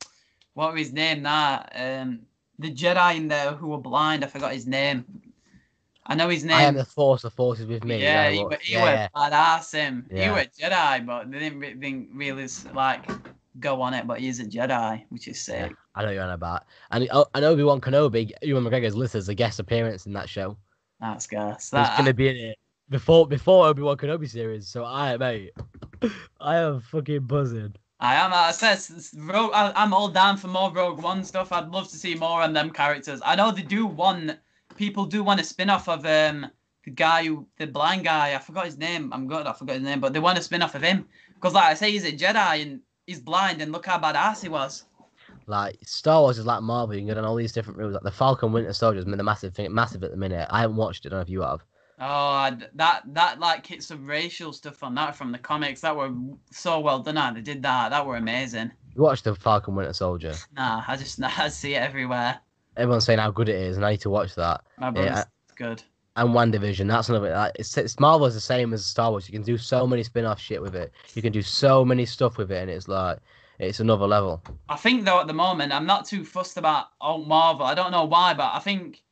what 0.55 0.73
was 0.73 0.83
his 0.83 0.93
name? 0.93 1.23
Now 1.23 1.67
um, 1.75 2.21
the 2.61 2.73
Jedi 2.73 3.17
in 3.17 3.27
there 3.27 3.53
who 3.53 3.69
were 3.69 3.79
blind. 3.79 4.25
I 4.25 4.29
forgot 4.29 4.53
his 4.53 4.67
name. 4.69 5.05
I 6.07 6.15
know 6.15 6.29
his 6.29 6.45
name. 6.45 6.57
I 6.57 6.63
am 6.65 6.75
the 6.75 6.85
Force. 6.85 7.23
The 7.23 7.31
Force 7.31 7.61
is 7.61 7.67
with 7.67 7.85
me. 7.85 8.03
Yeah, 8.03 8.31
he, 8.31 8.47
he 8.63 8.77
yeah, 8.77 9.09
were 9.15 9.21
badass 9.21 9.73
him. 9.73 10.07
He 10.15 10.17
Yeah. 10.17 10.33
were 10.33 10.45
Jedi, 10.45 11.05
but 11.07 11.31
they 11.31 11.39
didn't, 11.39 11.81
didn't 11.81 12.11
really 12.15 12.47
like 12.75 13.05
go 13.61 13.81
on 13.83 13.95
it. 13.95 14.07
But 14.07 14.21
he's 14.21 14.41
a 14.41 14.45
Jedi, 14.45 15.05
which 15.11 15.29
is 15.29 15.49
yeah. 15.49 15.69
sick. 15.69 15.77
I 15.95 16.05
know 16.05 16.11
you're 16.11 16.23
on 16.23 16.31
about. 16.31 16.65
And 16.91 17.09
oh, 17.13 17.27
and 17.35 17.45
Obi 17.45 17.63
Wan 17.63 17.81
Kenobi, 17.81 18.33
Ewan 18.43 18.65
McGregor's 18.65 18.97
listed 18.97 19.21
as 19.21 19.29
a 19.29 19.35
guest 19.35 19.59
appearance 19.59 20.07
in 20.07 20.13
that 20.15 20.29
show. 20.29 20.57
That's 21.01 21.27
gas. 21.27 21.71
He's 21.71 21.89
gonna 21.97 22.15
be 22.15 22.29
in 22.29 22.37
it 22.37 22.59
before 22.89 23.27
before 23.27 23.67
Obi 23.67 23.83
Wan 23.83 23.97
Kenobi 23.97 24.29
series. 24.29 24.69
So 24.69 24.85
I 24.85 25.17
mate, 25.17 25.53
I 26.41 26.57
am 26.57 26.81
fucking 26.81 27.21
buzzing. 27.21 27.75
I 28.01 28.15
am. 28.15 28.33
I 28.33 28.51
said 28.53 28.73
s- 28.73 28.91
s- 28.91 29.15
Rogue, 29.17 29.53
I, 29.55 29.73
I'm 29.77 29.93
all 29.93 30.09
down 30.09 30.37
for 30.37 30.49
more 30.49 30.73
Rogue 30.73 31.03
One 31.03 31.23
stuff. 31.25 31.53
I'd 31.53 31.69
love 31.69 31.89
to 31.89 31.97
see 31.97 32.15
more 32.15 32.43
on 32.43 32.53
them 32.53 32.71
characters. 32.71 33.21
I 33.25 33.37
know 33.37 33.51
they 33.51 33.63
do 33.63 33.87
want 33.87 34.39
people 34.77 35.05
do 35.05 35.23
want 35.23 35.41
a 35.41 35.45
spin 35.45 35.69
off 35.71 35.89
of 35.89 36.07
um 36.07 36.51
the 36.85 36.91
guy 36.91 37.25
who 37.27 37.47
the 37.59 37.67
blind 37.67 38.05
guy. 38.05 38.35
I 38.35 38.39
forgot 38.39 38.67
his 38.67 38.79
name. 38.79 39.13
I'm 39.13 39.27
good. 39.27 39.47
I 39.47 39.53
forgot 39.53 39.75
his 39.75 39.85
name, 39.85 40.01
but 40.01 40.13
they 40.13 40.21
want 40.21 40.39
a 40.39 40.43
spin 40.43 40.63
off 40.63 40.75
of 40.75 40.83
him 40.83 41.07
because, 41.35 41.55
like 41.55 41.65
I 41.65 41.75
say, 41.75 41.91
he's 41.93 42.05
a 42.05 42.13
Jedi 42.13 42.63
and 42.63 42.81
he's 43.11 43.21
blind, 43.21 43.61
and 43.61 43.73
look 43.73 43.87
how 43.87 43.99
badass 43.99 44.41
he 44.41 44.49
was. 44.49 44.85
Like 45.47 45.79
Star 45.85 46.21
Wars 46.21 46.39
is 46.39 46.47
like 46.47 46.63
Marvel. 46.63 46.95
You 46.95 47.01
can 47.01 47.09
go 47.09 47.15
down 47.15 47.25
all 47.25 47.35
these 47.35 47.53
different 47.53 47.79
routes. 47.79 47.95
Like 47.95 48.05
the 48.05 48.11
Falcon 48.11 48.53
Winter 48.53 48.73
Soldier 48.73 48.99
has 48.99 49.05
been 49.05 49.19
a 49.19 49.25
massive 49.25 49.53
thing, 49.53 49.75
massive 49.75 50.05
at 50.05 50.13
the 50.13 50.17
minute. 50.17 50.47
I 50.51 50.61
haven't 50.61 50.77
watched 50.77 51.05
it. 51.05 51.09
I 51.09 51.11
don't 51.11 51.19
know 51.19 51.23
if 51.23 51.29
you 51.29 51.43
have. 51.43 51.61
Oh, 51.99 52.57
that 52.75 53.03
that 53.15 53.41
like 53.41 53.67
hit 53.67 53.83
some 53.83 54.07
racial 54.07 54.53
stuff 54.53 54.83
on 54.85 54.95
that 54.95 55.17
from 55.17 55.33
the 55.33 55.39
comics. 55.39 55.81
That 55.81 55.97
were 55.97 56.13
so 56.53 56.79
well 56.79 57.01
done. 57.01 57.17
How 57.17 57.33
they 57.33 57.41
did 57.41 57.63
that. 57.63 57.91
That 57.91 58.07
were 58.07 58.17
amazing. 58.17 58.71
You 58.95 59.03
watched 59.03 59.25
the 59.25 59.35
Falcon 59.35 59.75
Winter 59.75 59.93
Soldier. 59.93 60.35
Nah, 60.57 60.85
I 60.87 60.97
just 60.97 61.21
I 61.39 61.49
see 61.49 61.75
it 61.75 61.83
everywhere. 61.83 62.39
Everyone's 62.77 63.05
saying 63.05 63.19
how 63.19 63.33
good 63.33 63.49
it 63.49 63.57
is, 63.57 63.77
and 63.77 63.85
I 63.85 63.93
need 63.93 64.01
to 64.03 64.11
watch 64.11 64.37
that. 64.37 64.63
My 64.79 64.91
brother's 64.91 65.19
I- 65.19 65.25
good. 65.57 65.83
And 66.21 66.31
WandaVision. 66.31 66.87
That's 66.87 67.09
another. 67.09 67.31
Like, 67.31 67.53
it's, 67.59 67.75
it's 67.79 67.99
Marvel 67.99 68.27
is 68.27 68.35
the 68.35 68.43
same 68.43 68.75
as 68.75 68.85
Star 68.85 69.11
Wars. 69.11 69.27
You 69.27 69.33
can 69.33 69.43
do 69.43 69.57
so 69.57 69.87
many 69.87 70.03
spin-off 70.03 70.39
shit 70.39 70.61
with 70.61 70.77
it. 70.77 70.93
You 71.15 71.23
can 71.23 71.33
do 71.33 71.41
so 71.41 71.83
many 71.83 72.05
stuff 72.05 72.37
with 72.37 72.53
it, 72.53 72.61
and 72.61 72.71
it's 72.71 72.89
like 72.89 73.21
it's 73.61 73.81
another 73.81 74.07
level. 74.07 74.43
I 74.69 74.77
think 74.77 75.05
though 75.05 75.21
at 75.21 75.27
the 75.27 75.35
moment 75.35 75.73
I'm 75.73 75.87
not 75.87 76.07
too 76.07 76.25
fussed 76.25 76.57
about 76.57 76.87
old 77.01 77.29
Marvel. 77.29 77.67
I 77.67 77.75
don't 77.75 77.91
know 77.91 78.05
why, 78.05 78.35
but 78.35 78.51
I 78.55 78.59
think 78.59 79.03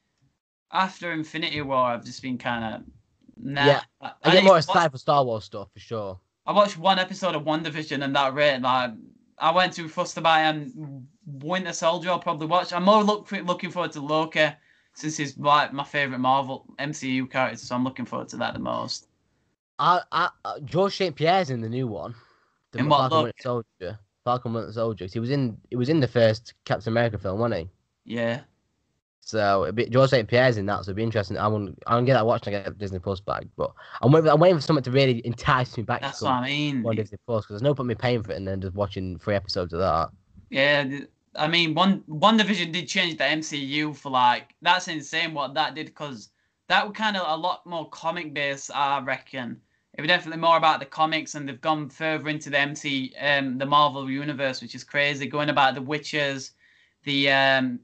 after 0.72 1.12
Infinity 1.12 1.60
War 1.60 1.78
I've 1.78 2.04
just 2.04 2.22
been 2.22 2.38
kind 2.38 2.74
of 2.74 2.82
nah. 3.42 3.66
Yeah, 3.66 3.80
I, 4.00 4.12
I 4.24 4.32
get 4.32 4.44
more 4.44 4.56
excited 4.56 4.90
for 4.90 4.98
Star 4.98 5.24
Wars 5.24 5.44
stuff 5.44 5.68
for 5.72 5.80
sure. 5.80 6.18
I 6.46 6.52
watched 6.52 6.78
one 6.78 6.98
episode 6.98 7.34
of 7.34 7.42
WandaVision 7.44 8.02
and 8.02 8.16
that 8.16 8.34
rate 8.34 8.60
like 8.60 8.92
I 9.38 9.50
went 9.50 9.74
too 9.74 9.88
fussed 9.88 10.16
about 10.16 10.40
it 10.40 10.56
and 10.56 11.06
Winter 11.26 11.74
Soldier 11.74 12.10
I'll 12.10 12.18
probably 12.18 12.46
watch. 12.46 12.72
I'm 12.72 12.84
more 12.84 13.04
look, 13.04 13.30
looking 13.30 13.70
forward 13.70 13.92
to 13.92 14.00
Loki 14.00 14.48
since 14.98 15.16
he's 15.16 15.38
like 15.38 15.72
my 15.72 15.84
favorite 15.84 16.18
Marvel 16.18 16.66
MCU 16.80 17.30
character, 17.30 17.58
so 17.58 17.74
I'm 17.76 17.84
looking 17.84 18.04
forward 18.04 18.28
to 18.30 18.36
that 18.38 18.54
the 18.54 18.58
most. 18.58 19.06
I, 19.78 20.00
I, 20.10 20.28
uh, 20.44 20.58
George 20.64 20.96
St. 20.96 21.14
Pierre's 21.14 21.50
in 21.50 21.60
the 21.60 21.68
new 21.68 21.86
one. 21.86 22.14
The 22.72 22.80
In 22.80 22.88
what 22.88 23.08
Falcon? 23.10 23.22
Winter 23.22 23.34
Soldier. 23.40 23.98
Falcon 24.24 24.52
Winter 24.54 24.72
Soldier. 24.72 25.06
He 25.06 25.20
was 25.20 25.30
in. 25.30 25.56
He 25.70 25.76
was 25.76 25.88
in 25.88 26.00
the 26.00 26.08
first 26.08 26.54
Captain 26.64 26.92
America 26.92 27.16
film, 27.16 27.38
wasn't 27.38 27.60
he? 28.04 28.14
Yeah. 28.16 28.40
So 29.20 29.64
it'd 29.64 29.76
be, 29.76 29.86
George 29.86 30.10
St. 30.10 30.26
Pierre's 30.26 30.56
in 30.56 30.66
that, 30.66 30.78
so 30.78 30.88
it'd 30.90 30.96
be 30.96 31.02
interesting. 31.04 31.38
I 31.38 31.46
want. 31.46 31.78
I'm 31.86 31.98
gonna 31.98 32.06
get 32.06 32.14
that 32.14 32.26
watched 32.26 32.48
I 32.48 32.50
get 32.50 32.76
Disney 32.78 32.98
Plus 32.98 33.20
back. 33.20 33.44
But 33.56 33.70
I'm 34.02 34.10
waiting. 34.10 34.30
I'm 34.30 34.40
waiting 34.40 34.56
for 34.56 34.62
something 34.62 34.82
to 34.82 34.90
really 34.90 35.24
entice 35.24 35.76
me 35.76 35.84
back 35.84 36.00
That's 36.00 36.18
to 36.18 36.24
what 36.24 36.32
I 36.32 36.46
mean. 36.46 36.84
on 36.84 36.96
Disney 36.96 37.18
Plus 37.24 37.44
because 37.44 37.54
there's 37.54 37.62
no 37.62 37.74
point 37.74 37.88
me 37.88 37.94
paying 37.94 38.22
for 38.24 38.32
it 38.32 38.36
and 38.36 38.48
then 38.48 38.60
just 38.60 38.74
watching 38.74 39.16
three 39.18 39.36
episodes 39.36 39.72
of 39.72 39.78
that. 39.78 40.08
Yeah, 40.50 41.00
I 41.38 41.48
mean, 41.48 41.74
one 41.74 42.02
WandaVision 42.08 42.72
did 42.72 42.88
change 42.88 43.16
the 43.16 43.24
MCU 43.24 43.94
for 43.96 44.10
like 44.10 44.54
that's 44.62 44.88
insane 44.88 45.34
what 45.34 45.54
that 45.54 45.74
did 45.74 45.86
because 45.86 46.30
that 46.68 46.86
was 46.86 46.96
kind 46.96 47.16
of 47.16 47.24
a 47.26 47.40
lot 47.40 47.64
more 47.66 47.88
comic 47.90 48.34
based. 48.34 48.70
I 48.74 49.00
reckon 49.00 49.60
it 49.94 50.00
was 50.00 50.08
definitely 50.08 50.40
more 50.40 50.56
about 50.56 50.80
the 50.80 50.86
comics, 50.86 51.34
and 51.34 51.48
they've 51.48 51.60
gone 51.60 51.88
further 51.88 52.28
into 52.28 52.50
the 52.50 52.58
MC, 52.58 53.14
um, 53.20 53.58
the 53.58 53.66
Marvel 53.66 54.10
universe, 54.10 54.60
which 54.60 54.74
is 54.74 54.84
crazy. 54.84 55.26
Going 55.26 55.48
about 55.48 55.74
the 55.74 55.82
witches, 55.82 56.52
the 57.04 57.30
um, 57.30 57.80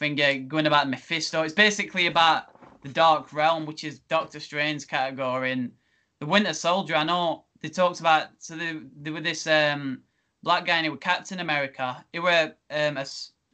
uh, 0.00 0.34
going 0.46 0.66
about 0.66 0.88
Mephisto. 0.88 1.42
It's 1.42 1.54
basically 1.54 2.06
about 2.06 2.44
the 2.82 2.88
Dark 2.88 3.32
Realm, 3.32 3.66
which 3.66 3.84
is 3.84 3.98
Doctor 4.00 4.40
Strange 4.40 4.86
category, 4.86 5.52
and 5.52 5.72
the 6.20 6.26
Winter 6.26 6.52
Soldier. 6.52 6.94
I 6.94 7.04
know 7.04 7.44
they 7.60 7.68
talked 7.68 8.00
about 8.00 8.28
so 8.38 8.56
they 8.56 8.80
they 9.02 9.10
were 9.10 9.20
this 9.20 9.46
um 9.46 10.02
black 10.42 10.66
guy 10.66 10.76
and 10.76 10.86
he 10.86 10.90
was 10.90 11.00
Captain 11.00 11.40
America. 11.40 12.04
He 12.12 12.18
were 12.18 12.52
um 12.70 12.96
a 12.96 13.06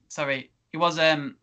sorry, 0.09 0.51
he 0.71 0.79
was 0.79 0.99
um 0.99 1.37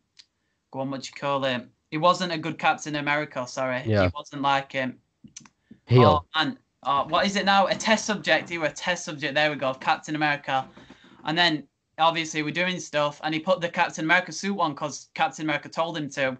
go 0.71 0.79
on 0.79 0.91
what 0.91 1.07
you 1.07 1.13
call 1.19 1.43
him. 1.43 1.69
He 1.89 1.97
wasn't 1.97 2.31
a 2.31 2.37
good 2.37 2.57
Captain 2.57 2.95
America, 2.95 3.45
sorry. 3.47 3.83
Yeah. 3.85 4.03
He 4.03 4.11
wasn't 4.15 4.41
like 4.41 4.75
um 4.75 4.95
Heel. 5.85 6.23
Oh, 6.23 6.39
man. 6.39 6.57
Oh, 6.83 7.05
what 7.07 7.25
is 7.25 7.35
it 7.35 7.45
now? 7.45 7.67
A 7.67 7.75
test 7.75 8.05
subject. 8.05 8.49
He 8.49 8.57
was 8.57 8.71
a 8.71 8.73
test 8.73 9.05
subject. 9.05 9.35
There 9.35 9.49
we 9.51 9.55
go. 9.57 9.73
Captain 9.73 10.15
America. 10.15 10.67
And 11.25 11.37
then 11.37 11.67
obviously 11.97 12.41
we're 12.41 12.51
doing 12.51 12.79
stuff 12.79 13.19
and 13.23 13.33
he 13.33 13.39
put 13.39 13.61
the 13.61 13.69
Captain 13.69 14.05
America 14.05 14.31
suit 14.31 14.57
on 14.57 14.71
because 14.71 15.09
Captain 15.13 15.45
America 15.45 15.69
told 15.69 15.97
him 15.97 16.09
to. 16.11 16.37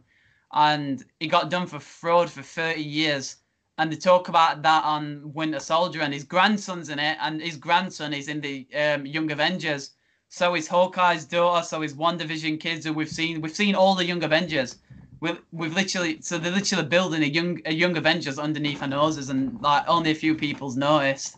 And 0.53 1.03
he 1.19 1.27
got 1.27 1.49
done 1.49 1.67
for 1.67 1.79
fraud 1.79 2.29
for 2.29 2.41
30 2.41 2.81
years. 2.81 3.37
And 3.81 3.91
they 3.91 3.95
talk 3.95 4.29
about 4.29 4.61
that 4.61 4.83
on 4.83 5.33
Winter 5.33 5.59
Soldier, 5.59 6.01
and 6.01 6.13
his 6.13 6.23
grandson's 6.23 6.89
in 6.89 6.99
it, 6.99 7.17
and 7.19 7.41
his 7.41 7.57
grandson 7.57 8.13
is 8.13 8.27
in 8.27 8.39
the 8.39 8.67
um, 8.77 9.07
Young 9.07 9.31
Avengers. 9.31 9.93
So 10.29 10.53
is 10.53 10.67
Hawkeye's 10.67 11.25
daughter, 11.25 11.65
so 11.65 11.81
is 11.81 11.95
WandaVision 11.95 12.59
kids 12.59 12.85
who 12.85 12.93
we've 12.93 13.09
seen. 13.09 13.41
We've 13.41 13.55
seen 13.55 13.73
all 13.73 13.95
the 13.95 14.05
Young 14.05 14.23
Avengers. 14.23 14.75
We've, 15.19 15.41
we've 15.51 15.73
literally 15.73 16.21
so 16.21 16.37
they're 16.37 16.51
literally 16.51 16.85
building 16.85 17.23
a 17.23 17.25
young 17.25 17.59
a 17.65 17.73
Young 17.73 17.97
Avengers 17.97 18.37
underneath 18.37 18.83
our 18.83 18.87
noses, 18.87 19.31
and 19.31 19.59
like 19.63 19.83
only 19.87 20.11
a 20.11 20.15
few 20.15 20.35
people's 20.35 20.77
noticed. 20.77 21.37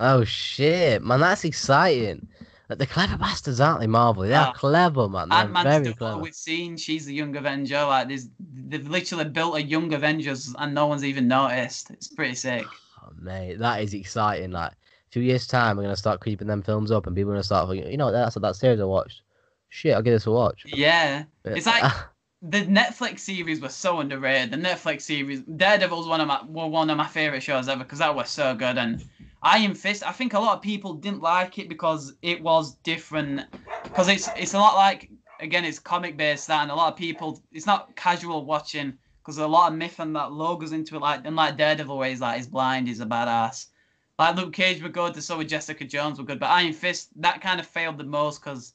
Oh 0.00 0.24
shit, 0.24 1.02
man, 1.02 1.20
that's 1.20 1.44
exciting. 1.44 2.26
They're 2.68 2.86
clever 2.86 3.18
bastards, 3.18 3.60
aren't 3.60 3.80
they, 3.80 3.86
Marvel? 3.86 4.22
They 4.22 4.32
are 4.34 4.48
Ah. 4.48 4.52
clever, 4.52 5.08
man. 5.08 5.28
They're 5.28 5.38
Ant 5.40 5.52
Man's 5.52 5.64
very 5.84 5.94
clever. 5.94 6.18
we've 6.18 6.34
seen, 6.34 6.76
she's 6.78 7.04
the 7.04 7.12
Young 7.14 7.36
Avenger. 7.36 7.82
Like 7.84 8.08
they've 8.08 8.88
literally 8.88 9.26
built 9.26 9.56
a 9.56 9.62
Young 9.62 9.92
Avengers, 9.92 10.54
and 10.58 10.74
no 10.74 10.86
one's 10.86 11.04
even 11.04 11.28
noticed. 11.28 11.90
It's 11.90 12.08
pretty 12.08 12.34
sick. 12.34 12.64
Oh, 13.02 13.10
mate, 13.20 13.58
that 13.58 13.82
is 13.82 13.92
exciting. 13.92 14.50
Like, 14.50 14.72
a 14.72 14.76
few 15.10 15.22
years' 15.22 15.46
time, 15.46 15.76
we're 15.76 15.82
going 15.82 15.92
to 15.94 15.98
start 15.98 16.20
creeping 16.20 16.48
them 16.48 16.62
films 16.62 16.90
up, 16.90 17.06
and 17.06 17.14
people 17.14 17.30
are 17.32 17.34
going 17.34 17.42
to 17.42 17.46
start 17.46 17.68
thinking, 17.68 17.90
you 17.90 17.98
know, 17.98 18.10
that's 18.10 18.34
that 18.34 18.56
series 18.56 18.80
I 18.80 18.84
watched. 18.84 19.20
Shit, 19.68 19.94
I'll 19.94 20.02
give 20.02 20.14
this 20.14 20.26
a 20.26 20.30
watch. 20.30 20.62
Yeah, 20.66 21.24
it's 21.44 21.66
like 21.66 21.92
the 22.42 22.62
Netflix 22.62 23.20
series 23.20 23.60
was 23.60 23.74
so 23.74 24.00
underrated. 24.00 24.50
The 24.52 24.56
Netflix 24.56 25.02
series, 25.02 25.40
Daredevil's 25.42 26.06
one 26.08 26.20
of 26.22 26.28
my 26.28 26.40
well, 26.46 26.70
one 26.70 26.88
of 26.90 26.96
my 26.96 27.06
favorite 27.06 27.42
shows 27.42 27.68
ever 27.68 27.84
because 27.84 27.98
that 27.98 28.14
was 28.14 28.30
so 28.30 28.54
good. 28.54 28.78
And 28.78 29.04
Iron 29.44 29.74
Fist, 29.74 30.02
I 30.02 30.12
think 30.12 30.32
a 30.32 30.40
lot 30.40 30.56
of 30.56 30.62
people 30.62 30.94
didn't 30.94 31.20
like 31.20 31.58
it 31.58 31.68
because 31.68 32.14
it 32.22 32.42
was 32.42 32.76
different. 32.76 33.42
Because 33.82 34.08
it's 34.08 34.28
it's 34.36 34.54
a 34.54 34.58
lot 34.58 34.74
like 34.74 35.10
again, 35.40 35.64
it's 35.64 35.78
comic 35.78 36.16
based 36.16 36.48
that, 36.48 36.62
and 36.62 36.70
a 36.70 36.74
lot 36.74 36.92
of 36.92 36.98
people, 36.98 37.42
it's 37.52 37.66
not 37.66 37.94
casual 37.94 38.46
watching 38.46 38.94
because 39.18 39.36
a 39.38 39.46
lot 39.46 39.70
of 39.70 39.78
myth 39.78 40.00
and 40.00 40.16
that 40.16 40.32
logos 40.32 40.72
into 40.72 40.96
it. 40.96 41.00
Like 41.00 41.20
and 41.24 41.36
like 41.36 41.58
Daredevil, 41.58 41.96
where 41.96 42.08
he's 42.08 42.22
like 42.22 42.38
he's 42.38 42.46
blind, 42.46 42.88
he's 42.88 43.00
a 43.00 43.06
badass. 43.06 43.66
Like 44.18 44.36
Luke 44.36 44.54
Cage 44.54 44.82
were 44.82 44.88
good, 44.88 45.22
so 45.22 45.36
with 45.36 45.48
Jessica 45.48 45.84
Jones 45.84 46.18
were 46.18 46.24
good, 46.24 46.40
but 46.40 46.50
Iron 46.50 46.72
Fist 46.72 47.10
that 47.16 47.42
kind 47.42 47.60
of 47.60 47.66
failed 47.66 47.98
the 47.98 48.04
most 48.04 48.40
because 48.40 48.72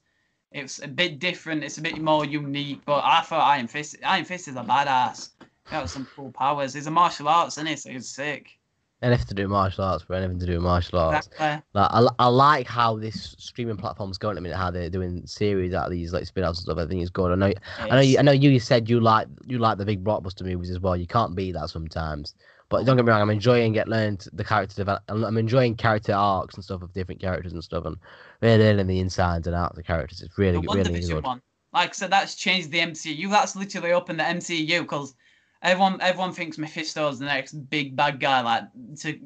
it's 0.52 0.82
a 0.84 0.88
bit 0.88 1.20
different. 1.20 1.64
It's 1.64 1.80
a 1.80 1.82
bit 1.82 1.98
more 2.00 2.26
unique. 2.26 2.86
But 2.86 3.04
I 3.04 3.22
thought 3.22 3.48
Iron 3.48 3.68
Fist, 3.68 3.96
Iron 4.06 4.26
Fist 4.26 4.48
is 4.48 4.56
a 4.56 4.64
badass. 4.64 5.30
Got 5.72 5.90
some 5.90 6.08
cool 6.16 6.32
powers. 6.32 6.74
He's 6.76 6.88
a 6.88 6.92
martial 6.92 7.28
arts, 7.28 7.58
isn't 7.58 7.68
he? 7.68 7.76
So 7.76 7.90
he's 7.90 8.10
sick. 8.10 8.59
Anything 9.02 9.28
to 9.28 9.34
do 9.34 9.44
with 9.44 9.52
martial 9.52 9.84
arts, 9.84 10.04
bro. 10.04 10.18
Anything 10.18 10.40
to 10.40 10.46
do 10.46 10.54
with 10.54 10.62
martial 10.62 11.00
arts. 11.00 11.28
Exactly. 11.28 11.64
Like, 11.74 11.90
I, 11.92 12.08
I 12.20 12.28
like 12.28 12.68
how 12.68 12.98
this 12.98 13.36
streaming 13.38 13.78
platform's 13.78 14.18
going 14.18 14.34
at 14.34 14.36
the 14.36 14.42
minute, 14.42 14.58
how 14.58 14.72
they're 14.72 14.90
doing 14.90 15.26
series 15.26 15.74
out 15.74 15.86
of 15.86 15.92
these 15.92 16.14
like 16.14 16.26
spin-offs 16.26 16.60
and 16.60 16.64
stuff. 16.64 16.78
I 16.78 16.86
think 16.86 17.02
it's 17.02 17.10
good. 17.10 17.32
I 17.32 17.36
know, 17.36 17.54
I 17.80 17.90
know, 17.90 18.02
you, 18.02 18.20
I 18.20 18.22
know. 18.22 18.32
You 18.32 18.60
said 18.60 18.90
you 18.90 19.00
like 19.00 19.28
you 19.46 19.60
like 19.60 19.78
the 19.78 19.86
big 19.86 20.04
blockbuster 20.04 20.44
movies 20.44 20.70
as 20.70 20.80
well. 20.80 20.98
You 20.98 21.08
can't 21.08 21.36
beat 21.36 21.54
that 21.54 21.70
sometimes. 21.70 22.36
But 22.70 22.86
don't 22.86 22.98
get 22.98 23.06
me 23.06 23.12
wrong, 23.12 23.22
I'm 23.22 23.32
enjoying 23.32 23.74
get 23.74 23.88
learned 23.88 24.28
the 24.32 24.44
character 24.44 24.76
develop. 24.76 25.02
I'm 25.08 25.38
enjoying 25.38 25.76
character 25.76 26.14
arcs 26.14 26.54
and 26.54 26.64
stuff 26.64 26.84
of 26.84 26.94
different 26.94 27.20
characters 27.20 27.54
and 27.54 27.64
stuff, 27.64 27.86
and 27.86 27.98
really 28.42 28.64
learning 28.64 28.86
the 28.86 29.00
insides 29.00 29.48
and 29.48 29.56
outs 29.56 29.72
of 29.72 29.78
the 29.78 29.84
characters. 29.84 30.22
It's 30.22 30.38
really, 30.38 30.62
the 30.62 30.68
really 30.68 31.02
good. 31.02 31.24
one. 31.24 31.42
Like 31.74 31.90
I 31.90 31.94
said, 31.94 32.12
that's 32.12 32.36
changed 32.36 32.70
the 32.70 32.80
MCU. 32.80 33.30
That's 33.30 33.56
literally 33.56 33.92
opened 33.92 34.20
the 34.20 34.24
MCU 34.24 34.82
because 34.82 35.16
everyone 35.62 36.02
everyone 36.02 36.34
thinks 36.34 36.58
Mephisto's 36.58 37.20
the 37.20 37.26
next 37.26 37.54
big 37.70 37.96
bad 37.96 38.20
guy, 38.20 38.42
like 38.42 38.64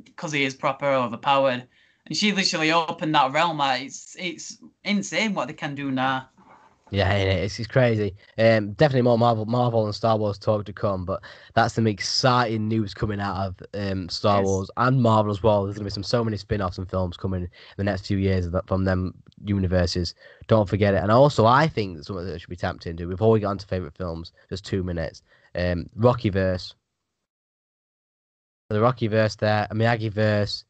because 0.06 0.32
he 0.32 0.44
is 0.44 0.56
proper 0.56 0.88
overpowered. 0.88 1.68
And 2.06 2.18
she 2.18 2.34
literally 2.34 2.72
opened 2.72 3.16
that 3.16 3.32
realm. 3.32 3.58
Like 3.58 3.84
it's 3.84 4.16
it's 4.20 4.58
insane 4.84 5.34
what 5.34 5.48
they 5.48 5.54
can 5.54 5.76
do 5.76 5.92
now. 5.92 6.30
Yeah, 6.90 7.12
it 7.14 7.28
is. 7.28 7.46
It's, 7.54 7.60
it's 7.62 7.68
crazy. 7.68 8.16
Um, 8.38 8.74
definitely 8.74 9.02
more 9.02 9.18
Marvel, 9.18 9.46
Marvel 9.48 9.86
and 9.86 9.96
Star 9.96 10.16
Wars 10.16 10.38
talk 10.38 10.66
to 10.66 10.74
come, 10.74 11.06
but 11.06 11.24
that's 11.56 11.74
some 11.74 11.88
exciting 11.88 12.68
news 12.68 12.94
coming 12.94 13.20
out 13.20 13.48
of 13.48 13.56
um, 13.74 14.10
Star 14.10 14.40
Yes. 14.40 14.44
Wars 14.44 14.70
and 14.78 15.02
Marvel 15.02 15.32
as 15.32 15.42
well. 15.42 15.64
There's 15.64 15.76
gonna 15.76 15.86
be 15.86 15.90
some 15.90 16.04
so 16.04 16.24
many 16.24 16.38
spin-offs 16.38 16.78
and 16.78 16.88
films 16.88 17.18
coming 17.18 17.44
in 17.44 17.50
the 17.78 17.84
next 17.84 18.06
few 18.06 18.18
years 18.20 18.48
that 18.52 18.68
from 18.68 18.84
them 18.84 19.16
universes. 19.44 20.14
Don't 20.48 20.70
forget 20.70 20.94
it. 20.94 21.02
And 21.02 21.12
also, 21.12 21.48
I 21.48 21.68
think 21.68 22.04
something 22.04 22.28
that 22.28 22.40
should 22.40 22.50
be 22.50 22.56
tapped 22.56 22.86
into 22.86 23.08
before 23.08 23.32
we 23.32 23.40
get 23.40 23.48
on 23.48 23.58
to 23.58 23.66
favorite 23.66 23.96
films. 23.98 24.32
Just 24.50 24.64
two 24.66 24.84
minutes. 24.84 25.24
Um, 25.56 25.90
Rocky 25.96 26.30
verse. 26.30 26.74
The 28.70 28.82
Rocky 28.82 29.08
verse 29.08 29.36
there, 29.36 29.68
a 29.70 29.76
Miyagi 29.76 30.12
verse. 30.12 30.66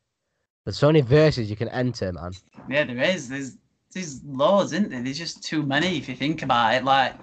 There's 0.66 0.78
so 0.78 0.88
many 0.88 1.02
verses 1.02 1.50
you 1.50 1.56
can 1.56 1.70
enter, 1.70 2.12
man. 2.12 2.32
Yeah, 2.70 2.86
there 2.86 3.02
is. 3.02 3.30
There's 3.30 3.58
there's 3.94 4.24
loads, 4.24 4.74
isn't 4.74 4.90
there? 4.90 5.02
There's 5.04 5.18
just 5.18 5.44
too 5.44 5.64
many 5.64 5.98
if 5.98 6.10
you 6.10 6.16
think 6.16 6.42
about 6.42 6.74
it. 6.74 6.84
Like 6.84 7.16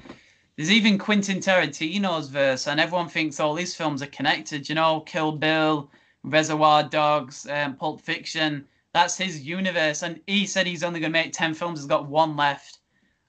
there's 0.56 0.70
even 0.70 0.98
Quentin 0.98 1.38
Tarantino's 1.38 2.28
verse, 2.28 2.66
and 2.66 2.78
everyone 2.78 3.08
thinks 3.08 3.40
all 3.40 3.54
these 3.54 3.74
films 3.74 4.02
are 4.02 4.06
connected. 4.06 4.68
You 4.68 4.74
know, 4.74 5.00
Kill 5.00 5.32
Bill, 5.32 5.90
Reservoir 6.22 6.82
Dogs, 6.84 7.46
um, 7.48 7.76
Pulp 7.76 8.00
Fiction. 8.00 8.66
That's 8.92 9.16
his 9.16 9.40
universe, 9.42 10.02
and 10.02 10.20
he 10.26 10.46
said 10.46 10.66
he's 10.66 10.82
only 10.82 11.00
gonna 11.00 11.12
make 11.12 11.32
ten 11.32 11.54
films. 11.54 11.80
He's 11.80 11.86
got 11.86 12.08
one 12.08 12.36
left. 12.36 12.79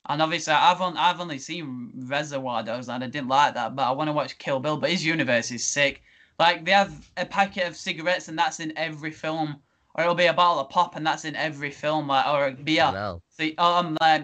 And 0.07 0.21
obviously, 0.21 0.53
I've 0.53 0.81
on, 0.81 0.97
I've 0.97 1.19
only 1.19 1.39
seen 1.39 1.91
Reservoir 1.95 2.63
Dogs, 2.63 2.89
and 2.89 3.03
I 3.03 3.07
didn't 3.07 3.27
like 3.27 3.53
that. 3.53 3.75
But 3.75 3.83
I 3.83 3.91
want 3.91 4.07
to 4.07 4.13
watch 4.13 4.37
Kill 4.37 4.59
Bill. 4.59 4.77
But 4.77 4.89
his 4.89 5.05
universe 5.05 5.51
is 5.51 5.65
sick. 5.65 6.01
Like 6.39 6.65
they 6.65 6.71
have 6.71 7.09
a 7.17 7.25
packet 7.25 7.67
of 7.67 7.75
cigarettes, 7.75 8.27
and 8.27 8.37
that's 8.37 8.59
in 8.59 8.75
every 8.77 9.11
film 9.11 9.61
or 9.95 10.03
it'll 10.03 10.15
be 10.15 10.25
a 10.25 10.33
bottle 10.33 10.59
of 10.59 10.69
pop 10.69 10.95
and 10.95 11.05
that's 11.05 11.25
in 11.25 11.35
every 11.35 11.71
film 11.71 12.07
like 12.07 12.25
or 12.27 12.47
a 12.47 12.51
beer 12.51 12.91
see 13.29 13.55
um 13.57 13.97
like 14.01 14.23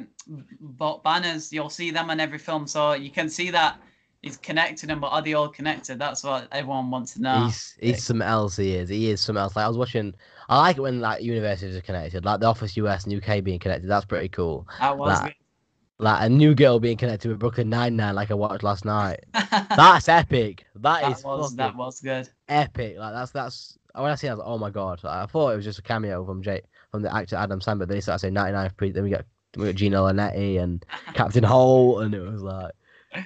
but 0.60 1.04
banners 1.04 1.52
you'll 1.52 1.70
see 1.70 1.92
them 1.92 2.10
in 2.10 2.20
every 2.20 2.38
film 2.38 2.68
so 2.68 2.94
you 2.94 3.10
can 3.10 3.30
see 3.30 3.50
that 3.50 3.80
he's 4.22 4.38
connected 4.38 4.90
them 4.90 5.00
but 5.00 5.08
are 5.08 5.22
they 5.22 5.34
all 5.34 5.50
connected 5.50 6.00
that's 6.00 6.24
what 6.24 6.48
everyone 6.52 6.90
wants 6.90 7.14
to 7.14 7.22
know 7.22 7.46
He's 7.46 7.76
he's 7.80 8.04
something 8.04 8.28
else. 8.28 8.58
He 8.58 8.76
is. 8.76 8.90
He 8.90 9.10
is 9.10 9.22
something 9.22 9.42
else. 9.42 9.56
Like 9.56 9.66
I 9.66 9.68
was 9.68 9.78
watching. 9.78 10.14
I 10.50 10.60
like 10.60 10.78
it 10.78 10.82
when 10.82 11.00
like 11.00 11.22
universities 11.22 11.76
are 11.76 11.82
connected, 11.82 12.26
like 12.26 12.40
the 12.40 12.48
Office 12.48 12.76
US 12.78 13.06
and 13.06 13.14
UK 13.14 13.44
being 13.44 13.60
connected. 13.60 13.88
That's 13.88 14.06
pretty 14.06 14.30
cool. 14.30 14.68
that 14.80 14.98
was 14.98 15.22
Like, 15.22 15.38
like 16.00 16.22
a 16.22 16.30
new 16.30 16.54
girl 16.54 16.80
being 16.80 16.98
connected 16.98 17.30
with 17.30 17.40
Brooklyn 17.40 17.70
Nine 17.70 17.96
Nine, 17.96 18.16
like 18.16 18.30
I 18.32 18.36
watched 18.36 18.64
last 18.64 18.86
night. 18.86 19.24
That's 19.52 20.08
epic. 20.08 20.66
that 20.76 21.12
is 21.12 21.24
was 21.24 21.56
that 21.56 21.76
was 21.76 22.02
good 22.02 22.30
epic. 22.50 22.98
Like 22.98 23.14
that's 23.14 23.32
that's 23.32 23.78
when 23.96 24.12
I 24.12 24.16
see, 24.16 24.28
it, 24.28 24.32
I 24.32 24.34
was 24.34 24.40
like, 24.40 24.48
oh 24.48 24.58
my 24.58 24.70
god. 24.70 25.04
Like, 25.04 25.18
I 25.18 25.26
thought 25.26 25.52
it 25.52 25.56
was 25.56 25.66
just 25.66 25.80
a 25.80 25.82
cameo 25.84 26.24
from 26.26 26.44
Jay 26.44 26.62
from 26.92 27.02
the 27.02 27.14
actor 27.14 27.36
Adam 27.36 27.60
Sandler. 27.60 27.88
Then 27.88 27.98
he 27.98 28.02
started 28.02 28.20
saying 28.20 28.34
99 28.34 28.72
pre. 28.78 28.92
Then 28.92 29.04
we 29.04 29.10
got 29.10 29.26
we 29.56 29.66
got 29.66 29.76
Gina 29.76 29.98
Linetti 29.98 30.60
and 30.62 30.86
Captain 31.14 31.44
Holt, 31.44 32.04
and 32.04 32.14
it 32.14 32.20
was 32.22 32.44
like, 32.44 32.72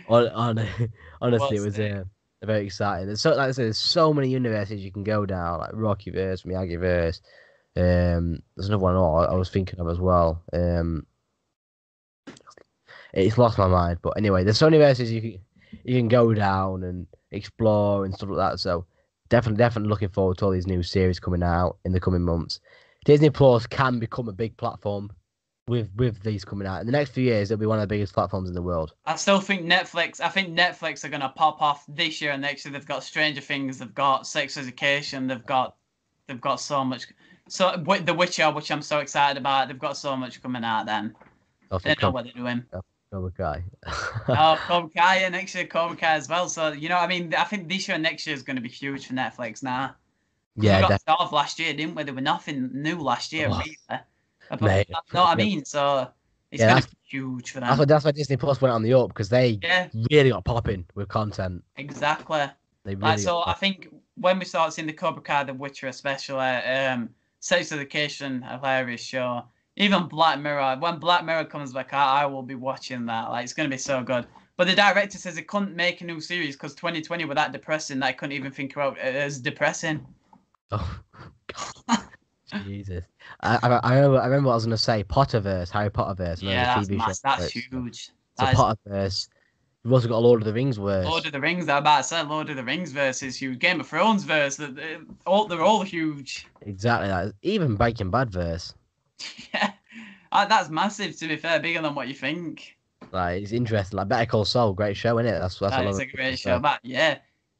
on, 0.07 0.27
on, 0.29 0.67
honestly, 1.21 1.57
it 1.57 1.61
Was 1.61 1.65
was 1.65 1.79
it? 1.79 1.91
uh, 1.91 2.03
very 2.45 2.65
exciting. 2.65 3.07
There's 3.07 3.21
so 3.21 3.31
like 3.31 3.49
I 3.49 3.51
said, 3.51 3.65
there's 3.65 3.77
so 3.77 4.13
many 4.13 4.29
universes 4.29 4.81
you 4.83 4.91
can 4.91 5.03
go 5.03 5.25
down, 5.25 5.59
like 5.59 5.71
Rocky 5.73 6.11
verse, 6.11 6.43
Rockyverse, 6.43 7.21
Miyagiverse. 7.75 8.17
Um, 8.17 8.41
there's 8.55 8.67
another 8.67 8.83
one 8.83 8.95
I 8.95 8.99
I 8.99 9.35
was 9.35 9.49
thinking 9.49 9.79
of 9.79 9.87
as 9.89 9.99
well. 9.99 10.41
Um, 10.53 11.05
it's 13.13 13.37
lost 13.37 13.57
my 13.57 13.67
mind, 13.67 13.99
but 14.01 14.11
anyway, 14.17 14.43
there's 14.43 14.57
so 14.57 14.67
many 14.67 14.77
universes 14.77 15.11
you 15.11 15.21
can 15.21 15.39
you 15.83 15.97
can 15.97 16.07
go 16.07 16.33
down 16.33 16.83
and 16.83 17.07
explore 17.31 18.05
and 18.05 18.13
stuff 18.13 18.29
like 18.29 18.51
that. 18.51 18.59
So 18.59 18.85
definitely, 19.29 19.57
definitely 19.57 19.89
looking 19.89 20.09
forward 20.09 20.37
to 20.39 20.45
all 20.45 20.51
these 20.51 20.67
new 20.67 20.83
series 20.83 21.19
coming 21.19 21.43
out 21.43 21.77
in 21.85 21.91
the 21.91 21.99
coming 21.99 22.21
months. 22.21 22.59
Disney 23.05 23.29
Plus 23.29 23.65
can 23.65 23.99
become 23.99 24.27
a 24.27 24.33
big 24.33 24.55
platform 24.57 25.09
with 25.67 25.89
with 25.95 26.21
these 26.23 26.43
coming 26.43 26.67
out 26.67 26.81
in 26.81 26.85
the 26.85 26.91
next 26.91 27.11
few 27.11 27.23
years. 27.23 27.49
It'll 27.49 27.59
be 27.59 27.65
one 27.65 27.79
of 27.79 27.83
the 27.83 27.93
biggest 27.93 28.13
platforms 28.13 28.49
in 28.49 28.55
the 28.55 28.61
world. 28.61 28.93
I 29.05 29.15
still 29.15 29.39
think 29.39 29.63
Netflix. 29.63 30.19
I 30.19 30.29
think 30.29 30.57
Netflix 30.57 31.03
are 31.03 31.09
gonna 31.09 31.33
pop 31.35 31.61
off 31.61 31.85
this 31.87 32.21
year 32.21 32.31
and 32.31 32.41
next 32.41 32.65
year. 32.65 32.73
They've 32.73 32.85
got 32.85 33.03
Stranger 33.03 33.41
Things. 33.41 33.79
They've 33.79 33.93
got 33.93 34.27
Sex 34.27 34.57
Education. 34.57 35.27
They've 35.27 35.45
got, 35.45 35.75
they've 36.27 36.41
got 36.41 36.57
so 36.57 36.83
much. 36.83 37.07
So 37.47 37.75
The 37.77 38.13
Witcher, 38.13 38.51
which 38.51 38.71
I'm 38.71 38.81
so 38.81 38.99
excited 38.99 39.39
about. 39.39 39.67
They've 39.67 39.79
got 39.79 39.97
so 39.97 40.15
much 40.15 40.41
coming 40.41 40.63
out. 40.63 40.85
Then 40.85 41.15
they 41.83 41.95
know 42.01 42.11
what 42.11 42.25
they're 42.25 42.33
doing. 42.33 42.63
Cobra 43.11 43.31
Kai. 43.31 43.63
oh, 44.29 44.57
Cobra 44.67 44.89
Kai, 44.95 45.21
yeah, 45.21 45.29
next 45.29 45.53
year 45.55 45.65
Cobra 45.65 45.97
Kai 45.97 46.13
as 46.15 46.29
well. 46.29 46.47
So 46.49 46.71
you 46.71 46.89
know, 46.89 46.97
I 46.97 47.07
mean, 47.07 47.33
I 47.35 47.43
think 47.43 47.67
this 47.67 47.87
year 47.87 47.95
and 47.95 48.03
next 48.03 48.25
year 48.25 48.35
is 48.35 48.43
going 48.43 48.55
to 48.55 48.61
be 48.61 48.69
huge 48.69 49.07
for 49.07 49.13
Netflix 49.13 49.61
now. 49.63 49.95
we 50.55 50.67
yeah, 50.67 50.81
got 50.81 50.89
def- 50.89 51.01
starved 51.01 51.33
last 51.33 51.59
year, 51.59 51.73
didn't 51.73 51.95
we? 51.95 52.03
There 52.03 52.13
were 52.13 52.21
nothing 52.21 52.69
new 52.73 52.97
last 52.99 53.33
year, 53.33 53.49
Oh, 53.51 53.57
really. 53.59 54.01
Mate, 54.61 54.89
know 54.89 55.21
what 55.23 55.27
I 55.27 55.35
mean? 55.35 55.63
So 55.65 56.09
it's 56.51 56.59
Yeah, 56.61 56.67
going 56.67 56.75
that's- 56.75 56.85
to 56.85 56.91
be 56.91 56.97
huge 57.03 57.51
for 57.51 57.59
them. 57.59 57.67
that's 57.69 57.79
why 57.79 57.85
that's 57.85 58.05
why 58.05 58.11
Disney 58.11 58.37
Plus 58.37 58.61
went 58.61 58.73
on 58.73 58.81
the 58.83 58.93
up 58.93 59.09
because 59.09 59.29
they 59.29 59.59
yeah, 59.61 59.87
really 60.11 60.29
got 60.29 60.45
popping 60.45 60.85
with 60.95 61.07
content. 61.09 61.63
exactly. 61.77 62.45
They 62.83 62.95
really 62.95 63.09
Like, 63.11 63.19
so 63.19 63.39
got 63.39 63.49
I 63.49 63.53
think 63.53 63.89
when 64.15 64.39
we 64.39 64.45
start 64.45 64.73
seeing 64.73 64.87
the 64.87 64.93
Cobra 64.93 65.21
Kai, 65.21 65.43
The 65.43 65.53
Witcher, 65.53 65.87
especially, 65.87 66.37
um, 66.39 67.09
Sex 67.39 67.71
Education, 67.71 68.41
hilarious 68.41 69.01
show. 69.01 69.43
Even 69.77 70.07
Black 70.07 70.39
Mirror. 70.39 70.77
When 70.79 70.99
Black 70.99 71.23
Mirror 71.25 71.45
comes 71.45 71.73
back 71.73 71.93
out, 71.93 72.13
I 72.15 72.25
will 72.25 72.43
be 72.43 72.55
watching 72.55 73.05
that. 73.05 73.29
Like, 73.29 73.43
it's 73.43 73.53
gonna 73.53 73.69
be 73.69 73.77
so 73.77 74.03
good. 74.03 74.27
But 74.57 74.67
the 74.67 74.75
director 74.75 75.17
says 75.17 75.35
he 75.37 75.43
couldn't 75.43 75.75
make 75.75 76.01
a 76.01 76.05
new 76.05 76.19
series 76.19 76.55
because 76.55 76.75
2020 76.75 77.25
were 77.25 77.35
that 77.35 77.51
depressing 77.51 77.99
that 77.99 78.05
I 78.07 78.11
couldn't 78.11 78.33
even 78.33 78.51
think 78.51 78.75
about 78.75 78.97
it 78.97 79.15
as 79.15 79.39
depressing. 79.39 80.05
Oh, 80.71 80.99
God. 81.87 81.99
Jesus. 82.65 83.05
I, 83.39 83.57
I, 83.63 83.67
I 83.83 83.95
remember 83.95 84.19
I 84.19 84.25
remember 84.25 84.47
what 84.47 84.53
I 84.53 84.55
was 84.55 84.65
gonna 84.65 84.77
say. 84.77 85.03
Potterverse, 85.05 85.69
Harry 85.69 85.89
Potterverse. 85.89 86.41
yeah, 86.41 86.75
that's, 86.75 86.89
TV 86.89 86.97
mass- 86.97 87.19
that's 87.21 87.45
It's- 87.45 87.65
huge. 87.65 88.09
That 88.37 88.55
Potterverse, 88.55 89.29
We've 89.83 89.93
also 89.93 90.07
got 90.07 90.17
a 90.17 90.19
Lord 90.19 90.41
of 90.41 90.45
the 90.45 90.53
Rings 90.53 90.77
verse. 90.77 91.05
Lord 91.07 91.25
of 91.25 91.31
the 91.31 91.39
Rings. 91.39 91.67
I'm 91.67 91.77
about 91.77 91.97
to 91.99 92.03
say 92.03 92.21
Lord 92.23 92.49
of 92.51 92.55
the 92.55 92.63
Rings 92.63 92.91
versus 92.91 93.35
huge. 93.35 93.57
Game 93.59 93.79
of 93.79 93.87
Thrones 93.87 94.23
verse. 94.23 94.57
That 94.57 94.75
they- 94.75 94.97
all 95.25 95.47
they're 95.47 95.63
all 95.63 95.81
huge. 95.81 96.45
Exactly 96.61 97.07
that. 97.07 97.33
Even 97.41 97.75
Breaking 97.75 98.11
Bad 98.11 98.29
verse. 98.29 98.75
yeah, 99.53 99.71
Uh, 100.31 100.45
that's 100.45 100.69
massive. 100.69 101.17
To 101.17 101.27
be 101.27 101.35
fair, 101.37 101.59
bigger 101.59 101.81
than 101.81 101.95
what 101.95 102.07
you 102.07 102.13
think. 102.13 102.77
Like 103.11 103.41
it's 103.43 103.51
interesting. 103.51 103.97
Like 103.97 104.07
Better 104.07 104.25
Call 104.25 104.45
Saul, 104.45 104.73
great 104.73 104.95
show, 104.95 105.17
isn't 105.19 105.33
it? 105.33 105.39
That's 105.39 105.59
that's 105.59 105.71
That 105.75 105.83
what 105.85 105.91
is 105.91 105.99
I 105.99 106.03
a 106.03 106.05
great 106.05 106.39
show. 106.39 106.59
But 106.59 106.79
yeah, 106.83 107.19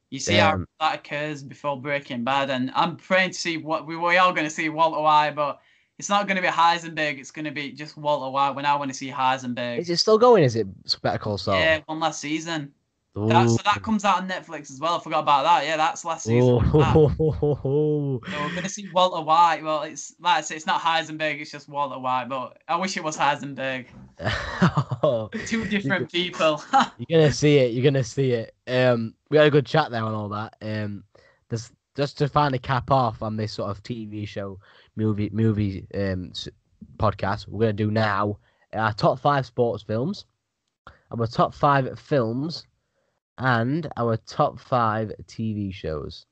you 0.09 0.19
see 0.19 0.35
how 0.35 0.53
Um, 0.53 0.67
that 0.79 0.95
occurs 0.95 1.43
before 1.43 1.81
Breaking 1.81 2.23
Bad, 2.23 2.49
and 2.49 2.71
I'm 2.75 2.95
praying 2.95 3.31
to 3.31 3.37
see 3.37 3.57
what 3.57 3.85
we 3.85 3.97
we 3.97 4.17
are 4.17 4.31
going 4.33 4.45
to 4.45 4.49
see 4.49 4.69
Walter 4.69 5.01
White, 5.01 5.35
but 5.35 5.59
it's 5.99 6.09
not 6.09 6.27
going 6.27 6.37
to 6.37 6.41
be 6.41 6.47
Heisenberg. 6.47 7.19
It's 7.19 7.31
going 7.31 7.45
to 7.45 7.51
be 7.51 7.71
just 7.73 7.97
Walter 7.97 8.31
White. 8.31 8.51
When 8.51 8.65
I 8.65 8.75
want 8.75 8.89
to 8.91 8.97
see 8.97 9.09
Heisenberg. 9.11 9.79
Is 9.79 9.89
it 9.89 9.97
still 9.97 10.17
going? 10.17 10.43
Is 10.43 10.55
it 10.55 10.67
Better 11.01 11.17
Call 11.19 11.37
Saul? 11.37 11.59
Yeah, 11.59 11.81
one 11.85 11.99
last 11.99 12.21
season. 12.21 12.73
That, 13.13 13.49
so 13.49 13.57
that 13.65 13.81
comes 13.83 14.05
out 14.05 14.21
on 14.21 14.29
Netflix 14.29 14.71
as 14.71 14.79
well. 14.79 14.95
I 14.95 14.99
forgot 15.01 15.23
about 15.23 15.43
that. 15.43 15.65
Yeah, 15.65 15.75
that's 15.75 16.05
last 16.05 16.23
season. 16.23 16.59
that. 16.59 16.93
So 16.93 18.41
we're 18.41 18.55
gonna 18.55 18.69
see 18.69 18.87
Walter 18.93 19.21
White. 19.21 19.61
Well, 19.63 19.83
it's 19.83 20.15
like 20.21 20.37
I 20.37 20.41
say, 20.41 20.55
it's 20.55 20.65
not 20.65 20.79
Heisenberg. 20.79 21.41
It's 21.41 21.51
just 21.51 21.67
Walter 21.67 21.99
White. 21.99 22.29
But 22.29 22.61
I 22.69 22.77
wish 22.77 22.95
it 22.95 23.03
was 23.03 23.17
Heisenberg. 23.17 23.87
Two 25.45 25.65
different 25.65 26.09
people. 26.09 26.63
You're 26.97 27.19
gonna 27.19 27.33
see 27.33 27.57
it. 27.57 27.73
You're 27.73 27.83
gonna 27.83 28.01
see 28.03 28.31
it. 28.31 28.55
Um, 28.65 29.13
we 29.29 29.37
had 29.37 29.47
a 29.47 29.51
good 29.51 29.65
chat 29.65 29.91
there 29.91 30.03
on 30.03 30.13
all 30.13 30.29
that. 30.29 30.55
Um, 30.61 31.03
this 31.49 31.69
just 31.97 32.17
to 32.19 32.29
finally 32.29 32.59
cap 32.59 32.91
off 32.91 33.21
on 33.21 33.35
this 33.35 33.51
sort 33.51 33.71
of 33.71 33.83
TV 33.83 34.25
show, 34.25 34.57
movie, 34.95 35.29
movie, 35.33 35.85
um, 35.95 36.31
podcast. 36.95 37.45
We're 37.49 37.59
gonna 37.59 37.73
do 37.73 37.91
now 37.91 38.37
our 38.71 38.93
top 38.93 39.19
five 39.19 39.45
sports 39.45 39.83
films, 39.83 40.23
our 41.11 41.27
top 41.27 41.53
five 41.53 41.99
films, 41.99 42.67
and 43.41 43.87
our 43.97 44.17
top 44.17 44.59
five 44.59 45.11
TV 45.25 45.73
shows. 45.73 46.25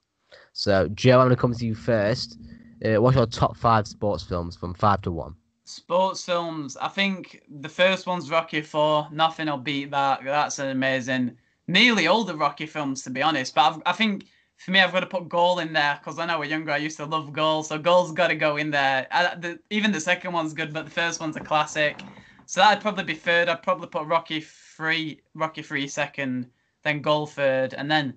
So, 0.53 0.88
Joe, 0.89 1.20
I'm 1.20 1.26
gonna 1.26 1.36
come 1.36 1.53
to 1.53 1.66
you 1.66 1.76
first. 1.76 2.38
Uh, 2.86 3.01
what's 3.01 3.18
your 3.18 3.26
top 3.26 3.57
five 3.57 3.88
sports 3.88 4.24
films 4.24 4.55
from 4.55 4.74
five 4.74 5.01
to 5.01 5.12
one? 5.12 5.36
Sports 5.66 6.24
films. 6.24 6.78
I 6.78 6.88
think 6.88 7.43
the 7.49 7.70
first 7.70 8.07
one's 8.07 8.30
Rocky 8.30 8.62
Four. 8.62 9.07
Nothing 9.12 9.47
will 9.47 9.57
beat 9.57 9.91
that. 9.91 10.22
That's 10.24 10.60
an 10.60 10.70
amazing. 10.70 11.38
Nearly 11.68 12.07
all 12.07 12.24
the 12.24 12.36
Rocky 12.36 12.66
films, 12.66 13.03
to 13.03 13.10
be 13.10 13.22
honest. 13.22 13.53
But 13.53 13.74
I've, 13.74 13.82
I 13.86 13.91
think 13.91 14.26
for 14.57 14.72
me, 14.72 14.80
I've 14.80 14.91
got 14.91 15.01
to 15.01 15.05
put 15.05 15.30
Goal 15.30 15.60
in 15.60 15.74
there 15.74 15.99
because 15.99 16.18
when 16.18 16.30
I 16.30 16.36
was 16.36 16.49
younger, 16.49 16.72
I 16.72 16.78
used 16.78 16.97
to 16.97 17.05
love 17.05 17.34
Goal. 17.34 17.64
So 17.64 17.78
Goal's 17.78 18.12
got 18.12 18.28
to 18.28 18.36
go 18.36 18.57
in 18.57 18.72
there. 18.72 19.07
I, 19.12 19.36
the, 19.36 19.60
even 19.70 19.91
the 19.91 19.99
second 19.99 20.34
one's 20.34 20.53
good, 20.53 20.74
but 20.74 20.86
the 20.86 20.91
first 20.91 21.20
one's 21.20 21.36
a 21.36 21.41
classic. 21.41 22.01
So 22.45 22.62
that'd 22.62 22.82
probably 22.82 23.03
be 23.03 23.14
third. 23.14 23.47
I'd 23.47 23.62
probably 23.62 23.88
put 23.88 24.07
Rocky 24.07 24.41
Three, 24.41 25.22
Rocky 25.36 25.62
Three 25.62 25.88
second, 25.88 26.49
then 26.84 27.02
Goal 27.02 27.28
third, 27.28 27.74
and 27.74 27.90
then 27.90 28.14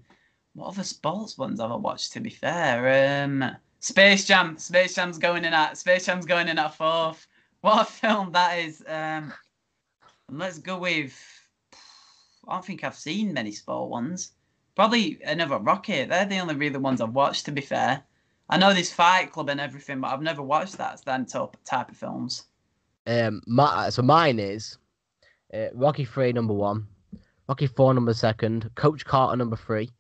what 0.55 0.69
other 0.69 0.85
sports 0.85 1.39
ones 1.39 1.61
have 1.61 1.73
I 1.73 1.77
watched? 1.77 2.13
To 2.13 2.21
be 2.21 2.31
fair, 2.31 3.25
um, 3.25 3.57
Space 3.81 4.27
Jam. 4.27 4.57
Space 4.59 4.95
Jam's 4.95 5.19
going 5.19 5.45
in 5.45 5.53
at 5.53 5.77
Space 5.77 6.07
Jam's 6.07 6.27
going 6.27 6.49
in 6.49 6.59
at 6.59 6.75
fourth. 6.75 7.27
What 7.63 7.83
a 7.83 7.91
film 7.91 8.33
that 8.33 8.59
is. 8.59 8.83
Um, 8.87 9.33
let's 10.31 10.59
go 10.59 10.79
with. 10.79 11.19
I 12.49 12.55
don't 12.55 12.65
think 12.65 12.85
I've 12.85 12.97
seen 12.97 13.33
many 13.33 13.53
sport 13.53 13.91
ones. 13.91 14.33
Probably 14.75 15.19
another 15.25 15.59
Rocket. 15.59 16.09
They're 16.09 16.25
the 16.25 16.39
only 16.39 16.55
really 16.55 16.79
ones 16.79 17.01
I've 17.01 17.15
watched. 17.15 17.45
To 17.47 17.53
be 17.53 17.61
fair, 17.61 18.03
I 18.49 18.59
know 18.59 18.75
this 18.75 18.93
Fight 18.93 19.33
Club 19.33 19.49
and 19.49 19.61
everything, 19.61 20.01
but 20.01 20.13
I've 20.13 20.23
never 20.23 20.43
watched 20.43 20.79
that 20.79 21.05
that 21.05 21.29
type 21.65 21.91
of 21.91 21.97
films. 21.97 22.45
Um, 23.07 23.43
my, 23.47 23.91
so 23.91 24.03
mine 24.03 24.39
is 24.39 24.79
uh, 25.53 25.67
Rocky 25.75 26.05
Three 26.05 26.33
number 26.33 26.55
one, 26.55 26.87
Rocky 27.53 27.67
Four 27.67 27.93
number 27.93 28.15
second, 28.15 28.71
Coach 28.77 29.05
Carter 29.05 29.37
number 29.37 29.57
three, 29.57 29.91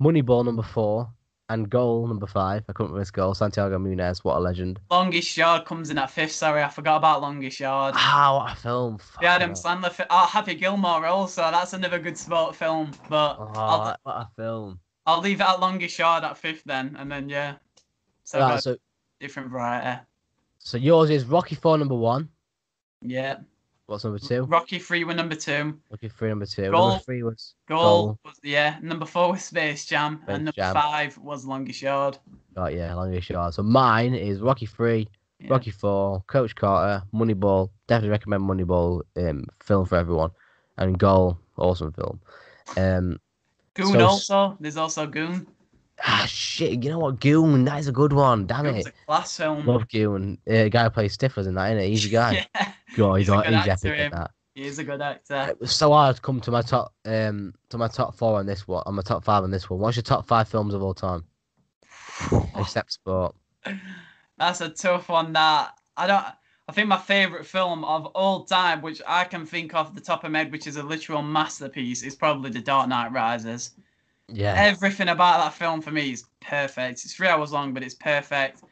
Moneyball 0.00 0.44
number 0.44 0.62
four, 0.62 1.10
and 1.48 1.68
Goal 1.68 2.06
number 2.06 2.28
five. 2.28 2.62
I 2.68 2.72
couldn't 2.72 2.96
miss 2.96 3.10
Goal. 3.10 3.34
Santiago 3.34 3.80
Munez, 3.80 4.22
what 4.22 4.36
a 4.36 4.38
legend! 4.38 4.78
Longest 4.92 5.36
Yard 5.36 5.64
comes 5.64 5.90
in 5.90 5.98
at 5.98 6.08
fifth. 6.08 6.30
Sorry, 6.30 6.62
I 6.62 6.68
forgot 6.68 6.98
about 6.98 7.20
Longest 7.20 7.58
Yard. 7.58 7.94
Ah, 7.96 8.36
what 8.44 8.52
a 8.52 8.54
film! 8.54 8.98
The 9.20 9.26
Adam 9.26 9.54
Sandler. 9.54 9.90
Fi- 9.90 10.06
oh, 10.08 10.26
Happy 10.26 10.54
Gilmore 10.54 11.04
also. 11.06 11.42
That's 11.50 11.72
another 11.72 11.98
good 11.98 12.16
sport 12.16 12.54
film. 12.54 12.92
But 13.08 13.38
hell. 13.38 13.52
I'll, 13.56 13.88
Oh, 13.88 13.96
what 14.04 14.14
a 14.14 14.28
film! 14.36 14.78
I'll 15.04 15.20
leave 15.20 15.40
it 15.40 15.44
at 15.48 15.58
Longest 15.58 15.98
Yard 15.98 16.22
at 16.22 16.38
fifth 16.38 16.62
then, 16.64 16.94
and 16.96 17.10
then 17.10 17.28
yeah. 17.28 17.56
So 18.22 18.38
Right, 18.38 18.62
so 18.62 18.76
different 19.18 19.50
variety. 19.50 20.00
so 20.60 20.78
yours 20.78 21.10
is 21.10 21.24
Rocky 21.24 21.56
Four 21.56 21.76
number 21.76 21.96
one. 21.96 22.28
Yeah. 23.02 23.38
What's 23.90 24.04
number 24.04 24.20
two? 24.20 24.44
Rocky 24.44 24.78
Three 24.78 25.02
were 25.02 25.14
number 25.14 25.34
two. 25.34 25.76
Rocky 25.90 26.08
Three 26.08 26.28
number 26.28 26.46
two. 26.46 26.70
Goal. 26.70 26.88
Number 26.90 27.02
three 27.04 27.22
was 27.24 27.54
Goal, 27.66 27.78
Goal. 28.06 28.18
was 28.24 28.34
yeah. 28.44 28.78
Number 28.82 29.04
four 29.04 29.32
was 29.32 29.42
Space 29.44 29.84
Jam, 29.84 30.18
Space 30.22 30.26
and 30.28 30.44
number 30.44 30.52
Jam. 30.56 30.74
five 30.74 31.18
was 31.18 31.44
Longest 31.44 31.82
Yard. 31.82 32.16
oh 32.56 32.66
yeah, 32.68 32.94
longest 32.94 33.28
yard. 33.30 33.52
So 33.52 33.64
mine 33.64 34.14
is 34.14 34.40
Rocky 34.40 34.66
Three, 34.66 35.08
Yeah. 35.40 35.48
Rocky 35.50 35.72
Four, 35.72 36.22
Coach 36.28 36.54
Carter, 36.54 37.04
Moneyball. 37.12 37.70
Definitely 37.88 38.10
recommend 38.10 38.44
Moneyball. 38.44 39.02
Um, 39.16 39.44
film 39.60 39.86
for 39.86 39.96
everyone, 39.96 40.30
and 40.78 40.96
Goal, 40.96 41.38
awesome 41.56 41.92
film. 41.92 42.20
Um, 42.76 43.18
Goon 43.74 43.88
So- 43.94 44.06
also. 44.06 44.56
There's 44.60 44.76
also 44.76 45.06
Goon. 45.08 45.48
Ah 46.06 46.24
shit, 46.28 46.82
you 46.82 46.90
know 46.90 46.98
what, 46.98 47.20
Goon, 47.20 47.64
that 47.64 47.78
is 47.80 47.88
a 47.88 47.92
good 47.92 48.12
one. 48.12 48.46
Damn 48.46 48.64
Goon's 48.64 48.86
it, 48.86 48.94
a 49.02 49.06
class 49.06 49.36
film. 49.36 49.66
love 49.66 49.88
Goon. 49.88 50.38
Uh, 50.48 50.64
the 50.64 50.70
guy 50.70 50.84
who 50.84 50.90
plays 50.90 51.16
Stiflers 51.16 51.46
in 51.46 51.54
that, 51.54 51.72
isn't 51.72 51.82
he? 51.84 51.90
He's 51.90 52.06
a 52.06 52.08
guy. 52.20 52.46
yeah, 52.54 52.72
God, 52.96 53.14
he's, 53.16 53.26
He's 53.26 53.28
a 53.28 53.36
all- 53.36 53.42
good 53.42 53.54
he's 53.54 53.66
actor, 53.68 53.88
epic 53.88 54.00
him. 54.00 54.10
that. 54.12 54.30
he 54.54 54.62
is 54.66 54.78
a 54.78 54.84
good 54.84 55.00
actor. 55.02 55.46
It 55.50 55.60
was 55.60 55.72
so 55.74 55.92
hard 55.92 56.16
to 56.16 56.22
come 56.22 56.40
to 56.40 56.50
my 56.50 56.62
top, 56.62 56.92
um, 57.04 57.54
to 57.68 57.78
my 57.78 57.88
top 57.88 58.14
four 58.16 58.38
on 58.38 58.46
this 58.46 58.66
one, 58.68 58.82
on 58.86 58.94
my 58.94 59.02
top 59.02 59.24
five 59.24 59.42
on 59.44 59.50
this 59.50 59.68
one. 59.70 59.80
What's 59.80 59.96
your 59.96 60.02
top 60.02 60.26
five 60.26 60.48
films 60.48 60.74
of 60.74 60.82
all 60.82 60.94
time, 60.94 61.24
except 62.56 62.92
sport? 62.92 63.34
That's 64.38 64.60
a 64.60 64.68
tough 64.70 65.08
one. 65.08 65.32
That 65.34 65.72
I 65.96 66.06
don't. 66.06 66.24
I 66.68 66.72
think 66.72 66.86
my 66.86 66.98
favorite 66.98 67.44
film 67.46 67.84
of 67.84 68.06
all 68.06 68.44
time, 68.44 68.80
which 68.80 69.02
I 69.06 69.24
can 69.24 69.44
think 69.44 69.74
off 69.74 69.92
the 69.92 70.00
top 70.00 70.22
of 70.22 70.30
my 70.30 70.38
head, 70.38 70.52
which 70.52 70.68
is 70.68 70.76
a 70.76 70.82
literal 70.84 71.20
masterpiece, 71.20 72.04
is 72.04 72.14
probably 72.14 72.50
The 72.50 72.60
Dark 72.60 72.88
Knight 72.88 73.10
Rises. 73.12 73.72
Yeah, 74.32 74.54
Everything 74.56 75.08
about 75.08 75.40
that 75.42 75.54
film 75.54 75.80
for 75.80 75.90
me 75.90 76.12
is 76.12 76.24
perfect. 76.40 77.04
It's 77.04 77.14
three 77.14 77.28
hours 77.28 77.52
long, 77.52 77.72
but 77.72 77.82
it's 77.82 77.94
perfect. 77.94 78.62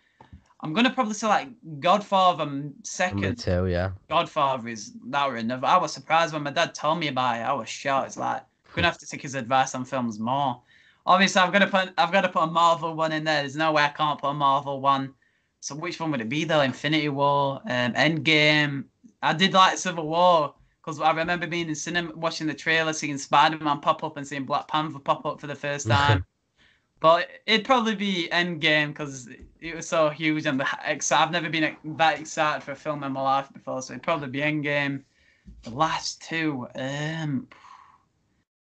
I'm 0.61 0.73
gonna 0.73 0.91
probably 0.91 1.15
say 1.15 1.29
like 1.29 1.49
Godfather 1.81 2.71
second. 2.83 3.39
two. 3.39 3.67
Yeah, 3.67 3.93
Godfather 4.09 4.69
is 4.69 4.93
that 5.07 5.29
were 5.29 5.37
another. 5.37 5.67
I 5.67 5.77
was 5.77 5.93
surprised 5.93 6.33
when 6.33 6.43
my 6.43 6.51
dad 6.51 6.75
told 6.75 6.99
me 6.99 7.09
about 7.09 7.37
it. 7.37 7.43
I 7.43 7.53
was 7.53 7.69
shocked. 7.69 8.09
It's 8.09 8.17
like 8.17 8.41
I'm 8.41 8.75
gonna 8.75 8.89
have 8.89 8.99
to 8.99 9.07
take 9.07 9.23
his 9.23 9.35
advice 9.35 9.75
on 9.75 9.85
films 9.85 10.19
more. 10.19 10.61
Obviously, 11.07 11.41
I've 11.41 11.53
got 11.53 11.61
to 11.61 11.67
put 11.69 11.95
I've 11.97 12.13
got 12.13 12.21
to 12.23 12.29
put 12.29 12.43
a 12.43 12.47
Marvel 12.47 12.95
one 12.95 13.13
in 13.13 13.25
there. 13.25 13.41
There's 13.41 13.57
no 13.57 13.73
way 13.73 13.85
I 13.85 13.89
can't 13.89 14.21
put 14.21 14.29
a 14.29 14.35
Marvel 14.35 14.81
one. 14.81 15.15
So 15.61 15.75
which 15.75 15.99
one 15.99 16.11
would 16.11 16.21
it 16.21 16.29
be 16.29 16.45
though? 16.45 16.61
Infinity 16.61 17.09
War, 17.09 17.61
um, 17.65 17.95
Endgame. 17.95 18.85
I 19.23 19.33
did 19.33 19.53
like 19.55 19.79
Civil 19.79 20.07
War 20.07 20.55
because 20.89 21.03
I 21.03 21.11
remember 21.13 21.47
being 21.47 21.69
in 21.69 21.75
cinema 21.75 22.15
watching 22.15 22.47
the 22.47 22.55
trailer, 22.55 22.95
seeing 22.95 23.19
Spider 23.19 23.59
Man 23.59 23.81
pop 23.81 24.03
up 24.03 24.17
and 24.17 24.27
seeing 24.27 24.45
Black 24.45 24.69
Panther 24.69 24.99
pop 24.99 25.27
up 25.27 25.39
for 25.39 25.47
the 25.47 25.55
first 25.55 25.87
time. 25.91 26.25
but 27.01 27.29
it'd 27.45 27.67
probably 27.67 27.95
be 27.95 28.27
Endgame 28.33 28.89
because 28.89 29.29
it 29.61 29.77
was 29.77 29.87
so 29.87 30.09
huge 30.09 30.47
and 30.47 30.59
the 30.59 30.67
ex- 30.89 31.13
I've 31.13 31.31
never 31.31 31.51
been 31.51 31.77
that 31.99 32.19
excited 32.19 32.63
for 32.63 32.73
a 32.73 32.77
film 32.77 33.05
in 33.05 33.13
my 33.13 33.21
life 33.21 33.53
before, 33.53 33.83
so 33.83 33.93
it'd 33.93 34.03
probably 34.03 34.29
be 34.29 34.41
Endgame. 34.41 35.03
The 35.65 35.71
last 35.71 36.23
two, 36.23 36.67
um, 36.75 37.49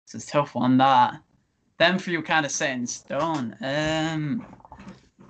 it's 0.03 0.15
a 0.15 0.31
tough 0.31 0.55
one. 0.55 0.77
That 0.77 1.21
them 1.77 1.99
for 1.99 2.11
were 2.11 2.23
kind 2.23 2.47
of 2.47 2.51
set 2.51 2.71
in 2.71 2.87
stone. 2.87 3.55
Um, 3.61 4.43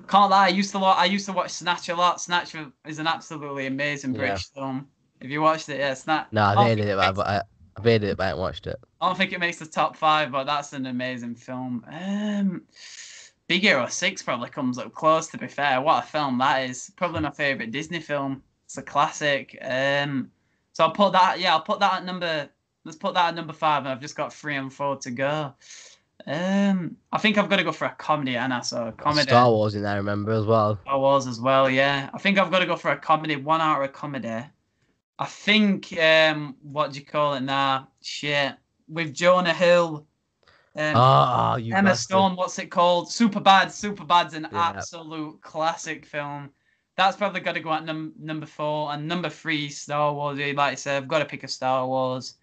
can't 0.07 0.31
lie, 0.31 0.45
I 0.45 0.49
used 0.49 0.72
to 0.72 0.80
lo- 0.80 0.88
I 0.88 1.03
used 1.03 1.26
to 1.26 1.34
watch 1.34 1.51
Snatch 1.51 1.89
a 1.89 1.95
lot. 1.97 2.22
Snatch 2.22 2.55
is 2.85 2.99
an 2.99 3.07
absolutely 3.07 3.65
amazing 3.65 4.14
Yeah. 4.14 4.19
British 4.19 4.49
film. 4.53 4.88
If 5.22 5.30
you 5.30 5.41
watched 5.41 5.69
it, 5.69 5.80
yeah, 5.80 5.94
Snatch. 5.94 6.27
no, 6.31 6.41
I 6.44 6.53
I've 6.53 6.68
hated 6.68 6.85
it, 6.85 6.91
it 6.91 7.15
but 7.15 7.27
I, 7.27 7.38
I, 7.38 7.41
I've 7.77 7.84
hated 7.84 8.10
it, 8.10 8.18
but 8.18 8.23
I 8.23 8.27
haven't 8.27 8.41
watched 8.41 8.68
it. 8.68 8.77
I 9.02 9.07
don't 9.07 9.18
think 9.18 9.34
it 9.34 9.39
makes 9.39 9.57
the 9.60 9.65
top 9.65 9.95
five, 9.95 10.31
but 10.31 10.45
that's 10.45 10.73
an 10.73 10.85
amazing 10.85 11.35
film. 11.35 11.85
Um, 11.91 12.64
Big 13.48 13.61
Hero 13.61 13.88
Six 13.88 14.22
probably 14.22 14.49
comes 14.49 14.77
up 14.77 14.94
close. 14.94 15.27
To 15.27 15.38
be 15.38 15.48
fair, 15.48 15.81
what 15.81 16.03
a 16.03 16.07
film 16.07 16.38
that 16.39 16.69
is! 16.69 16.91
Probably 16.95 17.22
my 17.22 17.31
favorite 17.31 17.72
Disney 17.72 17.99
film. 17.99 18.44
It's 18.65 18.77
a 18.77 18.81
classic. 18.81 19.57
Um, 19.61 20.30
so 20.73 20.84
I'll 20.84 20.91
put 20.91 21.14
that. 21.14 21.39
Yeah, 21.39 21.53
I'll 21.53 21.61
put 21.61 21.80
that 21.80 21.94
at 21.94 22.06
number. 22.06 22.49
Let's 22.84 22.98
put 22.98 23.14
that 23.14 23.30
at 23.30 23.35
number 23.35 23.53
five, 23.53 23.84
and 23.84 23.89
I've 23.89 24.02
just 24.02 24.15
got 24.15 24.34
three 24.34 24.56
and 24.56 24.72
four 24.72 24.98
to 24.98 25.11
go. 25.11 25.53
Um, 26.26 26.98
I 27.11 27.18
think 27.19 27.38
I've 27.38 27.49
got 27.49 27.57
to 27.57 27.64
go 27.64 27.72
for 27.72 27.85
a 27.85 27.95
comedy, 27.95 28.35
Anna. 28.35 28.64
So 28.64 28.88
a 28.88 28.91
comedy. 28.91 29.30
Star 29.30 29.49
Wars 29.49 29.76
in 29.76 29.84
there, 29.84 29.94
I 29.94 29.98
remember 29.98 30.31
as 30.31 30.45
well. 30.45 30.77
Star 30.84 30.99
Wars 30.99 31.27
as 31.27 31.39
well, 31.39 31.69
yeah. 31.69 32.10
I 32.14 32.18
think 32.18 32.38
I've 32.38 32.52
got 32.52 32.60
to 32.60 32.65
go 32.65 32.76
for 32.76 32.91
a 32.91 32.98
comedy, 32.98 33.35
one 33.38 33.61
hour 33.61 33.84
of 33.84 33.94
comedy. 33.94 34.44
I 35.19 35.26
think 35.26 35.98
um 35.99 36.56
what 36.61 36.91
do 36.94 36.99
you 36.99 37.06
call 37.06 37.34
it 37.35 37.41
now? 37.41 37.89
Shit. 38.02 38.56
With 38.88 39.14
Jonah 39.14 39.53
Hill. 39.53 40.06
Um, 40.76 40.95
Oh, 40.95 41.56
you 41.57 41.73
Emma. 41.73 41.95
Stone, 41.95 42.35
what's 42.35 42.60
it 42.60 42.68
called? 42.68 43.11
Super 43.11 43.39
Bad. 43.39 43.72
Super 43.72 44.06
Bad's 44.06 44.35
an 44.35 44.48
Yeah. 44.52 44.69
absolute 44.69 45.41
classic 45.41 46.06
film. 46.06 46.52
That's 46.95 47.18
probably 47.18 47.41
got 47.41 47.53
to 47.53 47.60
go 47.60 47.73
at 47.73 47.84
num- 47.85 48.14
number 48.19 48.45
four. 48.45 48.91
And 48.94 49.07
number 49.07 49.30
three, 49.30 49.69
Star 49.69 50.14
Wars. 50.14 50.38
yeah, 50.39 50.53
Like 50.56 50.72
I 50.73 50.76
said, 50.76 50.98
I've 50.98 51.07
got 51.07 51.19
to 51.19 51.26
pick 51.26 51.44
a 51.44 51.48
Star 51.48 51.85
Wars. 51.88 52.35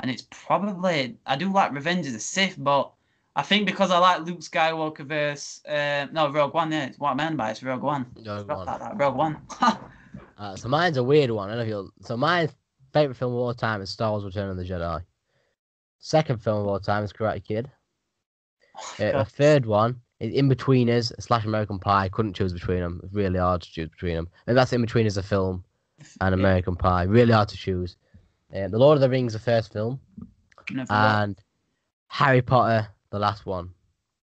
and 0.00 0.10
it's 0.10 0.26
probably 0.30 1.16
I 1.26 1.36
do 1.36 1.50
like 1.50 1.72
Revenge 1.72 2.06
of 2.06 2.12
the 2.12 2.20
Sith, 2.20 2.54
but 2.58 2.92
I 3.34 3.42
think 3.42 3.66
because 3.66 3.90
I 3.90 3.98
like 3.98 4.20
Luke 4.26 4.40
Skywalker 4.40 5.06
verse. 5.06 5.64
uh, 5.66 6.06
no 6.12 6.30
Rogue 6.30 6.54
One. 6.54 6.70
Yeah, 6.70 6.86
it's 6.86 6.98
what 6.98 7.10
I 7.10 7.14
meant 7.14 7.36
by 7.36 7.50
it's 7.50 7.62
Rogue 7.62 7.82
One. 7.82 8.06
Rogue 8.24 8.48
One. 8.48 8.62
about 8.62 8.80
that, 8.80 8.96
Rogue 8.96 9.16
One. 9.16 9.38
Uh, 10.38 10.54
so 10.56 10.68
mine's 10.68 10.96
a 10.96 11.02
weird 11.02 11.30
one. 11.30 11.48
I 11.48 11.52
don't 11.52 11.58
know 11.58 11.62
if 11.64 11.68
you'll... 11.68 11.90
So 12.02 12.16
my 12.16 12.48
favorite 12.92 13.14
film 13.16 13.32
of 13.32 13.38
all 13.38 13.54
time 13.54 13.80
is 13.80 13.90
Star 13.90 14.10
Wars: 14.10 14.24
Return 14.24 14.50
of 14.50 14.56
the 14.56 14.64
Jedi. 14.64 15.02
Second 15.98 16.42
film 16.42 16.60
of 16.60 16.66
all 16.66 16.78
time 16.80 17.04
is 17.04 17.12
Karate 17.12 17.44
Kid. 17.44 17.70
Uh, 19.00 19.24
the 19.24 19.24
third 19.24 19.64
one 19.64 19.98
is 20.20 20.34
Inbetweeners 20.34 21.10
slash 21.18 21.46
American 21.46 21.78
Pie. 21.78 22.10
Couldn't 22.10 22.34
choose 22.34 22.52
between 22.52 22.80
them. 22.80 23.00
It's 23.02 23.14
really 23.14 23.38
hard 23.38 23.62
to 23.62 23.70
choose 23.72 23.88
between 23.88 24.16
them. 24.16 24.28
And 24.46 24.54
that's 24.54 24.70
In 24.74 24.82
Between 24.82 25.06
is 25.06 25.16
a 25.16 25.22
film 25.22 25.64
and 26.20 26.34
American 26.34 26.76
Pie. 26.76 27.04
Really 27.04 27.32
hard 27.32 27.48
to 27.48 27.56
choose. 27.56 27.96
Um, 28.54 28.70
the 28.70 28.78
Lord 28.78 28.96
of 28.96 29.00
the 29.00 29.08
Rings, 29.08 29.32
the 29.32 29.38
first 29.38 29.72
film, 29.72 29.98
Never 30.70 30.92
watched. 30.92 31.22
and 31.22 31.38
Harry 32.08 32.42
Potter, 32.42 32.86
the 33.10 33.18
last 33.18 33.46
one. 33.46 33.70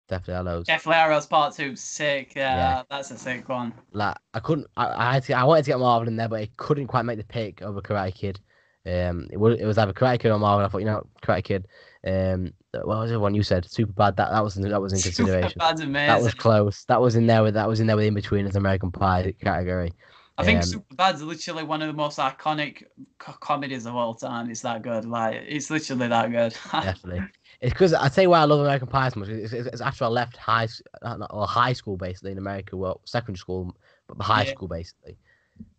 Definitely 0.08 0.50
those. 0.50 0.66
Deathly 0.66 0.94
Hallows 0.94 1.26
Part 1.26 1.54
Two, 1.54 1.74
sick. 1.76 2.34
Yeah, 2.34 2.56
Yeah. 2.56 2.82
that's 2.90 3.10
a 3.10 3.18
sick 3.18 3.48
one. 3.48 3.72
Like 3.92 4.16
I 4.34 4.40
couldn't. 4.40 4.66
I, 4.76 5.08
I 5.08 5.12
had 5.14 5.22
to. 5.24 5.34
I 5.34 5.44
wanted 5.44 5.64
to 5.64 5.70
get 5.70 5.78
Marvel 5.78 6.08
in 6.08 6.16
there, 6.16 6.28
but 6.28 6.42
it 6.42 6.56
couldn't 6.56 6.88
quite 6.88 7.04
make 7.04 7.18
the 7.18 7.24
pick 7.24 7.62
over 7.62 7.80
Karate 7.80 8.14
Kid. 8.14 8.40
Um, 8.84 9.28
it 9.30 9.36
was 9.38 9.58
it 9.60 9.64
was 9.64 9.78
either 9.78 9.92
Karate 9.92 10.18
Kid 10.20 10.30
or 10.32 10.38
Marvel. 10.38 10.66
I 10.66 10.68
thought, 10.68 10.78
you 10.78 10.86
know, 10.86 11.06
Karate 11.22 11.44
Kid. 11.44 11.66
Um, 12.04 12.52
what 12.72 12.98
was 12.98 13.10
the 13.10 13.20
one 13.20 13.34
you 13.34 13.42
said? 13.42 13.70
Super 13.70 13.92
bad. 13.92 14.16
That 14.16 14.30
that 14.30 14.42
was 14.42 14.56
that 14.56 14.80
was 14.80 14.92
in 14.92 15.00
consideration. 15.00 15.58
That 15.58 16.20
was 16.20 16.34
close. 16.34 16.84
That 16.86 17.00
was 17.00 17.14
in 17.14 17.26
there 17.26 17.42
with 17.42 17.54
that 17.54 17.68
was 17.68 17.80
in 17.80 17.86
there 17.86 17.96
with 17.96 18.06
in 18.06 18.14
between 18.14 18.46
as 18.46 18.56
American 18.56 18.90
Pie 18.90 19.34
category. 19.40 19.92
I 20.38 20.44
think 20.44 20.62
um, 20.62 20.62
Superbad's 20.64 21.22
literally 21.22 21.62
one 21.62 21.82
of 21.82 21.88
the 21.88 21.92
most 21.92 22.18
iconic 22.18 22.84
co- 23.18 23.34
comedies 23.34 23.84
of 23.86 23.94
all 23.94 24.14
time. 24.14 24.50
It's 24.50 24.62
that 24.62 24.82
good. 24.82 25.04
Like 25.04 25.42
it's 25.46 25.70
literally 25.70 26.08
that 26.08 26.30
good. 26.30 26.56
Definitely. 26.72 27.26
It's 27.62 27.72
because 27.72 27.94
I 27.94 28.08
tell 28.08 28.22
you 28.22 28.30
why 28.30 28.40
I 28.40 28.44
love 28.44 28.58
American 28.58 28.88
Pie 28.88 29.08
so 29.10 29.20
much. 29.20 29.28
It's, 29.28 29.52
it's, 29.52 29.68
it's 29.68 29.80
after 29.80 30.04
I 30.04 30.08
left 30.08 30.36
high 30.36 30.66
uh, 31.02 31.26
or 31.30 31.46
high 31.46 31.72
school 31.72 31.96
basically 31.96 32.32
in 32.32 32.38
America, 32.38 32.76
well, 32.76 33.00
secondary 33.04 33.38
school, 33.38 33.76
but 34.08 34.20
high 34.20 34.42
Yeah. 34.42 34.50
school 34.50 34.66
basically. 34.66 35.16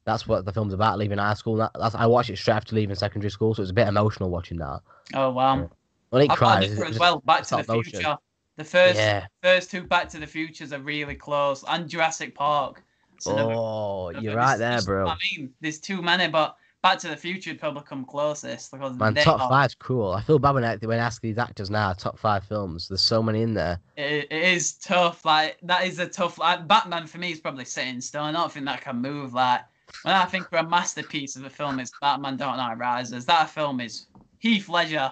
That's 0.06 0.26
what 0.26 0.46
the 0.46 0.54
film's 0.54 0.74
about. 0.74 0.98
Leaving 0.98 1.18
high 1.18 1.34
school. 1.34 1.58
That, 1.58 1.72
that's 1.78 1.94
I 1.94 2.06
watched 2.06 2.30
it 2.30 2.38
straight 2.38 2.56
after 2.56 2.74
leaving 2.76 2.96
secondary 2.96 3.32
school, 3.32 3.54
so 3.54 3.62
it's 3.62 3.72
a 3.72 3.74
bit 3.74 3.88
emotional 3.88 4.30
watching 4.30 4.58
that. 4.60 4.80
oh 5.14 5.32
wow. 5.32 5.70
I've 6.14 6.38
cry. 6.38 6.62
it 6.62 6.80
as 6.80 7.00
well. 7.00 7.22
Back 7.26 7.44
to 7.48 7.58
the. 7.58 7.64
Future. 7.64 8.18
The 8.56 8.64
first 8.64 9.00
Yeah. 9.00 9.26
first 9.42 9.72
two 9.72 9.84
Back 9.84 10.08
to 10.10 10.20
the 10.20 10.28
Futures 10.28 10.72
are 10.72 10.80
really 10.80 11.16
close, 11.16 11.66
and 11.68 11.90
Jurassic 11.90 12.34
Park. 12.34 12.84
So 13.20 13.36
Oh, 13.36 14.10
you're 14.10 14.36
right 14.36 14.58
there, 14.58 14.82
bro. 14.82 15.08
I 15.08 15.18
mean, 15.32 15.52
there's 15.60 15.80
too 15.80 16.02
many, 16.02 16.28
but 16.28 16.56
Back 16.84 17.00
to 17.00 17.08
the 17.08 17.16
Future 17.16 17.52
would 17.52 17.62
probably 17.62 17.84
come 17.84 18.04
closest 18.04 18.70
because 18.70 18.98
Man, 18.98 19.16
top 19.16 19.40
are- 19.40 19.50
five's 19.50 19.74
cool. 19.74 20.12
I 20.12 20.22
feel 20.22 20.38
bad 20.38 20.52
when 20.52 20.66
I, 20.66 20.76
when 20.76 21.00
I 21.00 21.06
ask 21.06 21.22
these 21.22 21.38
actors 21.38 21.70
now, 21.70 21.94
top 21.94 22.20
five 22.20 22.44
films. 22.44 22.90
There's 22.90 23.02
so 23.02 23.24
many 23.24 23.42
in 23.42 23.54
there. 23.54 23.80
It, 23.96 24.28
it 24.30 24.44
is 24.44 24.74
tough. 24.74 25.24
Like 25.24 25.58
that 25.64 25.88
is 25.88 26.00
a 26.00 26.08
tough. 26.08 26.38
Like 26.38 26.68
Batman 26.68 27.08
for 27.08 27.20
me 27.20 27.32
is 27.32 27.40
probably 27.40 27.64
sitting 27.64 28.02
still. 28.02 28.24
I 28.24 28.34
don't 28.34 28.52
think 28.52 28.66
that 28.66 28.82
can 28.82 28.98
move. 29.02 29.34
Like 29.34 29.62
when 30.02 30.14
I 30.14 30.26
think 30.26 30.50
for 30.50 30.58
a 30.58 30.68
masterpiece 30.68 31.38
of 31.38 31.46
a 31.46 31.50
film 31.50 31.80
is 31.80 31.90
Batman 32.02 32.36
Dark 32.36 32.58
Knight 32.58 32.78
Rises. 32.78 33.26
That 33.26 33.50
film 33.50 33.80
is 33.80 34.08
Heath 34.40 34.68
Ledger, 34.68 35.10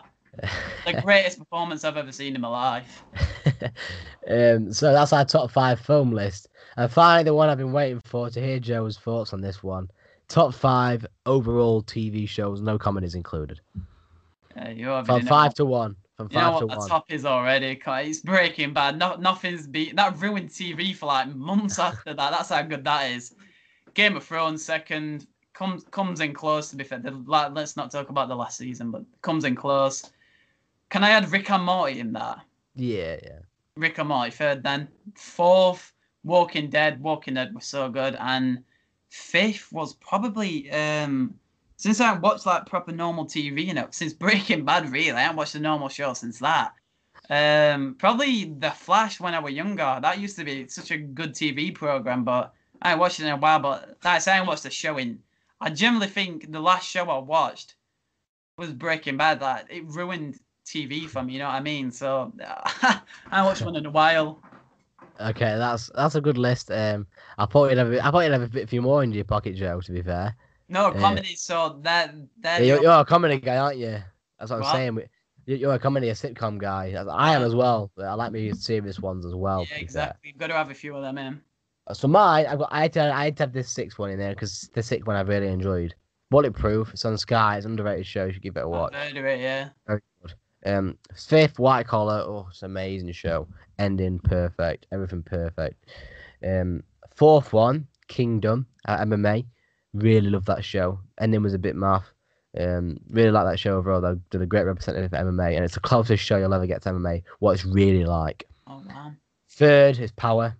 the 0.85 0.93
greatest 1.01 1.39
performance 1.39 1.85
I've 1.85 1.95
ever 1.95 2.11
seen 2.11 2.35
in 2.35 2.41
my 2.41 2.49
life. 2.49 3.03
um, 4.29 4.73
so 4.73 4.91
that's 4.91 5.13
our 5.13 5.23
top 5.23 5.51
five 5.51 5.79
film 5.79 6.11
list. 6.11 6.49
And 6.75 6.91
finally, 6.91 7.23
the 7.23 7.33
one 7.33 7.47
I've 7.47 7.57
been 7.57 7.71
waiting 7.71 8.01
for 8.03 8.29
to 8.29 8.41
hear 8.41 8.59
Joe's 8.59 8.97
thoughts 8.97 9.31
on 9.31 9.39
this 9.39 9.63
one. 9.63 9.89
Top 10.31 10.53
five 10.53 11.05
overall 11.25 11.83
TV 11.83 12.25
shows, 12.25 12.61
no 12.61 12.77
comedies 12.79 13.15
included. 13.15 13.59
Uh, 14.57 14.69
you 14.69 14.87
already 14.87 15.05
From 15.05 15.25
five 15.25 15.53
to 15.55 15.65
one. 15.65 15.97
From 16.15 16.29
You 16.31 16.37
know 16.37 16.41
five 16.43 16.53
what 16.53 16.59
to 16.61 16.65
the 16.67 16.79
one. 16.79 16.87
top 16.87 17.11
is 17.11 17.25
already. 17.25 17.77
It's 17.85 18.21
Breaking 18.21 18.71
Bad. 18.71 18.97
No, 18.97 19.17
nothing's 19.17 19.67
beat. 19.67 19.93
That 19.97 20.17
ruined 20.21 20.47
TV 20.47 20.95
for 20.95 21.07
like 21.07 21.35
months 21.35 21.79
after 21.87 22.13
that. 22.13 22.31
That's 22.31 22.47
how 22.47 22.61
good 22.61 22.85
that 22.85 23.11
is. 23.11 23.35
Game 23.93 24.15
of 24.15 24.23
Thrones 24.23 24.63
second 24.63 25.27
comes 25.51 25.83
comes 25.91 26.21
in 26.21 26.33
close. 26.33 26.69
To 26.69 26.77
be 26.77 26.85
fair, 26.85 26.99
the, 26.99 27.11
let's 27.11 27.75
not 27.75 27.91
talk 27.91 28.07
about 28.07 28.29
the 28.29 28.35
last 28.35 28.57
season, 28.57 28.89
but 28.89 29.03
comes 29.21 29.43
in 29.43 29.53
close. 29.53 30.11
Can 30.91 31.03
I 31.03 31.09
add 31.09 31.29
Rick 31.29 31.51
and 31.51 31.65
Morty 31.65 31.99
in 31.99 32.13
that? 32.13 32.39
Yeah, 32.75 33.17
yeah. 33.21 33.39
Rick 33.75 33.97
and 33.97 34.07
Morty 34.07 34.31
third, 34.31 34.63
then 34.63 34.87
fourth, 35.13 35.91
Walking 36.23 36.69
Dead. 36.69 37.01
Walking 37.01 37.33
Dead 37.33 37.53
was 37.53 37.65
so 37.65 37.89
good, 37.89 38.15
and 38.17 38.63
fifth 39.11 39.71
was 39.73 39.93
probably 39.95 40.71
um 40.71 41.35
since 41.75 41.99
I 41.99 42.13
watched 42.13 42.45
like 42.45 42.65
proper 42.65 42.91
normal 42.91 43.25
TV, 43.25 43.65
you 43.65 43.73
know, 43.73 43.87
since 43.91 44.13
Breaking 44.13 44.65
Bad. 44.65 44.91
Really, 44.91 45.11
I 45.11 45.21
haven't 45.21 45.37
watched 45.37 45.55
a 45.55 45.59
normal 45.59 45.89
show 45.89 46.13
since 46.13 46.39
that. 46.39 46.73
Um, 47.29 47.95
probably 47.97 48.45
The 48.45 48.71
Flash 48.71 49.19
when 49.19 49.33
I 49.33 49.39
was 49.39 49.53
younger. 49.53 49.99
That 50.01 50.19
used 50.19 50.37
to 50.37 50.43
be 50.43 50.67
such 50.67 50.91
a 50.91 50.97
good 50.97 51.33
TV 51.33 51.73
program, 51.73 52.23
but 52.23 52.53
I 52.81 52.89
haven't 52.89 53.01
watched 53.01 53.19
it 53.19 53.25
in 53.25 53.31
a 53.31 53.37
while. 53.37 53.59
But 53.59 53.97
like 54.03 54.15
I 54.15 54.19
say, 54.19 54.31
I 54.31 54.35
haven't 54.35 54.49
watched 54.49 54.63
the 54.63 54.69
show 54.69 54.97
in. 54.97 55.19
I 55.59 55.69
generally 55.69 56.07
think 56.07 56.51
the 56.51 56.59
last 56.59 56.87
show 56.87 57.05
I 57.05 57.19
watched 57.19 57.75
was 58.57 58.71
Breaking 58.71 59.17
Bad. 59.17 59.41
Like 59.41 59.65
it 59.69 59.85
ruined 59.87 60.39
TV 60.65 61.07
for 61.07 61.23
me. 61.23 61.33
You 61.33 61.39
know 61.39 61.47
what 61.47 61.55
I 61.55 61.61
mean? 61.61 61.91
So 61.91 62.31
I 62.41 63.01
haven't 63.31 63.45
watched 63.45 63.61
one 63.63 63.75
in 63.75 63.85
a 63.85 63.91
while. 63.91 64.39
Okay, 65.19 65.57
that's 65.57 65.89
that's 65.95 66.15
a 66.15 66.21
good 66.21 66.37
list. 66.37 66.71
Um, 66.71 67.07
I 67.41 67.45
thought 67.45 67.69
you'd 67.69 67.77
have 67.79 67.91
a- 67.91 68.05
I 68.05 68.11
thought 68.11 68.19
you'd 68.21 68.31
have 68.33 68.41
a 68.41 68.47
bit 68.47 68.69
few 68.69 68.81
more 68.81 69.03
in 69.03 69.11
your 69.11 69.23
pocket, 69.25 69.55
Joe. 69.55 69.81
To 69.81 69.91
be 69.91 70.01
fair, 70.01 70.35
No 70.69 70.93
Yeah. 70.93 70.99
comedy. 70.99 71.35
So 71.35 71.79
that 71.83 72.13
that 72.41 72.63
you're, 72.63 72.81
you're 72.81 72.99
a 73.01 73.05
comedy 73.05 73.39
guy, 73.39 73.57
aren't 73.57 73.77
you? 73.77 73.97
That's 74.39 74.51
what 74.51 74.63
I'm 74.63 74.71
saying. 74.75 75.07
You're 75.47 75.73
a 75.73 75.79
comedy, 75.79 76.09
a 76.09 76.13
sitcom 76.13 76.59
guy. 76.59 76.93
I 76.93 77.33
am 77.35 77.41
as 77.41 77.55
well. 77.55 77.91
I 77.97 78.13
like 78.13 78.31
me 78.31 78.53
serious 78.53 78.99
ones 78.99 79.25
as 79.25 79.33
well. 79.35 79.65
yeah, 79.71 79.77
exactly. 79.77 80.29
You've 80.29 80.37
got 80.37 80.47
to 80.47 80.53
have 80.53 80.69
a 80.69 80.73
few 80.73 80.95
of 80.95 81.01
them 81.01 81.17
in. 81.17 81.41
So 81.93 82.07
mine, 82.07 82.45
I've 82.45 82.59
got. 82.59 82.69
I 82.71 82.81
had 82.83 82.93
to, 82.93 83.13
I 83.13 83.23
had 83.25 83.37
to 83.37 83.43
have 83.43 83.53
this 83.53 83.69
sixth 83.69 83.97
one 83.99 84.11
in 84.11 84.19
there 84.19 84.33
because 84.33 84.69
the 84.73 84.83
sixth 84.83 85.07
one 85.07 85.15
I 85.17 85.21
really 85.21 85.47
enjoyed. 85.47 85.93
Bulletproof. 86.29 86.91
It's 86.93 87.03
on 87.03 87.17
Sky. 87.17 87.57
It's 87.57 87.65
an 87.65 87.71
underrated 87.73 88.05
show. 88.05 88.25
You 88.25 88.33
should 88.33 88.41
give 88.43 88.55
it 88.55 88.63
a 88.63 88.67
watch. 88.69 88.93
I've 88.95 89.09
heard 89.09 89.17
of 89.17 89.25
it, 89.25 89.39
yeah. 89.41 89.69
Very 89.87 89.99
good. 90.21 90.33
Um, 90.65 90.97
fifth, 91.15 91.59
White 91.59 91.87
Collar. 91.87 92.23
Oh, 92.25 92.47
it's 92.49 92.61
an 92.61 92.67
amazing 92.71 93.11
show. 93.11 93.47
Ending 93.79 94.19
perfect. 94.19 94.85
Everything 94.93 95.23
perfect. 95.23 95.91
Um, 96.47 96.83
fourth 97.15 97.53
one, 97.53 97.87
Kingdom 98.07 98.67
uh, 98.87 98.97
MMA. 98.99 99.45
Really 99.93 100.29
love 100.29 100.45
that 100.45 100.63
show. 100.63 100.99
Ending 101.19 101.43
was 101.43 101.53
a 101.53 101.59
bit 101.59 101.75
math. 101.75 102.11
Um, 102.59 102.97
really 103.09 103.31
like 103.31 103.45
that 103.45 103.59
show 103.59 103.77
overall. 103.77 104.01
Though 104.01 104.19
did 104.29 104.41
a 104.41 104.45
great 104.45 104.65
representative 104.65 105.13
of 105.13 105.25
MMA, 105.25 105.55
and 105.55 105.63
it's 105.63 105.73
the 105.73 105.79
closest 105.79 106.23
show 106.23 106.37
you'll 106.37 106.53
ever 106.53 106.67
get 106.67 106.81
to 106.83 106.89
MMA. 106.89 107.23
What 107.39 107.53
it's 107.53 107.65
really 107.65 108.05
like. 108.05 108.47
Oh 108.67 108.81
man. 108.81 109.17
Third 109.49 109.99
is 109.99 110.11
Power. 110.11 110.55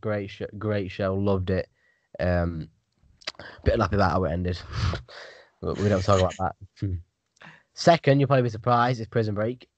Great 0.00 0.30
show. 0.30 0.46
Great 0.58 0.90
show. 0.90 1.14
Loved 1.14 1.50
it. 1.50 1.68
Um, 2.18 2.68
bit 3.64 3.74
unhappy 3.74 3.96
about 3.96 4.12
how 4.12 4.24
it 4.24 4.32
ended. 4.32 4.58
but 5.60 5.78
we 5.78 5.88
don't 5.88 6.02
talk 6.02 6.20
about 6.20 6.54
that. 6.80 6.90
Second, 7.74 8.20
you'll 8.20 8.26
probably 8.26 8.42
be 8.42 8.50
surprised, 8.50 9.00
is 9.00 9.06
Prison 9.06 9.34
Break. 9.34 9.68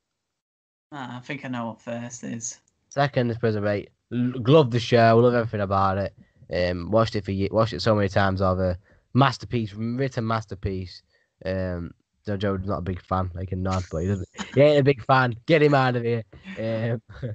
Ah, 0.91 1.19
I 1.19 1.21
think 1.21 1.45
I 1.45 1.49
know 1.49 1.69
what 1.69 1.81
first 1.81 2.25
is. 2.25 2.59
Second 2.89 3.31
is 3.31 3.39
Prison 3.39 3.63
Break. 3.63 3.91
Love 4.13 4.71
the 4.71 4.79
show. 4.81 5.19
Love 5.19 5.35
everything 5.35 5.61
about 5.63 5.99
it. 5.99 6.15
Um, 6.53 6.91
watched 6.91 7.17
it 7.17 7.25
for 7.25 7.33
watched 7.55 7.73
it 7.73 7.81
so 7.81 7.95
many 7.95 8.09
times 8.09 8.43
over. 8.43 8.77
Masterpiece, 9.15 9.73
written 9.73 10.27
masterpiece. 10.27 11.03
Um, 11.45 11.93
so 12.25 12.37
Joe's 12.37 12.61
not 12.67 12.79
a 12.79 12.83
big 12.83 13.01
fan. 13.01 13.31
I 13.39 13.47
can 13.47 13.63
nod, 13.63 13.87
but 13.91 13.99
he 14.03 14.09
doesn't. 14.09 14.29
He 14.55 14.61
ain't 14.61 14.81
a 14.81 14.85
big 14.85 15.03
fan. 15.05 15.35
Get 15.47 15.63
him 15.63 15.75
out 15.75 15.97
of 15.97 16.03
here. 16.03 16.25
Um, 16.59 17.03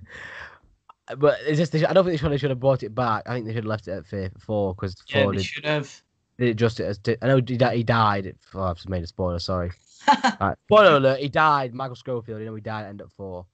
but 1.17 1.39
it's 1.41 1.57
just. 1.57 1.73
I 1.75 1.93
don't 1.93 2.05
think 2.05 2.13
they 2.13 2.17
should, 2.17 2.31
they 2.31 2.37
should 2.37 2.51
have 2.51 2.59
brought 2.59 2.83
it 2.83 2.93
back. 2.93 3.23
I 3.25 3.33
think 3.33 3.45
they 3.47 3.53
should 3.53 3.63
have 3.63 3.69
left 3.69 3.87
it 3.87 4.05
at 4.13 4.41
four 4.41 4.75
because 4.75 4.95
Yeah, 5.07 5.23
four 5.23 5.31
they 5.31 5.37
did, 5.37 5.45
should 5.45 5.65
have. 5.65 6.01
did 6.37 6.57
just 6.57 6.79
it 6.79 6.83
as. 6.83 6.99
I 7.21 7.27
know 7.27 7.41
he, 7.45 7.57
he 7.77 7.83
died. 7.83 8.35
Oh, 8.53 8.61
I've 8.63 8.75
just 8.77 8.89
made 8.89 9.03
a 9.03 9.07
spoiler. 9.07 9.39
Sorry. 9.39 9.71
Right. 10.39 10.55
Spoiler 10.67 10.97
alert, 10.97 11.19
he 11.19 11.29
died. 11.29 11.73
Michael 11.73 11.95
Scofield, 11.95 12.39
you 12.39 12.45
know, 12.45 12.55
he 12.55 12.61
died 12.61 12.85
end 12.85 13.01
at 13.01 13.11
four. 13.11 13.47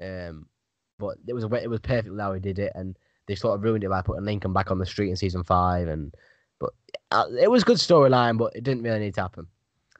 Um, 0.00 0.46
but 1.00 1.16
it 1.26 1.32
was 1.32 1.44
it 1.44 1.70
was 1.70 1.80
perfect 1.80 2.14
how 2.18 2.32
he 2.32 2.40
did 2.40 2.58
it, 2.58 2.72
and 2.74 2.96
they 3.26 3.34
sort 3.34 3.56
of 3.56 3.64
ruined 3.64 3.82
it 3.84 3.90
by 3.90 4.02
putting 4.02 4.24
Lincoln 4.24 4.52
back 4.52 4.70
on 4.70 4.78
the 4.78 4.86
street 4.86 5.10
in 5.10 5.16
season 5.16 5.42
five. 5.42 5.88
And 5.88 6.14
but 6.58 6.70
uh, 7.10 7.26
it 7.40 7.50
was 7.50 7.64
good 7.64 7.78
storyline, 7.78 8.38
but 8.38 8.54
it 8.54 8.62
didn't 8.62 8.82
really 8.82 9.00
need 9.00 9.14
to 9.14 9.22
happen. 9.22 9.46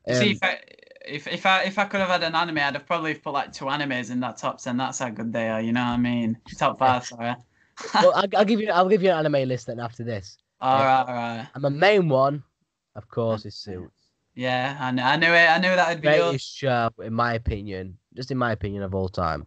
You 0.06 0.14
See, 0.14 0.30
Um, 0.30 0.32
if 0.32 0.42
I, 0.42 0.60
if 1.06 1.26
if 1.26 1.46
I 1.46 1.62
if 1.62 1.78
I 1.78 1.84
could 1.86 2.00
have 2.00 2.10
had 2.10 2.22
an 2.22 2.34
anime, 2.34 2.58
I'd 2.58 2.74
have 2.74 2.86
probably 2.86 3.14
put 3.14 3.32
like 3.32 3.52
two 3.52 3.64
animes 3.64 4.10
in 4.10 4.20
that 4.20 4.36
top 4.36 4.60
ten. 4.60 4.76
That's 4.76 4.98
how 4.98 5.08
good 5.10 5.32
they 5.32 5.48
are. 5.48 5.60
You 5.60 5.72
know 5.72 5.82
what 5.82 5.92
I 5.92 5.96
mean? 5.96 6.38
Top 6.58 6.78
five, 6.78 7.04
sorry. 7.06 7.34
well, 7.94 8.12
I'll, 8.14 8.26
I'll 8.36 8.44
give 8.44 8.60
you 8.60 8.70
I'll 8.70 8.88
give 8.88 9.02
you 9.02 9.10
an 9.10 9.26
anime 9.26 9.48
list 9.48 9.66
then 9.66 9.80
after 9.80 10.04
this. 10.04 10.38
All 10.60 10.84
right, 10.84 11.02
all 11.02 11.14
right. 11.14 11.48
And 11.54 11.62
my 11.62 11.68
main 11.70 12.08
one, 12.08 12.42
of 12.94 13.08
course, 13.08 13.46
is 13.46 13.54
Suits. 13.54 14.10
Yeah, 14.34 14.76
I 14.78 14.90
know. 14.90 15.02
I 15.02 15.16
knew 15.16 15.32
it. 15.32 15.48
I 15.50 15.58
knew 15.58 15.74
that 15.74 15.88
would 15.88 16.02
be 16.02 16.08
yours. 16.08 16.20
Greatest 16.20 16.56
show, 16.56 16.90
in 17.02 17.14
my 17.14 17.34
opinion, 17.34 17.98
just 18.14 18.30
in 18.30 18.38
my 18.38 18.52
opinion 18.52 18.82
of 18.82 18.94
all 18.94 19.08
time. 19.08 19.46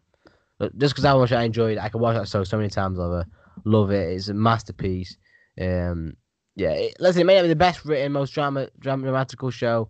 But 0.64 0.78
just 0.78 0.94
because 0.94 1.04
I 1.06 1.14
watched 1.14 1.34
it, 1.34 1.36
I 1.38 1.44
enjoyed 1.44 1.78
it. 1.78 1.84
I 1.84 1.90
can 1.90 2.00
watch 2.00 2.16
that 2.16 2.28
show 2.30 2.44
so 2.46 2.56
many 2.58 2.70
times 2.70 2.98
over. 3.00 3.26
Love 3.66 3.92
it. 3.92 4.14
It's 4.16 4.30
a 4.30 4.34
masterpiece. 4.34 5.18
Um, 5.60 6.16
yeah, 6.56 6.72
it, 6.72 6.96
listen, 7.00 7.22
it 7.22 7.26
may 7.26 7.36
not 7.36 7.42
be 7.42 7.48
the 7.50 7.56
best 7.56 7.84
written, 7.84 8.12
most 8.14 8.32
drama, 8.34 8.70
drama 8.80 9.04
dramatical 9.04 9.52
show 9.52 9.90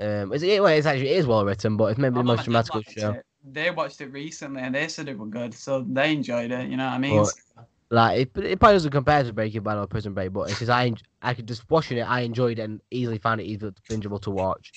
Um, 0.00 0.32
it's, 0.32 0.42
it, 0.42 0.62
well, 0.62 0.72
it's 0.72 0.86
actually 0.86 1.10
it 1.10 1.18
is 1.18 1.26
well 1.26 1.44
written, 1.44 1.76
but 1.76 1.86
it's 1.86 1.98
maybe 1.98 2.14
the 2.14 2.24
most 2.24 2.44
dramatical 2.44 2.82
show. 2.82 3.10
it. 3.12 3.26
They 3.46 3.70
watched 3.70 4.00
it 4.00 4.06
recently 4.12 4.62
and 4.62 4.74
they 4.74 4.88
said 4.88 5.08
it 5.08 5.18
was 5.18 5.28
good, 5.30 5.52
so 5.52 5.84
they 5.86 6.12
enjoyed 6.12 6.50
it. 6.50 6.70
You 6.70 6.76
know 6.78 6.86
what 6.86 6.94
I 6.94 6.98
mean? 6.98 7.22
But- 7.22 7.66
Like 7.90 8.18
it, 8.20 8.38
it 8.38 8.58
probably 8.58 8.76
doesn't 8.76 8.90
compare 8.90 9.22
to 9.22 9.32
Breaking 9.32 9.62
Bad 9.62 9.76
or 9.78 9.86
Prison 9.86 10.14
Break, 10.14 10.32
but 10.32 10.48
it's 10.50 10.58
just 10.58 10.70
I 10.70 10.94
I 11.22 11.34
could 11.34 11.46
just 11.46 11.68
watching 11.70 11.98
it. 11.98 12.08
I 12.16 12.20
enjoyed 12.20 12.58
it 12.58 12.62
and 12.62 12.80
easily 12.90 13.18
found 13.18 13.40
it 13.40 13.44
easily 13.44 13.72
bingeable 13.88 14.20
to 14.22 14.30
watch. 14.30 14.72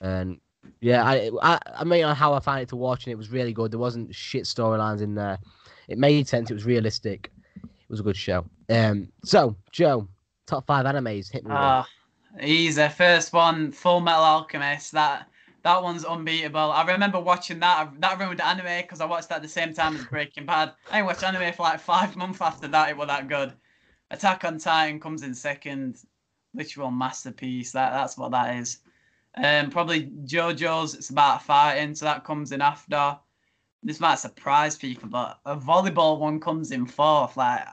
And 0.00 0.38
yeah, 0.82 1.04
I 1.04 1.30
I, 1.42 1.58
I 1.78 1.84
mean 1.84 2.04
how 2.04 2.34
I 2.34 2.40
found 2.40 2.60
it 2.60 2.68
to 2.70 2.76
watch, 2.76 3.06
and 3.06 3.12
it 3.12 3.16
was 3.16 3.30
really 3.30 3.52
good. 3.52 3.70
There 3.70 3.78
wasn't 3.78 4.12
shit 4.12 4.44
storylines 4.44 5.00
in 5.00 5.14
there. 5.14 5.38
It 5.86 5.96
made 5.96 6.26
sense. 6.26 6.50
It 6.50 6.54
was 6.54 6.64
realistic. 6.64 7.30
It 7.62 7.88
was 7.88 8.00
a 8.00 8.02
good 8.02 8.16
show. 8.16 8.44
Um, 8.68 9.08
so 9.24 9.56
Joe, 9.70 10.08
top 10.46 10.66
five 10.66 10.84
animes. 10.84 11.30
Hit 11.30 11.44
me. 11.44 11.52
Ah, 11.54 11.86
easy. 12.42 12.88
First 12.88 13.32
one, 13.32 13.70
Full 13.70 14.00
Metal 14.00 14.24
Alchemist. 14.24 14.90
That 14.90 15.28
that 15.62 15.80
one's 15.80 16.04
unbeatable. 16.04 16.72
I 16.72 16.84
remember 16.84 17.20
watching 17.20 17.60
that. 17.60 17.92
That 18.00 18.18
ruined 18.18 18.40
the 18.40 18.46
anime 18.46 18.82
because 18.82 19.00
I 19.00 19.04
watched 19.04 19.28
that 19.28 19.36
at 19.36 19.42
the 19.42 19.48
same 19.48 19.72
time 19.72 19.94
as 19.94 20.04
Breaking 20.06 20.46
Bad. 20.46 20.72
I 20.90 20.96
didn't 20.96 21.06
watch 21.06 21.22
anime 21.22 21.52
for 21.52 21.62
like 21.62 21.78
five 21.78 22.16
months 22.16 22.40
after 22.40 22.66
that. 22.66 22.90
It 22.90 22.96
was 22.96 23.06
that 23.06 23.28
good. 23.28 23.52
Attack 24.10 24.44
on 24.44 24.58
Titan 24.58 24.98
comes 24.98 25.22
in 25.22 25.32
second. 25.32 25.98
Literal 26.54 26.90
masterpiece. 26.90 27.70
That 27.70 27.92
that's 27.92 28.18
what 28.18 28.32
that 28.32 28.56
is. 28.56 28.80
Um, 29.36 29.70
probably 29.70 30.06
JoJo's. 30.24 30.94
It's 30.94 31.10
about 31.10 31.42
fighting, 31.42 31.94
so 31.94 32.04
that 32.04 32.24
comes 32.24 32.52
in 32.52 32.60
after. 32.60 33.18
This 33.82 34.00
might 34.00 34.18
surprise 34.18 34.76
people, 34.76 35.08
but 35.08 35.40
a 35.44 35.56
volleyball 35.56 36.18
one 36.18 36.38
comes 36.38 36.70
in 36.70 36.86
fourth. 36.86 37.36
Like, 37.36 37.66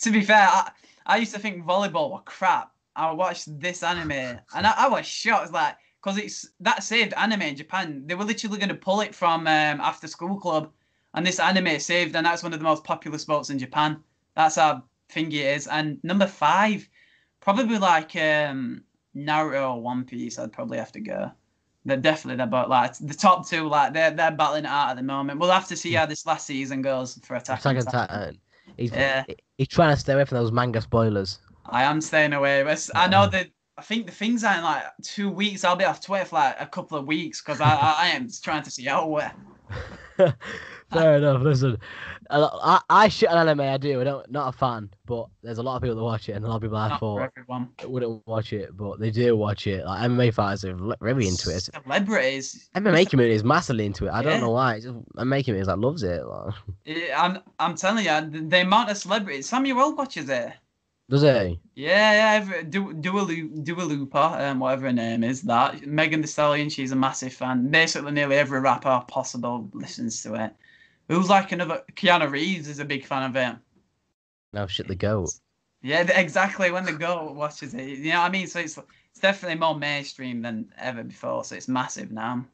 to 0.00 0.10
be 0.10 0.22
fair, 0.22 0.46
I, 0.48 0.70
I 1.06 1.16
used 1.16 1.34
to 1.34 1.40
think 1.40 1.64
volleyball 1.64 2.12
were 2.12 2.20
crap. 2.20 2.72
I 2.94 3.10
watched 3.12 3.58
this 3.60 3.82
anime 3.82 4.12
and 4.12 4.66
I, 4.66 4.74
I 4.76 4.88
was 4.88 5.06
shocked, 5.06 5.52
like, 5.52 5.76
because 6.02 6.18
it's 6.18 6.50
that 6.60 6.82
saved 6.82 7.12
anime 7.14 7.42
in 7.42 7.56
Japan. 7.56 8.02
They 8.06 8.14
were 8.14 8.24
literally 8.24 8.58
going 8.58 8.68
to 8.68 8.74
pull 8.74 9.00
it 9.00 9.14
from 9.14 9.42
um, 9.42 9.80
After 9.80 10.06
School 10.06 10.36
Club, 10.36 10.70
and 11.14 11.26
this 11.26 11.40
anime 11.40 11.80
saved, 11.80 12.14
and 12.14 12.26
that's 12.26 12.42
one 12.42 12.52
of 12.52 12.60
the 12.60 12.64
most 12.64 12.84
popular 12.84 13.18
sports 13.18 13.50
in 13.50 13.58
Japan. 13.58 13.98
That's 14.36 14.56
how 14.56 14.84
thingy 15.10 15.34
it 15.34 15.56
is. 15.56 15.66
And 15.66 15.98
number 16.04 16.26
five, 16.26 16.88
probably 17.40 17.78
like 17.78 18.14
um, 18.14 18.84
Naruto 19.16 19.74
or 19.74 19.82
One 19.82 20.04
Piece. 20.04 20.38
I'd 20.38 20.52
probably 20.52 20.78
have 20.78 20.92
to 20.92 21.00
go. 21.00 21.30
They're 21.84 21.96
definitely 21.96 22.36
they're 22.36 22.46
both 22.46 22.68
like 22.68 22.94
the 22.98 23.14
top 23.14 23.48
two. 23.48 23.68
Like 23.68 23.94
they're 23.94 24.10
they're 24.10 24.30
battling 24.30 24.64
it 24.64 24.70
out 24.70 24.90
at 24.90 24.96
the 24.96 25.02
moment. 25.02 25.40
We'll 25.40 25.50
have 25.50 25.68
to 25.68 25.76
see 25.76 25.90
hmm. 25.92 25.96
how 25.96 26.06
this 26.06 26.26
last 26.26 26.46
season 26.46 26.82
goes 26.82 27.18
for 27.24 27.36
Attack. 27.36 27.60
Attack 27.60 27.76
on 27.76 27.84
Titan. 27.84 28.38
He's 28.76 28.92
Yeah. 28.92 29.24
he's 29.56 29.68
trying 29.68 29.94
to 29.94 30.00
stay 30.00 30.12
away 30.12 30.24
from 30.24 30.38
those 30.38 30.52
manga 30.52 30.80
spoilers. 30.80 31.38
I 31.66 31.84
am 31.84 32.00
staying 32.00 32.32
away. 32.32 32.62
But 32.62 32.88
I 32.94 33.08
know 33.08 33.22
mm-hmm. 33.22 33.32
that 33.32 33.48
I 33.78 33.82
think 33.82 34.06
the 34.06 34.12
things 34.12 34.44
are 34.44 34.56
in 34.56 34.64
like 34.64 34.84
two 35.02 35.30
weeks. 35.30 35.64
I'll 35.64 35.76
be 35.76 35.84
off 35.84 36.04
Twitter 36.04 36.24
for 36.24 36.36
like 36.36 36.56
a 36.58 36.66
couple 36.66 36.98
of 36.98 37.06
weeks 37.06 37.40
because 37.40 37.60
I, 37.60 37.70
I, 37.70 37.94
I 37.98 38.06
am 38.08 38.28
trying 38.42 38.62
to 38.64 38.70
see 38.70 38.86
where. 38.86 39.32
Fair 40.92 41.18
enough. 41.18 41.42
Listen, 41.42 41.76
I, 42.30 42.80
I 42.88 43.08
shit 43.08 43.28
on 43.28 43.36
anime. 43.36 43.60
I 43.60 43.76
do. 43.76 44.00
I 44.00 44.04
don't. 44.04 44.30
Not 44.30 44.54
a 44.54 44.56
fan, 44.56 44.90
but 45.06 45.26
there's 45.42 45.58
a 45.58 45.62
lot 45.62 45.76
of 45.76 45.82
people 45.82 45.96
that 45.96 46.02
watch 46.02 46.28
it, 46.28 46.32
and 46.32 46.44
a 46.44 46.48
lot 46.48 46.56
of 46.56 46.62
people 46.62 46.76
I 46.76 46.88
Not 46.88 47.00
thought 47.00 47.30
everyone. 47.36 47.68
wouldn't 47.84 48.26
watch 48.26 48.52
it, 48.52 48.76
but 48.76 48.98
they 48.98 49.10
do 49.10 49.36
watch 49.36 49.66
it. 49.66 49.84
Like 49.84 50.10
MMA 50.10 50.32
fighters 50.32 50.64
are 50.64 50.74
really 51.00 51.28
into 51.28 51.54
it. 51.54 51.60
Celebrities. 51.60 52.70
MMA 52.74 53.08
community 53.10 53.34
is 53.34 53.44
massively 53.44 53.86
into 53.86 54.06
it. 54.06 54.10
I 54.12 54.22
don't 54.22 54.40
know 54.40 54.50
why. 54.50 54.76
It's 54.76 54.84
just, 54.86 54.96
MMA 55.16 55.44
community 55.44 55.60
is 55.60 55.68
like 55.68 55.78
loves 55.78 56.02
it. 56.02 56.22
Like, 56.26 56.54
I'm 57.16 57.38
I'm 57.58 57.74
telling 57.74 58.04
you, 58.04 58.30
the, 58.30 58.46
the 58.48 58.60
amount 58.62 58.90
of 58.90 58.96
celebrities. 58.96 59.48
Samuel 59.48 59.94
watches 59.94 60.28
it. 60.28 60.52
Does 61.08 61.22
he? 61.22 61.60
Yeah, 61.74 62.40
yeah. 62.42 62.62
Dua, 62.62 63.22
Lu- 63.22 63.62
Dua 63.62 63.82
Lipa, 63.82 64.50
um, 64.50 64.60
whatever 64.60 64.86
her 64.86 64.92
name 64.92 65.24
is, 65.24 65.42
that 65.42 65.86
Megan 65.86 66.20
Thee 66.20 66.26
Stallion. 66.26 66.68
She's 66.68 66.92
a 66.92 66.96
massive 66.96 67.32
fan. 67.32 67.70
Basically, 67.70 68.12
nearly 68.12 68.36
every 68.36 68.60
rapper 68.60 69.04
possible 69.08 69.70
listens 69.72 70.22
to 70.22 70.34
it. 70.34 70.54
Who's 71.08 71.28
like 71.28 71.52
another? 71.52 71.82
Keanu 71.94 72.30
Reeves 72.30 72.68
is 72.68 72.80
a 72.80 72.84
big 72.84 73.06
fan 73.06 73.30
of 73.30 73.36
it. 73.36 73.56
No 74.52 74.66
shit. 74.66 74.88
The 74.88 74.94
goat. 74.94 75.30
Yeah, 75.82 76.02
exactly. 76.18 76.70
When 76.70 76.84
the 76.84 76.92
goat 76.92 77.34
watches 77.34 77.74
it, 77.74 77.88
you 77.88 78.12
know 78.12 78.18
what 78.20 78.26
I 78.26 78.30
mean. 78.30 78.46
So 78.46 78.58
it's 78.60 78.78
it's 79.10 79.20
definitely 79.20 79.58
more 79.58 79.78
mainstream 79.78 80.42
than 80.42 80.72
ever 80.78 81.04
before. 81.04 81.44
So 81.44 81.54
it's 81.54 81.68
massive 81.68 82.10
now. 82.10 82.44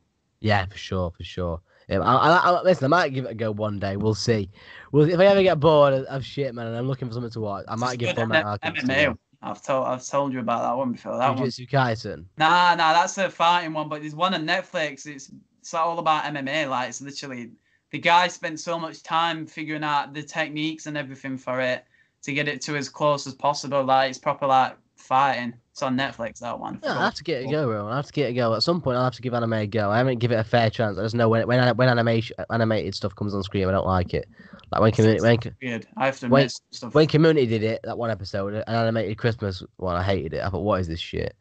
Yeah, 0.41 0.67
for 0.67 0.77
sure, 0.77 1.11
for 1.11 1.25
sure. 1.25 1.61
Um, 1.91 2.03
I, 2.03 2.17
I, 2.17 2.37
I, 2.37 2.63
listen, 2.63 2.87
I 2.87 2.89
might 2.89 3.15
give 3.15 3.25
it 3.25 3.33
a 3.33 3.35
go 3.35 3.53
one 3.53 3.79
day. 3.79 3.97
We'll 3.97 4.15
see. 4.15 4.51
Well, 4.93 5.09
if 5.09 5.19
I 5.19 5.27
ever 5.27 5.43
get 5.43 5.61
bored 5.61 5.93
of, 5.93 6.25
shit, 6.25 6.55
man, 6.55 6.67
and 6.67 6.77
I'm 6.77 6.89
looking 6.89 7.09
for 7.09 7.15
something 7.15 7.33
to 7.33 7.41
watch, 7.41 7.65
I 7.69 7.77
might 7.77 7.99
give 7.99 8.11
Good 8.11 8.17
Full 8.17 8.27
Metal 8.27 8.53
a 8.55 8.59
MMA. 8.59 9.07
go. 9.07 9.19
I've 9.43 9.63
told 9.63 9.87
I've 9.87 10.07
told 10.07 10.33
you 10.33 10.41
about 10.41 10.63
that 10.63 10.77
one 10.77 10.93
before. 10.93 11.19
That 11.19 11.35
one. 11.35 11.45
Jujutsu 11.47 11.69
Kaisen. 11.69 12.25
Nah, 12.39 12.75
nah, 12.75 12.95
that's 12.95 13.19
a 13.19 13.29
fighting 13.29 13.75
one. 13.75 13.91
But 13.91 14.01
there's 14.01 14.15
one 14.15 14.33
on 14.33 14.47
Netflix. 14.47 15.07
It's 15.07 15.31
it's 15.61 15.75
all 15.75 15.99
about 15.99 16.25
MMA. 16.25 16.69
Like 16.69 16.89
it's 16.89 17.03
literally 17.03 17.51
the 17.91 17.99
guy 17.99 18.29
spent 18.29 18.59
so 18.59 18.79
much 18.79 19.03
time 19.03 19.47
figuring 19.47 19.85
out 19.85 20.15
the 20.15 20.23
techniques 20.23 20.87
and 20.87 20.97
everything 20.97 21.37
for 21.37 21.61
it 21.61 21.85
to 22.23 22.33
get 22.33 22.49
it 22.49 22.63
to 22.63 22.77
as 22.77 22.89
close 22.89 23.27
as 23.27 23.35
possible. 23.35 23.85
Like 23.85 24.11
it's 24.11 24.19
proper 24.19 24.47
like 24.47 24.77
fighting. 24.97 25.53
It's 25.75 25.83
on 25.83 25.97
Netflix. 25.99 26.39
That 26.39 26.61
one. 26.61 26.79
Yeah, 26.85 26.93
I'll 26.93 27.01
have 27.01 27.15
to 27.15 27.25
get 27.25 27.43
it 27.43 27.47
a 27.47 27.51
go, 27.51 27.67
bro. 27.67 27.89
I'll 27.89 27.97
have 27.97 28.07
to 28.07 28.13
get 28.13 28.27
it 28.29 28.31
a 28.31 28.35
go. 28.35 28.55
At 28.55 28.63
some 28.63 28.81
point, 28.81 28.97
I'll 28.97 29.03
have 29.03 29.17
to 29.17 29.23
give 29.23 29.35
anime 29.35 29.55
a 29.55 29.67
go. 29.67 29.91
I 29.91 29.99
haven't 29.99 30.21
give 30.21 30.31
it 30.31 30.37
a 30.37 30.45
fair 30.45 30.71
chance. 30.71 30.97
I 30.99 31.03
just 31.03 31.17
know 31.17 31.29
when 31.29 31.49
when 31.49 31.77
when 31.77 31.89
animation 31.89 32.37
animated 32.49 32.95
stuff 32.95 33.13
comes 33.17 33.35
on 33.35 33.43
screen, 33.43 33.67
I 33.67 33.73
don't 33.73 33.85
like 33.85 34.15
it. 34.15 34.29
Like 34.71 34.81
when 34.83 34.93
community 34.93 35.21
when, 35.21 35.41
Weird. 35.61 35.89
I 35.97 36.07
have 36.07 36.21
to 36.21 36.29
Wait, 36.29 36.43
admit 36.43 36.53
some 36.53 36.63
stuff. 36.71 36.95
when 36.95 37.09
community 37.09 37.49
did 37.49 37.65
it, 37.65 37.81
that 37.83 37.99
one 37.99 38.13
episode, 38.13 38.55
an 38.55 38.63
animated 38.69 39.19
Christmas 39.19 39.65
one, 39.79 39.97
I 39.97 40.03
hated 40.05 40.35
it. 40.35 40.45
I 40.45 40.49
thought, 40.49 40.63
what 40.63 40.81
is 40.81 40.87
this 40.87 41.01
shit? 41.01 41.35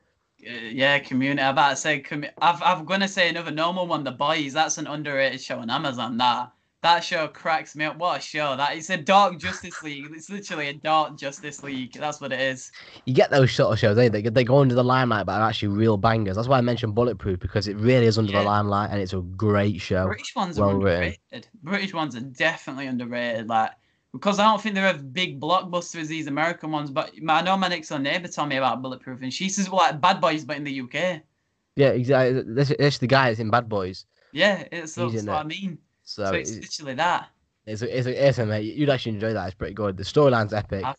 Uh, 0.44 0.50
yeah, 0.72 0.98
community. 0.98 1.40
I'm 1.44 1.52
about 1.54 1.70
to 1.70 1.76
say, 1.76 2.02
commu- 2.02 2.32
I've, 2.42 2.60
I'm 2.64 2.86
gonna 2.86 3.08
say 3.08 3.30
another 3.30 3.52
normal 3.52 3.86
one, 3.86 4.04
The 4.04 4.10
Boys. 4.14 4.54
That's 4.54 4.80
an 4.80 4.88
underrated 4.88 5.42
show 5.42 5.60
on 5.60 5.70
Amazon. 5.70 6.18
That 6.18 6.52
that 6.84 7.04
show 7.04 7.28
cracks 7.28 7.76
me 7.76 7.86
up. 7.86 7.98
What 7.98 8.20
a 8.20 8.22
show! 8.22 8.56
That 8.56 8.76
it's 8.78 8.90
a 8.90 8.98
dark 8.98 9.40
Justice 9.40 9.82
League. 9.82 10.08
It's 10.12 10.30
literally 10.30 10.68
a 10.68 10.74
dark 10.74 11.18
Justice 11.18 11.64
League. 11.64 11.94
That's 11.94 12.22
what 12.22 12.32
it 12.32 12.40
is. 12.40 12.72
You 13.06 13.14
get 13.14 13.32
those 13.32 13.52
sort 13.52 13.74
of 13.74 13.80
shows, 13.80 13.98
eh? 13.98 14.10
They 14.10 14.22
they 14.22 14.44
go 14.44 14.60
under 14.60 14.76
the 14.76 14.84
limelight, 14.84 15.26
but 15.26 15.42
are 15.42 15.50
actually 15.50 15.70
real 15.70 15.98
bangers. 15.98 16.36
That's 16.36 16.48
why 16.48 16.58
I 16.60 16.62
mentioned 16.62 16.94
Bulletproof 16.94 17.40
because 17.40 17.68
it 17.68 17.78
really 17.78 18.06
is 18.06 18.18
under 18.18 18.32
Yeah. 18.32 18.40
the 18.40 18.46
limelight, 18.46 18.92
and 18.92 19.00
it's 19.02 19.14
a 19.14 19.22
great 19.22 19.82
show. 19.82 20.06
British 20.08 20.36
ones 20.36 20.60
well 20.60 20.70
are 20.72 20.78
written. 20.78 21.16
underrated. 21.32 21.48
British 21.64 21.94
ones 21.94 22.16
are 22.16 22.22
definitely 22.22 22.88
underrated. 22.88 23.48
Like 23.48 23.72
because 24.12 24.38
I 24.38 24.44
don't 24.44 24.62
think 24.62 24.76
they're 24.76 24.86
as 24.86 25.02
big 25.02 25.40
blockbusters 25.42 26.02
as 26.02 26.08
these 26.08 26.28
American 26.28 26.72
ones. 26.72 26.92
But 26.92 27.12
I 27.28 27.42
know 27.42 27.58
my 27.58 27.68
next 27.68 27.90
door 27.90 28.00
neighbor 28.00 28.28
told 28.28 28.50
me 28.50 28.58
about 28.58 28.82
Bulletproof, 28.82 29.22
and 29.22 29.34
she 29.34 29.50
says 29.50 29.70
well, 29.70 29.80
like 29.82 30.00
Bad 30.00 30.22
Boys, 30.22 30.46
but 30.46 30.58
in 30.58 30.64
the 30.64 30.82
UK. 30.82 31.22
Yeah, 31.76 31.90
exactly. 31.90 32.44
This, 32.46 32.72
this 32.78 32.98
the 33.00 33.08
guy 33.08 33.30
that's 33.30 33.40
in 33.40 33.50
Bad 33.50 33.68
Boys. 33.68 34.06
Yeah, 34.32 34.64
it's 34.72 34.96
that's 34.96 35.14
what 35.14 35.16
it. 35.16 35.30
I 35.30 35.44
mean. 35.44 35.78
So, 36.04 36.26
So, 36.26 36.34
it's 36.34 36.52
it's, 36.52 36.80
literally 36.80 36.96
that. 36.96 37.30
it's, 37.66 37.82
a, 37.82 37.98
it's, 37.98 38.08
a, 38.08 38.28
it's 38.28 38.38
a, 38.40 38.46
mate. 38.46 38.76
You'd 38.76 38.90
actually 38.90 39.14
enjoy 39.14 39.34
that. 39.34 39.46
It's 39.48 39.56
pretty 39.56 39.74
good. 39.74 39.98
The 39.98 40.04
storyline's 40.04 40.54
epic. 40.54 40.84
I- 40.86 40.96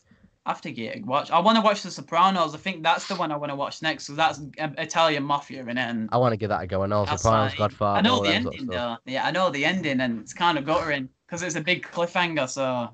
I 0.47 0.51
have 0.51 0.61
to 0.61 0.71
get 0.71 1.03
watch. 1.07 1.31
I 1.31 1.39
want 1.39 1.55
to 1.55 1.61
watch 1.63 1.81
The 1.81 1.89
Sopranos. 1.89 2.53
I 2.53 2.59
think 2.59 2.83
that's 2.83 3.07
the 3.07 3.15
one 3.15 3.31
I 3.31 3.35
want 3.35 3.49
to 3.51 3.55
watch 3.55 3.81
next 3.81 4.05
because 4.05 4.15
that's 4.15 4.41
Italian 4.77 5.23
mafia 5.23 5.61
in 5.63 5.69
it. 5.69 5.77
And 5.81 6.07
I 6.11 6.17
want 6.17 6.33
to 6.33 6.37
give 6.37 6.49
that 6.49 6.61
a 6.61 6.67
go. 6.67 6.83
And 6.83 6.93
also, 6.93 7.09
that's 7.09 7.23
Sopranos, 7.23 7.49
like- 7.53 7.57
Godfather. 7.57 7.97
I 7.97 8.01
know 8.01 8.17
the 8.21 8.29
that 8.29 8.43
sort 8.43 8.53
of 8.53 8.59
ending 8.61 8.75
though. 8.75 8.97
Yeah, 9.07 9.25
I 9.25 9.31
know 9.31 9.49
the 9.49 9.65
ending, 9.65 10.01
and 10.01 10.19
it's 10.19 10.35
kind 10.35 10.59
of 10.59 10.65
guttering 10.67 11.09
because 11.25 11.41
it's 11.41 11.55
a 11.55 11.61
big 11.61 11.83
cliffhanger. 11.83 12.47
So, 12.47 12.89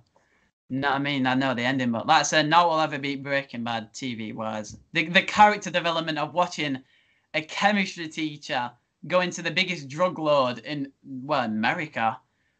you 0.70 0.80
know 0.80 0.92
what 0.92 0.96
I 0.96 1.00
mean? 1.00 1.28
I 1.28 1.34
know 1.34 1.54
the 1.54 1.66
ending, 1.66 1.92
but 1.92 2.08
like 2.08 2.22
I 2.22 2.24
said, 2.24 2.48
no 2.48 2.70
will 2.70 2.80
ever 2.80 2.98
beat 2.98 3.22
Breaking 3.22 3.66
Bad 3.66 3.92
TV 3.94 4.34
wise. 4.34 4.78
The 4.94 5.10
the 5.10 5.22
character 5.22 5.70
development 5.70 6.20
of 6.20 6.34
watching 6.34 6.82
a 7.34 7.42
chemistry 7.42 8.08
teacher 8.08 8.72
go 9.07 9.28
to 9.28 9.41
the 9.41 9.52
biggest 9.52 9.88
drug 9.88 10.19
lord 10.19 10.60
in 10.60 10.91
well 11.03 11.44
America. 11.45 12.18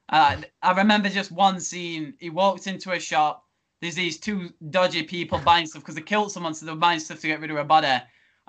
Uh, 0.10 0.38
I 0.62 0.74
remember 0.74 1.10
just 1.10 1.32
one 1.32 1.60
scene. 1.60 2.14
He 2.20 2.30
walked 2.30 2.68
into 2.68 2.92
a 2.92 3.00
shop. 3.00 3.46
There's 3.82 3.96
these 3.96 4.20
two 4.20 4.52
dodgy 4.70 5.04
people 5.04 5.40
buying 5.46 5.66
stuff 5.66 5.82
because 5.84 5.96
they 5.96 6.02
killed 6.02 6.32
someone, 6.32 6.54
so 6.54 6.66
they're 6.66 6.76
buying 6.76 7.00
stuff 7.00 7.22
to 7.22 7.28
get 7.28 7.40
rid 7.40 7.52
of 7.52 7.58
a 7.58 7.64
body. 7.64 7.98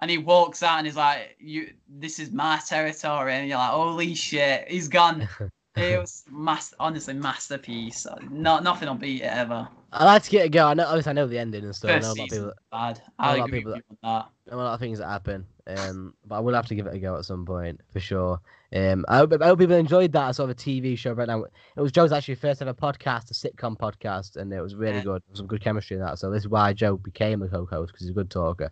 And 0.00 0.10
he 0.10 0.18
walks 0.18 0.62
out 0.62 0.78
and 0.78 0.86
he's 0.86 0.96
like, 0.96 1.36
"You, 1.38 1.72
this 1.88 2.18
is 2.18 2.32
my 2.32 2.60
territory," 2.66 3.34
and 3.34 3.48
you're 3.48 3.58
like, 3.58 3.70
"Holy 3.70 4.14
shit, 4.14 4.68
he's 4.68 4.88
gone." 4.88 5.28
it 5.76 6.00
was 6.00 6.24
mas- 6.30 6.74
honestly 6.80 7.14
masterpiece. 7.14 8.06
Not 8.30 8.64
nothing 8.64 8.88
will 8.88 8.96
beat 8.96 9.22
it 9.22 9.26
ever. 9.26 9.68
I 9.92 10.04
like 10.04 10.22
to 10.24 10.30
get 10.30 10.46
a 10.46 10.48
go. 10.48 10.66
I 10.66 10.74
know, 10.74 10.86
obviously, 10.86 11.10
I 11.10 11.12
know 11.12 11.26
the 11.26 11.38
ending 11.38 11.64
and 11.64 11.76
stuff. 11.76 11.90
I 11.90 11.94
know 11.94 12.00
First 12.00 12.16
a 12.16 12.20
lot 12.20 12.24
of 12.24 12.30
people, 12.30 12.52
bad. 12.70 13.02
I 13.18 13.26
know 13.26 13.32
I 13.32 13.38
of 13.38 13.44
agree 13.46 13.58
people 13.58 13.72
with 13.72 13.82
you 13.90 13.98
on 14.02 14.14
that. 14.46 14.54
a 14.54 14.56
lot 14.56 14.74
of 14.74 14.80
things 14.80 14.98
that 14.98 15.08
happen. 15.08 15.46
Um, 15.66 16.14
but 16.26 16.36
I 16.36 16.40
will 16.40 16.54
have 16.54 16.66
to 16.66 16.74
give 16.74 16.86
it 16.86 16.94
a 16.94 16.98
go 16.98 17.16
at 17.16 17.24
some 17.24 17.44
point 17.46 17.80
for 17.92 18.00
sure. 18.00 18.40
Um, 18.74 19.04
I 19.08 19.18
hope, 19.18 19.32
I 19.40 19.46
hope 19.46 19.58
people 19.58 19.76
enjoyed 19.76 20.12
that 20.12 20.34
sort 20.34 20.50
of 20.50 20.56
a 20.56 20.58
TV 20.58 20.96
show 20.96 21.12
right 21.12 21.28
now. 21.28 21.44
It 21.76 21.80
was 21.80 21.92
Joe's 21.92 22.10
actually 22.12 22.36
first 22.36 22.62
ever 22.62 22.74
podcast, 22.74 23.30
a 23.30 23.34
sitcom 23.34 23.76
podcast, 23.78 24.36
and 24.36 24.52
it 24.52 24.60
was 24.60 24.74
really 24.74 24.98
Yeah. 24.98 25.04
good. 25.04 25.22
Some 25.34 25.46
good 25.46 25.60
chemistry 25.60 25.96
in 25.96 26.02
that. 26.02 26.18
So 26.18 26.30
this 26.30 26.42
is 26.44 26.48
why 26.48 26.72
Joe 26.72 26.96
became 26.96 27.42
a 27.42 27.48
co-host 27.48 27.92
because 27.92 28.00
he's 28.06 28.10
a 28.10 28.14
good 28.14 28.30
talker, 28.30 28.70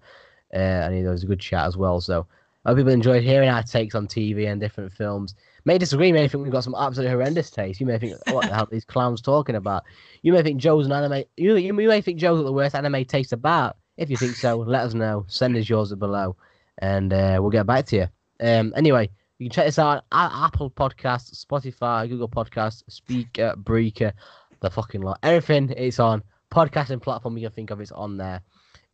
uh, 0.53 0.57
and 0.57 0.95
he 0.95 1.03
was 1.03 1.23
a 1.23 1.27
good 1.27 1.41
chat 1.41 1.67
as 1.67 1.77
well. 1.77 2.01
So 2.01 2.27
I 2.65 2.71
hope 2.71 2.79
people 2.79 2.93
enjoyed 2.93 3.23
hearing 3.23 3.49
our 3.49 3.63
takes 3.63 3.95
on 3.95 4.07
TV 4.07 4.51
and 4.51 4.61
different 4.61 4.93
films. 4.93 5.35
May 5.65 5.79
disagree, 5.79 6.13
may 6.13 6.27
think 6.29 6.43
we've 6.43 6.53
got 6.53 6.65
some 6.65 6.75
absolutely 6.75 7.13
horrendous 7.13 7.51
taste. 7.51 7.81
You 7.81 7.87
may 7.87 7.99
think, 7.99 8.15
what 8.33 8.47
the 8.49 8.55
hell 8.55 8.65
are 8.65 8.69
these 8.71 8.85
clowns 8.85 9.21
talking 9.21 9.55
about? 9.55 9.85
You 10.23 10.33
may 10.33 10.43
think 10.43 10.61
Joe's 10.61 10.87
an 10.87 10.93
anime. 10.93 11.25
You, 11.37 11.57
you 11.57 11.73
may 11.73 12.01
think 12.01 12.19
Joe's 12.19 12.39
got 12.41 12.45
the 12.45 12.53
worst 12.53 12.75
anime 12.75 13.05
taste 13.05 13.33
about. 13.33 13.77
If 13.99 14.09
you 14.09 14.17
think 14.17 14.37
so, 14.37 14.57
let 14.57 14.87
us 14.87 14.95
know. 14.95 15.27
Send 15.29 15.57
us 15.59 15.69
yours 15.69 15.95
below, 15.95 16.37
and 16.81 17.13
uh, 17.13 17.39
we'll 17.41 17.51
get 17.51 17.67
back 17.67 17.87
to 17.87 17.97
you. 17.97 18.09
Um, 18.41 18.73
anyway, 18.77 19.11
you 19.39 19.47
can 19.47 19.55
check 19.55 19.67
this 19.67 19.79
out 19.79 20.05
on 20.13 20.45
Apple 20.45 20.71
Podcasts, 20.71 21.45
Spotify, 21.45 22.09
Google 22.09 22.29
Podcasts, 22.29 22.83
Spreaker, 22.91 23.57
Breaker, 23.57 24.13
the 24.61 24.71
fucking 24.71 25.03
lot. 25.03 25.19
Everything 25.23 25.73
it's 25.77 26.01
on. 26.01 26.23
Podcasting 26.51 27.01
platform 27.01 27.39
you 27.39 27.47
can 27.47 27.55
think 27.55 27.71
of, 27.71 27.81
it's 27.81 27.93
on 27.93 28.17
there. 28.17 28.43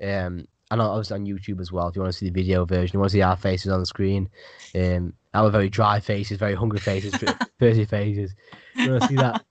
Um, 0.02 0.46
and 0.70 0.80
obviously 0.80 1.14
on 1.14 1.26
YouTube 1.26 1.60
as 1.60 1.72
well. 1.72 1.88
If 1.88 1.96
you 1.96 2.02
want 2.02 2.12
to 2.12 2.18
see 2.18 2.26
the 2.28 2.32
video 2.32 2.64
version, 2.64 2.94
you 2.94 3.00
want 3.00 3.10
to 3.10 3.14
see 3.14 3.22
our 3.22 3.36
faces 3.36 3.72
on 3.72 3.80
the 3.80 3.86
screen. 3.86 4.28
Um, 4.74 5.14
our 5.32 5.50
very 5.50 5.68
dry 5.68 6.00
faces, 6.00 6.38
very 6.38 6.54
hungry 6.54 6.80
faces, 6.80 7.14
thirsty 7.60 7.84
faces. 7.84 8.34
You 8.74 8.90
want 8.90 9.02
to 9.02 9.08
see 9.08 9.16
that? 9.16 9.44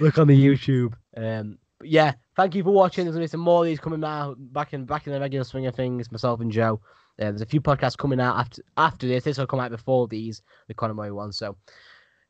Look 0.00 0.18
on 0.18 0.26
the 0.26 0.36
YouTube. 0.36 0.94
Um, 1.16 1.58
but 1.78 1.88
yeah, 1.88 2.12
thank 2.36 2.54
you 2.54 2.64
for 2.64 2.70
watching. 2.70 3.04
There's 3.04 3.14
gonna 3.14 3.24
be 3.24 3.28
some 3.28 3.40
more 3.40 3.60
of 3.60 3.66
these 3.66 3.78
coming 3.78 4.02
out 4.04 4.36
back 4.52 4.72
in 4.72 4.84
back 4.84 5.06
in 5.06 5.12
the 5.12 5.20
regular 5.20 5.44
swing 5.44 5.66
of 5.66 5.74
things. 5.74 6.10
Myself 6.10 6.40
and 6.40 6.50
Joe. 6.50 6.80
Uh, 7.18 7.30
there's 7.30 7.42
a 7.42 7.46
few 7.46 7.60
podcasts 7.60 7.96
coming 7.96 8.20
out 8.20 8.36
after 8.36 8.62
after 8.76 9.06
this. 9.06 9.24
This 9.24 9.38
will 9.38 9.46
come 9.46 9.60
out 9.60 9.70
before 9.70 10.06
these, 10.08 10.42
the 10.68 10.74
Conor 10.74 10.94
Murray 10.94 11.12
one. 11.12 11.32
So 11.32 11.50
uh, 11.50 11.54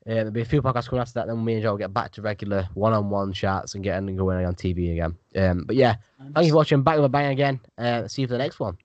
there'll 0.05 0.31
be 0.31 0.41
a 0.41 0.47
few 0.47 0.63
podcasts 0.63 0.89
coming 0.89 1.03
after 1.03 1.15
that. 1.15 1.27
Then 1.27 1.45
me 1.45 1.55
and 1.55 1.63
Joe 1.63 1.73
will 1.73 1.79
get 1.79 1.93
back 1.93 2.13
to 2.13 2.23
regular 2.23 2.69
one-on-one 2.75 3.33
chats 3.33 3.75
and 3.75 3.85
getting 3.85 4.17
going 4.17 4.47
on 4.47 4.55
TV 4.55 4.93
again. 4.93 5.17
Um, 5.37 5.65
but 5.67 5.77
yeah, 5.77 5.97
thank 6.35 6.47
you 6.47 6.53
for 6.53 6.57
watching. 6.57 6.83
Back 6.83 6.97
with 6.97 7.05
a 7.05 7.09
bang 7.09 7.33
again. 7.33 7.61
Uh, 7.77 8.09
see 8.09 8.23
you 8.23 8.29
for 8.29 8.33
the 8.33 8.39
next 8.39 8.59
one. 8.59 8.79